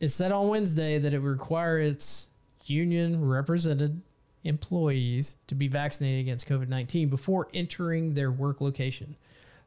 It 0.00 0.08
said 0.08 0.32
on 0.32 0.48
Wednesday 0.48 0.98
that 0.98 1.14
it 1.14 1.18
would 1.18 1.28
require 1.28 1.78
its 1.78 2.28
union 2.64 3.24
represented 3.24 4.02
employees 4.44 5.36
to 5.46 5.54
be 5.54 5.68
vaccinated 5.68 6.20
against 6.20 6.48
COVID 6.48 6.68
19 6.68 7.08
before 7.08 7.48
entering 7.54 8.14
their 8.14 8.30
work 8.30 8.60
location. 8.60 9.16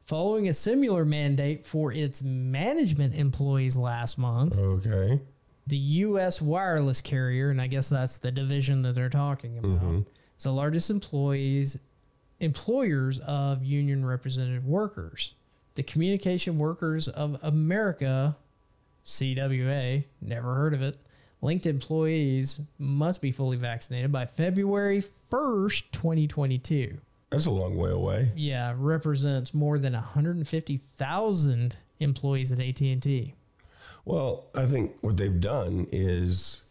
Following 0.02 0.48
a 0.48 0.54
similar 0.54 1.04
mandate 1.04 1.66
for 1.66 1.92
its 1.92 2.22
management 2.22 3.14
employees 3.14 3.76
last 3.76 4.16
month, 4.16 4.56
Okay. 4.58 5.20
the 5.66 5.76
U.S. 5.76 6.40
wireless 6.40 7.00
carrier, 7.00 7.50
and 7.50 7.60
I 7.60 7.66
guess 7.66 7.88
that's 7.90 8.18
the 8.18 8.30
division 8.30 8.82
that 8.82 8.94
they're 8.94 9.10
talking 9.10 9.58
about, 9.58 9.70
mm-hmm. 9.72 10.00
is 10.38 10.44
the 10.44 10.52
largest 10.52 10.90
employees 10.90 11.78
employers 12.40 13.18
of 13.20 13.62
union 13.62 14.04
represented 14.04 14.64
workers. 14.64 15.34
The 15.74 15.82
Communication 15.82 16.58
Workers 16.58 17.06
of 17.06 17.38
America, 17.42 18.36
CWA, 19.04 20.04
never 20.20 20.54
heard 20.54 20.74
of 20.74 20.82
it, 20.82 20.98
linked 21.42 21.66
employees 21.66 22.60
must 22.78 23.20
be 23.20 23.32
fully 23.32 23.56
vaccinated 23.56 24.12
by 24.12 24.26
February 24.26 25.00
1st, 25.00 25.84
2022. 25.92 26.98
That's 27.30 27.46
a 27.46 27.50
long 27.50 27.76
way 27.76 27.90
away. 27.90 28.32
Yeah, 28.34 28.74
represents 28.76 29.54
more 29.54 29.78
than 29.78 29.92
150,000 29.92 31.76
employees 32.00 32.52
at 32.52 32.60
AT&T. 32.60 33.34
Well, 34.04 34.46
I 34.54 34.66
think 34.66 34.96
what 35.00 35.16
they've 35.16 35.40
done 35.40 35.86
is, 35.92 36.62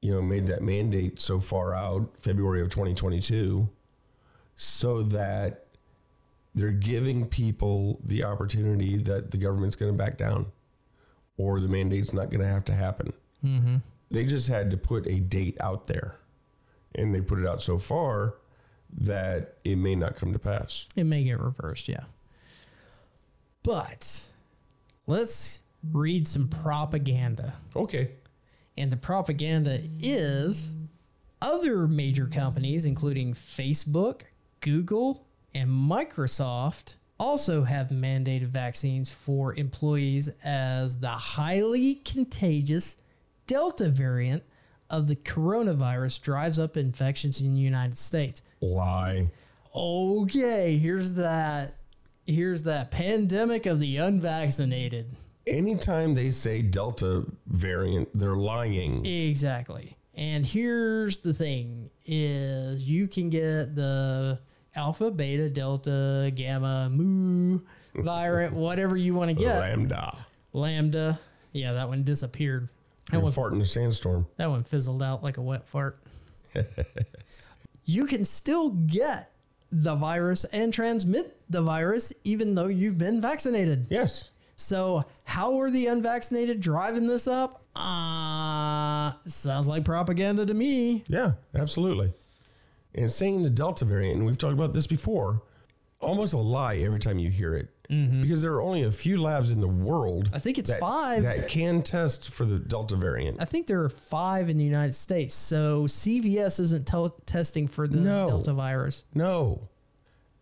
you 0.00 0.12
know, 0.12 0.22
made 0.22 0.46
that 0.46 0.62
mandate 0.62 1.20
so 1.20 1.40
far 1.40 1.74
out, 1.74 2.10
February 2.18 2.60
of 2.62 2.68
2022, 2.68 3.68
so 4.54 5.02
that 5.02 5.66
they're 6.54 6.70
giving 6.70 7.26
people 7.26 8.00
the 8.04 8.22
opportunity 8.22 8.96
that 8.96 9.32
the 9.32 9.36
government's 9.36 9.74
going 9.74 9.90
to 9.90 9.98
back 9.98 10.16
down 10.16 10.46
or 11.36 11.60
the 11.60 11.68
mandate's 11.68 12.12
not 12.12 12.30
going 12.30 12.40
to 12.40 12.46
have 12.46 12.64
to 12.66 12.74
happen. 12.74 13.12
Mm-hmm. 13.44 13.76
They 14.10 14.24
just 14.24 14.48
had 14.48 14.70
to 14.70 14.76
put 14.76 15.06
a 15.06 15.20
date 15.20 15.56
out 15.60 15.86
there. 15.86 16.18
And 16.94 17.14
they 17.14 17.20
put 17.20 17.40
it 17.40 17.46
out 17.46 17.60
so 17.60 17.78
far 17.78 18.34
that 18.96 19.56
it 19.64 19.76
may 19.76 19.96
not 19.96 20.14
come 20.14 20.32
to 20.32 20.38
pass. 20.38 20.86
It 20.94 21.04
may 21.04 21.24
get 21.24 21.40
reversed, 21.40 21.88
yeah. 21.88 22.04
But 23.64 24.20
let's 25.06 25.62
read 25.92 26.28
some 26.28 26.48
propaganda. 26.48 27.54
Okay. 27.74 28.12
And 28.78 28.92
the 28.92 28.96
propaganda 28.96 29.82
is 30.00 30.70
other 31.42 31.88
major 31.88 32.26
companies, 32.26 32.84
including 32.84 33.34
Facebook, 33.34 34.22
Google, 34.60 35.26
and 35.54 35.68
Microsoft, 35.68 36.96
also 37.24 37.62
have 37.64 37.88
mandated 37.88 38.48
vaccines 38.48 39.10
for 39.10 39.54
employees 39.54 40.28
as 40.44 40.98
the 40.98 41.08
highly 41.08 41.94
contagious 41.94 42.98
Delta 43.46 43.88
variant 43.88 44.42
of 44.90 45.08
the 45.08 45.16
coronavirus 45.16 46.20
drives 46.20 46.58
up 46.58 46.76
infections 46.76 47.40
in 47.40 47.54
the 47.54 47.60
United 47.62 47.96
States. 47.96 48.42
Lie. 48.60 49.30
Okay, 49.74 50.76
here's 50.76 51.14
that. 51.14 51.76
Here's 52.26 52.64
that 52.64 52.90
pandemic 52.90 53.64
of 53.64 53.80
the 53.80 53.96
unvaccinated. 53.96 55.06
Anytime 55.46 56.14
they 56.14 56.30
say 56.30 56.60
Delta 56.60 57.24
variant, 57.46 58.10
they're 58.14 58.36
lying. 58.36 59.04
Exactly. 59.06 59.96
And 60.14 60.44
here's 60.44 61.18
the 61.18 61.32
thing 61.32 61.88
is 62.04 62.88
you 62.88 63.08
can 63.08 63.30
get 63.30 63.74
the 63.74 64.40
alpha, 64.76 65.10
beta, 65.10 65.48
delta, 65.48 66.30
gamma, 66.34 66.88
mu 66.90 67.60
variant, 67.94 68.52
whatever 68.54 68.96
you 68.96 69.14
want 69.14 69.28
to 69.28 69.34
get. 69.34 69.58
Lambda. 69.58 70.16
Lambda. 70.52 71.20
Yeah, 71.52 71.72
that 71.74 71.88
one 71.88 72.02
disappeared. 72.02 72.68
That 73.06 73.14
You're 73.14 73.22
one, 73.22 73.32
farting 73.32 73.60
a 73.60 73.64
sandstorm. 73.64 74.26
that 74.36 74.50
one 74.50 74.64
fizzled 74.64 75.02
out 75.02 75.22
like 75.22 75.36
a 75.36 75.42
wet 75.42 75.66
fart. 75.68 75.98
you 77.84 78.06
can 78.06 78.24
still 78.24 78.70
get 78.70 79.30
the 79.70 79.94
virus 79.94 80.44
and 80.44 80.72
transmit 80.72 81.36
the 81.50 81.60
virus 81.60 82.12
even 82.22 82.54
though 82.54 82.68
you've 82.68 82.98
been 82.98 83.20
vaccinated. 83.20 83.86
Yes. 83.90 84.30
So, 84.56 85.04
how 85.24 85.58
are 85.60 85.70
the 85.70 85.88
unvaccinated 85.88 86.60
driving 86.60 87.08
this 87.08 87.26
up? 87.26 87.62
Uh, 87.74 89.12
sounds 89.26 89.66
like 89.66 89.84
propaganda 89.84 90.46
to 90.46 90.54
me. 90.54 91.02
Yeah, 91.08 91.32
absolutely. 91.56 92.12
And 92.94 93.10
saying 93.10 93.42
the 93.42 93.50
Delta 93.50 93.84
variant, 93.84 94.18
and 94.18 94.26
we've 94.26 94.38
talked 94.38 94.52
about 94.52 94.72
this 94.72 94.86
before, 94.86 95.42
almost 96.00 96.32
a 96.32 96.38
lie 96.38 96.76
every 96.76 97.00
time 97.00 97.18
you 97.18 97.30
hear 97.30 97.54
it. 97.54 97.70
Because 97.88 98.40
there 98.40 98.52
are 98.54 98.62
only 98.62 98.82
a 98.82 98.90
few 98.90 99.20
labs 99.20 99.50
in 99.50 99.60
the 99.60 99.68
world. 99.68 100.24
Mm-hmm. 100.26 100.34
I 100.34 100.38
think 100.38 100.58
it's 100.58 100.70
that, 100.70 100.80
five. 100.80 101.22
that 101.22 101.48
can 101.48 101.82
test 101.82 102.30
for 102.30 102.46
the 102.46 102.58
Delta 102.58 102.96
variant. 102.96 103.36
I 103.40 103.44
think 103.44 103.66
there 103.66 103.82
are 103.82 103.90
five 103.90 104.48
in 104.48 104.56
the 104.56 104.64
United 104.64 104.94
States. 104.94 105.34
So, 105.34 105.84
CVS 105.84 106.58
isn't 106.60 106.86
tel- 106.86 107.16
testing 107.26 107.68
for 107.68 107.86
the 107.86 107.98
No. 107.98 108.26
Delta 108.26 108.54
virus. 108.54 109.04
No. 109.14 109.68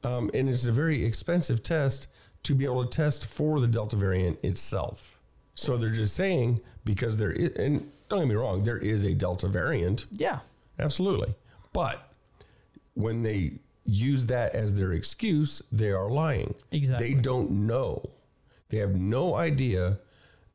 Um, 0.04 0.30
and 0.32 0.48
it's 0.48 0.64
a 0.66 0.72
very 0.72 1.04
expensive 1.04 1.62
test 1.64 2.06
to 2.44 2.54
be 2.54 2.64
able 2.64 2.84
to 2.86 2.96
test 2.96 3.24
for 3.24 3.58
the 3.60 3.66
Delta 3.68 3.96
variant 3.96 4.38
itself. 4.44 5.20
So 5.54 5.76
they're 5.76 5.90
just 5.90 6.14
saying 6.14 6.60
because 6.84 7.18
there 7.18 7.30
is, 7.30 7.52
and 7.56 7.90
don't 8.08 8.20
get 8.20 8.28
me 8.28 8.34
wrong, 8.34 8.62
there 8.64 8.78
is 8.78 9.04
a 9.04 9.14
Delta 9.14 9.48
variant. 9.48 10.06
Yeah. 10.12 10.40
Absolutely. 10.78 11.34
But 11.72 12.11
when 12.94 13.22
they 13.22 13.58
use 13.84 14.26
that 14.26 14.54
as 14.54 14.76
their 14.76 14.92
excuse, 14.92 15.62
they 15.70 15.90
are 15.90 16.08
lying. 16.08 16.54
Exactly. 16.70 17.14
They 17.14 17.20
don't 17.20 17.50
know. 17.50 18.02
They 18.68 18.78
have 18.78 18.94
no 18.94 19.34
idea. 19.34 19.98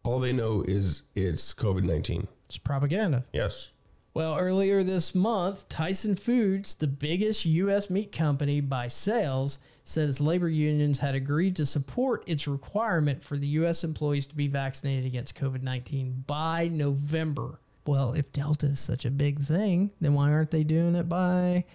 All 0.03 0.19
they 0.19 0.34
know 0.34 0.64
is 0.68 1.03
it's 1.15 1.53
COVID 1.53 1.84
19. 1.84 2.27
It's 2.45 2.57
propaganda. 2.57 3.26
Yes. 3.34 3.72
Well, 4.14 4.38
earlier 4.38 4.81
this 4.81 5.14
month, 5.14 5.69
Tyson 5.69 6.15
Foods, 6.15 6.73
the 6.73 6.88
biggest 6.88 7.45
U.S. 7.45 7.89
meat 7.89 8.11
company 8.11 8.61
by 8.61 8.88
sales, 8.88 9.59
said 9.84 10.09
its 10.09 10.19
labor 10.19 10.49
unions 10.49 10.99
had 10.99 11.14
agreed 11.14 11.55
to 11.57 11.65
support 11.65 12.23
its 12.26 12.47
requirement 12.47 13.23
for 13.23 13.38
the 13.38 13.47
U.S. 13.47 13.84
employees 13.84 14.26
to 14.27 14.35
be 14.35 14.47
vaccinated 14.47 15.05
against 15.05 15.39
COVID 15.39 15.61
19 15.61 16.23
by 16.26 16.68
November. 16.68 17.59
Well, 17.85 18.14
if 18.14 18.34
Delta 18.34 18.68
is 18.68 18.80
such 18.80 19.05
a 19.05 19.11
big 19.11 19.39
thing, 19.39 19.91
then 20.01 20.14
why 20.14 20.31
aren't 20.34 20.51
they 20.51 20.64
doing 20.64 20.95
it 20.95 21.07
by 21.07 21.65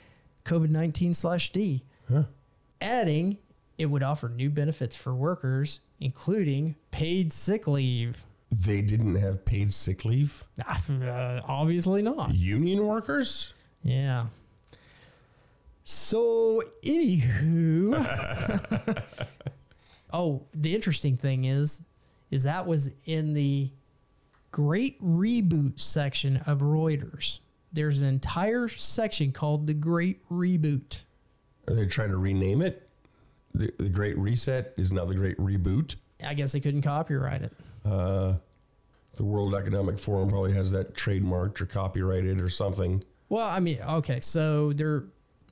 COVID 0.45 0.71
19 0.71 1.15
slash 1.15 1.53
D? 1.53 1.85
Adding, 2.81 3.39
it 3.79 3.87
would 3.87 4.03
offer 4.03 4.29
new 4.29 4.51
benefits 4.51 4.97
for 4.97 5.15
workers, 5.15 5.81
including 6.01 6.77
paid 6.91 7.33
sick 7.33 7.67
leave. 7.67 8.25
They 8.51 8.83
didn't 8.83 9.15
have 9.17 9.45
paid 9.45 9.73
sick 9.73 10.05
leave. 10.05 10.45
Uh, 10.67 11.41
obviously 11.47 12.03
not. 12.03 12.35
Union 12.35 12.87
workers? 12.87 13.55
Yeah. 13.83 14.27
So, 15.85 16.63
anywho, 16.85 17.97
oh, 20.13 20.43
the 20.55 20.75
interesting 20.75 21.17
thing 21.17 21.45
is, 21.45 21.81
is 22.31 22.45
that 22.45 22.67
was 22.67 22.91
in 23.05 23.35
the 23.35 23.71
Great 24.53 25.03
Reboot 25.03 25.81
section 25.81 26.37
of 26.47 26.59
Reuters. 26.61 27.41
There's 27.73 27.99
an 27.99 28.07
entire 28.07 28.69
section 28.69 29.33
called 29.33 29.67
the 29.67 29.75
Great 29.75 30.29
Reboot. 30.29 31.05
Are 31.69 31.75
they 31.75 31.87
trying 31.87 32.11
to 32.11 32.17
rename 32.17 32.61
it? 32.63 32.89
The, 33.55 33.73
the 33.79 33.89
Great 33.89 34.19
Reset 34.19 34.75
is 34.77 34.93
now 34.93 35.05
the 35.05 35.15
Great 35.15 35.39
Reboot. 35.39 35.97
I 36.25 36.35
guess 36.35 36.53
they 36.53 36.61
couldn't 36.61 36.83
copyright 36.83 37.43
it. 37.43 37.53
Uh, 37.85 38.35
the 39.15 39.25
World 39.25 39.55
Economic 39.55 39.99
Forum 39.99 40.29
probably 40.29 40.53
has 40.53 40.73
that 40.73 40.95
trademarked 40.95 41.61
or 41.61 41.67
copyrighted 41.67 42.41
or 42.41 42.49
something. 42.49 43.03
Well, 43.29 43.47
I 43.47 43.61
mean, 43.61 43.79
okay, 43.81 44.21
so 44.21 44.73
there, 44.73 45.05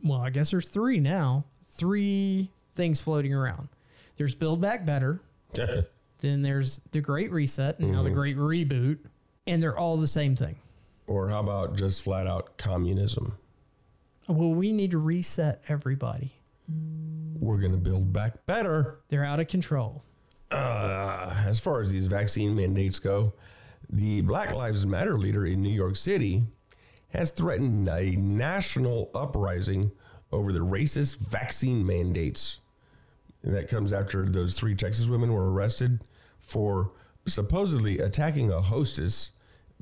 well, 0.02 0.20
I 0.20 0.30
guess 0.30 0.50
there's 0.50 0.68
three 0.68 1.00
now. 1.00 1.44
Three 1.64 2.50
things 2.72 3.00
floating 3.00 3.32
around. 3.32 3.68
There's 4.16 4.34
Build 4.34 4.60
Back 4.60 4.84
Better. 4.84 5.20
Then 6.18 6.42
there's 6.42 6.82
the 6.92 7.00
Great 7.00 7.32
Reset, 7.32 7.78
and 7.78 7.92
now 7.92 8.02
the 8.02 8.10
Great 8.10 8.36
Reboot, 8.36 8.98
and 9.46 9.62
they're 9.62 9.78
all 9.78 9.96
the 9.96 10.06
same 10.06 10.36
thing. 10.36 10.56
Or 11.10 11.28
how 11.28 11.40
about 11.40 11.76
just 11.76 12.02
flat 12.02 12.28
out 12.28 12.56
communism? 12.56 13.36
Well, 14.28 14.54
we 14.54 14.70
need 14.70 14.92
to 14.92 14.98
reset 14.98 15.60
everybody. 15.66 16.36
We're 16.68 17.58
going 17.58 17.72
to 17.72 17.78
build 17.78 18.12
back 18.12 18.46
better. 18.46 19.00
They're 19.08 19.24
out 19.24 19.40
of 19.40 19.48
control. 19.48 20.04
Uh, 20.52 21.34
as 21.44 21.58
far 21.58 21.80
as 21.80 21.90
these 21.90 22.06
vaccine 22.06 22.54
mandates 22.54 23.00
go, 23.00 23.34
the 23.88 24.20
Black 24.20 24.54
Lives 24.54 24.86
Matter 24.86 25.18
leader 25.18 25.44
in 25.44 25.62
New 25.62 25.74
York 25.74 25.96
City 25.96 26.44
has 27.08 27.32
threatened 27.32 27.88
a 27.88 28.12
national 28.12 29.10
uprising 29.12 29.90
over 30.30 30.52
the 30.52 30.60
racist 30.60 31.16
vaccine 31.16 31.84
mandates. 31.84 32.60
And 33.42 33.52
that 33.52 33.68
comes 33.68 33.92
after 33.92 34.26
those 34.26 34.56
three 34.56 34.76
Texas 34.76 35.08
women 35.08 35.32
were 35.32 35.50
arrested 35.50 36.04
for 36.38 36.92
supposedly 37.26 37.98
attacking 37.98 38.52
a 38.52 38.60
hostess 38.60 39.32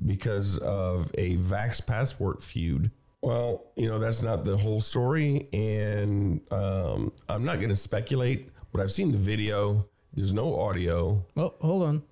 because 0.05 0.57
of 0.57 1.11
a 1.15 1.37
Vax 1.37 1.85
Passport 1.85 2.43
feud. 2.43 2.91
Well, 3.21 3.65
you 3.75 3.89
know, 3.89 3.99
that's 3.99 4.23
not 4.23 4.43
the 4.43 4.57
whole 4.57 4.81
story. 4.81 5.47
And 5.51 6.41
um, 6.51 7.11
I'm 7.27 7.43
not 7.43 7.57
going 7.57 7.69
to 7.69 7.75
speculate, 7.75 8.49
but 8.71 8.81
I've 8.81 8.91
seen 8.91 9.11
the 9.11 9.17
video. 9.17 9.87
There's 10.13 10.33
no 10.33 10.59
audio. 10.59 11.25
Oh, 11.35 11.53
hold 11.59 11.83
on. 11.83 12.03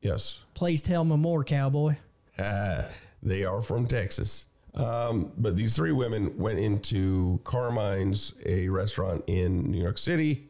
Yes. 0.00 0.44
Please 0.54 0.82
tell 0.82 1.04
me 1.04 1.16
more, 1.16 1.44
cowboy. 1.44 1.96
Ah, 2.38 2.86
they 3.22 3.44
are 3.44 3.62
from 3.62 3.86
Texas. 3.86 4.46
Um, 4.74 5.32
but 5.36 5.56
these 5.56 5.76
three 5.76 5.92
women 5.92 6.36
went 6.38 6.58
into 6.58 7.40
Carmine's, 7.44 8.32
a 8.46 8.68
restaurant 8.68 9.24
in 9.26 9.70
New 9.70 9.80
York 9.80 9.98
City. 9.98 10.48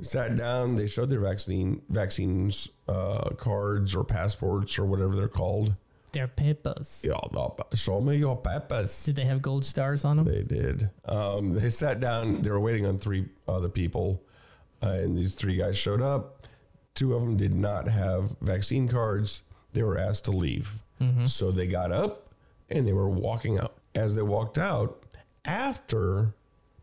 Sat 0.00 0.36
down. 0.36 0.74
They 0.76 0.86
showed 0.88 1.10
their 1.10 1.20
vaccine 1.20 1.82
vaccines 1.88 2.68
uh, 2.88 3.30
cards 3.36 3.94
or 3.94 4.02
passports 4.02 4.78
or 4.78 4.84
whatever 4.84 5.14
they're 5.14 5.28
called. 5.28 5.74
They're 6.12 6.28
peppers. 6.28 7.02
Yeah, 7.04 7.18
the- 7.32 7.76
show 7.76 8.00
me 8.00 8.16
your 8.16 8.36
peppers. 8.36 9.04
Did 9.04 9.16
they 9.16 9.24
have 9.24 9.42
gold 9.42 9.64
stars 9.64 10.04
on 10.04 10.16
them? 10.16 10.24
They 10.26 10.42
did. 10.42 10.90
Um, 11.04 11.52
they 11.54 11.68
sat 11.70 12.00
down. 12.00 12.42
They 12.42 12.50
were 12.50 12.60
waiting 12.60 12.86
on 12.86 12.98
three 12.98 13.28
other 13.46 13.68
people, 13.68 14.22
uh, 14.82 14.90
and 14.90 15.16
these 15.16 15.34
three 15.34 15.56
guys 15.56 15.76
showed 15.76 16.00
up. 16.02 16.46
Two 16.94 17.14
of 17.14 17.20
them 17.22 17.36
did 17.36 17.54
not 17.54 17.88
have 17.88 18.36
vaccine 18.40 18.88
cards. 18.88 19.42
They 19.72 19.82
were 19.82 19.98
asked 19.98 20.24
to 20.26 20.32
leave. 20.32 20.82
So 21.26 21.52
they 21.52 21.68
got 21.68 21.92
up 21.92 22.32
and 22.68 22.84
they 22.84 22.92
were 22.92 23.08
walking 23.08 23.56
out. 23.56 23.74
As 23.94 24.16
they 24.16 24.22
walked 24.22 24.58
out, 24.58 25.04
after 25.44 26.34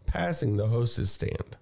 passing 0.06 0.56
the 0.58 0.68
hostess 0.68 1.12
stand, 1.12 1.58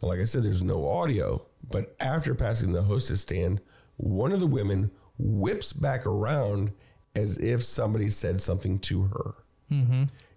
now, 0.00 0.08
like 0.08 0.20
I 0.20 0.24
said, 0.24 0.44
there's 0.44 0.62
no 0.62 0.88
audio, 0.88 1.44
but 1.68 1.96
after 1.98 2.34
passing 2.34 2.70
the 2.72 2.82
hostess 2.82 3.22
stand, 3.22 3.60
one 3.96 4.30
of 4.30 4.38
the 4.40 4.46
women 4.46 4.90
whips 5.18 5.72
back 5.72 6.06
around 6.06 6.70
as 7.16 7.38
if 7.38 7.62
somebody 7.64 8.08
said 8.08 8.40
something 8.40 8.78
to 8.80 9.02
her. 9.04 9.34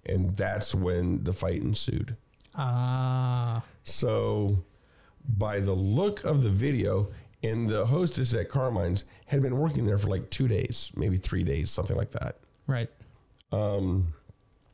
And 0.05 0.35
that's 0.35 0.73
when 0.73 1.23
the 1.23 1.33
fight 1.33 1.61
ensued. 1.61 2.15
Ah, 2.55 3.63
So, 3.83 4.63
by 5.37 5.59
the 5.59 5.73
look 5.73 6.23
of 6.23 6.41
the 6.41 6.49
video, 6.49 7.09
and 7.43 7.69
the 7.69 7.85
hostess 7.85 8.33
at 8.33 8.49
Carmine's 8.49 9.05
had 9.27 9.41
been 9.41 9.57
working 9.57 9.85
there 9.85 9.97
for 9.97 10.07
like 10.07 10.29
two 10.31 10.47
days, 10.47 10.91
maybe 10.95 11.17
three 11.17 11.43
days, 11.43 11.69
something 11.69 11.95
like 11.95 12.11
that. 12.11 12.37
right. 12.67 12.89
Um, 13.51 14.13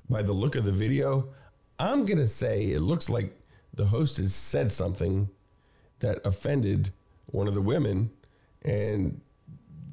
By 0.10 0.22
the 0.22 0.34
look 0.34 0.56
of 0.56 0.64
the 0.66 0.72
video, 0.72 1.30
I'm 1.80 2.06
going 2.06 2.18
to 2.20 2.28
say 2.28 2.72
it 2.72 2.82
looks 2.82 3.10
like 3.10 3.38
the 3.74 3.86
hostess 3.86 4.34
said 4.34 4.72
something 4.72 5.30
that 6.00 6.20
offended 6.26 6.92
one 7.28 7.48
of 7.48 7.54
the 7.56 7.62
women, 7.62 8.12
and 8.64 9.20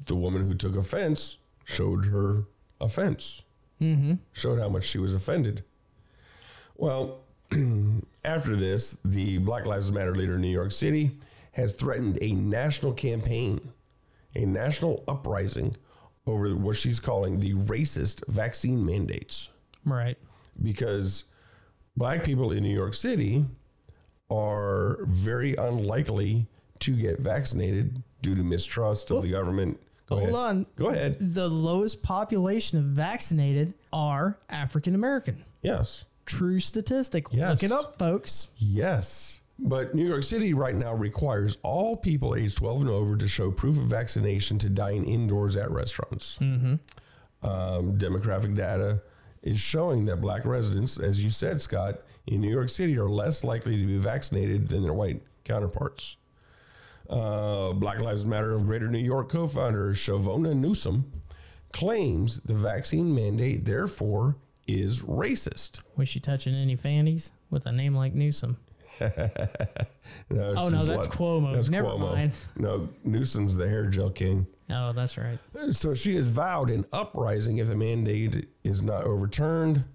the 0.05 0.15
woman 0.15 0.47
who 0.47 0.53
took 0.53 0.75
offense 0.75 1.37
showed 1.63 2.05
her 2.07 2.45
offense, 2.81 3.41
mm-hmm. 3.81 4.15
showed 4.31 4.59
how 4.59 4.69
much 4.69 4.83
she 4.83 4.97
was 4.97 5.13
offended. 5.13 5.63
Well, 6.75 7.19
after 8.25 8.55
this, 8.55 8.97
the 9.05 9.37
Black 9.39 9.65
Lives 9.65 9.91
Matter 9.91 10.15
leader 10.15 10.35
in 10.35 10.41
New 10.41 10.47
York 10.47 10.71
City 10.71 11.11
has 11.53 11.73
threatened 11.73 12.17
a 12.21 12.31
national 12.31 12.93
campaign, 12.93 13.71
a 14.35 14.45
national 14.45 15.03
uprising 15.07 15.75
over 16.25 16.55
what 16.55 16.75
she's 16.75 16.99
calling 16.99 17.39
the 17.39 17.53
racist 17.53 18.25
vaccine 18.27 18.85
mandates 18.85 19.49
Right. 19.85 20.17
because 20.61 21.25
black 21.97 22.23
people 22.23 22.51
in 22.51 22.63
New 22.63 22.73
York 22.73 22.93
City 22.93 23.45
are 24.31 25.05
very 25.05 25.55
unlikely 25.55 26.47
to 26.79 26.95
get 26.95 27.19
vaccinated 27.19 28.01
due 28.21 28.35
to 28.35 28.43
mistrust 28.43 29.11
of 29.11 29.21
the 29.23 29.29
government. 29.31 29.79
Go 30.07 30.15
Hold 30.17 30.29
ahead. 30.29 30.35
on. 30.35 30.65
Go 30.75 30.87
ahead. 30.89 31.17
The 31.19 31.47
lowest 31.47 32.03
population 32.03 32.77
of 32.77 32.85
vaccinated 32.85 33.73
are 33.91 34.37
African 34.49 34.95
American. 34.95 35.43
Yes. 35.61 36.05
True 36.25 36.59
statistic. 36.59 37.27
Yes. 37.31 37.61
Look 37.61 37.63
it 37.63 37.71
up, 37.73 37.97
folks. 37.99 38.49
Yes. 38.57 39.39
But 39.59 39.93
New 39.95 40.05
York 40.07 40.23
City 40.23 40.53
right 40.53 40.75
now 40.75 40.93
requires 40.93 41.57
all 41.63 41.95
people 41.95 42.35
age 42.35 42.55
12 42.55 42.81
and 42.81 42.89
over 42.89 43.15
to 43.15 43.27
show 43.27 43.51
proof 43.51 43.77
of 43.77 43.85
vaccination 43.85 44.57
to 44.59 44.69
dine 44.69 45.03
indoors 45.03 45.55
at 45.55 45.69
restaurants. 45.71 46.37
Um, 46.39 46.79
demographic 47.97 48.55
data 48.55 49.01
is 49.41 49.59
showing 49.59 50.05
that 50.05 50.17
black 50.21 50.45
residents, 50.45 50.97
as 50.97 51.21
you 51.21 51.29
said, 51.29 51.61
Scott, 51.61 51.99
in 52.25 52.39
New 52.41 52.49
York 52.49 52.69
City 52.69 52.97
are 52.97 53.09
less 53.09 53.43
likely 53.43 53.77
to 53.79 53.85
be 53.85 53.97
vaccinated 53.97 54.69
than 54.69 54.81
their 54.83 54.93
white 54.93 55.21
counterparts. 55.43 56.17
Uh, 57.09 57.73
black 57.73 57.99
Lives 57.99 58.25
Matter 58.25 58.53
of 58.53 58.63
Greater 58.65 58.87
New 58.87 58.97
York 58.99 59.29
co 59.29 59.47
founder 59.47 59.91
Chivona 59.93 60.55
Newsome 60.55 61.11
claims 61.71 62.39
the 62.41 62.53
vaccine 62.53 63.13
mandate, 63.13 63.65
therefore, 63.65 64.37
is 64.67 65.01
racist. 65.03 65.81
Was 65.97 66.07
she 66.09 66.19
touching 66.19 66.55
any 66.55 66.75
fannies 66.75 67.33
with 67.49 67.65
a 67.65 67.71
name 67.71 67.95
like 67.95 68.13
Newsom? 68.13 68.57
No, 70.29 70.53
Oh, 70.57 70.67
no, 70.69 70.83
that's 70.83 71.07
what- 71.07 71.11
Cuomo. 71.17 71.69
Never 71.69 71.97
mind. 71.97 72.37
No, 72.57 72.89
Newsom's 73.05 73.55
the 73.55 73.67
hair 73.69 73.85
gel 73.87 74.09
king. 74.09 74.45
Oh, 74.69 74.91
that's 74.91 75.17
right. 75.17 75.39
So 75.71 75.93
she 75.93 76.15
has 76.17 76.27
vowed 76.27 76.69
an 76.69 76.85
uprising 76.91 77.57
if 77.57 77.67
the 77.69 77.75
mandate 77.75 78.49
is 78.65 78.81
not 78.81 79.05
overturned. 79.05 79.85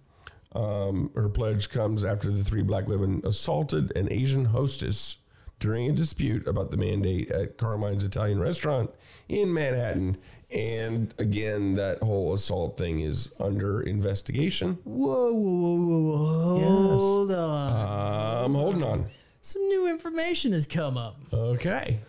Um, 0.55 1.11
her 1.15 1.29
pledge 1.29 1.69
comes 1.69 2.05
after 2.05 2.31
the 2.31 2.43
three 2.43 2.63
black 2.63 2.89
women 2.89 3.21
assaulted 3.25 3.95
an 3.97 4.09
Asian 4.11 4.47
hostess 4.47 5.18
during 5.61 5.91
a 5.91 5.93
dispute 5.93 6.47
about 6.47 6.71
the 6.71 6.77
mandate 6.77 7.31
at 7.31 7.57
Carmine's 7.59 8.05
Italian 8.05 8.39
restaurant 8.39 8.91
in 9.29 9.53
Manhattan. 9.53 10.17
And 10.51 11.13
again, 11.19 11.75
that 11.75 11.99
whole 11.99 12.33
assault 12.33 12.79
thing 12.79 13.01
is 13.01 13.31
under 13.39 13.81
investigation. 13.83 14.79
Whoa, 14.85 15.33
whoa, 15.33 15.77
whoa, 15.77 16.01
whoa, 16.01 16.59
whoa. 16.59 16.99
Hold 16.99 17.33
on. 17.33 18.45
Um, 18.45 18.55
holding 18.55 18.83
on. 18.83 19.07
Some 19.41 19.63
new 19.69 19.89
information 19.91 20.53
has 20.53 20.67
come 20.67 20.97
up. 20.97 21.17
Okay. 21.33 22.01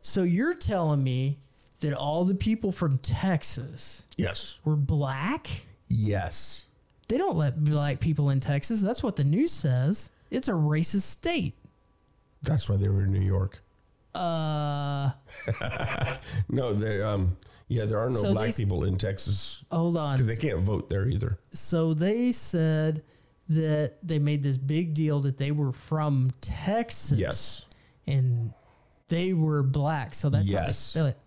So 0.00 0.22
you're 0.22 0.54
telling 0.54 1.02
me 1.02 1.38
that 1.80 1.92
all 1.92 2.24
the 2.24 2.34
people 2.34 2.72
from 2.72 2.98
Texas 2.98 4.04
Yes. 4.16 4.58
were 4.64 4.76
black? 4.76 5.48
Yes. 5.88 6.66
They 7.08 7.18
don't 7.18 7.36
let 7.36 7.62
black 7.62 8.00
people 8.00 8.30
in 8.30 8.40
Texas. 8.40 8.80
That's 8.80 9.02
what 9.02 9.16
the 9.16 9.24
news 9.24 9.52
says. 9.52 10.08
It's 10.30 10.48
a 10.48 10.52
racist 10.52 11.02
state. 11.02 11.54
That's 12.42 12.68
why 12.68 12.76
they 12.76 12.88
were 12.88 13.02
in 13.04 13.12
New 13.12 13.20
York. 13.24 13.62
Uh, 14.14 15.10
No, 16.48 16.74
they 16.74 17.02
um 17.02 17.36
yeah, 17.68 17.86
there 17.86 17.98
are 17.98 18.10
no 18.10 18.22
So 18.22 18.32
black 18.34 18.48
s- 18.48 18.58
people 18.58 18.84
in 18.84 18.98
Texas 18.98 19.64
hold 19.70 19.96
on. 19.96 20.16
because 20.18 20.26
they 20.26 20.36
can't 20.36 20.60
vote 20.60 20.90
there 20.90 21.06
either. 21.08 21.38
So 21.50 21.94
they 21.94 22.32
said 22.32 23.02
that 23.48 23.94
they 24.06 24.18
made 24.18 24.42
this 24.42 24.58
big 24.58 24.92
deal 24.94 25.20
that 25.20 25.38
they 25.38 25.50
were 25.50 25.72
from 25.72 26.30
Texas. 26.42 27.18
Yes. 27.18 27.64
And 28.06 28.52
they 29.08 29.32
were 29.32 29.62
black. 29.62 30.12
So 30.14 30.28
that's 30.28 30.44
how 30.50 30.58
they 30.60 30.66
Yes. 30.66 30.78
spell 30.78 31.06
it. 31.06 31.18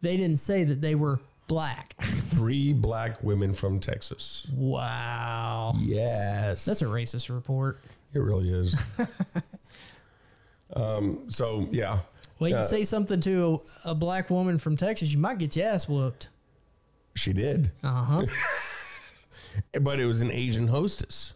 They 0.00 0.16
didn't 0.16 0.38
say 0.38 0.64
that 0.64 0.80
they 0.80 0.96
were 0.96 1.20
black. 1.46 1.94
Three 2.02 2.72
black 2.72 3.22
women 3.22 3.52
from 3.54 3.78
Texas. 3.78 4.48
wow. 4.52 5.74
Yes. 5.78 6.64
That's 6.64 6.82
a 6.82 6.86
racist 6.86 7.32
report. 7.32 7.80
it 8.12 8.18
really 8.18 8.50
is. 8.52 8.76
um 10.76 11.24
so 11.28 11.68
yeah. 11.70 12.00
Well, 12.38 12.50
you 12.50 12.56
Uh, 12.56 12.62
say 12.62 12.84
something 12.84 13.20
to 13.20 13.60
a, 13.84 13.90
a 13.90 13.94
black 13.94 14.28
woman 14.30 14.58
from 14.58 14.76
Texas, 14.76 15.08
you 15.10 15.18
might 15.18 15.38
get 15.38 15.54
your 15.54 15.66
ass 15.68 15.88
whooped. 15.88 16.28
She 17.14 17.32
did. 17.32 17.70
Uh 17.84 18.04
huh. 18.04 18.26
But 19.80 20.00
it 20.00 20.06
was 20.06 20.22
an 20.22 20.30
Asian 20.30 20.68
hostess. 20.68 21.34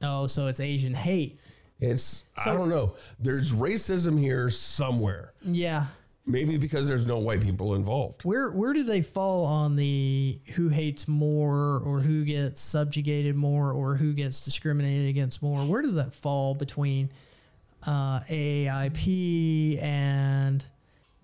oh, 0.00 0.26
so 0.28 0.46
it's 0.46 0.60
Asian 0.60 0.94
hate. 0.94 1.40
It's 1.80 2.22
I 2.38 2.52
don't 2.52 2.68
know. 2.68 2.94
There's 3.18 3.52
racism 3.52 4.16
here 4.18 4.48
somewhere. 4.48 5.32
Yeah. 5.42 5.86
Maybe 6.24 6.56
because 6.56 6.86
there's 6.86 7.04
no 7.04 7.18
white 7.18 7.40
people 7.40 7.74
involved. 7.74 8.24
Where 8.24 8.48
where 8.52 8.72
do 8.72 8.84
they 8.84 9.02
fall 9.02 9.44
on 9.44 9.74
the 9.74 10.38
who 10.54 10.68
hates 10.68 11.08
more 11.08 11.82
or 11.84 11.98
who 11.98 12.24
gets 12.24 12.60
subjugated 12.60 13.34
more 13.34 13.72
or 13.72 13.96
who 13.96 14.12
gets 14.12 14.38
discriminated 14.40 15.08
against 15.08 15.42
more? 15.42 15.64
Where 15.66 15.82
does 15.82 15.96
that 15.96 16.14
fall 16.14 16.54
between 16.54 17.10
uh, 17.86 18.20
AAIP 18.20 19.82
and 19.82 20.64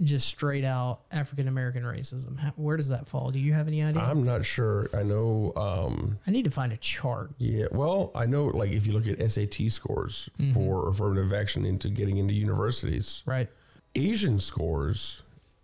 just 0.02 0.28
straight 0.28 0.64
out 0.64 1.01
African 1.10 1.48
American 1.48 1.82
racism? 1.82 2.39
How, 2.39 2.51
where 2.56 2.76
does 2.76 2.89
that 2.89 3.09
fall? 3.09 3.30
Do 3.30 3.39
you 3.40 3.52
have 3.52 3.66
any 3.66 3.82
idea? 3.82 4.01
I'm 4.02 4.24
not 4.24 4.44
sure. 4.44 4.89
I 4.94 5.02
know 5.02 5.52
um 5.56 6.18
I 6.26 6.30
need 6.30 6.44
to 6.44 6.51
find 6.51 6.72
a 6.72 6.76
chart. 6.76 7.30
Yeah, 7.39 7.66
well, 7.72 8.12
I 8.14 8.26
know 8.26 8.47
like 8.47 8.70
if 8.70 8.86
you 8.86 8.93
look 8.93 9.09
at 9.09 9.30
SAT 9.30 9.70
scores 9.72 10.28
for 10.52 10.89
affirmative 10.89 11.32
action 11.32 11.64
into 11.64 11.89
getting 11.89 12.18
into 12.18 12.32
universities, 12.35 13.22
Right. 13.26 13.48
Asian 13.94 14.39
scores 14.39 15.22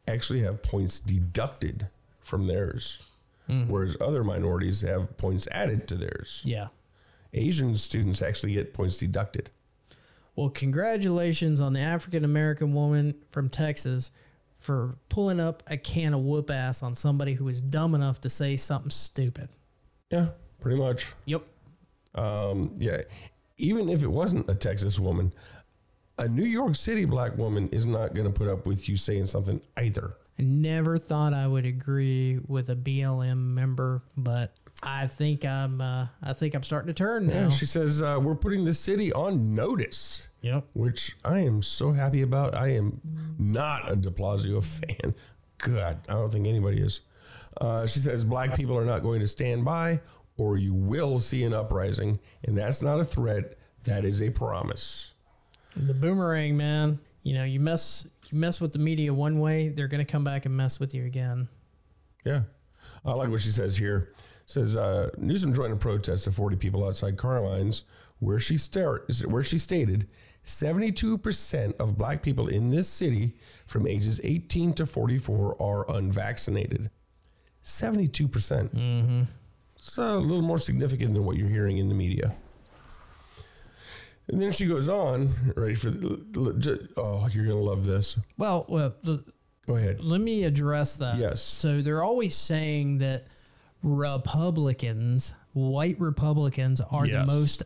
actually 0.08 0.40
have 0.42 0.62
points 0.62 0.98
deducted 0.98 1.88
from 2.20 2.46
theirs, 2.48 2.98
whereas 3.68 3.96
other 4.00 4.24
minorities 4.24 4.80
have 4.80 5.16
points 5.16 5.46
added 5.52 5.86
to 5.88 5.94
theirs. 5.94 6.40
Yeah. 6.44 6.68
Asian 7.32 7.76
students 7.76 8.20
actually 8.22 8.54
get 8.54 8.72
points 8.74 8.96
deducted. 8.96 9.50
Well, 10.36 10.48
congratulations 10.50 11.60
on 11.60 11.72
the 11.72 11.80
African 11.80 12.24
American 12.24 12.74
woman 12.74 13.14
from 13.28 13.48
Texas 13.48 14.10
for 14.58 14.96
pulling 15.08 15.40
up 15.40 15.62
a 15.68 15.76
can 15.76 16.14
of 16.14 16.20
whoop 16.20 16.50
ass 16.50 16.82
on 16.82 16.94
somebody 16.94 17.34
who 17.34 17.44
was 17.44 17.60
dumb 17.62 17.94
enough 17.94 18.20
to 18.22 18.30
say 18.30 18.56
something 18.56 18.90
stupid. 18.90 19.48
Yeah, 20.10 20.28
pretty 20.60 20.78
much. 20.78 21.12
Yep. 21.26 21.42
Um, 22.14 22.74
yeah, 22.76 23.02
even 23.58 23.88
if 23.88 24.02
it 24.02 24.08
wasn't 24.08 24.48
a 24.48 24.54
Texas 24.54 24.98
woman, 24.98 25.32
a 26.18 26.28
New 26.28 26.44
York 26.44 26.76
City 26.76 27.04
black 27.04 27.36
woman 27.36 27.68
is 27.70 27.86
not 27.86 28.14
going 28.14 28.26
to 28.26 28.32
put 28.32 28.48
up 28.48 28.66
with 28.66 28.88
you 28.88 28.96
saying 28.96 29.26
something 29.26 29.60
either. 29.76 30.14
I 30.38 30.42
never 30.42 30.98
thought 30.98 31.32
I 31.32 31.46
would 31.46 31.64
agree 31.64 32.40
with 32.46 32.70
a 32.70 32.76
BLM 32.76 33.36
member, 33.36 34.02
but 34.16 34.54
I 34.82 35.06
think 35.06 35.44
I'm 35.44 35.80
uh, 35.80 36.08
I 36.22 36.32
think 36.32 36.54
I'm 36.54 36.62
starting 36.62 36.88
to 36.88 36.94
turn 36.94 37.26
now. 37.26 37.34
Yeah, 37.34 37.48
she 37.48 37.66
says 37.66 38.02
uh, 38.02 38.18
we're 38.20 38.34
putting 38.34 38.64
the 38.64 38.74
city 38.74 39.12
on 39.12 39.54
notice. 39.54 40.28
yep. 40.42 40.66
which 40.74 41.16
I 41.24 41.40
am 41.40 41.62
so 41.62 41.92
happy 41.92 42.22
about. 42.22 42.54
I 42.54 42.68
am 42.68 43.00
not 43.38 43.90
a 43.90 43.96
De 43.96 44.10
Blasio 44.10 44.62
fan. 44.64 45.14
God, 45.58 46.00
I 46.08 46.12
don't 46.12 46.30
think 46.30 46.46
anybody 46.46 46.80
is. 46.80 47.00
Uh, 47.60 47.86
she 47.86 48.00
says 48.00 48.24
black 48.24 48.54
people 48.54 48.76
are 48.76 48.84
not 48.84 49.02
going 49.02 49.20
to 49.20 49.28
stand 49.28 49.64
by, 49.64 50.00
or 50.36 50.56
you 50.58 50.74
will 50.74 51.18
see 51.18 51.44
an 51.44 51.54
uprising, 51.54 52.18
and 52.44 52.58
that's 52.58 52.82
not 52.82 53.00
a 53.00 53.04
threat. 53.04 53.54
That 53.84 54.04
is 54.04 54.20
a 54.20 54.30
promise. 54.30 55.12
The 55.76 55.94
boomerang, 55.94 56.56
man. 56.56 56.98
You 57.22 57.34
know, 57.34 57.44
you 57.44 57.60
mess 57.60 58.06
you 58.30 58.38
mess 58.38 58.60
with 58.60 58.72
the 58.72 58.78
media 58.78 59.14
one 59.14 59.40
way, 59.40 59.68
they're 59.68 59.88
gonna 59.88 60.04
come 60.04 60.24
back 60.24 60.44
and 60.46 60.56
mess 60.56 60.78
with 60.80 60.94
you 60.94 61.04
again. 61.06 61.48
Yeah. 62.24 62.42
I 63.04 63.12
like 63.12 63.30
what 63.30 63.40
she 63.40 63.50
says 63.50 63.76
here. 63.76 64.12
Says 64.46 64.76
uh, 64.76 65.10
Newsome 65.16 65.54
joined 65.54 65.72
a 65.72 65.76
protest 65.76 66.26
of 66.26 66.34
40 66.34 66.56
people 66.56 66.86
outside 66.86 67.16
Carmine's, 67.16 67.84
where 68.18 68.38
she 68.38 68.56
start, 68.56 69.10
where 69.26 69.42
she 69.42 69.58
stated 69.58 70.08
72% 70.44 71.76
of 71.80 71.96
black 71.96 72.22
people 72.22 72.48
in 72.48 72.70
this 72.70 72.88
city 72.88 73.34
from 73.66 73.86
ages 73.86 74.20
18 74.22 74.74
to 74.74 74.86
44 74.86 75.60
are 75.60 75.90
unvaccinated. 75.90 76.90
72%. 77.64 78.30
percent 78.30 78.74
mm-hmm. 78.74 79.22
It's 79.76 79.96
a 79.98 80.16
little 80.16 80.42
more 80.42 80.58
significant 80.58 81.14
than 81.14 81.24
what 81.24 81.36
you're 81.36 81.48
hearing 81.48 81.78
in 81.78 81.88
the 81.88 81.94
media. 81.94 82.36
And 84.28 84.40
then 84.40 84.52
she 84.52 84.66
goes 84.66 84.88
on, 84.88 85.34
ready 85.56 85.74
for 85.74 85.90
the, 85.90 86.88
oh, 86.96 87.28
you're 87.32 87.44
going 87.44 87.58
to 87.58 87.62
love 87.62 87.84
this. 87.84 88.18
Well, 88.38 88.64
well, 88.68 88.94
the, 89.02 89.24
Go 89.66 89.76
ahead. 89.76 90.00
let 90.00 90.20
me 90.20 90.44
address 90.44 90.96
that. 90.96 91.18
Yes. 91.18 91.42
So 91.42 91.82
they're 91.82 92.02
always 92.02 92.34
saying 92.34 92.98
that 92.98 93.26
Republicans, 93.84 95.34
white 95.52 96.00
Republicans, 96.00 96.80
are 96.80 97.06
Yes. 97.06 97.20
the 97.20 97.26
most 97.32 97.62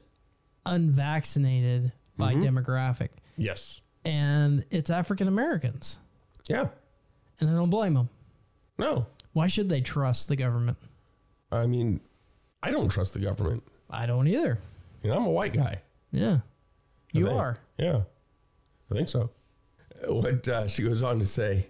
unvaccinated 0.66 1.92
by 2.16 2.34
Mm-hmm. 2.34 2.42
demographic, 2.58 3.08
Yes. 3.36 3.80
and 4.04 4.64
it's 4.70 4.90
African 4.90 5.28
Americans, 5.28 5.98
Yeah. 6.48 6.68
and 7.40 7.48
I 7.48 7.54
don't 7.54 7.70
blame 7.70 7.94
them. 7.94 8.08
No. 8.78 9.06
Why 9.32 9.46
should 9.46 9.68
they 9.68 9.80
trust 9.80 10.28
the 10.28 10.36
government? 10.36 10.76
I 11.52 11.66
mean, 11.66 12.00
I 12.62 12.70
don't 12.72 12.88
trust 12.88 13.14
the 13.14 13.20
government. 13.20 13.62
I 13.88 14.06
don't 14.06 14.26
either. 14.26 14.58
You 15.02 15.10
know, 15.10 15.16
I'm 15.16 15.26
a 15.26 15.30
white 15.30 15.52
guy. 15.54 15.82
Yeah, 16.10 16.38
I 17.14 17.18
you 17.18 17.24
think. 17.26 17.36
are. 17.38 17.56
Yeah, 17.78 18.02
I 18.90 18.94
think 18.94 19.08
so. 19.08 19.30
What 20.06 20.48
uh, 20.48 20.66
she 20.66 20.82
goes 20.82 21.02
on 21.02 21.18
to 21.20 21.26
say. 21.26 21.68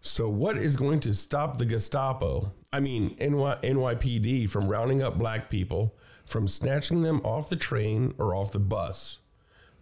So, 0.00 0.28
what 0.28 0.56
is 0.58 0.76
going 0.76 1.00
to 1.00 1.14
stop 1.14 1.56
the 1.56 1.64
Gestapo? 1.66 2.52
I 2.72 2.80
mean, 2.80 3.16
NY, 3.18 3.58
NYPD 3.62 4.50
from 4.50 4.68
rounding 4.68 5.02
up 5.02 5.18
black 5.18 5.48
people, 5.48 5.94
from 6.24 6.48
snatching 6.48 7.02
them 7.02 7.20
off 7.24 7.48
the 7.48 7.56
train 7.56 8.14
or 8.18 8.34
off 8.34 8.52
the 8.52 8.58
bus? 8.58 9.18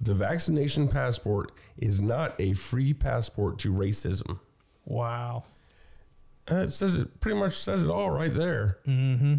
The 0.00 0.14
vaccination 0.14 0.88
passport 0.88 1.52
is 1.78 2.00
not 2.00 2.34
a 2.38 2.52
free 2.52 2.92
passport 2.92 3.58
to 3.60 3.72
racism. 3.72 4.38
Wow. 4.84 5.44
Uh, 6.50 6.56
it 6.56 6.72
says 6.72 6.94
it 6.94 7.20
pretty 7.20 7.38
much 7.38 7.56
says 7.56 7.82
it 7.82 7.88
all 7.88 8.10
right 8.10 8.34
there. 8.34 8.78
Mm-hmm. 8.86 9.36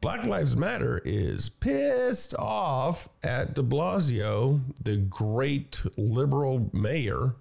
Black 0.00 0.24
Lives 0.24 0.56
Matter 0.56 1.02
is 1.04 1.48
pissed 1.48 2.34
off 2.38 3.08
at 3.22 3.54
De 3.54 3.62
Blasio, 3.62 4.60
the 4.82 4.96
great 4.96 5.82
liberal 5.96 6.70
mayor, 6.72 7.34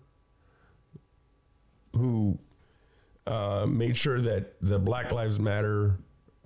who 1.93 2.39
uh, 3.27 3.65
made 3.67 3.97
sure 3.97 4.21
that 4.21 4.55
the 4.61 4.79
Black 4.79 5.11
Lives 5.11 5.39
Matter 5.39 5.99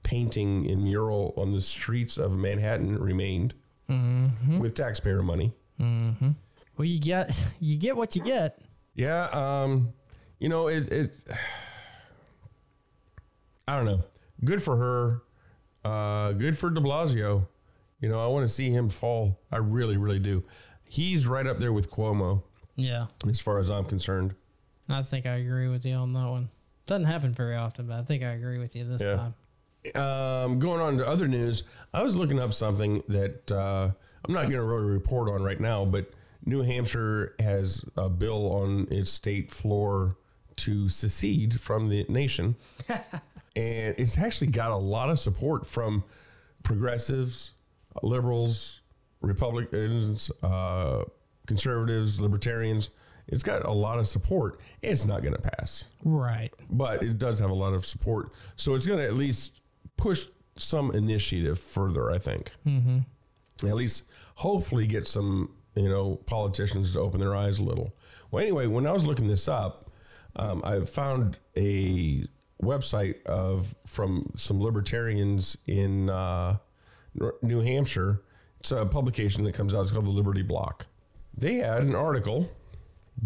painting 0.04 0.70
and 0.70 0.84
mural 0.84 1.34
on 1.38 1.54
the 1.54 1.62
streets 1.62 2.18
of 2.18 2.38
Manhattan 2.38 2.98
remained 2.98 3.54
with 3.88 4.74
taxpayer 4.76 5.22
money. 5.24 5.54
Well, 5.80 6.86
you 6.86 7.00
get 7.00 7.44
you 7.60 7.78
get 7.78 7.98
what 7.98 8.16
you 8.16 8.24
get. 8.24 8.62
Yeah, 8.96 9.26
um, 9.26 9.94
you 10.40 10.50
know, 10.50 10.68
it, 10.68 10.92
it 10.92 11.16
I 13.68 13.76
don't 13.76 13.86
know. 13.86 14.04
Good 14.44 14.62
for 14.64 14.78
her. 14.78 15.22
Uh, 15.84 16.34
good 16.34 16.58
for 16.58 16.70
De 16.70 16.82
Blasio. 16.82 17.48
You 18.02 18.10
know, 18.10 18.24
I 18.24 18.28
want 18.28 18.48
to 18.48 18.54
see 18.54 18.70
him 18.70 18.90
fall. 18.90 19.40
I 19.52 19.58
really, 19.58 19.98
really 19.98 20.20
do. 20.20 20.44
He's 20.88 21.28
right 21.28 21.46
up 21.46 21.60
there 21.60 21.72
with 21.74 21.92
Cuomo 21.92 22.44
Yeah, 22.76 23.08
as 23.28 23.40
far 23.40 23.60
as 23.60 23.70
I'm 23.70 23.86
concerned. 23.86 24.34
I 24.88 25.04
think 25.04 25.26
I 25.26 25.36
agree 25.36 25.68
with 25.68 25.86
you 25.86 25.94
on 25.96 26.14
that 26.14 26.30
one. 26.30 26.50
Doesn't 26.90 27.06
happen 27.06 27.34
very 27.34 27.56
often, 27.56 27.86
but 27.86 28.00
I 28.00 28.02
think 28.02 28.24
I 28.24 28.32
agree 28.32 28.58
with 28.58 28.76
you 28.76 28.84
this 28.84 29.00
Yeah. 29.00 29.16
time. 29.16 29.34
Um, 29.96 30.58
going 30.58 30.82
on 30.82 30.98
to 30.98 31.08
other 31.08 31.28
news, 31.28 31.62
I 31.94 32.02
was 32.02 32.16
looking 32.16 32.40
up 32.40 32.52
something 32.52 33.04
that 33.10 33.52
uh, 33.52 33.92
I'm 34.26 34.34
not 34.34 34.42
going 34.50 34.54
to 34.54 34.62
a 34.62 34.64
report 34.66 35.30
on 35.30 35.44
right 35.44 35.60
now, 35.60 35.86
but 35.86 36.10
New 36.44 36.64
Hampshire 36.64 37.36
has 37.40 37.86
a 37.96 38.10
bill 38.10 38.52
on 38.52 38.88
its 38.90 39.12
state 39.12 39.52
floor 39.52 40.18
to 40.58 40.90
secede 40.90 41.62
from 41.62 41.90
the 41.90 42.08
nation. 42.10 42.56
and 43.56 43.94
it's 44.00 44.18
actually 44.18 44.48
got 44.48 44.72
a 44.72 44.76
lot 44.78 45.12
of 45.12 45.20
support 45.20 45.68
from 45.68 46.04
progressives, 46.64 47.52
liberals, 48.02 48.82
Republicans, 49.22 50.32
uh, 50.42 51.04
conservatives, 51.46 52.20
libertarians. 52.20 52.90
It's 53.32 53.44
got 53.44 53.66
a 53.66 53.72
lot 53.72 54.00
of 54.00 54.08
support. 54.08 54.60
It's 54.82 55.06
not 55.06 55.22
going 55.22 55.36
to 55.36 55.42
pass 55.42 55.84
Right. 56.04 56.52
but 56.70 57.04
it 57.04 57.18
does 57.18 57.40
have 57.40 57.50
a 57.50 57.54
lot 57.56 57.74
of 57.74 57.86
support. 57.86 58.32
So 58.56 58.76
it's 58.76 58.86
going 58.86 59.00
to 59.00 59.06
at 59.06 59.14
least 59.16 59.60
push 59.98 60.26
some 60.58 60.92
initiative 60.92 61.58
further, 61.60 62.12
I 62.12 62.18
think. 62.18 62.52
Mm-hmm. 62.66 63.00
At 63.68 63.76
least, 63.76 64.04
hopefully, 64.36 64.88
get 64.88 65.08
some 65.08 65.52
you 65.76 65.88
know 65.90 66.16
politicians 66.26 66.94
to 66.94 67.00
open 67.00 67.20
their 67.20 67.36
eyes 67.36 67.60
a 67.60 67.64
little. 67.64 67.96
Well, 68.32 68.42
anyway, 68.42 68.68
when 68.68 68.86
I 68.88 68.92
was 68.92 69.06
looking 69.06 69.28
this 69.28 69.48
up, 69.48 69.92
um, 70.36 70.62
I 70.66 70.80
found 70.82 71.38
a 71.58 72.26
website 72.62 73.24
of 73.26 73.76
from 73.86 74.32
some 74.36 74.62
libertarians 74.62 75.58
in 75.68 76.10
uh, 76.10 76.58
New 77.42 77.62
Hampshire. 77.62 78.22
It's 78.62 78.72
a 78.72 78.86
publication 78.86 79.44
that 79.46 79.54
comes 79.54 79.74
out. 79.74 79.82
It's 79.84 79.92
called 79.92 80.06
the 80.06 80.10
Liberty 80.12 80.42
Bloc. 80.42 80.88
They 81.38 81.56
had 81.56 81.84
an 81.84 81.96
article. 81.96 82.50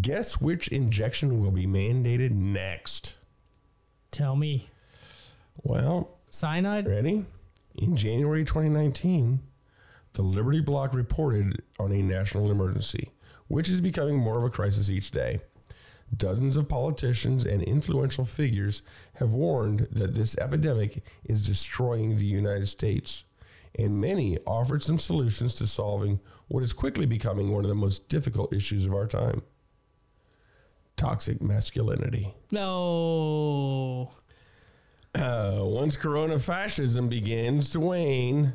Guess 0.02 0.41
which 0.41 0.68
injection 0.70 1.41
will 1.41 1.52
be 1.52 1.68
mandated 1.68 2.32
next? 2.32 3.15
Tell 4.11 4.36
me, 4.36 4.70
Well, 5.64 6.18
cyanide. 6.30 6.88
ready? 6.88 7.26
In 7.76 7.95
January 7.95 8.44
2019, 8.44 9.40
the 10.14 10.22
Liberty 10.22 10.61
Bloc 10.61 10.94
reported 10.94 11.61
on 11.80 11.91
a 11.91 12.02
national 12.02 12.52
emergency, 12.52 13.11
which 13.48 13.70
is 13.70 13.82
becoming 13.82 14.18
more 14.18 14.38
of 14.38 14.44
a 14.44 14.49
crisis 14.49 14.90
each 14.90 15.11
day. 15.11 15.41
Dozens 16.15 16.56
of 16.57 16.68
politicians 16.70 17.45
and 17.45 17.64
influential 17.64 18.26
figures 18.26 18.84
have 19.15 19.34
warned 19.34 19.88
that 19.91 20.14
this 20.14 20.38
epidemic 20.38 21.03
is 21.24 21.45
destroying 21.45 22.18
the 22.18 22.26
United 22.26 22.68
States, 22.68 23.24
and 23.80 23.99
many 23.99 24.38
offered 24.45 24.84
some 24.84 24.99
solutions 24.99 25.56
to 25.56 25.65
solving 25.65 26.20
what 26.48 26.61
is 26.61 26.74
quickly 26.74 27.07
becoming 27.07 27.52
one 27.52 27.64
of 27.65 27.70
the 27.70 27.76
most 27.76 28.10
difficult 28.10 28.53
issues 28.53 28.86
of 28.86 28.94
our 28.94 29.07
time 29.07 29.41
toxic 30.95 31.41
masculinity. 31.41 32.34
No. 32.52 34.11
Uh, 35.15 35.60
once 35.61 35.95
corona 35.95 36.40
fascism 36.40 37.07
begins 37.07 37.70
to 37.70 37.80
wane 37.80 38.53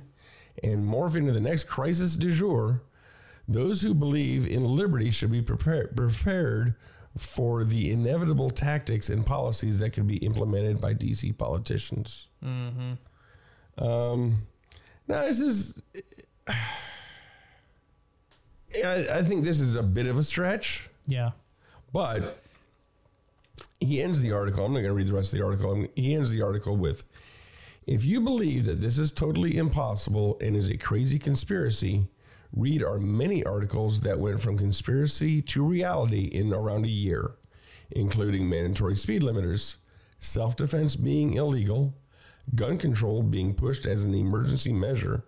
and 0.62 0.84
morph 0.84 1.16
into 1.16 1.32
the 1.32 1.40
next 1.40 1.64
crisis 1.64 2.16
du 2.16 2.30
jour, 2.30 2.82
those 3.46 3.82
who 3.82 3.94
believe 3.94 4.46
in 4.46 4.64
liberty 4.64 5.10
should 5.10 5.30
be 5.30 5.40
prepared, 5.40 5.96
prepared 5.96 6.74
for 7.16 7.64
the 7.64 7.90
inevitable 7.90 8.50
tactics 8.50 9.08
and 9.08 9.24
policies 9.24 9.78
that 9.78 9.90
could 9.90 10.06
be 10.06 10.16
implemented 10.18 10.80
by 10.80 10.94
DC 10.94 11.36
politicians. 11.36 12.28
Um, 13.78 14.46
now, 15.06 15.22
this 15.22 15.40
is. 15.40 15.74
I, 18.84 19.06
I 19.10 19.22
think 19.22 19.44
this 19.44 19.60
is 19.60 19.74
a 19.74 19.82
bit 19.82 20.06
of 20.06 20.18
a 20.18 20.22
stretch. 20.22 20.90
Yeah. 21.06 21.30
But 21.92 22.42
he 23.80 24.02
ends 24.02 24.20
the 24.20 24.32
article. 24.32 24.64
I'm 24.64 24.72
not 24.72 24.80
going 24.80 24.90
to 24.90 24.94
read 24.94 25.06
the 25.06 25.14
rest 25.14 25.32
of 25.32 25.38
the 25.38 25.44
article. 25.44 25.86
He 25.94 26.14
ends 26.14 26.30
the 26.30 26.42
article 26.42 26.76
with 26.76 27.04
If 27.86 28.04
you 28.04 28.20
believe 28.20 28.66
that 28.66 28.80
this 28.80 28.98
is 28.98 29.10
totally 29.10 29.56
impossible 29.56 30.38
and 30.40 30.56
is 30.56 30.68
a 30.68 30.76
crazy 30.76 31.18
conspiracy, 31.18 32.08
read 32.52 32.82
our 32.82 32.98
many 32.98 33.44
articles 33.44 34.02
that 34.02 34.18
went 34.18 34.40
from 34.40 34.58
conspiracy 34.58 35.42
to 35.42 35.64
reality 35.64 36.24
in 36.24 36.52
around 36.52 36.84
a 36.84 36.90
year, 36.90 37.36
including 37.90 38.48
mandatory 38.48 38.94
speed 38.96 39.22
limiters, 39.22 39.76
self 40.18 40.56
defense 40.56 40.96
being 40.96 41.34
illegal, 41.34 41.94
gun 42.54 42.78
control 42.78 43.22
being 43.22 43.54
pushed 43.54 43.86
as 43.86 44.02
an 44.02 44.14
emergency 44.14 44.72
measure, 44.72 45.24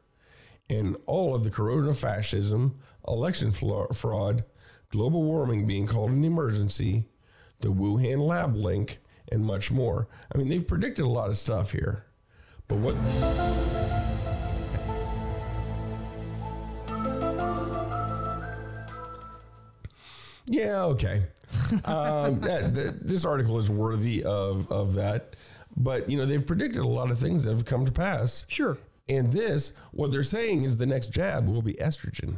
and 0.68 0.96
all 1.06 1.34
of 1.34 1.44
the 1.44 1.50
corona 1.50 1.92
fascism, 1.92 2.78
election 3.06 3.50
fraud, 3.50 4.44
global 4.90 5.22
warming 5.22 5.66
being 5.66 5.86
called 5.86 6.10
an 6.10 6.24
emergency, 6.24 7.06
the 7.60 7.68
Wuhan 7.68 8.26
lab 8.26 8.54
link, 8.54 8.98
and 9.30 9.44
much 9.44 9.70
more. 9.70 10.08
I 10.34 10.38
mean, 10.38 10.48
they've 10.48 10.66
predicted 10.66 11.04
a 11.04 11.08
lot 11.08 11.30
of 11.30 11.36
stuff 11.36 11.72
here. 11.72 12.04
But 12.68 12.78
what 12.78 12.94
Yeah, 20.46 20.82
okay. 20.84 21.22
um, 21.84 22.40
that, 22.40 22.74
that, 22.74 23.06
this 23.06 23.24
article 23.24 23.58
is 23.58 23.70
worthy 23.70 24.24
of 24.24 24.70
of 24.70 24.94
that. 24.94 25.36
But 25.76 26.10
you 26.10 26.18
know, 26.18 26.26
they've 26.26 26.44
predicted 26.44 26.82
a 26.82 26.88
lot 26.88 27.10
of 27.10 27.18
things 27.18 27.44
that 27.44 27.52
have 27.52 27.64
come 27.64 27.86
to 27.86 27.92
pass. 27.92 28.44
Sure. 28.48 28.76
And 29.08 29.32
this, 29.32 29.72
what 29.92 30.12
they're 30.12 30.22
saying 30.22 30.64
is 30.64 30.76
the 30.76 30.86
next 30.86 31.08
jab 31.08 31.48
will 31.48 31.62
be 31.62 31.74
estrogen. 31.74 32.36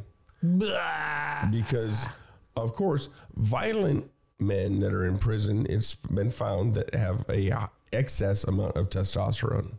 Because, 1.50 2.06
of 2.56 2.72
course, 2.74 3.08
violent 3.36 4.10
men 4.38 4.80
that 4.80 4.92
are 4.92 5.06
in 5.06 5.18
prison, 5.18 5.66
it's 5.68 5.94
been 5.94 6.30
found 6.30 6.74
that 6.74 6.94
have 6.94 7.24
a 7.28 7.52
excess 7.92 8.44
amount 8.44 8.76
of 8.76 8.88
testosterone. 8.88 9.74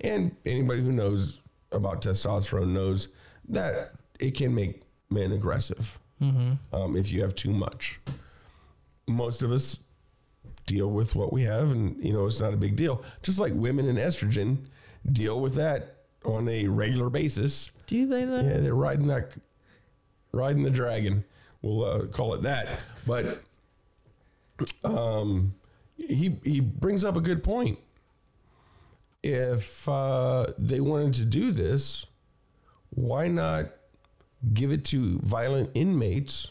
And 0.00 0.36
anybody 0.46 0.82
who 0.82 0.92
knows 0.92 1.42
about 1.72 2.02
testosterone 2.02 2.68
knows 2.68 3.08
that 3.48 3.92
it 4.18 4.36
can 4.36 4.54
make 4.54 4.82
men 5.10 5.32
aggressive 5.32 5.98
um, 6.72 6.96
if 6.96 7.10
you 7.10 7.22
have 7.22 7.34
too 7.34 7.50
much. 7.50 8.00
Most 9.06 9.42
of 9.42 9.50
us 9.50 9.78
deal 10.66 10.88
with 10.90 11.16
what 11.16 11.32
we 11.32 11.42
have, 11.42 11.72
and 11.72 12.02
you 12.04 12.12
know 12.12 12.26
it's 12.26 12.40
not 12.40 12.54
a 12.54 12.56
big 12.56 12.76
deal. 12.76 13.02
Just 13.22 13.38
like 13.38 13.52
women 13.54 13.88
and 13.88 13.98
estrogen 13.98 14.66
deal 15.10 15.40
with 15.40 15.54
that 15.54 15.96
on 16.24 16.48
a 16.48 16.68
regular 16.68 17.10
basis. 17.10 17.72
Do 17.86 17.96
you 17.96 18.06
think 18.06 18.30
that? 18.30 18.44
Yeah, 18.44 18.58
they're 18.58 18.74
riding 18.74 19.08
that, 19.08 19.36
riding 20.32 20.62
the 20.62 20.70
dragon. 20.70 21.24
We'll 21.62 21.84
uh, 21.84 22.06
call 22.06 22.34
it 22.34 22.42
that. 22.42 22.80
But 23.06 23.42
um, 24.84 25.54
he 25.96 26.36
he 26.44 26.60
brings 26.60 27.04
up 27.04 27.16
a 27.16 27.20
good 27.20 27.42
point. 27.42 27.78
If 29.22 29.88
uh, 29.88 30.46
they 30.58 30.80
wanted 30.80 31.14
to 31.14 31.24
do 31.26 31.52
this, 31.52 32.06
why 32.90 33.28
not 33.28 33.66
give 34.54 34.72
it 34.72 34.84
to 34.86 35.18
violent 35.18 35.70
inmates, 35.74 36.50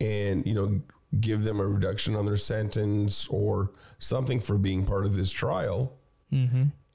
and 0.00 0.44
you 0.46 0.54
know 0.54 0.80
give 1.20 1.44
them 1.44 1.60
a 1.60 1.66
reduction 1.66 2.16
on 2.16 2.26
their 2.26 2.36
sentence 2.36 3.28
or 3.28 3.70
something 3.98 4.40
for 4.40 4.58
being 4.58 4.84
part 4.84 5.06
of 5.06 5.14
this 5.14 5.30
trial? 5.30 5.92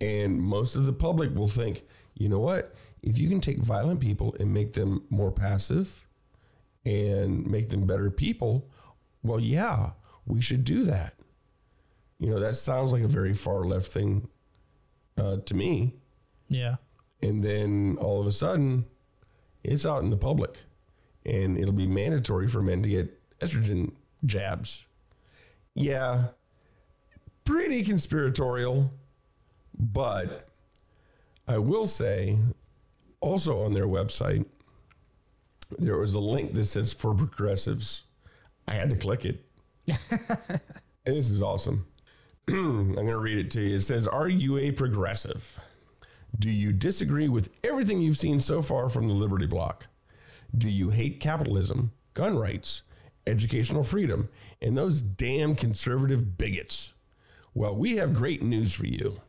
And 0.02 0.41
most 0.41 0.76
of 0.76 0.86
the 0.86 0.94
public 0.94 1.34
will 1.34 1.48
think, 1.48 1.84
you 2.15 2.28
know 2.28 2.40
what? 2.40 2.76
If 3.02 3.18
you 3.19 3.30
can 3.30 3.40
take 3.41 3.60
violent 3.60 3.99
people 3.99 4.36
and 4.40 4.53
make 4.53 4.74
them 4.74 5.03
more 5.10 5.32
passive 5.32 6.06
and 6.88 7.45
make 7.45 7.68
them 7.68 7.85
better 7.85 8.09
people, 8.09 8.69
well, 9.22 9.39
yeah, 9.39 9.91
we 10.26 10.41
should 10.41 10.64
do 10.64 10.85
that. 10.85 11.15
You 12.18 12.30
know, 12.30 12.39
that 12.39 12.55
sounds 12.55 12.93
like 12.93 13.03
a 13.03 13.07
very 13.07 13.34
far 13.34 13.65
left 13.65 13.88
thing 13.88 14.30
uh, 15.18 15.38
to 15.45 15.53
me. 15.53 15.95
Yeah. 16.47 16.77
And 17.22 17.43
then 17.43 17.97
all 17.99 18.22
of 18.22 18.26
a 18.26 18.31
sudden, 18.31 18.85
it's 19.64 19.85
out 19.85 20.01
in 20.01 20.09
the 20.09 20.18
public 20.18 20.64
and 21.26 21.57
it'll 21.57 21.73
be 21.73 21.88
mandatory 21.88 22.47
for 22.47 22.61
men 22.61 22.81
to 22.84 22.89
get 22.89 23.39
estrogen 23.39 23.91
jabs. 24.26 24.85
Yeah, 25.76 26.27
pretty 27.43 27.84
conspiratorial, 27.84 28.91
but 29.77 30.47
I 31.47 31.57
will 31.57 31.85
say 31.85 32.38
also 33.19 33.64
on 33.64 33.73
their 33.73 33.88
website, 33.88 34.45
there 35.77 35.98
was 35.98 36.14
a 36.14 36.19
link 36.19 36.53
that 36.53 36.65
says 36.65 36.94
for 36.94 37.14
progressives. 37.14 38.03
I 38.68 38.73
had 38.73 38.89
to 38.89 38.95
click 38.95 39.26
it. 39.26 39.45
and 39.88 41.15
this 41.15 41.30
is 41.30 41.41
awesome. 41.41 41.88
I'm 42.48 42.94
going 42.94 43.07
to 43.07 43.18
read 43.18 43.38
it 43.38 43.52
to 43.52 43.61
you. 43.61 43.76
It 43.76 43.81
says, 43.81 44.07
Are 44.07 44.30
you 44.30 44.57
a 44.57 44.72
progressive? 44.72 45.60
Do 46.38 46.49
you 46.49 46.72
disagree 46.72 47.27
with 47.27 47.49
everything 47.64 48.02
you've 48.02 48.18
seen 48.18 48.39
so 48.39 48.61
far 48.61 48.89
from 48.89 49.07
the 49.07 49.14
Liberty 49.14 49.48
Bloc? 49.48 49.88
Do 50.56 50.69
you 50.69 50.89
hate 50.89 51.19
capitalism, 51.19 51.91
gun 52.14 52.38
rights, 52.38 52.84
educational 53.26 53.84
freedom, 53.84 54.30
and 54.61 54.77
those 54.77 55.02
damn 55.02 55.56
conservative 55.56 56.38
bigots? 56.38 56.94
Well, 57.53 57.76
we 57.76 57.98
have 57.98 58.14
great 58.14 58.44
news 58.44 58.73
for 58.73 58.85
you. 58.85 59.22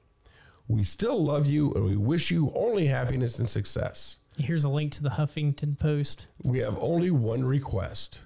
We 0.68 0.82
still 0.82 1.24
love 1.24 1.46
you 1.46 1.72
and 1.72 1.84
we 1.84 1.96
wish 1.96 2.30
you 2.30 2.52
only 2.54 2.86
happiness 2.86 3.38
and 3.38 3.48
success. 3.48 4.17
Here's 4.38 4.64
a 4.64 4.68
link 4.68 4.92
to 4.92 5.02
the 5.02 5.10
Huffington 5.10 5.78
Post. 5.78 6.28
We 6.44 6.60
have 6.60 6.78
only 6.78 7.10
one 7.10 7.44
request 7.44 8.20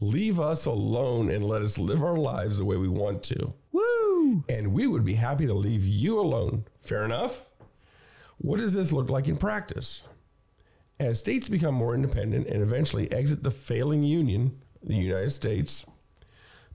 leave 0.00 0.40
us 0.40 0.66
alone 0.66 1.30
and 1.30 1.44
let 1.44 1.62
us 1.62 1.78
live 1.78 2.02
our 2.02 2.16
lives 2.16 2.58
the 2.58 2.64
way 2.64 2.76
we 2.76 2.88
want 2.88 3.22
to. 3.22 3.48
Woo! 3.72 4.44
And 4.48 4.72
we 4.72 4.86
would 4.86 5.04
be 5.04 5.14
happy 5.14 5.46
to 5.46 5.54
leave 5.54 5.84
you 5.84 6.18
alone. 6.18 6.64
Fair 6.80 7.04
enough? 7.04 7.50
What 8.38 8.60
does 8.60 8.72
this 8.74 8.92
look 8.92 9.08
like 9.08 9.28
in 9.28 9.36
practice? 9.36 10.02
As 11.00 11.18
states 11.18 11.48
become 11.48 11.74
more 11.74 11.94
independent 11.94 12.46
and 12.48 12.62
eventually 12.62 13.10
exit 13.10 13.42
the 13.42 13.50
failing 13.50 14.02
union, 14.02 14.60
the 14.82 14.96
United 14.96 15.30
States, 15.30 15.86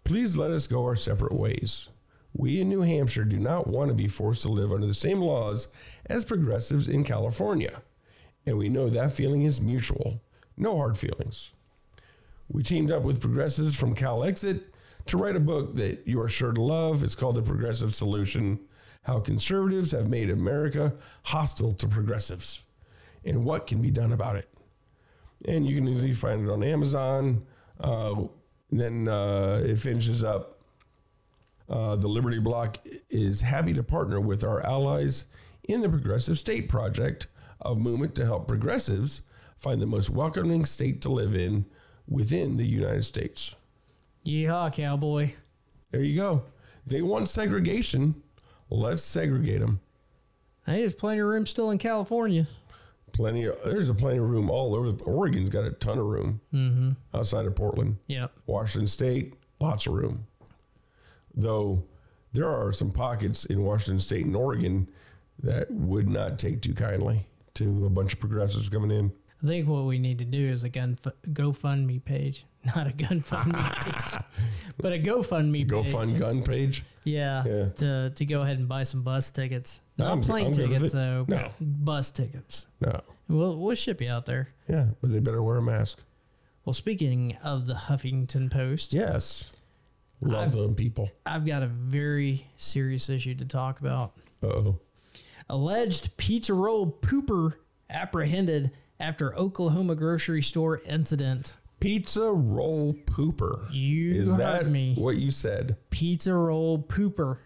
please 0.04 0.36
let 0.36 0.52
us 0.52 0.68
go 0.68 0.86
our 0.86 0.96
separate 0.96 1.34
ways. 1.34 1.90
We 2.34 2.62
in 2.62 2.70
New 2.70 2.82
Hampshire 2.82 3.26
do 3.26 3.38
not 3.38 3.68
want 3.68 3.90
to 3.90 3.96
be 3.96 4.08
forced 4.08 4.42
to 4.44 4.50
live 4.50 4.72
under 4.72 4.88
the 4.88 4.94
same 4.94 5.20
laws 5.20 5.68
as 6.08 6.26
progressives 6.26 6.88
in 6.88 7.04
California. 7.04 7.82
And 8.50 8.58
we 8.58 8.68
know 8.68 8.90
that 8.90 9.12
feeling 9.12 9.44
is 9.44 9.62
mutual. 9.62 10.24
No 10.58 10.76
hard 10.76 10.98
feelings. 10.98 11.52
We 12.48 12.64
teamed 12.64 12.92
up 12.92 13.04
with 13.04 13.22
progressives 13.22 13.76
from 13.76 13.94
Calexit 13.94 14.64
to 15.06 15.18
write 15.18 15.36
a 15.36 15.40
book 15.40 15.76
that 15.76 16.08
you 16.08 16.20
are 16.20 16.28
sure 16.28 16.52
to 16.52 16.60
love. 16.60 17.04
It's 17.04 17.14
called 17.14 17.36
The 17.36 17.44
Progressive 17.44 17.94
Solution 17.94 18.60
How 19.04 19.20
Conservatives 19.20 19.92
Have 19.92 20.10
Made 20.10 20.32
America 20.32 20.96
Hostile 21.26 21.74
to 21.74 21.88
Progressives 21.88 22.64
and 23.24 23.46
What 23.46 23.68
Can 23.68 23.84
Be 23.84 23.92
Done 23.92 24.12
About 24.12 24.36
It. 24.36 24.50
And 25.46 25.68
you 25.68 25.76
can 25.76 25.88
easily 25.88 26.14
find 26.14 26.44
it 26.44 26.52
on 26.52 26.64
Amazon. 26.64 27.46
Uh, 27.80 28.24
then 28.72 29.08
uh, 29.08 29.62
it 29.64 29.78
finishes 29.78 30.24
up. 30.24 30.60
Uh, 31.70 31.96
the 31.96 32.08
Liberty 32.08 32.40
Bloc 32.40 32.80
is 33.12 33.42
happy 33.42 33.76
to 33.76 33.84
partner 33.84 34.20
with 34.20 34.44
our 34.44 34.66
allies 34.66 35.28
in 35.66 35.82
the 35.82 35.90
Progressive 35.90 36.40
State 36.40 36.68
Project 36.68 37.28
of 37.62 37.78
movement 37.78 38.16
to 38.16 38.26
help 38.26 38.48
progressives 38.48 39.22
find 39.58 39.82
the 39.82 39.86
most 39.86 40.10
welcoming 40.10 40.66
state 40.66 41.02
to 41.02 41.10
live 41.10 41.36
in 41.36 41.66
within 42.08 42.58
the 42.58 42.66
United 42.66 43.04
States. 43.04 43.56
Yeehaw, 44.26 44.72
cowboy. 44.74 45.34
There 45.92 46.02
you 46.04 46.16
go. 46.16 46.44
They 46.86 47.02
want 47.02 47.28
segregation. 47.30 48.22
Let's 48.70 49.02
segregate 49.02 49.60
them. 49.60 49.80
Hey, 50.66 50.82
there's 50.82 50.94
plenty 50.94 51.20
of 51.22 51.28
room 51.28 51.46
still 51.46 51.72
in 51.72 51.78
California. 51.78 52.48
Plenty 53.12 53.46
of 53.46 53.58
there's 53.66 53.90
a 53.90 53.94
plenty 53.96 54.20
of 54.20 54.30
room 54.30 54.50
all 54.52 54.76
over. 54.76 54.92
Oregon's 55.04 55.50
got 55.50 55.66
a 55.66 55.72
ton 55.72 55.98
of 55.98 56.06
room 56.06 56.42
Mm-hmm. 56.54 56.92
outside 57.18 57.46
of 57.48 57.56
Portland. 57.56 57.98
Yep. 58.08 58.32
Washington 58.46 58.88
State, 58.88 59.34
lots 59.60 59.88
of 59.88 59.94
room. 59.94 60.28
Though 61.34 61.84
there 62.34 62.48
are 62.48 62.72
some 62.72 62.92
pockets 62.92 63.46
in 63.46 63.64
Washington 63.64 64.00
State 64.00 64.26
and 64.26 64.36
Oregon 64.36 64.90
that 65.42 65.72
would 65.72 66.08
not 66.08 66.38
take 66.38 66.62
too 66.62 66.74
kindly 66.76 67.26
to 67.60 67.86
a 67.86 67.90
bunch 67.90 68.14
of 68.14 68.20
progressives 68.20 68.68
coming 68.70 68.92
in. 68.92 69.12
I 69.44 69.48
think 69.48 69.70
what 69.70 69.86
we 69.86 70.00
need 70.00 70.18
to 70.20 70.26
do 70.26 70.48
is 70.48 70.66
a 70.66 70.70
gun 70.70 70.98
GoFundMe 71.30 72.04
page, 72.04 72.46
not 72.76 72.88
a 72.88 72.92
gun 72.92 73.22
GoFundMe 73.22 73.76
page, 73.86 74.22
but 74.78 74.92
a 74.92 75.00
GoFundMe 75.00 75.66
Go 75.66 75.84
page. 75.84 75.92
fund 75.94 76.20
gun 76.20 76.44
page. 76.44 76.84
Yeah, 77.06 77.44
Yeah. 77.46 77.70
to 77.78 78.10
to 78.10 78.26
go 78.26 78.42
ahead 78.42 78.58
and 78.60 78.68
buy 78.68 78.84
some 78.84 79.02
bus 79.04 79.32
tickets. 79.32 79.80
Not 79.98 80.10
I'm- 80.10 80.22
plane 80.22 80.48
I'm 80.48 80.52
tickets 80.54 80.92
though. 80.92 81.26
No. 81.28 81.52
bus 81.62 82.12
tickets. 82.12 82.68
No. 82.82 83.00
We'll 83.30 83.58
we'll 83.58 83.76
ship 83.76 84.02
you 84.02 84.10
out 84.10 84.26
there. 84.26 84.50
Yeah, 84.68 84.88
but 85.02 85.12
they 85.14 85.20
better 85.22 85.42
wear 85.42 85.58
a 85.58 85.62
mask. 85.62 86.02
Well, 86.66 86.74
speaking 86.74 87.38
of 87.44 87.66
the 87.68 87.74
Huffington 87.76 88.52
Post, 88.52 88.94
Yes. 88.94 89.52
Love 90.22 90.52
them 90.52 90.76
people. 90.76 91.10
I've 91.26 91.46
got 91.46 91.64
a 91.64 91.68
very 91.68 92.46
serious 92.58 93.08
issue 93.10 93.36
to 93.36 93.46
talk 93.46 93.80
about. 93.80 94.12
Uh 94.44 94.48
oh. 94.48 94.80
Alleged 95.50 96.16
pizza 96.18 96.54
roll 96.54 96.92
pooper 97.02 97.54
apprehended 97.90 98.72
after 99.00 99.36
Oklahoma 99.36 99.96
grocery 99.96 100.42
store 100.44 100.82
incident. 100.86 101.54
Pizza 101.80 102.32
roll 102.32 102.94
pooper. 102.94 103.66
You 103.72 104.16
Is 104.20 104.30
heard 104.30 104.40
that 104.40 104.68
me. 104.70 104.94
what 104.98 105.16
you 105.16 105.32
said? 105.32 105.78
Pizza 105.90 106.34
roll 106.34 106.78
pooper. 106.78 107.38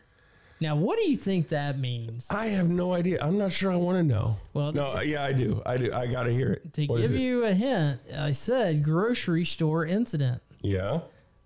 Now, 0.59 0.75
what 0.75 0.97
do 0.97 1.09
you 1.09 1.15
think 1.15 1.49
that 1.49 1.77
means? 1.77 2.29
I 2.31 2.47
have 2.47 2.69
no 2.69 2.93
idea. 2.93 3.19
I'm 3.21 3.37
not 3.37 3.51
sure 3.51 3.71
I 3.71 3.75
want 3.75 3.97
to 3.97 4.03
know. 4.03 4.37
Well, 4.53 4.71
no, 4.71 4.93
uh, 4.95 5.01
yeah, 5.01 5.23
I 5.23 5.33
do. 5.33 5.61
I 5.65 5.77
do. 5.77 5.93
I 5.93 6.07
got 6.07 6.23
to 6.23 6.31
hear 6.31 6.53
it. 6.53 6.73
To 6.73 6.85
What 6.87 7.01
give 7.01 7.13
it? 7.13 7.19
you 7.19 7.43
a 7.45 7.53
hint, 7.53 7.99
I 8.17 8.31
said 8.31 8.83
grocery 8.83 9.45
store 9.45 9.85
incident. 9.85 10.41
Yeah. 10.61 11.01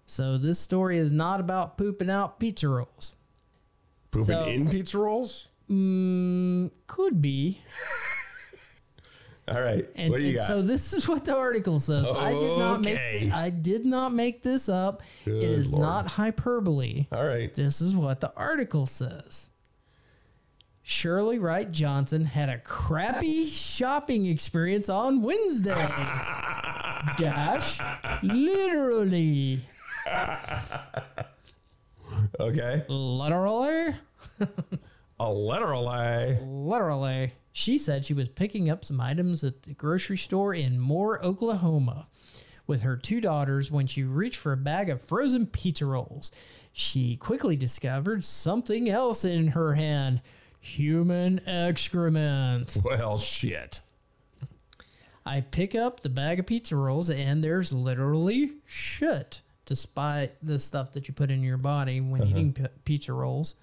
So 0.06 0.38
this 0.38 0.60
story 0.60 0.98
is 0.98 1.12
not 1.12 1.40
about 1.40 1.78
pooping 1.78 2.10
out 2.10 2.40
pizza 2.40 2.68
rolls. 2.70 3.16
Pooping 4.12 4.26
So- 4.28 4.46
in 4.46 4.70
pizza 4.70 4.98
rolls? 4.98 5.48
Mm, 5.69 6.72
could 6.88 7.22
be. 7.22 7.60
All 9.49 9.61
right. 9.61 9.88
And, 9.95 10.11
what 10.11 10.18
do 10.18 10.23
you 10.23 10.30
and 10.31 10.38
got? 10.39 10.48
so 10.48 10.61
this 10.61 10.91
is 10.94 11.07
what 11.07 11.23
the 11.23 11.34
article 11.35 11.80
says. 11.80 12.06
I 12.06 12.34
did 12.34 12.57
not 12.57 12.80
Okay. 12.80 13.22
make 13.23 13.31
I 13.34 13.49
did 13.49 13.85
not 13.85 14.14
make 14.14 14.44
this 14.44 14.68
up. 14.68 15.02
Good 15.23 15.41
it 15.44 15.49
is 15.49 15.72
Lord. 15.72 15.84
not 15.84 16.07
hyperbole. 16.07 17.07
All 17.14 17.23
right. 17.26 17.53
This 17.53 17.80
is 17.81 17.95
what 17.95 18.19
the 18.19 18.34
article 18.35 18.85
says. 18.85 19.49
Shirley 20.84 21.38
Wright 21.39 21.69
Johnson 21.72 22.26
had 22.26 22.48
a 22.49 22.57
crappy 22.60 23.45
shopping 23.45 24.26
experience 24.26 24.88
on 24.89 25.22
Wednesday. 25.22 25.73
Dash, 27.18 27.80
literally. 28.23 29.61
Okay. 32.39 32.85
Literally? 32.88 33.94
A 35.19 35.31
literally. 35.31 36.38
Literally. 36.41 37.34
She 37.52 37.77
said 37.77 38.06
she 38.06 38.14
was 38.14 38.30
picking 38.30 38.69
up 38.69 38.85
some 38.85 39.02
items 39.02 39.44
at 39.44 39.64
the 39.64 39.73
grocery 39.73 40.18
store 40.18 40.53
in 40.53 40.80
Moore, 40.80 41.23
Oklahoma 41.26 42.07
with 42.68 42.81
her 42.81 42.98
two 42.98 43.22
daughters 43.22 43.72
when 43.72 43.88
she 43.88 44.03
reached 44.03 44.38
for 44.38 44.52
a 44.52 44.57
bag 44.57 44.89
of 44.89 45.02
frozen 45.02 45.48
pizza 45.48 45.85
rolls. 45.85 46.31
She 46.72 47.15
quickly 47.15 47.56
discovered 47.56 48.23
something 48.23 48.89
else 48.89 49.26
in 49.26 49.48
her 49.49 49.73
hand 49.73 50.22
human 50.60 51.41
excrement. 51.48 52.77
Well, 52.84 53.18
shit. 53.18 53.80
I 55.26 55.41
pick 55.41 55.76
up 55.76 56.02
the 56.02 56.10
bag 56.10 56.39
of 56.39 56.45
pizza 56.45 56.76
rolls 56.76 57.10
and 57.10 57.44
there's 57.44 57.73
literally 57.73 58.53
shit, 58.65 59.41
despite 59.65 60.35
the 60.45 60.60
stuff 60.60 60.91
that 60.94 61.07
you 61.07 61.14
put 61.14 61.31
in 61.31 61.41
your 61.41 61.57
body 61.57 61.99
when 62.02 62.22
uh-huh. 62.22 62.30
eating 62.30 62.53
p- 62.53 62.65
pizza 62.85 63.14
rolls. 63.14 63.56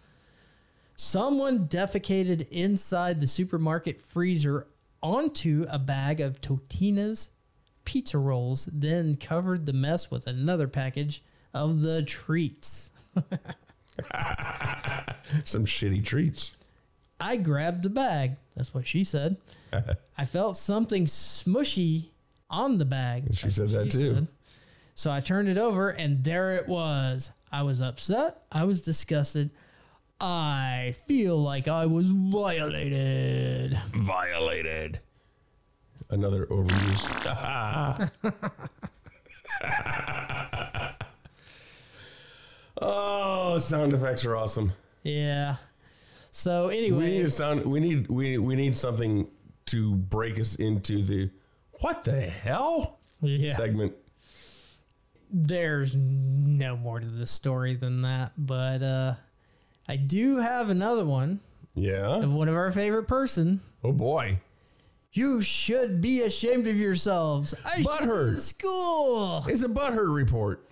Someone 0.96 1.66
defecated 1.66 2.48
inside 2.50 3.20
the 3.20 3.26
supermarket 3.26 4.00
freezer 4.00 4.66
onto 5.02 5.66
a 5.68 5.78
bag 5.78 6.20
of 6.20 6.40
Totino's 6.40 7.30
pizza 7.84 8.18
rolls, 8.18 8.68
then 8.72 9.16
covered 9.16 9.66
the 9.66 9.72
mess 9.72 10.10
with 10.10 10.26
another 10.26 10.68
package 10.68 11.22
of 11.52 11.80
the 11.80 12.02
treats. 12.02 12.90
Some 15.44 15.66
shitty 15.66 16.04
treats. 16.04 16.56
I 17.20 17.36
grabbed 17.36 17.82
the 17.84 17.90
bag. 17.90 18.36
That's 18.56 18.74
what 18.74 18.86
she 18.86 19.04
said. 19.04 19.36
I 20.18 20.24
felt 20.24 20.56
something 20.56 21.06
smushy 21.06 22.10
on 22.50 22.78
the 22.78 22.84
bag. 22.84 23.34
She 23.34 23.50
said 23.50 23.68
that 23.70 23.90
too. 23.90 24.14
said. 24.14 24.28
So 24.94 25.10
I 25.10 25.20
turned 25.20 25.48
it 25.48 25.58
over 25.58 25.90
and 25.90 26.22
there 26.24 26.54
it 26.54 26.68
was. 26.68 27.32
I 27.50 27.62
was 27.62 27.80
upset. 27.80 28.42
I 28.50 28.64
was 28.64 28.82
disgusted. 28.82 29.50
I 30.20 30.92
feel 31.06 31.42
like 31.42 31.68
I 31.68 31.86
was 31.86 32.08
violated. 32.08 33.78
Violated. 33.94 35.00
Another 36.10 36.46
overuse. 36.46 37.04
oh, 42.80 43.58
sound 43.58 43.92
effects 43.92 44.24
are 44.24 44.36
awesome. 44.36 44.72
Yeah. 45.02 45.56
So 46.30 46.68
anyway, 46.68 46.90
We 46.96 47.04
need 47.04 47.10
anyway, 47.12 47.24
a 47.26 47.30
sound. 47.30 47.66
We 47.66 47.80
need 47.80 48.08
we 48.08 48.38
we 48.38 48.54
need 48.56 48.76
something 48.76 49.28
to 49.66 49.94
break 49.94 50.38
us 50.38 50.54
into 50.56 51.02
the 51.02 51.30
what 51.80 52.04
the 52.04 52.20
hell 52.20 52.98
yeah, 53.20 53.52
segment. 53.54 53.94
there's 55.30 55.96
no 55.96 56.76
more 56.76 57.00
to 57.00 57.06
the 57.06 57.26
story 57.26 57.76
than 57.76 58.02
that. 58.02 58.32
But 58.36 58.82
uh, 58.82 59.14
I 59.88 59.96
do 59.96 60.36
have 60.38 60.70
another 60.70 61.04
one 61.04 61.40
Yeah. 61.74 62.16
of 62.22 62.32
one 62.32 62.48
of 62.48 62.54
our 62.54 62.72
favorite 62.72 63.06
person. 63.08 63.60
Oh 63.82 63.92
boy. 63.92 64.40
You 65.12 65.40
should 65.42 66.00
be 66.00 66.22
ashamed 66.22 66.66
of 66.66 66.76
yourselves. 66.76 67.54
I 67.64 67.76
should 67.76 67.78
be 67.82 67.84
Butthurt. 68.06 68.28
in 68.32 68.38
school. 68.38 69.44
It's 69.46 69.62
a 69.62 69.68
butthurt 69.68 70.12
report. 70.14 70.68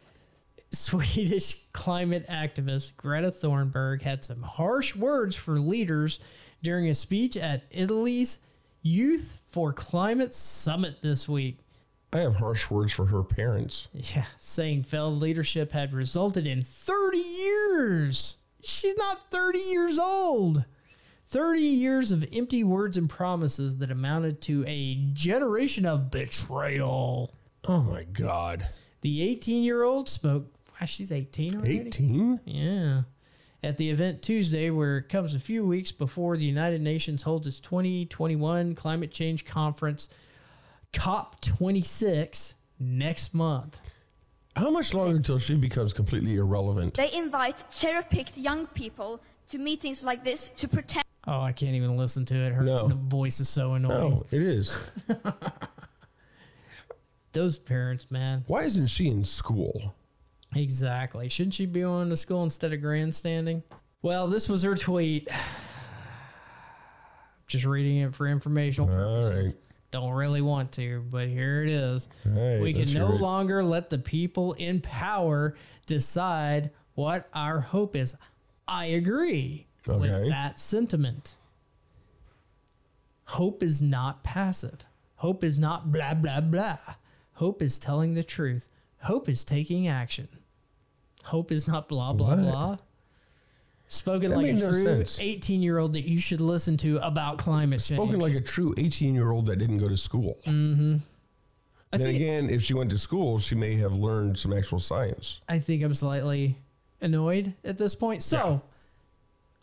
Swedish 0.72 1.54
climate 1.72 2.26
activist 2.28 2.96
Greta 2.96 3.28
Thunberg 3.30 4.02
had 4.02 4.24
some 4.24 4.42
harsh 4.42 4.96
words 4.96 5.36
for 5.36 5.60
leaders 5.60 6.18
during 6.62 6.88
a 6.88 6.94
speech 6.94 7.36
at 7.36 7.64
Italy's 7.70 8.38
Youth 8.80 9.42
for 9.50 9.72
Climate 9.72 10.32
Summit 10.34 11.02
this 11.02 11.28
week. 11.28 11.58
I 12.12 12.18
have 12.18 12.36
harsh 12.36 12.68
words 12.70 12.92
for 12.92 13.06
her 13.06 13.22
parents. 13.22 13.88
Yeah, 13.92 14.24
saying 14.38 14.84
failed 14.84 15.20
leadership 15.20 15.72
had 15.72 15.92
resulted 15.92 16.46
in 16.46 16.62
30 16.62 17.18
years. 17.18 18.36
She's 18.62 18.96
not 18.96 19.30
30 19.30 19.58
years 19.58 19.98
old. 19.98 20.64
30 21.26 21.60
years 21.60 22.12
of 22.12 22.26
empty 22.32 22.62
words 22.62 22.96
and 22.96 23.08
promises 23.08 23.78
that 23.78 23.90
amounted 23.90 24.40
to 24.42 24.64
a 24.66 24.96
generation 25.12 25.86
of 25.86 26.10
betrayal. 26.10 27.34
Oh 27.66 27.80
my 27.80 28.04
god. 28.04 28.68
The 29.00 29.22
18 29.22 29.62
year 29.62 29.82
old 29.82 30.08
spoke. 30.08 30.46
Wow, 30.80 30.86
she's 30.86 31.10
18 31.10 31.56
already? 31.56 31.80
18? 31.80 32.40
Yeah. 32.44 33.02
At 33.64 33.76
the 33.76 33.90
event 33.90 34.22
Tuesday, 34.22 34.70
where 34.70 34.98
it 34.98 35.08
comes 35.08 35.34
a 35.34 35.40
few 35.40 35.64
weeks 35.64 35.92
before 35.92 36.36
the 36.36 36.44
United 36.44 36.80
Nations 36.80 37.22
holds 37.22 37.46
its 37.46 37.60
2021 37.60 38.74
climate 38.74 39.12
change 39.12 39.44
conference, 39.44 40.08
COP26, 40.92 42.54
next 42.78 43.32
month. 43.32 43.80
How 44.56 44.70
much 44.70 44.92
longer 44.94 45.16
until 45.16 45.38
she 45.38 45.54
becomes 45.54 45.92
completely 45.92 46.36
irrelevant? 46.36 46.94
They 46.94 47.12
invite 47.12 47.70
cherry 47.70 48.02
picked 48.08 48.36
young 48.36 48.66
people 48.68 49.20
to 49.48 49.58
meetings 49.58 50.04
like 50.04 50.24
this 50.24 50.48
to 50.56 50.68
pretend 50.68 51.04
Oh, 51.26 51.40
I 51.40 51.52
can't 51.52 51.76
even 51.76 51.96
listen 51.96 52.24
to 52.26 52.34
it. 52.34 52.52
Her 52.52 52.64
No. 52.64 52.88
the 52.88 52.94
voice 52.96 53.38
is 53.38 53.48
so 53.48 53.74
annoying. 53.74 54.10
No, 54.10 54.26
it 54.32 54.42
is. 54.42 54.76
Those 57.32 57.58
parents, 57.58 58.10
man. 58.10 58.44
Why 58.48 58.64
isn't 58.64 58.88
she 58.88 59.08
in 59.08 59.22
school? 59.24 59.94
Exactly. 60.54 61.28
Shouldn't 61.28 61.54
she 61.54 61.64
be 61.66 61.80
going 61.80 62.10
to 62.10 62.16
school 62.16 62.42
instead 62.42 62.72
of 62.72 62.82
grandstanding? 62.82 63.62
Well, 64.02 64.26
this 64.28 64.48
was 64.48 64.62
her 64.64 64.74
tweet. 64.74 65.28
Just 67.46 67.64
reading 67.64 67.98
it 67.98 68.14
for 68.14 68.26
informational 68.26 68.90
All 68.90 69.22
purposes. 69.22 69.54
right. 69.54 69.61
Don't 69.92 70.12
really 70.14 70.40
want 70.40 70.72
to, 70.72 71.04
but 71.10 71.28
here 71.28 71.62
it 71.62 71.68
is. 71.68 72.08
Right, 72.24 72.58
we 72.60 72.72
can 72.72 72.92
no 72.94 73.12
it. 73.12 73.20
longer 73.20 73.62
let 73.62 73.90
the 73.90 73.98
people 73.98 74.54
in 74.54 74.80
power 74.80 75.54
decide 75.86 76.70
what 76.94 77.28
our 77.34 77.60
hope 77.60 77.94
is. 77.94 78.16
I 78.66 78.86
agree 78.86 79.66
Okay. 79.86 79.98
with 79.98 80.28
that 80.30 80.58
sentiment. 80.58 81.36
Hope 83.26 83.62
is 83.62 83.80
not 83.82 84.24
passive. 84.24 84.84
Hope 85.16 85.44
is 85.44 85.58
not 85.58 85.92
blah, 85.92 86.14
blah, 86.14 86.40
blah. 86.40 86.78
Hope 87.34 87.60
is 87.62 87.78
telling 87.78 88.14
the 88.14 88.24
truth. 88.24 88.68
Hope 89.02 89.28
is 89.28 89.44
taking 89.44 89.86
action. 89.88 90.28
Hope 91.24 91.52
is 91.52 91.68
not 91.68 91.88
blah, 91.88 92.12
blah, 92.12 92.28
What? 92.36 92.40
blah. 92.40 92.76
Spoken 93.92 94.30
That 94.30 94.38
like 94.38 94.46
a 94.46 94.52
no 94.54 94.70
true 94.70 94.84
sense. 94.84 95.18
18 95.20 95.60
year 95.62 95.76
old 95.76 95.92
that 95.92 96.08
you 96.08 96.18
should 96.18 96.40
listen 96.40 96.78
to 96.78 96.96
about 97.06 97.36
climate 97.36 97.82
change. 97.82 97.98
Spoken 98.00 98.20
like 98.20 98.32
a 98.32 98.40
true 98.40 98.74
18 98.78 99.14
year 99.14 99.30
old 99.30 99.44
that 99.46 99.56
didn't 99.56 99.76
go 99.76 99.88
to 99.90 99.98
school. 99.98 100.38
Mm-hmm. 100.46 100.96
I 101.92 101.98
Then 101.98 102.06
think- 102.06 102.16
again, 102.16 102.48
if 102.48 102.62
she 102.62 102.72
went 102.72 102.88
to 102.88 102.96
school, 102.96 103.38
she 103.38 103.54
may 103.54 103.76
have 103.76 103.92
learned 103.94 104.38
some 104.38 104.50
actual 104.54 104.78
science. 104.78 105.42
I 105.46 105.58
think 105.58 105.82
I'm 105.82 105.92
slightly 105.92 106.56
annoyed 107.02 107.52
at 107.64 107.76
this 107.76 107.94
point. 107.94 108.22
So 108.22 108.62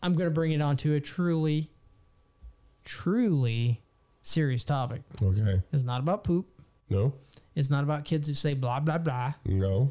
I'm 0.00 0.14
going 0.14 0.28
to 0.28 0.34
bring 0.34 0.52
it 0.52 0.62
on 0.62 0.76
to 0.76 0.94
a 0.94 1.00
truly, 1.00 1.68
truly 2.84 3.80
serious 4.22 4.62
topic. 4.62 5.02
Okay. 5.20 5.60
It's 5.72 5.82
not 5.82 5.98
about 5.98 6.22
poop. 6.22 6.46
No? 6.88 7.14
It's 7.56 7.68
not 7.68 7.82
about 7.82 8.04
kids 8.04 8.28
who 8.28 8.34
say 8.34 8.54
blah, 8.54 8.78
blah, 8.78 8.98
blah. 8.98 9.34
No? 9.44 9.90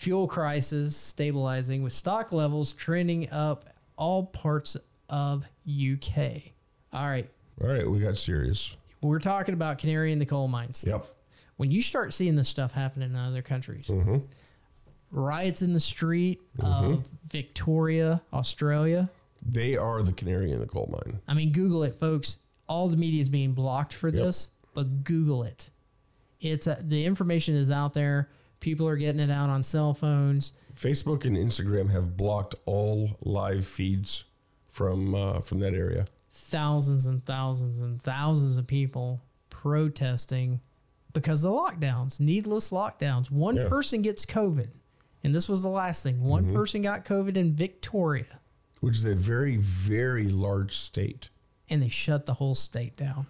Fuel 0.00 0.26
crisis 0.26 0.96
stabilizing 0.96 1.82
with 1.82 1.92
stock 1.92 2.32
levels 2.32 2.72
trending 2.72 3.30
up 3.30 3.66
all 3.98 4.24
parts 4.24 4.74
of 5.10 5.44
UK. 5.68 6.40
All 6.90 7.06
right. 7.06 7.28
All 7.62 7.68
right, 7.68 7.86
we 7.86 7.98
got 8.00 8.16
serious. 8.16 8.74
We're 9.02 9.18
talking 9.18 9.52
about 9.52 9.76
canary 9.76 10.10
in 10.12 10.18
the 10.18 10.24
coal 10.24 10.48
mines. 10.48 10.86
Yep. 10.88 11.04
When 11.58 11.70
you 11.70 11.82
start 11.82 12.14
seeing 12.14 12.34
this 12.34 12.48
stuff 12.48 12.72
happening 12.72 13.10
in 13.10 13.16
other 13.16 13.42
countries, 13.42 13.88
Mm-hmm. 13.88 14.16
riots 15.10 15.60
in 15.60 15.74
the 15.74 15.80
street 15.80 16.40
of 16.60 17.06
Victoria, 17.30 18.22
Australia, 18.32 19.10
They 19.46 19.76
are 19.76 20.02
the 20.02 20.12
canary 20.12 20.50
in 20.50 20.60
the 20.60 20.66
coal 20.66 20.88
mine. 20.90 21.20
I 21.28 21.34
mean, 21.34 21.52
Google 21.52 21.82
it, 21.82 21.96
folks. 21.96 22.38
All 22.70 22.88
the 22.88 22.96
media 22.96 23.20
is 23.20 23.28
being 23.28 23.52
blocked 23.52 23.92
for 23.92 24.10
this, 24.10 24.48
but 24.74 25.04
Google 25.04 25.42
it. 25.42 25.68
It's 26.40 26.66
a, 26.66 26.78
the 26.80 27.04
information 27.04 27.54
is 27.54 27.70
out 27.70 27.92
there. 27.92 28.30
People 28.60 28.86
are 28.86 28.96
getting 28.96 29.20
it 29.20 29.30
out 29.30 29.48
on 29.50 29.62
cell 29.62 29.94
phones. 29.94 30.52
Facebook 30.74 31.24
and 31.24 31.36
Instagram 31.36 31.90
have 31.90 32.16
blocked 32.16 32.54
all 32.66 33.10
live 33.22 33.64
feeds 33.66 34.24
from 34.68 35.14
uh, 35.14 35.40
from 35.40 35.60
that 35.60 35.74
area. 35.74 36.04
Thousands 36.30 37.06
and 37.06 37.24
thousands 37.24 37.80
and 37.80 38.00
thousands 38.00 38.56
of 38.56 38.66
people 38.66 39.20
protesting 39.48 40.60
because 41.12 41.42
of 41.44 41.50
the 41.52 41.56
lockdowns, 41.56 42.20
needless 42.20 42.70
lockdowns. 42.70 43.30
One 43.30 43.56
Yeah. 43.56 43.68
person 43.68 44.02
gets 44.02 44.24
COVID, 44.24 44.68
and 45.24 45.34
this 45.34 45.48
was 45.48 45.62
the 45.62 45.68
last 45.68 46.02
thing. 46.02 46.22
One 46.22 46.44
Mm-hmm. 46.46 46.54
person 46.54 46.82
got 46.82 47.04
COVID 47.04 47.36
in 47.36 47.54
Victoria, 47.54 48.40
which 48.80 48.96
is 48.96 49.04
a 49.04 49.14
very, 49.14 49.56
very 49.56 50.28
large 50.28 50.76
state. 50.76 51.30
and 51.72 51.80
they 51.80 51.88
shut 51.88 52.26
the 52.26 52.34
whole 52.34 52.56
state 52.56 52.96
down. 52.96 53.26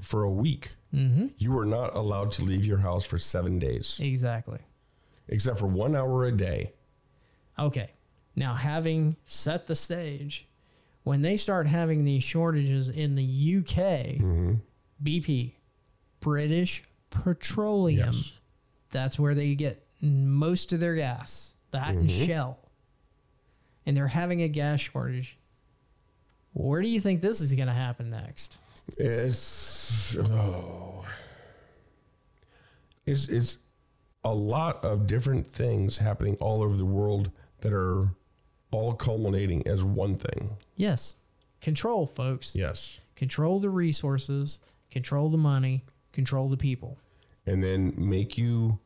For 0.00 0.22
a 0.24 0.30
week, 0.30 0.74
mm-hmm. 0.92 1.28
you 1.38 1.52
were 1.52 1.64
not 1.64 1.94
allowed 1.94 2.30
to 2.32 2.42
leave 2.42 2.66
your 2.66 2.78
house 2.78 3.04
for 3.04 3.18
seven 3.18 3.58
days, 3.58 3.96
Exactly. 4.00 4.58
except 5.28 5.58
for 5.58 5.66
one 5.66 5.96
hour 5.96 6.24
a 6.26 6.32
day. 6.32 6.72
Okay. 7.58 7.90
Now, 8.34 8.52
having 8.54 9.16
set 9.24 9.66
the 9.66 9.74
stage, 9.74 10.46
when 11.04 11.22
they 11.22 11.38
start 11.38 11.66
having 11.66 12.04
these 12.04 12.22
shortages 12.22 12.90
in 12.90 13.14
the 13.14 13.24
UK, 13.24 14.20
BP, 15.02 15.52
British 16.20 16.82
Petroleum, 17.08 18.10
Yes. 18.12 18.32
that's 18.90 19.18
where 19.18 19.34
they 19.34 19.54
get 19.54 19.86
most 20.02 20.74
of 20.74 20.80
their 20.80 20.94
gas. 20.94 21.54
That 21.70 21.94
and 21.94 22.10
Shell. 22.10 22.58
and 23.86 23.96
they're 23.96 24.08
having 24.08 24.42
a 24.42 24.48
gas 24.48 24.80
shortage. 24.80 25.38
Where 26.52 26.82
do 26.82 26.88
you 26.88 27.00
think 27.00 27.22
this 27.22 27.40
is 27.40 27.52
going 27.52 27.68
to 27.68 27.72
happen 27.74 28.10
next? 28.10 28.58
It's 28.96 30.16
oh, 30.16 31.04
it's 33.04 33.28
it's 33.28 33.58
a 34.24 34.32
lot 34.34 34.84
of 34.84 35.06
different 35.06 35.46
things 35.46 35.98
happening 35.98 36.36
all 36.40 36.62
over 36.62 36.76
the 36.76 36.84
world 36.84 37.30
that 37.60 37.72
are 37.72 38.08
all 38.70 38.94
culminating 38.94 39.66
as 39.66 39.84
one 39.84 40.16
thing. 40.16 40.56
Yes, 40.76 41.16
control, 41.60 42.06
folks. 42.06 42.54
Yes, 42.54 42.98
Control 43.14 43.60
the 43.60 43.70
resources, 43.70 44.58
control 44.90 45.30
the 45.30 45.38
money, 45.38 45.84
control 46.12 46.48
the 46.48 46.56
people. 46.56 46.98
and 47.46 47.62
then 47.62 47.94
make 47.96 48.36
you 48.36 48.78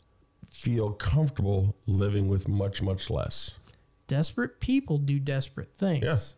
feel 0.51 0.93
comfortable 0.93 1.75
living 1.87 2.29
with 2.29 2.49
much 2.49 2.81
much 2.83 3.11
less. 3.11 3.59
Desperate 4.07 4.61
people 4.61 4.99
do 4.99 5.19
desperate 5.19 5.73
things. 5.77 6.03
Yes. 6.03 6.35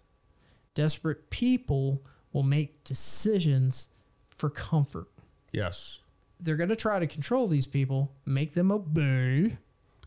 Desperate 0.75 1.31
people 1.31 2.03
will 2.33 2.43
make 2.43 2.85
decisions 2.85 3.89
for 4.31 4.51
comfort. 4.51 5.09
Yes, 5.53 5.99
They're 6.41 6.57
going 6.57 6.71
to 6.71 6.77
try 6.77 6.99
to 6.99 7.07
control 7.07 7.47
these 7.47 7.67
people, 7.67 8.13
make 8.25 8.55
them 8.55 8.73
obey. 8.73 9.59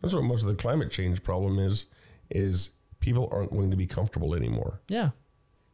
that's 0.02 0.14
what 0.14 0.23
most 0.23 0.41
of 0.41 0.47
the 0.47 0.56
climate 0.56 0.91
change 0.91 1.23
problem 1.23 1.60
is. 1.60 1.85
Is 2.31 2.72
people 2.99 3.30
aren't 3.31 3.52
going 3.52 3.69
to 3.69 3.77
be 3.77 3.85
comfortable 3.85 4.34
anymore. 4.34 4.81
Yeah. 4.89 5.11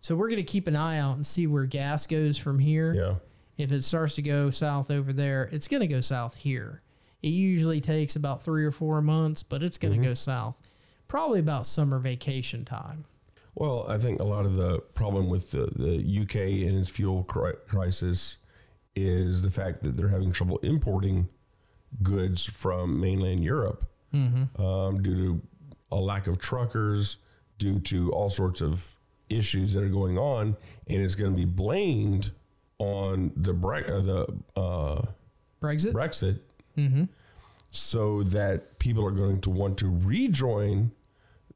So 0.02 0.16
we're 0.16 0.28
going 0.28 0.44
to 0.46 0.52
keep 0.52 0.68
an 0.68 0.76
eye 0.76 0.98
out 0.98 1.16
and 1.16 1.26
see 1.26 1.48
where 1.48 1.66
gas 1.66 2.06
goes 2.06 2.38
from 2.38 2.60
here. 2.60 2.94
Yeah. 2.94 3.16
If 3.64 3.72
it 3.72 3.84
starts 3.84 4.16
to 4.16 4.22
go 4.22 4.50
south 4.50 4.92
over 4.92 5.14
there, 5.14 5.48
it's 5.52 5.68
going 5.68 5.82
to 5.82 5.88
go 5.88 6.02
south 6.02 6.38
here. 6.38 6.82
It 7.22 7.30
usually 7.30 7.80
takes 7.80 8.16
about 8.16 8.44
three 8.44 8.66
or 8.66 8.72
four 8.72 9.02
months, 9.02 9.44
but 9.44 9.64
it's 9.64 9.78
going 9.78 9.94
to 9.94 10.00
mm-hmm. 10.00 10.10
go 10.10 10.14
south. 10.14 10.60
Probably 11.08 11.40
about 11.40 11.66
summer 11.66 12.00
vacation 12.00 12.66
time. 12.66 13.06
Well, 13.56 13.86
I 13.88 13.98
think 13.98 14.20
a 14.20 14.24
lot 14.24 14.46
of 14.46 14.56
the 14.56 14.80
problem 14.80 15.30
with 15.30 15.52
the, 15.52 15.70
the 15.76 16.22
UK 16.22 16.36
and 16.68 16.78
its 16.78 16.90
fuel 16.90 17.24
cri- 17.24 17.58
crisis 17.68 18.38
is 18.96 19.42
the 19.42 19.50
fact 19.50 19.84
that 19.84 19.98
they're 19.98 20.08
having 20.10 20.32
trouble 20.32 20.58
importing 20.64 21.28
goods 22.02 22.44
from 22.46 23.00
mainland 23.00 23.44
Europe 23.44 23.84
um, 24.58 25.02
due 25.02 25.16
to 25.16 25.42
a 25.92 25.96
lack 25.98 26.28
of 26.28 26.38
truckers, 26.40 27.18
due 27.60 27.80
to 27.80 28.12
all 28.12 28.30
sorts 28.30 28.62
of 28.62 28.94
issues 29.30 29.74
that 29.74 29.84
are 29.84 29.90
going 29.90 30.18
on, 30.18 30.56
and 30.88 31.02
it's 31.02 31.16
going 31.16 31.32
to 31.32 31.38
be 31.38 31.46
blamed 31.46 32.32
on 32.78 33.32
the 33.36 33.54
Bre- 33.54 33.76
uh, 33.88 34.02
the 34.02 34.28
uh, 34.56 35.02
Brexit? 35.62 35.94
Brexit, 35.94 36.40
so 37.70 38.24
that 38.24 38.80
people 38.80 39.06
are 39.06 39.12
going 39.12 39.40
to 39.42 39.50
want 39.50 39.78
to 39.78 39.88
rejoin 40.04 40.92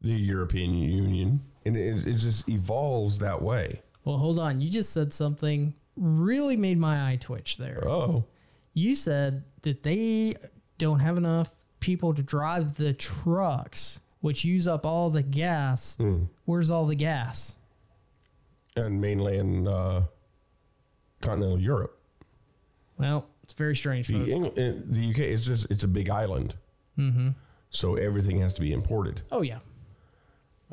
the 0.01 0.13
European 0.13 0.75
Union, 0.75 1.41
and 1.65 1.75
it, 1.77 2.05
it 2.07 2.13
just 2.15 2.47
evolves 2.49 3.19
that 3.19 3.41
way. 3.41 3.81
Well, 4.03 4.17
hold 4.17 4.39
on. 4.39 4.61
You 4.61 4.69
just 4.69 4.91
said 4.93 5.11
something 5.13 5.73
really 5.95 6.57
made 6.57 6.77
my 6.77 7.11
eye 7.11 7.15
twitch 7.17 7.57
there. 7.57 7.83
Oh, 7.87 8.25
You 8.73 8.95
said 8.95 9.43
that 9.63 9.83
they 9.83 10.35
don't 10.77 10.99
have 10.99 11.17
enough 11.17 11.49
people 11.79 12.13
to 12.13 12.21
drive 12.21 12.75
the 12.75 12.93
trucks, 12.93 13.99
which 14.21 14.43
use 14.45 14.67
up 14.67 14.85
all 14.85 15.09
the 15.09 15.21
gas. 15.23 15.97
Where's 16.45 16.69
all 16.69 16.85
the 16.85 16.95
gas? 16.95 17.57
and 18.77 18.99
mainland 18.99 19.67
uh, 19.69 20.01
continental 21.21 21.57
Europe, 21.59 21.97
Well, 22.97 23.25
it's 23.43 23.53
very 23.53 23.73
strange. 23.75 24.07
the 24.07 24.19
uh, 24.21 24.49
the 24.85 25.09
UK 25.11 25.19
is 25.19 25.45
just 25.45 25.67
it's 25.71 25.83
a 25.83 25.87
big 25.87 26.09
island, 26.09 26.55
mm-hmm. 26.97 27.29
so 27.69 27.95
everything 27.95 28.39
has 28.41 28.53
to 28.55 28.61
be 28.61 28.73
imported, 28.73 29.21
Oh, 29.31 29.41
yeah. 29.43 29.59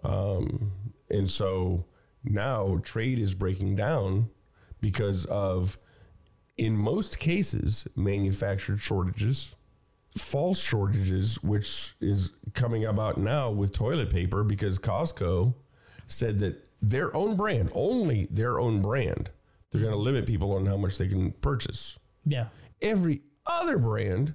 Um, 0.05 0.73
and 1.11 1.31
so 1.31 1.85
now 2.24 2.81
trade 2.83 3.19
is 3.19 3.35
breaking 3.35 3.77
down 3.77 4.31
because 4.81 5.24
of, 5.27 5.79
in 6.57 6.77
most 6.77 7.19
cases, 7.19 7.87
manufactured 7.95 8.81
shortages. 8.81 9.55
false 10.16 10.61
shortages, 10.61 11.43
which 11.43 11.95
is 12.01 12.33
coming 12.53 12.85
about 12.85 13.16
now 13.19 13.51
with 13.51 13.73
toilet 13.73 14.11
paper 14.11 14.45
because 14.45 14.79
Costco 14.79 15.55
said 16.07 16.39
that 16.41 16.69
their 16.83 17.15
own 17.16 17.37
brand, 17.37 17.70
only 17.74 18.27
their 18.31 18.61
own 18.61 18.83
brand, 18.83 19.31
they're 19.70 19.81
going 19.81 19.93
to 19.93 19.99
limit 19.99 20.27
people 20.27 20.53
on 20.53 20.66
how 20.66 20.77
much 20.77 20.99
they 20.99 21.09
can 21.09 21.33
purchase. 21.33 21.99
Yeah. 22.27 22.49
Every 22.83 23.23
other 23.47 23.79
brand, 23.79 24.35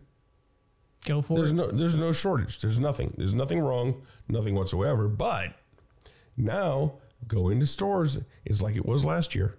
Go 1.07 1.21
for 1.21 1.35
there's 1.37 1.51
it. 1.51 1.55
no 1.55 1.71
there's 1.71 1.95
no 1.95 2.11
shortage. 2.11 2.59
There's 2.61 2.77
nothing. 2.79 3.13
There's 3.17 3.33
nothing 3.33 3.59
wrong, 3.59 4.01
nothing 4.27 4.53
whatsoever. 4.55 5.07
But 5.07 5.53
now 6.35 6.93
going 7.27 7.59
to 7.61 7.65
stores 7.65 8.19
is 8.45 8.61
like 8.61 8.75
it 8.75 8.85
was 8.85 9.03
last 9.05 9.33
year. 9.33 9.57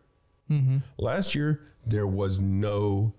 Mm-hmm. 0.50 0.78
Last 0.98 1.34
year 1.34 1.60
there 1.86 2.06
was 2.06 2.38
no 2.40 3.14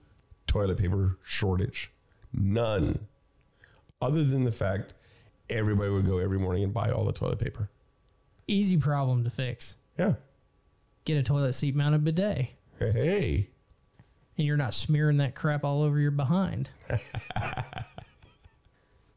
toilet 0.48 0.78
paper 0.78 1.18
shortage, 1.24 1.92
none. 2.32 3.00
Other 4.02 4.24
than 4.24 4.44
the 4.46 4.52
fact 4.52 4.94
everybody 5.50 5.90
would 5.90 6.06
go 6.06 6.20
every 6.20 6.40
morning 6.40 6.64
and 6.64 6.74
buy 6.74 6.90
all 6.92 7.04
the 7.06 7.12
toilet 7.12 7.40
paper. 7.40 7.70
Easy 8.48 8.78
problem 8.78 9.24
to 9.24 9.30
fix. 9.30 9.76
Yeah. 9.98 10.14
Get 11.06 11.18
a 11.18 11.24
toilet 11.24 11.54
seat 11.54 11.76
mounted 11.76 12.04
bidet. 12.04 12.50
Hey. 12.80 13.50
and 14.38 14.48
you're 14.48 14.56
not 14.58 14.74
smearing 14.74 15.18
that 15.18 15.36
crap 15.36 15.66
all 15.66 15.82
over 15.82 16.00
your 16.00 16.12
behind. 16.12 16.70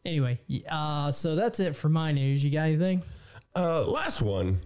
anyway, 0.05 0.41
uh, 0.69 1.11
so 1.11 1.35
that's 1.35 1.61
it 1.61 1.77
for 1.77 1.89
my 1.89 2.13
news. 2.13 2.43
You 2.45 2.51
got 2.51 2.63
anything? 2.63 3.03
Uh, 3.55 3.85
last 3.87 4.23
one. 4.23 4.61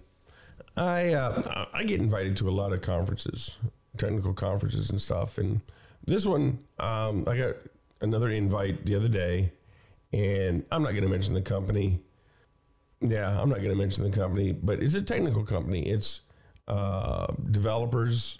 I 0.75 1.13
uh, 1.13 1.65
I 1.73 1.83
get 1.83 1.99
invited 1.99 2.37
to 2.37 2.49
a 2.49 2.51
lot 2.51 2.71
of 2.71 2.81
conferences, 2.81 3.57
technical 3.97 4.33
conferences 4.33 4.89
and 4.89 5.01
stuff, 5.01 5.37
and 5.37 5.61
this 6.05 6.25
one 6.25 6.59
um, 6.79 7.23
I 7.27 7.37
got 7.37 7.55
another 8.01 8.29
invite 8.29 8.85
the 8.85 8.95
other 8.95 9.07
day, 9.07 9.51
and 10.13 10.63
I'm 10.71 10.83
not 10.83 10.91
going 10.91 11.03
to 11.03 11.09
mention 11.09 11.33
the 11.33 11.41
company. 11.41 11.99
Yeah, 12.99 13.29
I'm 13.29 13.49
not 13.49 13.57
going 13.57 13.69
to 13.69 13.75
mention 13.75 14.03
the 14.03 14.15
company, 14.15 14.51
but 14.51 14.81
it's 14.81 14.93
a 14.93 15.01
technical 15.01 15.43
company. 15.43 15.87
It's 15.87 16.21
uh, 16.67 17.27
developers, 17.51 18.39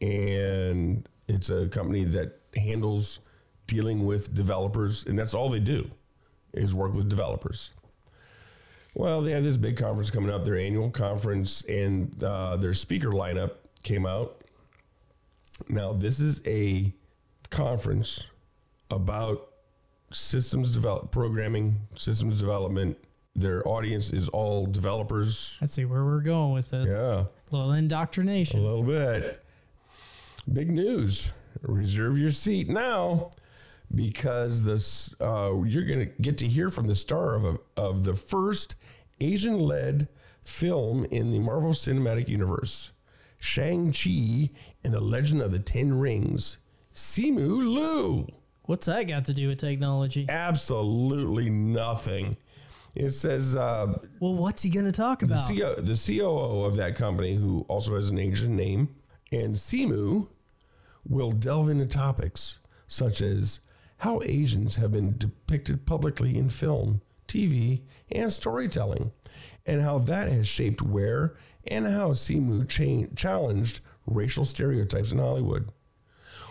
and 0.00 1.08
it's 1.28 1.50
a 1.50 1.68
company 1.68 2.04
that 2.04 2.40
handles 2.56 3.20
dealing 3.68 4.04
with 4.04 4.34
developers, 4.34 5.06
and 5.06 5.16
that's 5.16 5.34
all 5.34 5.48
they 5.48 5.60
do 5.60 5.90
is 6.52 6.74
work 6.74 6.94
with 6.94 7.08
developers. 7.08 7.72
Well, 8.94 9.22
they 9.22 9.30
have 9.32 9.44
this 9.44 9.56
big 9.56 9.76
conference 9.76 10.10
coming 10.10 10.30
up, 10.30 10.44
their 10.44 10.58
annual 10.58 10.90
conference, 10.90 11.62
and 11.62 12.20
uh, 12.22 12.56
their 12.56 12.72
speaker 12.72 13.10
lineup 13.10 13.52
came 13.82 14.06
out. 14.06 14.42
Now, 15.68 15.92
this 15.92 16.20
is 16.20 16.42
a 16.46 16.92
conference 17.50 18.24
about 18.90 19.48
systems 20.10 20.72
develop 20.72 21.10
programming, 21.10 21.80
systems 21.94 22.40
development. 22.40 22.96
Their 23.36 23.66
audience 23.68 24.12
is 24.12 24.28
all 24.30 24.66
developers. 24.66 25.56
Let's 25.60 25.72
see 25.74 25.84
where 25.84 26.04
we're 26.04 26.20
going 26.22 26.52
with 26.54 26.70
this. 26.70 26.90
Yeah, 26.90 27.24
A 27.52 27.54
little 27.54 27.72
indoctrination. 27.72 28.58
a 28.58 28.62
little 28.62 28.82
bit. 28.82 29.44
Big 30.52 30.70
news. 30.70 31.30
Reserve 31.62 32.18
your 32.18 32.30
seat 32.30 32.68
now 32.68 33.30
because 33.94 34.64
this 34.64 35.14
uh, 35.20 35.52
you're 35.64 35.84
going 35.84 36.00
to 36.00 36.12
get 36.20 36.38
to 36.38 36.46
hear 36.46 36.70
from 36.70 36.86
the 36.86 36.94
star 36.94 37.34
of, 37.34 37.44
a, 37.44 37.58
of 37.76 38.04
the 38.04 38.14
first 38.14 38.76
Asian-led 39.20 40.08
film 40.42 41.04
in 41.06 41.32
the 41.32 41.38
Marvel 41.38 41.72
Cinematic 41.72 42.28
Universe, 42.28 42.92
Shang-Chi 43.38 44.50
and 44.84 44.94
the 44.94 45.00
Legend 45.00 45.42
of 45.42 45.52
the 45.52 45.58
Ten 45.58 45.98
Rings, 45.98 46.58
Simu 46.92 47.58
Liu. 47.58 48.26
What's 48.62 48.86
that 48.86 49.04
got 49.04 49.24
to 49.26 49.34
do 49.34 49.48
with 49.48 49.58
technology? 49.58 50.26
Absolutely 50.28 51.48
nothing. 51.48 52.36
It 52.94 53.10
says 53.10 53.54
uh, 53.54 53.98
Well, 54.20 54.34
what's 54.34 54.62
he 54.62 54.70
going 54.70 54.86
to 54.86 54.92
talk 54.92 55.20
the, 55.20 55.26
about? 55.26 55.48
CO, 55.48 55.74
the 55.76 55.94
COO 55.94 56.64
of 56.64 56.76
that 56.76 56.94
company, 56.96 57.36
who 57.36 57.64
also 57.68 57.96
has 57.96 58.10
an 58.10 58.18
Asian 58.18 58.56
name, 58.56 58.94
and 59.32 59.54
Simu 59.54 60.28
will 61.08 61.32
delve 61.32 61.70
into 61.70 61.86
topics 61.86 62.58
such 62.86 63.22
as 63.22 63.60
how 63.98 64.20
Asians 64.24 64.76
have 64.76 64.92
been 64.92 65.16
depicted 65.18 65.86
publicly 65.86 66.36
in 66.36 66.48
film, 66.48 67.00
TV, 67.26 67.82
and 68.10 68.32
storytelling, 68.32 69.12
and 69.66 69.82
how 69.82 69.98
that 69.98 70.28
has 70.28 70.46
shaped 70.46 70.80
where 70.80 71.34
and 71.66 71.86
how 71.86 72.10
Simu 72.10 72.68
cha- 72.68 73.12
challenged 73.14 73.80
racial 74.06 74.44
stereotypes 74.44 75.12
in 75.12 75.18
Hollywood. 75.18 75.70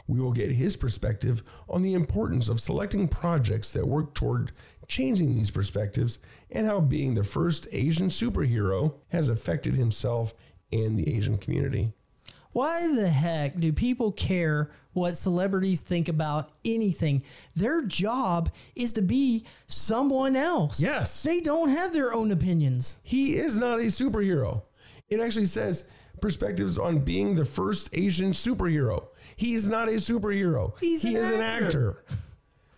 We 0.08 0.20
will 0.20 0.32
get 0.32 0.54
his 0.54 0.78
perspective 0.78 1.44
on 1.68 1.82
the 1.82 1.94
importance 1.94 2.48
of 2.48 2.62
selecting 2.62 3.08
projects 3.08 3.72
that 3.72 3.88
work 3.88 4.14
toward 4.14 4.52
changing 4.88 5.36
these 5.36 5.52
perspectives 5.52 6.20
and 6.50 6.66
how 6.66 6.80
being 6.80 7.14
the 7.14 7.24
first 7.24 7.68
Asian 7.72 8.08
superhero 8.08 8.96
has 9.10 9.28
affected 9.28 9.76
himself 9.76 10.34
and 10.72 10.98
the 10.98 11.14
Asian 11.14 11.38
community. 11.38 11.94
Why 12.58 12.92
the 12.92 13.08
heck 13.08 13.60
do 13.60 13.72
people 13.72 14.12
care 14.12 14.72
what 14.94 15.16
celebrities 15.16 15.82
think 15.82 16.08
about 16.08 16.50
anything? 16.66 17.22
Their 17.56 17.84
job 17.84 18.50
is 18.76 18.94
to 18.94 19.04
be 19.04 19.46
someone 19.68 20.36
else. 20.36 20.80
Yes. 20.80 21.22
They 21.22 21.40
don't 21.40 21.70
have 21.70 21.94
their 21.94 22.12
own 22.12 22.32
opinions. 22.32 22.98
He 23.04 23.38
is 23.38 23.56
not 23.56 23.78
a 23.78 23.92
superhero. 23.92 24.64
It 25.08 25.20
actually 25.20 25.46
says 25.46 25.84
perspectives 26.20 26.80
on 26.80 27.02
being 27.02 27.36
the 27.36 27.46
first 27.46 27.90
Asian 27.94 28.32
superhero. 28.32 29.10
He 29.36 29.54
is 29.54 29.68
not 29.68 29.88
a 29.88 29.98
superhero. 29.98 30.74
He's 30.80 31.04
he 31.04 31.16
an 31.16 31.22
is 31.22 31.40
actor. 31.40 32.04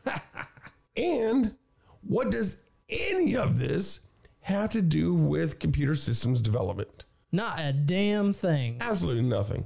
an 0.05 0.11
actor. 0.11 0.21
and 0.97 1.55
what 2.01 2.31
does 2.31 2.57
any 2.89 3.37
of 3.37 3.59
this 3.59 4.01
have 4.41 4.71
to 4.71 4.81
do 4.81 5.13
with 5.13 5.57
computer 5.57 5.95
systems 5.95 6.41
development? 6.41 7.05
Not 7.31 7.59
a 7.59 7.73
damn 7.73 8.33
thing. 8.33 8.77
Absolutely 8.79 9.23
nothing. 9.23 9.65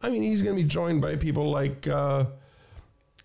I 0.00 0.10
mean, 0.10 0.22
he's 0.22 0.42
going 0.42 0.56
to 0.56 0.62
be 0.62 0.68
joined 0.68 1.00
by 1.00 1.16
people 1.16 1.50
like 1.50 1.86
uh, 1.88 2.26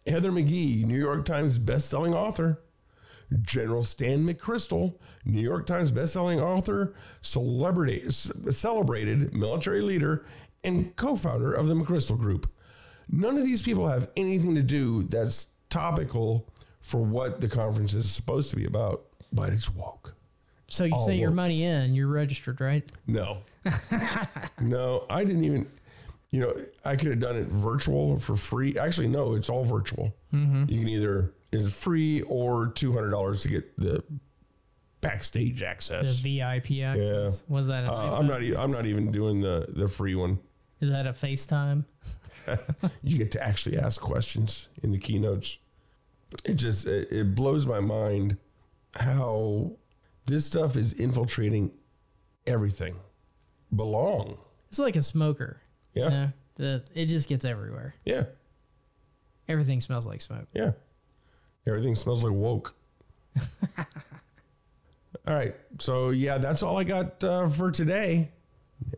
Heather 0.06 0.32
McGhee, 0.32 0.86
New 0.86 1.00
York 1.00 1.26
Times 1.26 1.60
bestselling 1.60 2.14
author, 2.14 2.62
General 3.42 3.84
Stan 3.84 4.26
McChrystal, 4.26 4.96
New 5.26 5.42
York 5.42 5.66
Times 5.66 5.92
bestselling 5.92 6.42
author, 6.42 6.94
celebrity, 7.22 8.10
celebrated 8.10 9.34
military 9.34 9.82
leader, 9.82 10.26
and 10.64 10.96
co-founder 10.96 11.52
of 11.52 11.68
the 11.68 11.74
McChrystal 11.74 12.18
Group. 12.18 12.50
None 13.10 13.38
of 13.38 13.44
these 13.44 13.62
people 13.62 13.88
have 13.88 14.10
anything 14.16 14.56
to 14.56 14.64
do 14.64 15.04
that's 15.04 15.48
topical 15.70 16.48
for 16.82 17.02
what 17.02 17.42
the 17.42 17.48
conference 17.48 17.94
is 17.94 18.12
supposed 18.12 18.50
to 18.52 18.56
be 18.56 18.66
about, 18.66 19.06
but 19.32 19.52
it's 19.52 19.70
woke. 19.70 20.16
So 20.72 20.86
you 20.86 20.94
Oh, 20.96 21.06
sent 21.06 21.18
your 21.18 21.32
money 21.32 21.66
in, 21.66 21.94
you're 21.96 22.08
registered, 22.08 22.62
right? 22.62 22.90
No. 23.06 23.40
no, 24.62 25.06
I 25.10 25.26
didn't 25.26 25.44
even. 25.44 25.68
You 26.32 26.40
know, 26.40 26.54
I 26.86 26.96
could 26.96 27.10
have 27.10 27.20
done 27.20 27.36
it 27.36 27.48
virtual 27.48 28.12
or 28.12 28.20
for 28.20 28.38
free. 28.38 28.78
Actually, 28.80 29.10
no, 29.10 29.34
it's 29.36 29.50
all 29.50 29.66
virtual. 29.66 30.16
You 30.32 30.66
can 30.66 30.88
either 30.88 31.34
it's 31.52 31.78
free 31.78 32.22
or 32.22 32.68
two 32.68 32.94
hundred 32.94 33.10
dollars 33.10 33.42
to 33.42 33.50
get 33.50 33.76
the 33.78 34.02
backstage 35.02 35.62
access. 35.62 36.22
The. 36.22 36.40
VIP 36.40 36.84
access. 36.86 37.44
Was 37.50 37.68
that? 37.68 37.84
Uh. 37.86 38.18
I'm 38.18 38.28
not. 38.28 38.42
I'm 38.42 38.72
not 38.72 38.86
even 38.86 39.12
doing 39.12 39.42
the 39.42 39.66
the 39.68 39.90
free 39.90 40.16
one. 40.16 40.40
Is 40.80 40.90
that 40.90 41.06
a 41.06 41.12
FaceTime? 41.12 41.84
You 43.04 43.18
get 43.20 43.32
to 43.32 43.46
actually 43.46 43.78
ask 43.78 44.00
questions 44.02 44.68
in 44.82 44.92
the 44.92 44.98
keynotes. 44.98 45.60
It 46.46 46.54
just 46.56 46.88
it, 46.88 47.12
it 47.12 47.36
blows 47.36 47.68
my 47.68 47.80
mind 47.82 48.38
how 48.96 49.74
this 50.26 50.46
stuff 50.46 50.78
is 50.78 50.94
infiltrating 50.94 51.72
everything. 52.46 52.96
Belong. 53.76 54.38
It's 54.70 54.80
like 54.80 54.96
a 54.96 55.04
smoker. 55.04 55.62
Yeah. 55.94 56.04
You 56.04 56.10
know? 56.10 56.28
The, 56.58 56.84
it 56.94 57.06
just 57.08 57.28
gets 57.28 57.46
everywhere. 57.46 57.96
Yeah. 58.06 58.26
Everything 59.48 59.82
smells 59.82 60.06
like 60.06 60.22
smoke. 60.22 60.48
Yeah. 60.54 60.72
Everything 61.68 61.96
smells 61.96 62.24
like 62.24 62.34
woke. 62.34 62.76
all 63.78 63.86
right. 65.28 65.56
So, 65.80 66.10
yeah, 66.10 66.38
that's 66.38 66.64
all 66.64 66.78
I 66.78 66.84
got 66.84 67.24
uh, 67.24 67.48
for 67.48 67.72
today. 67.72 68.32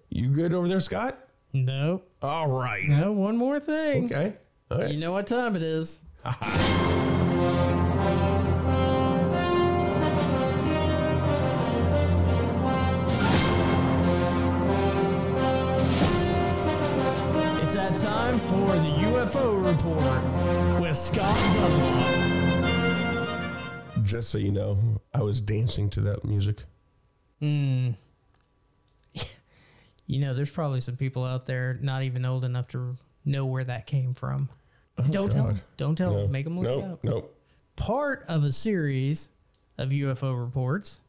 You 0.10 0.30
good 0.30 0.54
over 0.54 0.68
there, 0.68 0.80
Scott? 0.80 1.18
Nope. 1.54 2.10
All 2.22 2.50
right. 2.50 2.88
No, 2.88 3.12
one 3.12 3.38
more 3.38 3.60
thing. 3.60 4.06
Okay. 4.06 4.34
Right. 4.72 4.92
You 4.92 5.00
know 5.00 5.12
what 5.12 5.28
time 5.28 5.56
it 5.56 5.62
is. 5.62 6.00
UFO 19.34 19.66
report 19.66 20.82
with 20.82 20.96
Scott 20.98 21.36
Dunlop. 21.56 22.04
Just 24.04 24.30
so 24.30 24.38
you 24.38 24.52
know, 24.52 24.78
I 25.14 25.22
was 25.24 25.42
dancing 25.42 25.90
to 25.92 26.02
that 26.02 26.24
music. 26.26 26.64
Hmm. 27.40 27.92
You 30.06 30.20
know, 30.20 30.34
there's 30.34 30.50
probably 30.50 30.82
some 30.82 30.98
people 30.98 31.24
out 31.24 31.46
there 31.46 31.80
not 31.82 32.04
even 32.04 32.26
old 32.26 32.44
enough 32.44 32.68
to 32.70 32.98
know 33.24 33.46
where 33.46 33.64
that 33.64 33.88
came 33.88 34.14
from. 34.14 34.50
Oh, 34.98 35.04
don't 35.04 35.32
tell 35.32 35.44
'em. 35.48 35.48
Oh, 35.48 35.54
God. 35.54 35.62
Don't 35.78 35.96
tell 35.96 36.12
No. 36.14 36.28
Make 36.28 36.44
them 36.44 36.60
look 36.60 36.66
it 36.68 36.78
Nope. 36.82 36.92
up. 36.92 37.04
Nope. 37.06 37.40
part 37.78 38.26
of 38.28 38.44
a 38.44 38.52
series 38.52 39.30
of 39.78 39.90
UFO 39.94 40.38
reports. 40.38 41.00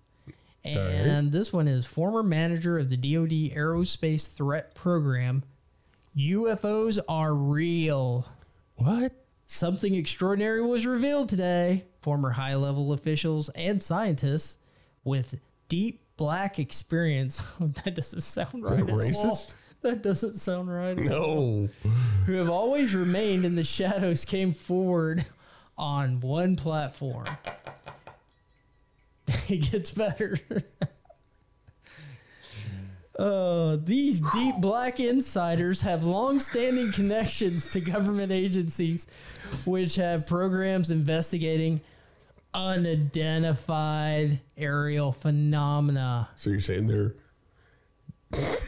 And 0.65 1.33
this 1.33 1.53
one 1.53 1.67
is 1.67 1.85
former 1.87 2.23
manager 2.23 2.79
of 2.79 2.89
the 2.89 2.97
DoD 2.97 3.53
Aerospace 3.55 4.29
Threat 4.33 4.75
Program. 4.77 5.43
UFOs 6.17 6.99
are 7.09 7.35
real. 7.35 8.27
What? 8.77 9.13
Something 9.47 9.95
extraordinary 9.95 10.63
was 10.63 10.87
revealed 10.87 11.29
today. 11.29 11.85
Former 12.01 12.31
high 12.31 12.55
level 12.55 12.93
officials 12.93 13.49
and 13.51 13.83
scientists 13.83 14.59
with 15.03 15.41
deep 15.69 16.03
black 16.17 16.59
experience. 16.59 17.43
Oh, 17.61 17.69
that 17.85 17.95
doesn't 17.95 18.21
sound 18.21 18.65
right. 18.65 18.79
that 18.79 18.89
at 18.89 18.91
all. 18.91 18.99
racist? 18.99 19.55
That 19.83 20.03
doesn't 20.03 20.35
sound 20.35 20.73
right. 20.73 20.97
No. 20.97 21.69
who 22.27 22.33
have 22.33 22.49
always 22.49 22.95
remained 22.95 23.45
in 23.45 23.55
the 23.55 23.65
shadows 23.65 24.25
came 24.25 24.55
forward 24.55 25.27
on 25.77 26.21
one 26.21 26.57
platform. 26.57 27.29
it 29.49 29.71
gets 29.71 29.91
better. 29.91 30.39
Uh, 33.19 33.77
these 33.85 34.21
deep 34.33 34.57
black 34.57 34.99
insiders 34.99 35.83
have 35.83 36.03
long-standing 36.05 36.91
connections 36.93 37.71
to 37.71 37.81
government 37.81 38.33
agencies, 38.33 39.07
which 39.65 39.95
have 39.95 40.27
programs 40.27 40.91
investigating 40.91 41.81
unidentified 42.55 44.41
aerial 44.57 45.13
phenomena. 45.13 46.29
So 46.37 46.51
you're 46.51 46.59
saying 46.61 46.87
they're. 46.89 47.15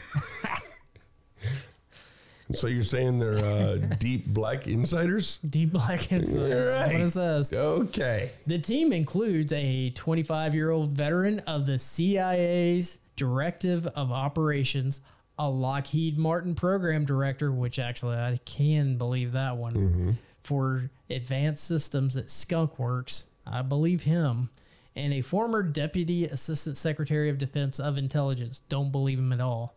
so 2.53 2.69
you're 2.69 2.83
saying 2.83 3.19
they're 3.19 3.45
uh, 3.45 3.77
deep 3.99 4.27
black 4.27 4.69
insiders? 4.69 5.39
Deep 5.49 5.73
black 5.73 6.13
insiders. 6.13 6.73
That's 6.73 6.93
what 6.93 7.01
it 7.01 7.11
says. 7.11 7.53
Okay. 7.53 8.31
The 8.47 8.59
team 8.59 8.93
includes 8.93 9.53
a 9.53 9.91
25 9.91 10.55
year 10.55 10.71
old 10.71 10.91
veteran 10.91 11.41
of 11.41 11.67
the 11.67 11.81
CIA's 11.81 13.01
Directive 13.17 13.87
of 13.89 14.13
Operations, 14.13 15.01
a 15.39 15.49
Lockheed 15.49 16.19
Martin 16.19 16.55
program 16.55 17.05
director, 17.05 17.51
which 17.51 17.79
actually 17.79 18.17
I 18.17 18.39
can 18.45 18.97
believe 18.97 19.33
that 19.33 19.57
one, 19.57 20.19
for 20.41 20.91
advanced 21.11 21.65
systems 21.65 22.17
at 22.17 22.31
Skunk 22.31 22.79
Works. 22.79 23.27
I 23.47 23.63
believe 23.63 24.03
him. 24.03 24.51
And 24.95 25.13
a 25.13 25.21
former 25.21 25.63
Deputy 25.63 26.25
Assistant 26.25 26.79
Secretary 26.79 27.29
of 27.29 27.37
Defense 27.39 27.79
of 27.79 27.99
Intelligence. 27.99 28.61
Don't 28.69 28.91
believe 28.91 29.19
him 29.19 29.33
at 29.33 29.41
all. 29.41 29.75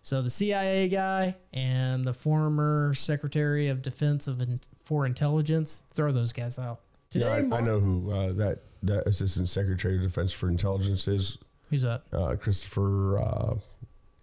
So 0.00 0.20
the 0.20 0.30
CIA 0.30 0.88
guy 0.88 1.36
and 1.52 2.04
the 2.04 2.12
former 2.12 2.92
Secretary 2.94 3.68
of 3.68 3.82
Defense 3.82 4.26
of 4.26 4.40
in, 4.42 4.60
for 4.82 5.06
Intelligence, 5.06 5.82
throw 5.92 6.10
those 6.10 6.32
guys 6.32 6.58
out. 6.58 6.80
Yeah, 7.12 7.28
I, 7.28 7.38
I 7.38 7.60
know 7.60 7.78
who 7.78 8.10
uh, 8.10 8.32
that 8.32 8.60
that 8.82 9.06
Assistant 9.06 9.48
Secretary 9.48 9.96
of 9.96 10.02
Defense 10.02 10.32
for 10.32 10.48
Intelligence 10.48 11.06
is. 11.06 11.38
Who's 11.72 11.82
that? 11.82 12.02
Uh, 12.12 12.36
Christopher. 12.36 13.18
Uh, 13.18 13.54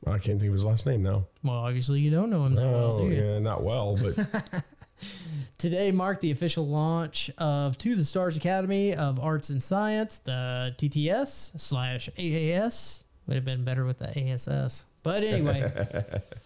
I 0.05 0.19
can't 0.19 0.39
think 0.39 0.49
of 0.49 0.53
his 0.53 0.63
last 0.63 0.85
name 0.85 1.01
now. 1.03 1.25
Well, 1.43 1.55
obviously 1.57 1.99
you 1.99 2.11
don't 2.11 2.29
know 2.29 2.45
him 2.45 2.53
that 2.55 2.61
well, 2.61 2.99
Oh, 2.99 3.07
yeah, 3.09 3.39
not 3.39 3.63
well, 3.63 3.97
but 3.97 4.63
Today 5.57 5.91
marked 5.91 6.21
the 6.21 6.29
official 6.31 6.67
launch 6.67 7.31
of 7.39 7.75
To 7.79 7.95
the 7.95 8.05
Stars 8.05 8.37
Academy 8.37 8.93
of 8.93 9.19
Arts 9.19 9.49
and 9.49 9.63
Science, 9.63 10.19
the 10.19 10.73
TTS 10.77 11.59
slash 11.59 12.07
AAS. 12.17 13.03
Would 13.25 13.35
have 13.35 13.45
been 13.45 13.63
better 13.63 13.83
with 13.83 13.97
the 13.97 14.15
ASS. 14.17 14.85
But 15.01 15.23
anyway, 15.23 15.71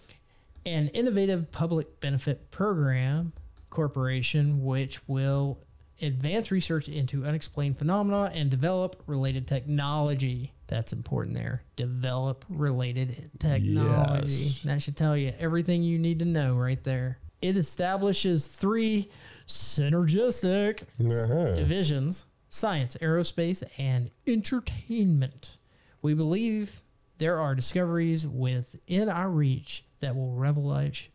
an 0.66 0.88
innovative 0.90 1.52
public 1.52 2.00
benefit 2.00 2.50
program 2.50 3.34
corporation 3.70 4.64
which 4.64 5.06
will 5.08 5.60
advance 6.02 6.52
research 6.52 6.88
into 6.88 7.26
unexplained 7.26 7.78
phenomena 7.78 8.32
and 8.34 8.50
develop 8.50 9.02
related 9.06 9.48
technology. 9.48 10.54
That's 10.74 10.92
important 10.92 11.36
there. 11.36 11.62
Develop 11.76 12.46
related 12.50 13.30
technology. 13.38 14.34
Yes. 14.34 14.64
That 14.64 14.82
should 14.82 14.98
tell 14.98 15.16
you 15.16 15.32
everything 15.38 15.84
you 15.84 16.00
need 16.00 16.18
to 16.18 16.26
know 16.26 16.56
right 16.56 16.84
there. 16.84 17.20
It 17.44 17.58
establishes 17.58 18.48
three 18.48 19.12
synergistic 19.48 20.82
uh-huh. 21.00 21.54
divisions 21.54 22.26
science, 22.50 22.98
aerospace, 23.04 23.62
and 23.78 24.10
entertainment. 24.26 25.60
We 26.02 26.16
believe 26.16 26.82
there 27.20 27.38
are 27.38 27.54
discoveries 27.54 28.26
within 28.26 29.10
our 29.10 29.30
reach 29.30 29.86
that 30.00 30.16
will 30.16 30.34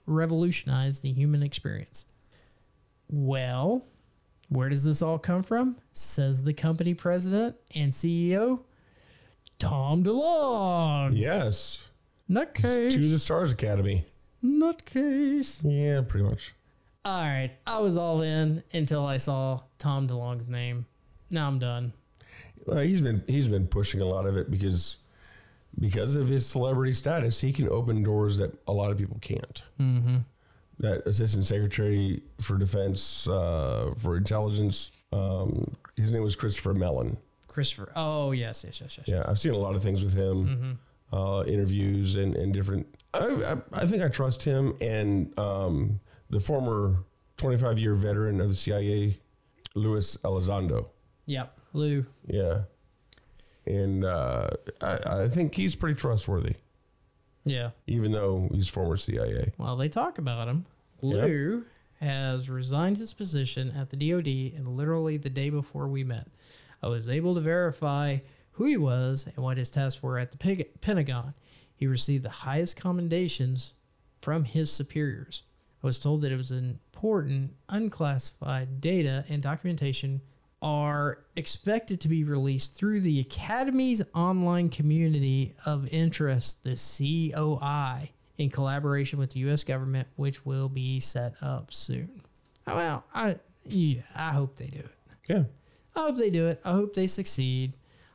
revolutionize 0.07 1.01
the 1.01 1.13
human 1.13 1.43
experience. 1.43 2.07
Well, 3.09 3.85
where 4.51 4.69
does 4.69 4.85
this 4.85 5.03
all 5.03 5.19
come 5.19 5.43
from? 5.43 5.79
Says 5.91 6.45
the 6.45 6.55
company 6.55 6.95
president 6.95 7.57
and 7.75 7.93
CEO, 7.93 8.61
Tom 9.59 10.05
DeLonge. 10.05 11.19
yes, 11.19 11.89
Nutcase. 12.31 12.93
to 12.93 13.09
the 13.09 13.19
Stars 13.19 13.51
Academy. 13.51 14.05
Nutcase. 14.45 15.61
Yeah, 15.65 16.03
pretty 16.07 16.25
much. 16.27 16.55
All 17.05 17.23
right, 17.23 17.51
I 17.67 17.79
was 17.79 17.97
all 17.97 18.23
in 18.23 18.63
until 18.73 19.07
I 19.07 19.17
saw 19.17 19.61
Tom 19.79 20.09
DeLonge's 20.09 20.49
name. 20.49 20.87
Now 21.31 21.47
I'm 21.49 21.59
done. 21.59 21.93
Well, 22.67 22.79
he's 22.79 23.01
been 23.01 23.23
he's 23.27 23.49
been 23.49 23.67
pushing 23.67 24.01
a 24.01 24.05
lot 24.05 24.27
of 24.27 24.37
it 24.37 24.51
because 24.51 24.99
because 25.79 26.15
of 26.15 26.29
his 26.29 26.47
celebrity 26.47 26.93
status, 26.93 27.41
he 27.41 27.53
can 27.53 27.69
open 27.69 28.03
doors 28.03 28.39
that 28.39 28.53
a 28.67 28.73
lot 28.73 28.91
of 28.91 28.99
people 28.99 29.19
can't. 29.21 29.65
Mm-hmm. 29.81 30.17
That 30.81 31.07
assistant 31.07 31.45
secretary 31.47 32.23
for 32.41 32.57
defense 32.57 33.27
uh, 33.27 33.93
for 33.97 34.17
intelligence, 34.17 34.91
um, 35.13 35.77
his 35.97 36.13
name 36.13 36.23
was 36.23 36.37
Christopher 36.37 36.75
Mellon. 36.75 37.17
Christopher. 37.59 37.93
Oh 37.97 38.31
yes, 38.31 38.63
yes, 38.65 38.81
yes, 38.81 38.99
yes. 38.99 39.09
Yeah, 39.09 39.23
I've 39.27 39.39
seen 39.39 39.53
a 39.53 39.59
lot 39.59 39.75
of 39.75 39.83
things 39.83 40.05
with 40.05 40.15
him, 40.15 40.79
uh, 41.13 41.43
interviews 41.47 42.15
and, 42.15 42.37
and 42.37 42.53
different. 42.55 42.87
I, 43.13 43.19
I, 43.27 43.57
I 43.83 43.87
think 43.87 44.03
I 44.03 44.09
trust 44.09 44.45
him 44.45 44.75
and 44.81 45.37
um, 45.39 45.99
the 46.31 46.39
former 46.39 47.05
25 47.39 47.79
year 47.79 47.95
veteran 47.95 48.41
of 48.41 48.49
the 48.49 48.55
CIA, 48.55 49.19
Luis 49.75 50.17
Elizondo. 50.19 50.87
Yep. 51.27 51.59
Lou. 51.73 52.05
Yeah. 52.27 52.63
And 53.67 54.05
uh, 54.05 54.49
I, 54.81 54.99
I 55.25 55.29
think 55.29 55.55
he's 55.55 55.75
pretty 55.75 55.95
trustworthy, 55.97 56.55
Yeah. 57.45 57.71
even 57.87 58.13
though 58.13 58.49
he's 58.53 58.69
former 58.69 58.97
CIA. 58.97 59.53
Well, 59.59 59.77
they 59.77 59.89
talk 59.89 60.19
about 60.19 60.49
him. 60.49 60.65
Lou 61.03 61.65
has 62.01 62.49
resigned 62.49 62.97
his 62.99 63.13
position 63.13 63.73
at 63.73 63.91
the 63.91 63.97
DoD, 63.97 64.27
and 64.57 64.69
literally 64.69 65.17
the 65.17 65.29
day 65.31 65.51
before 65.51 65.89
we 65.89 66.05
met, 66.05 66.29
I 66.83 66.89
was 66.89 67.09
able 67.09 67.35
to 67.35 67.41
verify 67.41 68.19
who 68.53 68.65
he 68.65 68.77
was 68.77 69.27
and 69.27 69.45
what 69.45 69.57
his 69.57 69.71
tasks 69.71 70.03
were 70.03 70.19
at 70.19 70.33
the 70.33 70.67
Pentagon. 70.81 71.35
He 71.75 71.87
received 71.87 72.25
the 72.25 72.31
highest 72.31 72.77
commendations 72.77 73.73
from 74.21 74.45
his 74.45 74.73
superiors. 74.73 75.43
I 75.83 75.87
was 75.87 75.99
told 75.99 76.23
that 76.23 76.33
it 76.33 76.37
was 76.37 76.51
important, 76.51 77.55
unclassified 77.69 78.81
data 78.81 79.25
and 79.29 79.41
documentation 79.43 80.23
are 80.61 81.21
expected 81.37 82.01
to 82.01 82.09
be 82.09 82.25
released 82.25 82.75
through 82.75 83.01
the 83.01 83.21
Academy's 83.21 84.03
online 84.13 84.71
community 84.71 85.55
of 85.65 85.87
interest, 85.93 86.65
the 86.65 86.75
COI, 86.75 88.11
in 88.39 88.51
collaboration 88.51 89.21
with 89.21 89.31
the 89.31 89.41
U.S. 89.41 89.63
government, 89.63 90.09
which 90.17 90.45
will 90.45 90.69
be 90.69 90.99
set 90.99 91.35
up 91.41 91.73
soon. 91.73 92.23
Well, 92.67 93.05
I 93.15 93.37
yeah, 93.65 94.03
I 94.17 94.33
hope 94.33 94.57
they 94.57 94.67
do 94.67 94.81
it. 94.81 94.91
Yeah. 95.29 95.45
I 95.97 96.01
hope 96.01 96.17
they 96.17 96.31
do 96.31 96.47
it. 96.49 96.61
I 96.65 96.73
hope 96.73 96.95
they 96.95 97.07
succeed. 97.07 97.73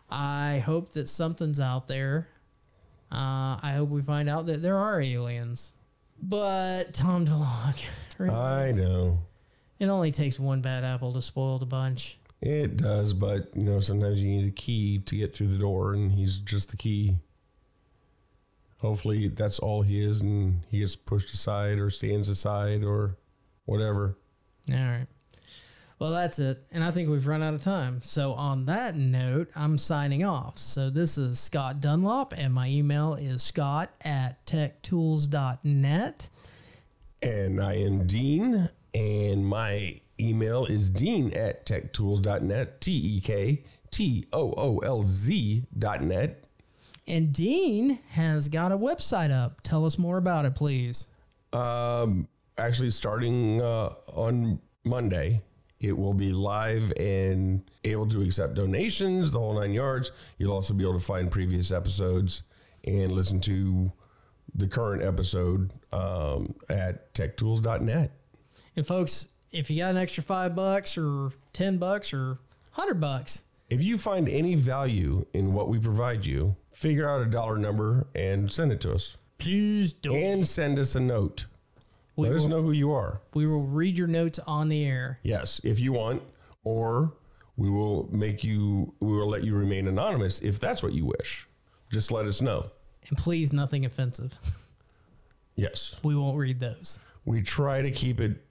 I 0.09 0.59
hope 0.59 0.91
that 0.93 1.07
something's 1.07 1.59
out 1.59 1.87
there. 1.87 2.27
Uh, 3.11 3.59
I 3.61 3.73
hope 3.75 3.89
we 3.89 4.01
find 4.01 4.29
out 4.29 4.45
that 4.47 4.61
there 4.61 4.77
are 4.77 5.01
aliens. 5.01 5.71
But 6.21 6.93
Tom 6.93 7.25
DeLonge, 7.25 7.83
I 8.31 8.71
know. 8.71 9.19
it 9.79 9.87
only 9.87 10.11
takes 10.11 10.39
one 10.39 10.61
bad 10.61 10.83
apple 10.83 11.11
to 11.13 11.21
spoil 11.21 11.59
the 11.59 11.65
bunch. 11.65 12.19
It 12.41 12.77
does, 12.77 13.13
but 13.13 13.55
you 13.55 13.63
know, 13.63 13.79
sometimes 13.79 14.21
you 14.21 14.29
need 14.29 14.47
a 14.47 14.51
key 14.51 14.99
to 14.99 15.15
get 15.15 15.33
through 15.35 15.47
the 15.47 15.57
door, 15.57 15.93
and 15.93 16.11
he's 16.11 16.37
just 16.37 16.71
the 16.71 16.77
key. 16.77 17.17
Hopefully, 18.79 19.29
that's 19.29 19.59
all 19.59 19.81
he 19.81 20.03
is, 20.03 20.21
and 20.21 20.61
he 20.69 20.79
gets 20.79 20.95
pushed 20.95 21.33
aside 21.33 21.79
or 21.79 21.89
stands 21.89 22.27
aside 22.29 22.83
or 22.83 23.17
whatever. 23.65 24.17
All 24.69 24.75
right. 24.75 25.07
Well, 25.99 26.11
that's 26.11 26.40
it. 26.40 26.65
And 26.72 26.84
I 26.84 26.91
think 26.91 27.10
we've 27.10 27.28
run 27.28 27.41
out 27.44 27.53
of 27.53 27.61
time. 27.61 28.02
So, 28.02 28.34
on 28.34 28.65
that 28.65 28.95
note, 28.95 29.49
I'm 29.56 29.78
signing 29.78 30.24
off. 30.24 30.57
So, 30.57 30.90
this 30.90 31.18
is 31.18 31.40
Scott 31.40 31.80
Dunlop, 31.80 32.34
and 32.36 32.53
my 32.53 32.68
email 32.68 33.14
is 33.14 33.41
scott 33.44 33.91
at 34.02 34.45
tektoolz.net. 34.45 36.30
And 37.22 37.61
I 37.61 37.76
am 37.76 38.06
Dean, 38.06 38.70
and 38.94 39.45
my 39.45 40.02
email 40.20 40.65
is 40.65 40.90
dean 40.90 41.32
at 41.34 41.65
tektoolz.net, 41.65 42.82
T 42.82 42.91
E 42.91 43.22
K 43.22 43.64
T 43.91 44.26
O 44.34 44.53
O 44.57 44.80
L 44.80 45.06
Z 45.06 45.64
dot 45.78 46.02
net. 46.02 46.44
And 47.07 47.34
Dean 47.34 47.99
has 48.10 48.48
got 48.48 48.72
a 48.72 48.78
website 48.78 49.32
up. 49.32 49.61
Tell 49.61 49.86
us 49.86 49.98
more 49.98 50.18
about 50.18 50.45
it, 50.45 50.56
please. 50.56 51.06
Um, 51.52 52.28
actually, 52.57 52.91
starting 52.91 53.61
uh, 53.61 53.94
on 54.15 54.60
Monday, 54.84 55.41
it 55.84 55.97
will 55.97 56.14
be 56.14 56.31
live 56.31 56.93
and 56.97 57.61
able 57.84 58.07
to 58.07 58.22
accept 58.22 58.55
donations, 58.55 59.31
the 59.31 59.39
whole 59.39 59.60
nine 59.60 59.73
yards. 59.73 60.11
You'll 60.38 60.53
also 60.53 60.73
be 60.73 60.84
able 60.84 60.97
to 60.99 61.05
find 61.05 61.30
previous 61.30 61.72
episodes 61.72 62.43
and 62.85 63.11
listen 63.11 63.39
to 63.41 63.91
the 64.55 64.68
current 64.68 65.03
episode 65.03 65.72
um, 65.91 66.55
at 66.69 67.14
tektoolz.net. 67.14 68.11
And, 68.76 68.88
folks, 68.88 69.27
if 69.51 69.69
you 69.69 69.77
got 69.80 69.91
an 69.91 69.97
extra 69.97 70.23
five 70.23 70.55
bucks 70.55 70.97
or 70.97 71.31
10 71.53 71.77
bucks 71.77 72.14
or 72.14 72.39
100 72.76 72.95
bucks, 72.99 73.43
If 73.69 73.84
you 73.84 73.97
find 73.97 74.27
any 74.30 74.55
value 74.55 75.26
in 75.34 75.53
what 75.53 75.69
we 75.69 75.80
provide 75.80 76.26
you, 76.26 76.55
figure 76.72 77.10
out 77.10 77.22
a 77.22 77.26
dollar 77.30 77.57
number 77.57 78.07
and 78.15 78.51
send 78.51 78.72
it 78.72 78.81
to 78.81 78.93
us. 78.93 79.18
please 79.38 79.91
don't. 79.93 80.15
And 80.15 80.47
send 80.47 80.80
us 80.80 80.95
a 80.95 80.99
note. 80.99 81.45
We 82.15 82.27
Let 82.27 82.35
us 82.35 82.44
will- 82.44 82.49
know 82.49 82.61
who 82.61 82.72
you 82.72 82.91
are. 82.91 83.22
We 83.34 83.48
will 83.48 83.64
read 83.64 83.98
your 83.98 84.07
notes 84.07 84.40
on 84.45 84.69
the 84.69 84.84
air. 84.85 85.19
Yes, 85.23 85.60
if 85.64 85.80
you 85.80 85.94
want, 85.94 86.22
or 86.64 87.14
we 87.57 87.69
will 87.69 88.07
make 88.11 88.44
you, 88.44 88.94
we 88.99 89.11
will 89.18 89.30
let 89.30 89.44
you 89.44 89.56
remain 89.56 89.88
anonymous 89.88 90.40
if 90.41 90.60
that's 90.60 90.84
what 90.84 90.94
you 90.94 91.06
wish. 91.06 91.48
Just 91.91 92.11
let 92.11 92.26
us 92.26 92.41
know. 92.41 92.69
And 93.10 93.18
please, 93.18 93.52
nothing 93.52 93.85
offensive. 93.85 94.38
Yes, 95.56 95.95
We 96.03 96.15
won't 96.15 96.38
read 96.38 96.60
those. 96.60 96.99
we 97.26 97.41
try 97.44 97.81
to 97.84 97.91
keep 97.91 98.19
it 98.19 98.44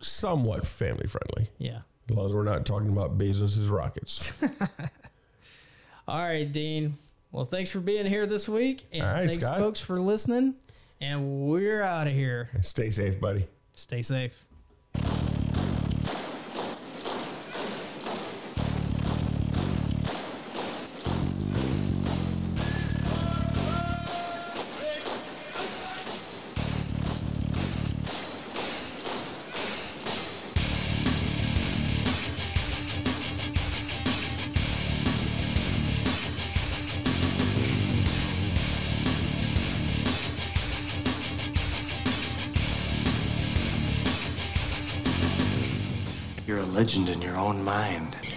somewhat 0.00 0.66
family 0.66 1.06
friendly, 1.06 1.50
Yeah. 1.58 1.80
as 2.08 2.16
long 2.16 2.26
as 2.26 2.34
we're 2.34 2.42
not 2.44 2.66
talking 2.66 2.88
about 2.88 3.16
Bezos's 3.18 3.68
rockets. 3.68 4.32
All 6.08 6.18
right, 6.18 6.50
Dean. 6.50 6.96
Well, 7.32 7.44
thanks 7.44 7.70
for 7.70 7.78
being 7.80 8.06
here 8.06 8.26
this 8.26 8.48
week. 8.48 8.86
And 8.92 9.02
All 9.02 9.08
right, 9.12 9.28
thanks, 9.28 9.42
Scott. 9.42 9.58
folks, 9.58 9.78
for 9.80 10.00
listening. 10.00 10.54
And 11.00 11.48
we're 11.48 11.82
out 11.82 12.06
of 12.06 12.12
here. 12.12 12.50
Stay 12.60 12.90
safe, 12.90 13.18
buddy. 13.18 13.46
Stay 13.74 14.02
safe. 14.02 14.44
Legend 46.90 47.08
in 47.08 47.22
your 47.22 47.36
own 47.36 47.62
mind. 47.62 48.29